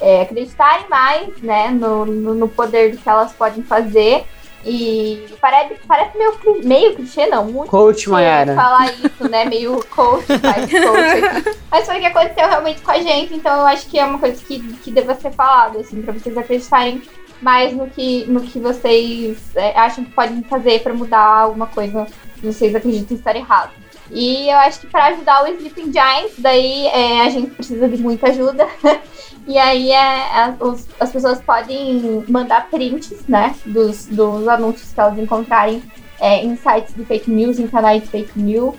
é, 0.00 0.22
acreditarem 0.22 0.88
mais 0.88 1.42
né, 1.42 1.68
no, 1.70 2.06
no, 2.06 2.34
no 2.34 2.48
poder 2.48 2.92
do 2.92 2.96
que 2.96 3.08
elas 3.08 3.32
podem 3.32 3.62
fazer. 3.62 4.24
E 4.64 5.26
parece, 5.40 5.74
parece 5.86 6.16
meio, 6.16 6.38
meio 6.64 6.94
clichê, 6.94 7.26
não, 7.26 7.44
muito 7.46 7.68
Coach 7.68 8.08
Mayara. 8.08 8.54
falar 8.54 8.92
isso, 8.92 9.28
né? 9.28 9.44
Meio 9.44 9.84
coach, 9.90 10.26
faz 10.38 10.70
coach 10.70 11.24
aqui. 11.24 11.58
Mas 11.70 11.86
foi 11.86 11.96
o 11.96 12.00
que 12.00 12.06
aconteceu 12.06 12.48
realmente 12.48 12.80
com 12.80 12.90
a 12.92 12.98
gente, 12.98 13.34
então 13.34 13.56
eu 13.56 13.66
acho 13.66 13.88
que 13.88 13.98
é 13.98 14.04
uma 14.04 14.18
coisa 14.18 14.40
que, 14.44 14.60
que 14.74 14.90
deva 14.90 15.14
ser 15.16 15.32
falada, 15.32 15.80
assim, 15.80 16.00
pra 16.00 16.12
vocês 16.12 16.36
acreditarem 16.36 17.02
mais 17.40 17.72
no 17.74 17.90
que, 17.90 18.24
no 18.26 18.40
que 18.40 18.60
vocês 18.60 19.36
é, 19.56 19.76
acham 19.76 20.04
que 20.04 20.12
podem 20.12 20.42
fazer 20.44 20.80
pra 20.80 20.94
mudar 20.94 21.18
alguma 21.18 21.66
coisa 21.66 22.06
que 22.36 22.46
vocês 22.46 22.72
acreditam 22.74 23.16
estar 23.16 23.34
errado. 23.34 23.81
E 24.12 24.48
eu 24.48 24.56
acho 24.58 24.80
que 24.80 24.86
para 24.86 25.06
ajudar 25.06 25.42
o 25.42 25.46
Sleeping 25.48 25.90
Giants, 25.92 26.32
daí 26.38 26.86
é, 26.88 27.22
a 27.22 27.30
gente 27.30 27.50
precisa 27.52 27.88
de 27.88 27.96
muita 27.96 28.28
ajuda. 28.28 28.66
e 29.48 29.56
aí 29.58 29.90
é, 29.90 30.54
os- 30.60 30.86
as 31.00 31.10
pessoas 31.10 31.40
podem 31.40 32.22
mandar 32.28 32.68
prints, 32.70 33.12
né, 33.28 33.54
dos, 33.64 34.06
dos 34.06 34.46
anúncios 34.48 34.92
que 34.92 35.00
elas 35.00 35.18
encontrarem 35.18 35.82
é, 36.20 36.44
em 36.44 36.54
sites 36.56 36.94
de 36.94 37.04
fake 37.04 37.30
news, 37.30 37.58
em 37.58 37.66
canais 37.66 38.02
de 38.02 38.08
fake 38.08 38.38
news. 38.38 38.74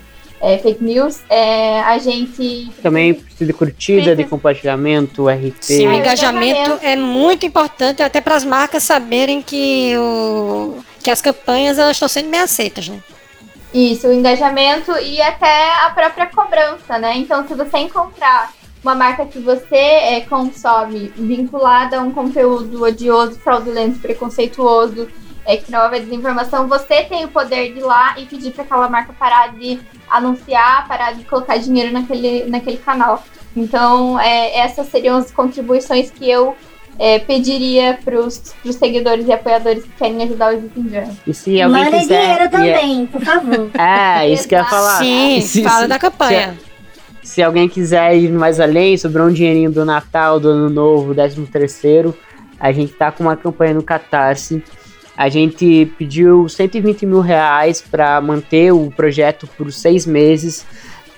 É, 0.46 0.58
fake 0.58 0.84
news, 0.84 1.22
é, 1.30 1.80
a 1.80 1.98
gente 2.00 2.70
Também 2.82 3.14
precisa 3.14 3.46
de 3.46 3.54
curtida, 3.54 4.14
de 4.14 4.26
compartilhamento, 4.26 5.30
RT. 5.30 5.54
Sim, 5.62 5.88
o 5.88 5.92
É, 5.92 5.96
engajamento 5.96 6.60
engajamento. 6.60 6.86
é 6.86 6.96
muito 6.98 7.46
importante 7.46 8.04
até 8.04 8.20
para 8.20 8.36
as 8.36 8.44
marcas 8.44 8.84
saberem 8.84 9.42
que, 9.42 9.96
o, 9.98 10.80
que 11.02 11.10
as 11.10 11.22
campanhas 11.22 11.80
elas 11.80 11.96
estão 11.96 12.10
sendo 12.10 12.30
bem 12.30 12.42
aceitas, 12.42 12.90
né? 12.90 13.00
Isso, 13.74 14.08
o 14.08 14.14
engajamento 14.14 14.92
e 15.00 15.20
até 15.22 15.74
a 15.86 15.90
própria 15.90 16.28
cobrança, 16.28 17.00
né? 17.00 17.18
Então, 17.18 17.48
se 17.48 17.56
você 17.56 17.80
encontrar 17.80 18.52
uma 18.84 18.94
marca 18.94 19.26
que 19.26 19.40
você 19.40 19.76
é, 19.76 20.22
consome 20.22 21.12
vinculada 21.16 21.98
a 21.98 22.02
um 22.02 22.12
conteúdo 22.12 22.84
odioso, 22.84 23.40
fraudulento, 23.40 24.00
preconceituoso, 24.00 25.08
é, 25.46 25.58
que 25.58 25.72
promove 25.72 25.98
a 25.98 26.00
desinformação, 26.00 26.68
você 26.68 27.04
tem 27.04 27.26
o 27.26 27.30
poder 27.30 27.74
de 27.74 27.80
ir 27.80 27.84
lá 27.84 28.14
e 28.20 28.26
pedir 28.26 28.52
para 28.52 28.64
aquela 28.64 28.90
marca 28.90 29.14
parar 29.14 29.54
de 29.54 29.80
anunciar, 30.10 30.88
parar 30.88 31.14
de 31.14 31.24
colocar 31.24 31.58
dinheiro 31.58 31.92
naquele, 31.92 32.46
naquele 32.46 32.78
canal. 32.78 33.24
Então, 33.56 34.20
é, 34.20 34.58
essas 34.60 34.88
seriam 34.88 35.18
as 35.18 35.32
contribuições 35.32 36.12
que 36.12 36.30
eu 36.30 36.56
é, 37.00 37.20
pediria 37.20 37.98
para 38.04 38.20
os 38.20 38.54
seguidores 38.78 39.28
e 39.28 39.32
apoiadores 39.32 39.84
que 39.84 39.90
querem 39.98 40.22
ajudar 40.24 40.54
o 40.54 40.58
Sleeping 40.58 40.90
Giants. 40.90 41.18
E 41.28 41.34
se 41.34 41.62
alguém 41.62 41.84
Manda 41.86 42.00
quiser. 42.00 42.22
dinheiro 42.22 42.44
e- 42.46 42.50
também, 42.50 43.06
por 43.08 43.22
favor. 43.22 43.70
É, 43.80 44.30
isso 44.30 44.48
que 44.48 44.56
eu 44.56 44.60
ia 44.60 44.66
falar. 44.66 44.98
Sim, 45.00 45.42
Se- 45.42 45.64
fala 45.64 45.82
se- 45.84 45.88
da 45.88 46.00
campanha. 46.00 46.58
Se, 47.24 47.34
se 47.36 47.44
alguém 47.44 47.68
quiser 47.68 48.16
ir 48.18 48.32
mais 48.32 48.60
além, 48.60 48.96
sobrou 48.98 49.28
um 49.28 49.32
dinheirinho 49.34 49.72
do 49.72 49.84
Natal, 49.86 50.40
do 50.40 50.50
Ano 50.50 50.70
Novo, 50.70 51.14
13 51.16 51.42
terceiro, 51.48 52.16
a 52.60 52.72
gente 52.72 52.94
tá 52.94 53.12
com 53.12 53.24
uma 53.24 53.36
campanha 53.36 53.74
no 53.74 53.84
Catarse. 53.84 54.64
A 55.16 55.30
gente 55.30 55.92
pediu 55.98 56.50
120 56.50 57.06
mil 57.06 57.20
reais 57.22 57.82
para 57.82 58.20
manter 58.20 58.72
o 58.74 58.92
projeto 58.92 59.48
por 59.58 59.72
seis 59.72 60.06
meses. 60.08 60.66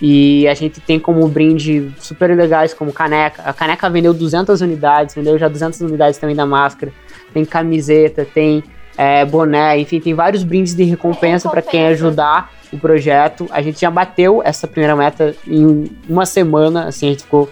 E 0.02 0.48
a 0.48 0.54
gente 0.54 0.82
tem 0.82 1.00
como 1.00 1.26
brinde 1.28 1.92
super 2.00 2.36
legais 2.36 2.74
como 2.74 2.92
caneca. 2.92 3.44
A 3.44 3.54
caneca 3.54 3.90
vendeu 3.90 4.14
200 4.14 4.60
unidades, 4.62 5.16
vendeu 5.16 5.38
já 5.38 5.48
200 5.48 5.82
unidades 5.82 6.20
também 6.20 6.36
da 6.36 6.46
máscara. 6.46 6.92
Tem 7.34 7.46
camiseta, 7.46 8.26
tem 8.26 8.64
é, 8.98 9.26
boné, 9.26 9.78
enfim, 9.80 10.00
tem 10.00 10.14
vários 10.14 10.44
brindes 10.44 10.74
de 10.74 10.84
recompensa 10.84 11.50
para 11.50 11.62
quem 11.62 11.88
ajudar 11.88 12.52
o 12.72 12.78
projeto. 12.78 13.48
A 13.52 13.62
gente 13.62 13.80
já 13.80 13.92
bateu 13.92 14.42
essa 14.44 14.68
primeira 14.68 14.96
meta 14.96 15.36
em 15.48 15.86
uma 16.08 16.26
semana, 16.26 16.88
assim, 16.88 17.08
a 17.08 17.12
gente 17.12 17.24
ficou. 17.24 17.50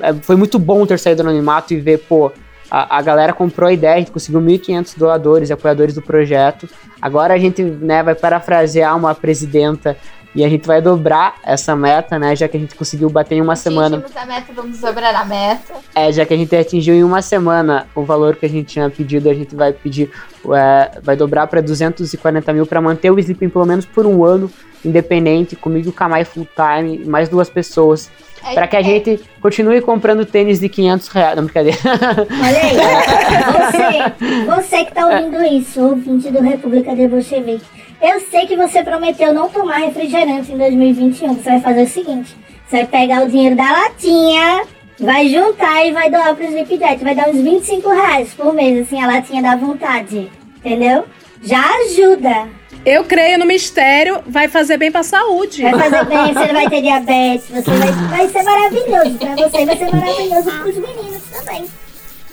é, 0.00 0.12
Foi 0.14 0.36
muito 0.36 0.58
bom 0.58 0.84
ter 0.86 0.98
saído 0.98 1.22
do 1.22 1.28
anonimato 1.28 1.74
e 1.74 1.80
ver, 1.80 1.98
pô, 1.98 2.32
a, 2.70 2.98
a 2.98 3.02
galera 3.02 3.32
comprou 3.32 3.68
a 3.68 3.72
ideia, 3.72 3.94
a 3.94 3.98
gente 3.98 4.12
conseguiu 4.12 4.40
1.500 4.40 4.96
doadores 4.96 5.50
e 5.50 5.52
apoiadores 5.52 5.94
do 5.94 6.02
projeto. 6.02 6.68
Agora 7.02 7.34
a 7.34 7.38
gente 7.38 7.62
né, 7.62 8.02
vai 8.02 8.14
parafrasear 8.14 8.96
uma 8.96 9.14
presidenta 9.14 9.96
e 10.34 10.44
a 10.44 10.48
gente 10.48 10.66
vai 10.66 10.80
dobrar 10.80 11.36
essa 11.42 11.74
meta, 11.74 12.18
né? 12.18 12.36
Já 12.36 12.48
que 12.48 12.56
a 12.56 12.60
gente 12.60 12.74
conseguiu 12.74 13.10
bater 13.10 13.36
em 13.36 13.40
uma 13.40 13.56
semana. 13.56 14.04
A 14.14 14.26
meta, 14.26 14.52
vamos 14.54 14.78
dobrar 14.80 15.14
a 15.14 15.24
meta. 15.24 15.74
É, 15.94 16.12
já 16.12 16.24
que 16.24 16.34
a 16.34 16.36
gente 16.36 16.54
atingiu 16.54 16.94
em 16.94 17.02
uma 17.02 17.20
semana 17.22 17.86
o 17.94 18.02
valor 18.02 18.36
que 18.36 18.46
a 18.46 18.48
gente 18.48 18.66
tinha 18.66 18.88
pedido, 18.88 19.28
a 19.28 19.34
gente 19.34 19.54
vai 19.54 19.72
pedir, 19.72 20.10
é, 20.54 21.00
vai 21.02 21.16
dobrar 21.16 21.46
para 21.46 21.60
240 21.60 22.52
mil 22.52 22.66
para 22.66 22.80
manter 22.80 23.10
o 23.10 23.18
Sleeping 23.18 23.48
pelo 23.48 23.66
menos 23.66 23.84
por 23.84 24.06
um 24.06 24.24
ano 24.24 24.50
independente, 24.84 25.56
comigo 25.56 25.88
e 25.88 25.90
o 25.90 25.92
Kamai 25.92 26.24
full 26.24 26.46
time, 26.54 27.04
mais 27.04 27.28
duas 27.28 27.50
pessoas. 27.50 28.10
É, 28.42 28.54
Para 28.54 28.66
que 28.66 28.76
a 28.76 28.80
é, 28.80 28.82
gente 28.82 29.20
continue 29.40 29.80
comprando 29.82 30.24
tênis 30.24 30.60
de 30.60 30.68
500 30.68 31.08
reais. 31.08 31.36
Não, 31.36 31.44
brincadeira. 31.44 31.78
Olha 31.84 32.58
aí, 32.58 34.06
você, 34.16 34.46
você 34.46 34.84
que 34.84 34.94
tá 34.94 35.06
ouvindo 35.06 35.42
isso, 35.44 35.82
ouvinte 35.82 36.30
do 36.30 36.40
República 36.40 36.96
de 36.96 37.06
Bolchevique, 37.06 37.66
eu 38.00 38.20
sei 38.20 38.46
que 38.46 38.56
você 38.56 38.82
prometeu 38.82 39.32
não 39.32 39.48
tomar 39.48 39.78
refrigerante 39.78 40.52
em 40.52 40.58
2021. 40.58 41.34
Você 41.34 41.50
vai 41.50 41.60
fazer 41.60 41.82
o 41.82 41.88
seguinte: 41.88 42.36
você 42.68 42.76
vai 42.78 42.86
pegar 42.86 43.22
o 43.24 43.28
dinheiro 43.28 43.56
da 43.56 43.70
latinha, 43.70 44.62
vai 44.98 45.28
juntar 45.28 45.84
e 45.86 45.92
vai 45.92 46.10
doar 46.10 46.34
pro 46.34 46.44
Sleep 46.44 46.78
Jet. 46.78 47.02
Vai 47.04 47.14
dar 47.14 47.28
uns 47.28 47.40
25 47.40 47.88
reais 47.90 48.34
por 48.34 48.52
mês, 48.54 48.86
assim, 48.86 49.02
a 49.02 49.06
latinha 49.06 49.42
da 49.42 49.56
vontade. 49.56 50.30
Entendeu? 50.58 51.04
Já 51.42 51.62
ajuda. 51.86 52.48
Eu 52.84 53.04
creio 53.04 53.38
no 53.38 53.44
mistério, 53.44 54.20
vai 54.26 54.48
fazer 54.48 54.78
bem 54.78 54.90
pra 54.90 55.02
saúde. 55.02 55.62
Vai 55.62 55.72
fazer 55.78 56.04
bem, 56.06 56.26
você 56.32 56.46
não 56.46 56.54
vai 56.54 56.70
ter 56.70 56.80
diabetes, 56.82 57.48
você 57.50 57.70
vai, 57.72 57.92
vai 57.92 58.28
ser 58.28 58.42
maravilhoso. 58.42 59.18
Pra 59.18 59.36
você 59.36 59.66
vai 59.66 59.76
ser 59.76 59.94
maravilhoso 59.94 60.50
pros 60.62 60.76
meninos 60.76 61.22
também. 61.30 61.64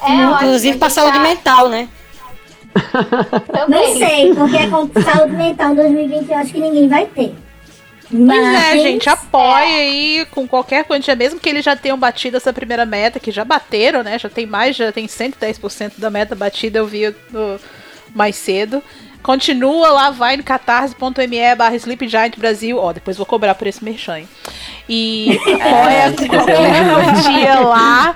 é, 0.04 0.24
Inclusive 0.46 0.74
que 0.74 0.80
pra 0.80 0.90
saúde 0.90 1.18
tá- 1.18 1.24
mental, 1.24 1.68
né? 1.70 1.90
Não 3.68 3.98
sei, 3.98 4.34
porque 4.34 4.68
com 4.68 4.90
saúde 5.02 5.36
mental 5.36 5.72
em 5.72 5.76
2020 5.76 6.30
eu 6.32 6.38
acho 6.38 6.52
que 6.54 6.60
ninguém 6.60 6.88
vai 6.88 7.06
ter. 7.06 7.34
Pois 8.10 8.22
Mas, 8.22 8.64
é, 8.74 8.78
gente, 8.80 9.10
apoia 9.10 9.66
aí 9.66 10.26
com 10.32 10.48
qualquer 10.48 10.86
quantia, 10.86 11.14
mesmo 11.16 11.40
que 11.42 11.50
eles 11.50 11.66
já 11.66 11.76
tenham 11.76 11.98
batido 11.98 12.38
essa 12.38 12.54
primeira 12.54 12.86
meta, 12.86 13.20
que 13.20 13.32
já 13.32 13.44
bateram, 13.44 14.02
né? 14.02 14.18
Já 14.18 14.30
tem 14.30 14.46
mais, 14.46 14.78
já 14.78 14.92
tem 14.94 15.08
110% 15.08 15.94
da 15.98 16.10
meta 16.10 16.34
batida, 16.34 16.80
eu 16.80 16.88
vi 16.88 17.14
no- 17.32 17.60
mais 18.16 18.38
cedo. 18.38 18.82
Continua 19.22 19.90
lá, 19.90 20.10
vai 20.10 20.38
no 20.38 20.44
catarse.me 20.44 21.56
barra 21.58 21.76
Sleep 21.76 22.08
Giant 22.08 22.38
Brasil. 22.38 22.78
Ó, 22.78 22.94
depois 22.94 23.18
vou 23.18 23.26
cobrar 23.26 23.56
por 23.56 23.68
esse 23.68 23.84
merchan. 23.84 24.22
E 24.88 25.38
apoia 25.44 26.14
com 26.18 26.28
qualquer 26.28 26.86
quantia 26.94 27.60
lá. 27.60 28.16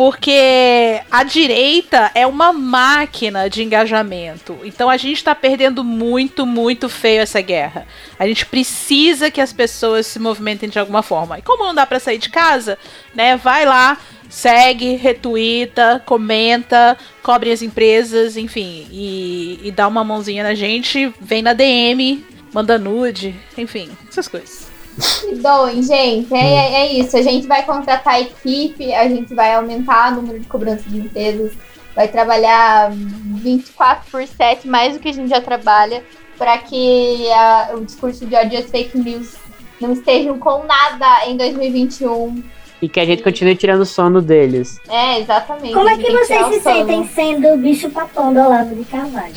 Porque 0.00 0.98
a 1.10 1.22
direita 1.22 2.10
é 2.14 2.26
uma 2.26 2.54
máquina 2.54 3.50
de 3.50 3.62
engajamento. 3.62 4.58
Então 4.64 4.88
a 4.88 4.96
gente 4.96 5.22
tá 5.22 5.34
perdendo 5.34 5.84
muito, 5.84 6.46
muito 6.46 6.88
feio 6.88 7.20
essa 7.20 7.42
guerra. 7.42 7.86
A 8.18 8.26
gente 8.26 8.46
precisa 8.46 9.30
que 9.30 9.42
as 9.42 9.52
pessoas 9.52 10.06
se 10.06 10.18
movimentem 10.18 10.70
de 10.70 10.78
alguma 10.78 11.02
forma. 11.02 11.38
E 11.38 11.42
como 11.42 11.64
não 11.64 11.74
dá 11.74 11.84
pra 11.84 12.00
sair 12.00 12.16
de 12.16 12.30
casa, 12.30 12.78
né? 13.14 13.36
Vai 13.36 13.66
lá, 13.66 13.98
segue, 14.30 14.96
retuita, 14.96 16.02
comenta, 16.06 16.96
cobre 17.22 17.52
as 17.52 17.60
empresas, 17.60 18.38
enfim, 18.38 18.88
e, 18.90 19.60
e 19.62 19.70
dá 19.70 19.86
uma 19.86 20.02
mãozinha 20.02 20.42
na 20.42 20.54
gente, 20.54 21.12
vem 21.20 21.42
na 21.42 21.52
DM, 21.52 22.24
manda 22.54 22.78
nude, 22.78 23.38
enfim, 23.54 23.90
essas 24.08 24.26
coisas. 24.26 24.69
Se 25.00 25.34
doem, 25.36 25.82
gente. 25.82 26.32
É, 26.34 26.38
é, 26.38 26.74
é 26.82 26.92
isso. 26.94 27.16
A 27.16 27.22
gente 27.22 27.46
vai 27.46 27.62
contratar 27.64 28.14
a 28.14 28.20
equipe, 28.20 28.92
a 28.94 29.08
gente 29.08 29.34
vai 29.34 29.54
aumentar 29.54 30.12
o 30.12 30.16
número 30.16 30.38
de 30.40 30.46
cobrança 30.46 30.88
de 30.88 30.98
empresas, 30.98 31.52
vai 31.94 32.08
trabalhar 32.08 32.90
24 32.92 34.10
por 34.10 34.26
7, 34.26 34.68
mais 34.68 34.94
do 34.94 34.98
que 35.00 35.08
a 35.08 35.12
gente 35.12 35.28
já 35.30 35.40
trabalha, 35.40 36.02
para 36.38 36.58
que 36.58 37.30
a- 37.32 37.70
o 37.74 37.84
discurso 37.84 38.24
de 38.26 38.34
ódio 38.34 38.54
e 38.54 38.56
as 38.62 38.70
fake 38.70 38.98
news 38.98 39.34
não 39.80 39.92
estejam 39.92 40.38
com 40.38 40.64
nada 40.64 41.26
em 41.26 41.36
2021. 41.36 42.42
e 42.82 42.88
que 42.88 42.98
a 42.98 43.04
gente 43.04 43.22
continue 43.22 43.54
tirando 43.56 43.82
o 43.82 43.86
sono 43.86 44.22
deles. 44.22 44.78
É, 44.88 45.20
exatamente. 45.20 45.74
Como 45.74 45.86
é 45.86 45.98
que 45.98 46.10
vocês 46.10 46.46
se 46.46 46.60
sono. 46.62 46.76
sentem 46.76 47.06
sendo 47.08 47.48
o 47.48 47.56
bicho 47.58 47.90
papão 47.90 48.32
do 48.32 48.40
Olavo 48.40 48.74
de 48.74 48.84
Carvalho? 48.86 49.34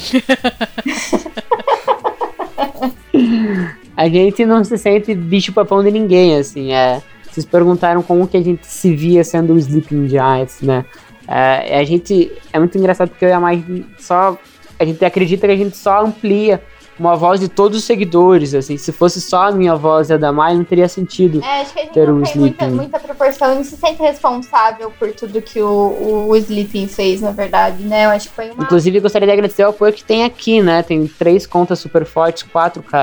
A 3.95 4.07
gente 4.09 4.45
não 4.45 4.63
se 4.63 4.77
sente 4.77 5.13
bicho 5.13 5.53
papão 5.53 5.83
de 5.83 5.91
ninguém, 5.91 6.37
assim, 6.37 6.73
é. 6.73 7.01
Vocês 7.29 7.45
perguntaram 7.45 8.03
como 8.03 8.27
que 8.27 8.37
a 8.37 8.43
gente 8.43 8.65
se 8.67 8.95
via 8.95 9.23
sendo 9.23 9.53
o 9.53 9.57
Sleeping 9.57 10.07
Giants, 10.07 10.61
né? 10.61 10.85
É, 11.27 11.79
a 11.79 11.83
gente. 11.83 12.31
É 12.51 12.59
muito 12.59 12.77
engraçado 12.77 13.09
porque 13.09 13.25
eu 13.25 13.29
e 13.29 13.31
a 13.31 13.39
Mai 13.39 13.63
só. 13.97 14.37
A 14.79 14.85
gente 14.85 15.03
acredita 15.03 15.47
que 15.47 15.53
a 15.53 15.55
gente 15.55 15.75
só 15.75 16.03
amplia 16.03 16.61
uma 16.99 17.15
voz 17.15 17.39
de 17.39 17.47
todos 17.47 17.79
os 17.79 17.83
seguidores, 17.85 18.53
assim. 18.53 18.77
Se 18.77 18.91
fosse 18.91 19.19
só 19.19 19.47
a 19.47 19.51
minha 19.51 19.75
voz 19.75 20.09
e 20.09 20.13
a 20.13 20.17
da 20.17 20.31
Mai, 20.31 20.53
não 20.55 20.63
teria 20.63 20.87
sentido. 20.87 21.43
É, 21.43 21.61
acho 21.61 21.73
que 21.73 21.79
a 21.79 21.83
gente 21.83 21.93
ter 21.93 22.07
não 22.07 22.19
o 22.19 22.23
tem 22.23 22.37
muita, 22.37 22.67
muita 22.67 22.99
proporção 22.99 23.53
e 23.53 23.55
não 23.55 23.63
se 23.63 23.77
sente 23.77 24.01
responsável 24.01 24.91
por 24.91 25.11
tudo 25.13 25.41
que 25.41 25.61
o, 25.61 25.67
o, 25.67 26.29
o 26.29 26.35
Sleeping 26.35 26.87
fez, 26.87 27.21
na 27.21 27.31
verdade, 27.31 27.83
né? 27.83 28.05
Eu 28.05 28.09
acho 28.11 28.29
que 28.29 28.35
foi 28.35 28.51
uma. 28.51 28.63
Inclusive, 28.63 28.99
gostaria 28.99 29.25
de 29.25 29.33
agradecer 29.33 29.63
o 29.65 29.69
apoio 29.69 29.93
que 29.93 30.03
tem 30.03 30.23
aqui, 30.23 30.61
né? 30.61 30.83
Tem 30.83 31.07
três 31.07 31.47
contas 31.47 31.79
super 31.79 32.05
fortes, 32.05 32.43
quatro 32.43 32.83
com 32.83 32.95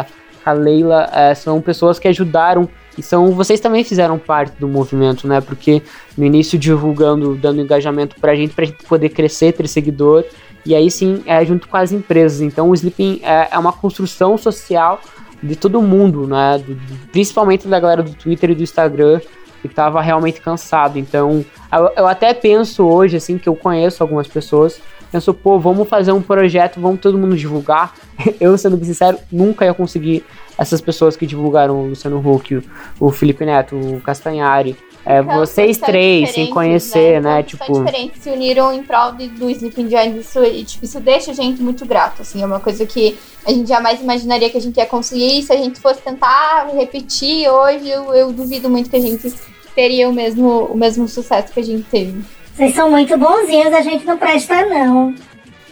a, 0.45 0.53
Leila. 0.53 1.09
é, 1.13 1.35
são 1.35 1.61
pessoas 1.61 1.99
que 1.99 2.09
ajudaram 2.09 2.69
e 2.99 3.03
são. 3.03 3.31
Vocês 3.33 3.61
também 3.61 3.85
fizeram 3.85 4.19
parte 4.19 4.59
do 4.59 4.67
movimento, 4.69 5.27
né? 5.27 5.41
Porque 5.41 5.83
no 6.17 6.25
início 6.25 6.59
divulgando, 6.59 7.35
dando 7.35 7.61
engajamento 7.61 8.17
pra 8.21 8.35
gente, 8.35 8.55
pra 8.55 8.65
gente 8.65 8.83
poder 8.85 9.11
crescer, 9.11 9.53
ter 9.53 9.67
seguidor. 9.69 10.25
E 10.67 10.75
aí 10.75 10.91
sim, 10.91 11.23
é 11.25 11.45
junto 11.45 11.69
com 11.69 11.77
as 11.77 11.93
empresas. 11.93 12.41
Então 12.41 12.69
o 12.71 12.75
Sleeping 12.75 13.21
é, 13.23 13.49
é 13.53 13.59
uma 13.59 13.73
construção 13.73 14.37
social 14.37 15.01
de 15.43 15.57
todo 15.57 15.81
mundo, 15.81 16.27
né? 16.27 16.59
Do- 16.59 16.77
principalmente 17.11 17.67
da 17.67 17.81
galera 17.81 18.03
do 18.03 18.13
Twitter 18.15 18.51
e 18.51 18.55
do 18.55 18.63
Instagram 18.63 19.21
que 19.63 19.69
tava 19.69 20.01
realmente 20.01 20.41
cansado. 20.41 20.99
Então, 20.99 21.45
eu, 21.71 21.93
eu 21.97 22.07
até 22.07 22.33
penso 22.33 22.87
hoje, 22.87 23.17
assim, 23.19 23.37
que 23.37 23.47
eu 23.47 23.55
conheço 23.55 24.03
algumas 24.03 24.27
pessoas, 24.27 24.81
penso, 25.11 25.33
pô, 25.35 25.59
vamos 25.59 25.89
fazer 25.89 26.13
um 26.13 26.23
projeto, 26.23 26.81
vamos 26.81 27.01
todo 27.01 27.19
mundo 27.19 27.37
divulgar. 27.37 27.95
Eu, 28.41 28.57
sendo 28.57 28.77
bem 28.77 28.87
sincero, 28.87 29.19
nunca 29.31 29.65
ia 29.65 29.75
conseguir 29.75 30.25
essas 30.57 30.81
pessoas 30.81 31.17
que 31.17 31.27
divulgaram 31.27 31.77
o 31.83 31.87
Luciano 31.89 32.19
Huck, 32.19 32.57
o, 32.57 32.63
o 33.01 33.11
Felipe 33.11 33.45
Neto, 33.45 33.77
o 33.77 34.01
Castanhari, 34.01 34.77
é, 35.05 35.21
Então, 35.21 35.39
vocês 35.39 35.79
três, 35.79 36.31
sem 36.31 36.51
conhecer, 36.51 37.23
né? 37.23 37.43
Todos 37.43 37.51
Tipo, 37.67 37.85
diferentes, 37.85 38.23
se 38.23 38.31
uniram 38.31 38.71
em 38.73 38.83
prol 38.83 39.13
de- 39.13 39.29
do 39.29 39.49
Sleeping 39.49 39.89
Giants. 39.89 40.27
Isso, 40.27 40.45
e, 40.45 40.63
tipo, 40.65 40.85
isso 40.85 41.01
deixa 41.01 41.31
a 41.31 41.35
gente 41.35 41.63
muito 41.63 41.87
grato, 41.87 42.21
assim. 42.21 42.43
É 42.43 42.47
uma 42.47 42.61
coisa 42.61 42.85
que 42.85 43.17
a 43.47 43.51
gente 43.51 43.67
jamais 43.67 44.01
imaginaria 44.01 44.51
que 44.51 44.59
a 44.59 44.61
gente 44.61 44.77
ia 44.77 44.85
conseguir. 44.85 45.39
E 45.39 45.43
se 45.43 45.53
a 45.53 45.57
gente 45.57 45.81
fosse 45.81 46.03
tentar 46.03 46.69
repetir 46.75 47.49
hoje, 47.49 47.89
eu, 47.89 48.15
eu 48.15 48.31
duvido 48.31 48.69
muito 48.69 48.91
que 48.91 48.97
a 48.97 49.01
gente 49.01 49.33
teria 49.75 50.07
o 50.07 50.13
mesmo, 50.13 50.67
o 50.67 50.77
mesmo 50.77 51.09
sucesso 51.09 51.51
que 51.53 51.61
a 51.61 51.65
gente 51.65 51.85
teve. 51.91 52.23
Vocês 52.61 52.75
são 52.75 52.91
muito 52.91 53.17
bonzinhos, 53.17 53.73
a 53.73 53.81
gente 53.81 54.05
não 54.05 54.19
presta, 54.19 54.67
não. 54.67 55.15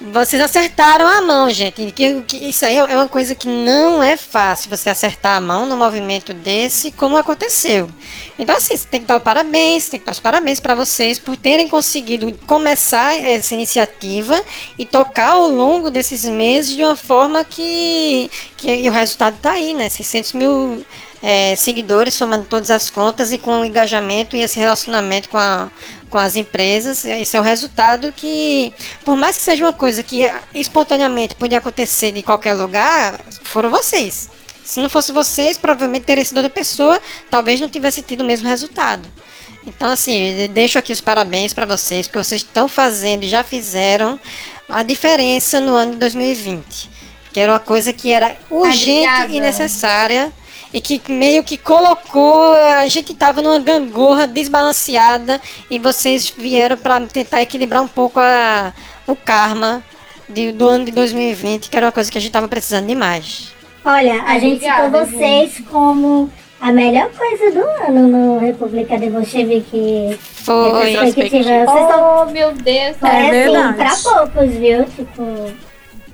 Vocês 0.01 0.41
acertaram 0.41 1.07
a 1.07 1.21
mão, 1.21 1.51
gente. 1.51 1.93
Que, 1.93 2.23
que 2.23 2.49
isso 2.49 2.65
aí 2.65 2.79
é 2.79 2.97
uma 2.97 3.07
coisa 3.07 3.35
que 3.35 3.47
não 3.47 4.03
é 4.03 4.17
fácil 4.17 4.71
você 4.71 4.89
acertar 4.89 5.37
a 5.37 5.41
mão 5.41 5.67
num 5.67 5.77
movimento 5.77 6.33
desse, 6.33 6.91
como 6.91 7.19
aconteceu. 7.19 7.91
Então, 8.39 8.57
assim, 8.57 8.75
você 8.75 8.89
tem 8.89 9.03
que 9.03 9.07
dar 9.07 9.19
o 9.19 9.21
parabéns, 9.21 9.91
tem 9.91 10.01
que 10.01 10.07
dar 10.07 10.13
os 10.13 10.19
parabéns 10.19 10.61
para 10.61 10.75
vocês 10.75 11.19
por 11.19 11.37
terem 11.37 11.69
conseguido 11.69 12.33
começar 12.47 13.15
essa 13.23 13.53
iniciativa 13.53 14.43
e 14.79 14.87
tocar 14.87 15.33
ao 15.33 15.47
longo 15.47 15.91
desses 15.91 16.25
meses 16.25 16.75
de 16.75 16.83
uma 16.83 16.97
forma 16.97 17.45
que, 17.45 18.31
que 18.57 18.89
o 18.89 18.93
resultado 18.93 19.37
tá 19.43 19.53
aí, 19.53 19.75
né? 19.75 19.91
600 19.91 20.33
mil 20.33 20.87
é, 21.23 21.57
seguidores, 21.57 22.15
somando 22.15 22.45
todas 22.45 22.71
as 22.71 22.91
contas 22.91 23.33
e 23.33 23.39
com 23.39 23.61
o 23.61 23.65
engajamento 23.65 24.37
e 24.37 24.41
esse 24.41 24.59
relacionamento 24.59 25.29
com, 25.29 25.39
a, 25.39 25.71
com 26.09 26.19
as 26.19 26.37
empresas. 26.37 27.05
Esse 27.05 27.37
é 27.37 27.41
o 27.41 27.43
resultado 27.43 28.13
que, 28.13 28.73
por 29.05 29.17
mais 29.17 29.37
que 29.37 29.43
seja 29.43 29.65
uma 29.65 29.73
coisa 29.73 30.03
que 30.03 30.31
espontaneamente 30.55 31.35
podia 31.35 31.59
acontecer 31.59 32.17
em 32.17 32.23
qualquer 32.23 32.55
lugar, 32.55 33.21
foram 33.43 33.71
vocês. 33.71 34.29
Se 34.65 34.81
não 34.81 34.91
fosse 34.91 35.13
vocês, 35.13 35.57
provavelmente 35.57 36.05
teria 36.05 36.25
sido 36.25 36.37
outra 36.37 36.51
pessoa, 36.51 37.01
talvez 37.31 37.61
não 37.61 37.69
tivesse 37.69 38.03
tido 38.03 38.21
o 38.21 38.25
mesmo 38.25 38.49
resultado. 38.49 39.09
Então, 39.67 39.91
assim, 39.91 40.49
deixo 40.53 40.79
aqui 40.79 40.93
os 40.93 41.01
parabéns 41.01 41.53
para 41.53 41.67
vocês, 41.67 42.07
porque 42.07 42.23
vocês 42.23 42.43
estão 42.43 42.69
fazendo 42.69 43.25
e 43.25 43.29
já 43.29 43.43
fizeram 43.45 44.19
a 44.69 44.83
diferença 44.83 45.61
no 45.61 45.75
ano 45.75 45.93
de 45.93 45.99
2020. 45.99 46.91
Que 47.33 47.41
era 47.41 47.53
uma 47.53 47.61
coisa 47.61 47.93
que 47.93 48.11
era 48.11 48.37
urgente 48.51 49.07
Obrigada. 49.07 49.33
e 49.33 49.41
necessária 49.41 50.33
e 50.73 50.81
que 50.81 51.01
meio 51.11 51.43
que 51.43 51.57
colocou 51.57 52.53
a 52.53 52.87
gente 52.87 53.15
tava 53.15 53.41
numa 53.43 53.59
gangorra 53.59 54.27
desbalanceada 54.27 55.41
e 55.71 55.79
vocês 55.79 56.29
vieram 56.37 56.77
para 56.77 57.01
tentar 57.07 57.41
equilibrar 57.43 57.83
um 57.83 57.89
pouco 57.89 58.21
a, 58.21 58.73
o 59.07 59.17
karma 59.17 59.83
de- 60.29 60.53
do 60.53 60.69
ano 60.69 60.85
de 60.85 60.91
2020, 60.93 61.71
que 61.71 61.77
era 61.77 61.87
uma 61.87 61.93
coisa 61.93 62.11
que 62.11 62.19
a 62.19 62.21
gente 62.21 62.33
tava 62.33 62.49
precisando 62.49 62.87
demais. 62.87 63.53
Olha, 63.85 64.23
a 64.25 64.39
gente 64.39 64.63
citou 64.65 64.91
vocês 64.91 65.63
como 65.71 66.31
a 66.61 66.71
melhor 66.73 67.09
coisa 67.17 67.51
do 67.53 67.65
ano 67.87 68.09
no 68.09 68.39
República 68.39 68.99
de 68.99 69.09
Bolchevique. 69.09 70.19
Foi. 70.21 70.91
Retrospectiva. 70.91 71.43
Vocês 71.45 71.81
estão 71.83 72.23
Oh, 72.23 72.31
meu 72.31 72.53
Deus. 72.53 72.97
é, 73.03 73.21
assim, 73.21 73.31
verdade. 73.31 73.77
pra 73.77 73.97
poucos, 73.97 74.51
viu? 74.57 74.85
Tipo, 74.85 75.53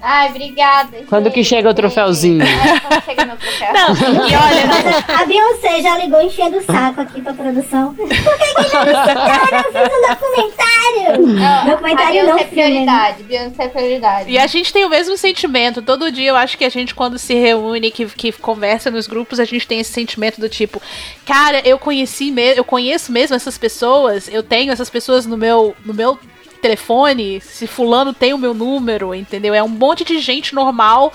Ai, 0.06 0.28
obrigada. 0.28 0.98
quando 1.08 1.30
que 1.30 1.42
chega 1.42 1.70
o 1.70 1.74
troféuzinho? 1.74 2.42
É, 2.42 2.80
quando 2.80 3.02
chega 3.04 3.24
meu 3.24 3.36
troféu. 3.36 3.72
Não, 3.72 4.28
e 4.28 4.34
olha, 4.34 4.66
mas 4.66 5.04
a 5.20 5.24
Beyoncé 5.24 5.80
já 5.82 5.96
ligou 5.98 6.20
enchendo 6.20 6.58
o 6.58 6.62
saco 6.62 7.00
aqui 7.00 7.22
pra 7.22 7.32
produção. 7.32 7.94
Por 7.94 8.06
que 8.06 8.14
que 8.14 8.20
me 8.20 8.64
citaram? 8.68 9.64
Eu 9.64 9.72
fiz 9.72 9.96
um 9.96 10.08
documentário. 10.14 11.70
documentário 11.70 12.20
a 12.20 12.24
não, 12.24 12.36
Beyoncé 12.36 12.42
é 12.42 12.46
filme. 12.46 12.50
prioridade. 12.70 13.22
Beyoncé 13.22 13.64
é 13.64 13.68
prioridade. 13.68 14.30
E 14.30 14.38
a 14.38 14.46
gente 14.46 14.72
tem 14.72 14.84
o 14.84 14.90
mesmo 14.90 15.16
sentimento. 15.16 15.80
Todo 15.80 16.12
dia 16.12 16.30
eu 16.30 16.36
acho 16.36 16.58
que 16.58 16.64
a 16.64 16.68
gente, 16.68 16.94
quando 16.94 17.18
se 17.18 17.34
reúne, 17.34 17.90
que, 17.90 18.04
que 18.06 18.30
conversa 18.32 18.90
nos 18.90 19.06
grupos, 19.06 19.40
a 19.40 19.44
gente 19.44 19.66
tem 19.66 19.80
esse 19.80 19.92
sentimento 19.92 20.38
do 20.40 20.48
tipo, 20.48 20.82
cara, 21.24 21.62
eu 21.64 21.78
conheci 21.78 22.30
mesmo, 22.30 22.60
eu 22.60 22.64
conheço 22.64 23.10
mesmo 23.10 23.34
essas 23.34 23.56
pessoas, 23.56 24.28
eu 24.28 24.42
tenho 24.42 24.70
essas 24.70 24.90
pessoas 24.90 25.24
no 25.24 25.36
meu, 25.38 25.74
no 25.84 25.94
meu 25.94 26.18
telefone, 26.64 27.42
se 27.42 27.66
fulano 27.66 28.14
tem 28.14 28.32
o 28.32 28.38
meu 28.38 28.54
número, 28.54 29.14
entendeu? 29.14 29.52
É 29.52 29.62
um 29.62 29.68
monte 29.68 30.02
de 30.02 30.18
gente 30.18 30.54
normal 30.54 31.12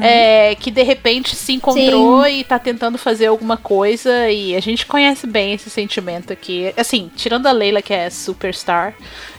é, 0.00 0.54
que 0.54 0.70
de 0.70 0.82
repente 0.82 1.36
se 1.36 1.52
encontrou 1.52 2.26
e 2.26 2.42
tá 2.42 2.58
tentando 2.58 2.96
fazer 2.96 3.26
alguma 3.26 3.58
coisa 3.58 4.30
e 4.30 4.56
a 4.56 4.60
gente 4.60 4.86
conhece 4.86 5.26
bem 5.26 5.52
esse 5.52 5.68
sentimento 5.68 6.32
aqui. 6.32 6.72
Assim, 6.74 7.10
tirando 7.14 7.46
a 7.46 7.52
Leila, 7.52 7.82
que 7.82 7.92
é 7.92 8.08
superstar, 8.08 8.94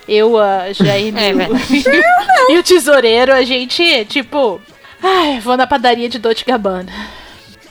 eu, 0.08 0.38
a 0.38 0.72
Jaime 0.72 1.20
É 1.20 1.32
e 2.54 2.54
e 2.54 2.58
o 2.60 2.64
tesoureiro, 2.64 3.34
a 3.34 3.42
gente, 3.44 4.06
tipo, 4.06 4.62
ai, 5.02 5.40
vou 5.40 5.58
na 5.58 5.66
padaria 5.66 6.08
de 6.08 6.20
Dolce 6.20 6.46
Gabbana. 6.46 6.92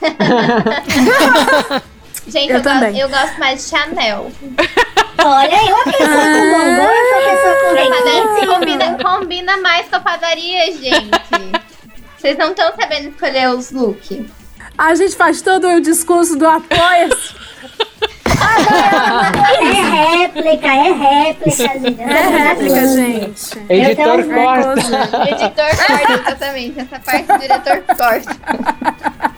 Gente, 2.31 2.49
Eu 2.51 2.57
eu, 2.57 2.63
também. 2.63 2.97
eu 2.99 3.09
gosto 3.09 3.39
mais 3.39 3.63
de 3.63 3.69
Chanel. 3.69 4.31
Olha 5.23 5.57
aí, 5.57 5.67
uma 5.73 5.83
pessoa 5.83 6.07
com 6.07 6.51
bom 6.51 6.75
gosto, 6.75 7.11
uma 7.13 7.21
pessoa 7.29 7.55
com 7.55 7.75
requinte. 7.75 8.47
combina, 8.47 8.97
combina 9.03 9.57
mais 9.57 9.87
com 9.89 9.95
a 9.97 9.99
padaria, 9.99 10.65
gente. 10.71 11.09
Vocês 12.17 12.37
não 12.37 12.49
estão 12.51 12.73
sabendo 12.79 13.09
escolher 13.09 13.49
os 13.49 13.71
looks. 13.71 14.19
A 14.77 14.95
gente 14.95 15.15
faz 15.15 15.41
todo 15.41 15.67
o 15.67 15.81
discurso 15.81 16.37
do 16.37 16.47
apoia-se. 16.47 17.37
É 19.59 20.17
réplica, 20.17 20.67
é 20.67 20.91
réplica, 20.91 21.51
gente. 21.79 22.01
É 22.01 22.21
réplica, 22.27 22.87
gente. 22.87 23.59
Editor 23.69 24.23
tenho- 24.23 24.33
corta. 24.33 25.29
Editor 25.29 25.87
corta, 25.87 26.13
exatamente. 26.13 26.79
Essa 26.79 26.99
parte 26.99 27.23
do 27.25 27.37
diretor 27.39 27.83
corta. 27.97 29.28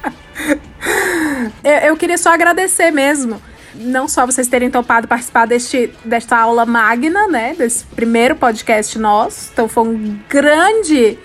Eu, 1.84 1.96
queria 1.96 2.18
só 2.18 2.34
agradecer 2.34 2.92
mesmo. 2.92 3.42
Não 3.76 4.08
só 4.08 4.26
vocês 4.26 4.48
terem 4.48 4.70
topado 4.70 5.08
participar 5.08 5.46
deste, 5.48 5.94
desta 6.04 6.38
aula 6.38 6.66
magna, 6.66 7.28
né? 7.28 7.56
Desse 7.58 7.86
primeiro 7.86 8.36
podcast 8.36 8.98
nosso. 9.00 9.50
Então 9.54 9.68
foi 9.68 9.84
um 9.84 10.20
grande 10.28 11.18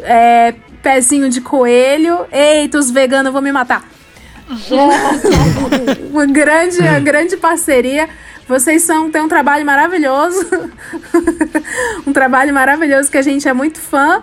é, 0.00 0.54
pezinho 0.82 1.28
de 1.28 1.40
coelho. 1.40 2.26
Eita, 2.32 2.78
os 2.78 2.90
veganos 2.90 3.32
vão 3.32 3.40
me 3.40 3.52
matar. 3.52 3.84
uma 6.10 6.26
grande, 6.26 6.78
uma 6.80 7.00
grande 7.00 7.36
parceria. 7.36 8.08
Vocês 8.48 8.82
são, 8.82 9.10
têm 9.10 9.20
um 9.20 9.28
trabalho 9.28 9.64
maravilhoso. 9.64 10.40
um 12.06 12.12
trabalho 12.12 12.52
maravilhoso 12.52 13.10
que 13.10 13.18
a 13.18 13.22
gente 13.22 13.46
é 13.46 13.52
muito 13.52 13.78
fã. 13.78 14.22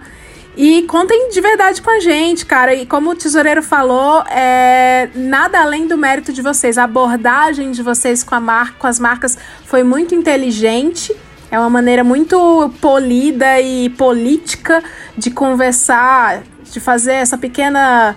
E 0.58 0.84
contem 0.84 1.30
de 1.30 1.42
verdade 1.42 1.82
com 1.82 1.90
a 1.90 2.00
gente, 2.00 2.46
cara. 2.46 2.74
E 2.74 2.86
como 2.86 3.10
o 3.10 3.16
tesoureiro 3.16 3.62
falou, 3.62 4.24
é 4.30 5.10
nada 5.14 5.60
além 5.60 5.88
do 5.88 5.98
mérito 5.98 6.32
de 6.32 6.42
vocês. 6.42 6.78
A 6.78 6.84
abordagem 6.86 7.72
de 7.72 7.84
vocês 7.84 8.24
com, 8.24 8.36
a 8.36 8.40
mar 8.40 8.76
com 8.78 8.88
as 8.88 9.00
marcas 9.00 9.38
foi 9.66 9.84
muito 9.84 10.16
inteligente. 10.16 11.16
É 11.52 11.60
uma 11.60 11.70
maneira 11.70 12.04
muito 12.04 12.72
polida 12.80 13.60
e 13.60 13.90
política 13.90 14.82
de 15.18 15.30
conversar, 15.30 16.44
de 16.72 16.80
fazer 16.80 17.14
essa 17.14 17.38
pequena 17.38 18.16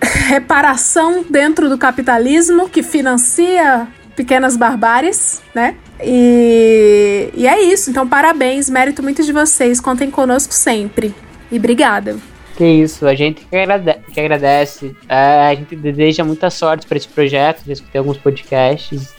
reparação 0.00 1.24
dentro 1.28 1.68
do 1.68 1.76
capitalismo 1.76 2.68
que 2.68 2.82
financia 2.82 3.86
pequenas 4.16 4.56
barbáries, 4.56 5.42
né? 5.54 5.76
E, 6.02 7.30
e 7.34 7.46
é 7.46 7.62
isso. 7.62 7.90
Então, 7.90 8.08
parabéns, 8.08 8.70
mérito 8.70 9.02
muito 9.02 9.22
de 9.22 9.32
vocês. 9.32 9.80
Contem 9.80 10.10
conosco 10.10 10.54
sempre. 10.54 11.14
E 11.54 11.58
obrigada. 11.58 12.16
Que 12.56 12.64
isso, 12.64 13.06
a 13.06 13.14
gente 13.14 13.44
que, 13.44 13.56
agrade- 13.56 13.98
que 14.12 14.20
agradece. 14.20 14.94
É, 15.08 15.46
a 15.48 15.54
gente 15.54 15.74
deseja 15.76 16.24
muita 16.24 16.50
sorte 16.50 16.86
para 16.86 16.96
esse 16.96 17.08
projeto. 17.08 17.62
Já 17.66 17.72
escutei 17.72 17.98
alguns 17.98 18.16
podcasts. 18.18 19.14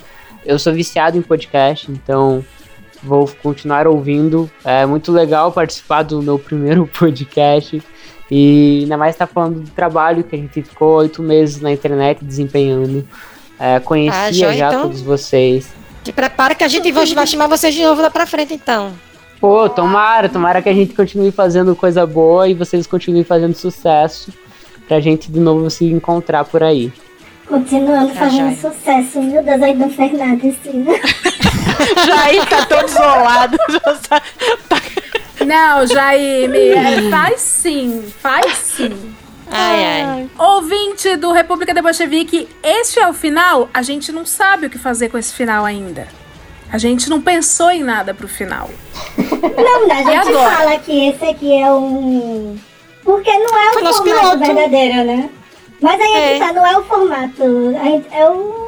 Eu 0.45 0.59
sou 0.59 0.73
viciado 0.73 1.17
em 1.17 1.21
podcast, 1.21 1.89
então 1.91 2.43
vou 3.01 3.29
continuar 3.41 3.87
ouvindo. 3.87 4.49
É 4.63 4.85
muito 4.85 5.11
legal 5.11 5.51
participar 5.51 6.03
do 6.03 6.21
meu 6.21 6.37
primeiro 6.37 6.87
podcast. 6.97 7.81
E 8.31 8.79
ainda 8.83 8.97
mais 8.97 9.15
estar 9.15 9.27
falando 9.27 9.61
do 9.61 9.69
trabalho 9.71 10.23
que 10.23 10.35
a 10.35 10.39
gente 10.39 10.61
ficou 10.61 10.95
oito 10.97 11.21
meses 11.21 11.61
na 11.61 11.71
internet 11.71 12.23
desempenhando. 12.23 13.07
É, 13.59 13.79
conhecia 13.79 14.21
Ah, 14.23 14.31
joia, 14.31 14.53
já 14.57 14.67
então. 14.69 14.81
todos 14.83 15.01
vocês. 15.01 15.67
Te 16.03 16.11
prepara 16.11 16.53
que 16.55 16.63
a 16.63 16.67
gente 16.67 16.91
vai 16.91 17.05
vai 17.05 17.27
chamar 17.27 17.47
vocês 17.47 17.73
de 17.73 17.81
novo 17.83 18.01
lá 18.01 18.09
pra 18.09 18.25
frente, 18.25 18.53
então. 18.53 18.93
Pô, 19.39 19.69
tomara, 19.69 20.29
tomara 20.29 20.61
que 20.61 20.69
a 20.69 20.73
gente 20.73 20.93
continue 20.93 21.31
fazendo 21.31 21.75
coisa 21.75 22.05
boa 22.05 22.47
e 22.47 22.53
vocês 22.53 22.87
continuem 22.87 23.23
fazendo 23.23 23.53
sucesso 23.53 24.33
pra 24.87 24.99
gente 24.99 25.31
de 25.31 25.39
novo 25.39 25.69
se 25.69 25.85
encontrar 25.85 26.45
por 26.45 26.63
aí. 26.63 26.91
Continuando 27.47 28.07
Tá 28.13 28.21
fazendo 28.21 28.55
joia. 28.59 28.73
sucesso. 28.73 29.21
Meu 29.21 29.43
Deus, 29.43 29.61
aí 29.61 29.75
do 29.75 29.89
Fernandes, 29.89 30.55
sim. 30.63 30.85
Jair 32.05 32.45
tá 32.49 32.65
todo 32.65 32.87
isolado. 32.87 33.57
Não, 35.45 35.85
Jaime, 35.85 36.57
é, 36.69 37.09
faz 37.11 37.41
sim, 37.41 38.03
faz 38.19 38.57
sim. 38.57 39.13
Ai, 39.51 39.83
ai. 40.01 40.29
Ouvinte 40.39 41.15
do 41.17 41.31
República 41.31 41.71
de 41.71 41.81
Bolchevique, 41.83 42.47
este 42.63 42.99
é 42.99 43.07
o 43.07 43.13
final? 43.13 43.69
A 43.71 43.83
gente 43.83 44.11
não 44.11 44.25
sabe 44.25 44.65
o 44.65 44.69
que 44.71 44.79
fazer 44.79 45.09
com 45.09 45.19
esse 45.19 45.33
final 45.33 45.63
ainda. 45.63 46.07
A 46.75 46.77
gente 46.77 47.09
não 47.09 47.21
pensou 47.21 47.71
em 47.71 47.81
nada 47.81 48.13
pro 48.13 48.27
final. 48.27 48.69
Não, 49.17 49.89
a 49.89 49.95
gente 50.03 50.29
agora? 50.29 50.51
fala 50.57 50.77
que 50.79 51.07
esse 51.07 51.23
aqui 51.23 51.57
é 51.57 51.71
um. 51.71 52.57
Porque 53.01 53.31
não 53.31 53.57
é 53.57 53.71
Foi 53.71 53.81
um 53.81 53.85
nosso 53.85 54.03
formato 54.03 54.19
piloto. 54.39 54.39
verdadeiro, 54.53 55.03
né? 55.05 55.29
Mas 55.79 56.01
aí 56.01 56.11
é. 56.11 56.35
É. 56.35 56.39
tá, 56.39 56.51
não 56.51 56.65
é 56.67 56.77
o 56.77 56.83
formato. 56.83 57.43
a 57.79 57.83
gente- 57.85 58.07
É 58.11 58.29
o 58.29 58.65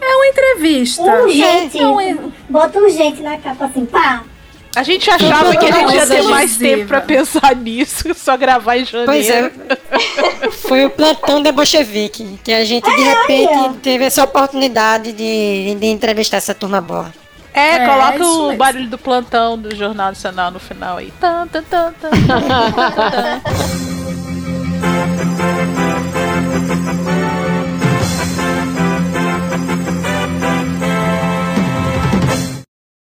É 0.00 0.16
uma 0.16 0.26
entrevista. 0.28 1.02
urgente. 1.02 1.78
É 1.78 1.86
um- 1.86 2.32
Bota 2.48 2.78
urgente 2.80 3.20
na 3.20 3.36
capa 3.36 3.66
assim, 3.66 3.84
pá. 3.84 4.22
A 4.76 4.82
gente 4.82 5.10
achava 5.10 5.56
que 5.56 5.66
a 5.66 5.72
gente 5.72 5.94
ia 5.94 6.06
ter 6.06 6.22
mais 6.24 6.56
tempo 6.56 6.86
pra 6.86 7.00
pensar 7.00 7.54
nisso, 7.56 8.04
só 8.14 8.36
gravar 8.36 8.76
em 8.76 8.84
janeiro. 8.84 9.10
Pois 9.12 9.28
é. 9.28 10.50
Foi 10.50 10.84
o 10.84 10.90
plantão 10.90 11.42
da 11.42 11.50
bolchevique, 11.50 12.38
que 12.44 12.52
a 12.52 12.64
gente 12.64 12.84
de 12.84 13.02
repente 13.02 13.52
olha. 13.52 13.74
teve 13.82 14.04
essa 14.04 14.22
oportunidade 14.22 15.12
de, 15.12 15.74
de 15.78 15.86
entrevistar 15.86 16.36
essa 16.36 16.54
turma 16.54 16.80
boa. 16.80 17.12
É, 17.52 17.76
É, 17.76 17.86
coloca 17.86 18.16
isso 18.16 18.40
o 18.40 18.42
mesmo. 18.48 18.58
barulho 18.58 18.88
do 18.88 18.98
plantão 18.98 19.58
do 19.58 19.74
Jornal 19.74 20.08
Nacional 20.08 20.50
no 20.50 20.60
final 20.60 20.98
aí. 20.98 21.12
Tan, 21.18 21.48
tan, 21.48 21.62
tan, 21.62 21.92
tan, 22.00 22.10
tan, 22.10 22.40
tan, 22.70 23.10
tan. 23.10 23.40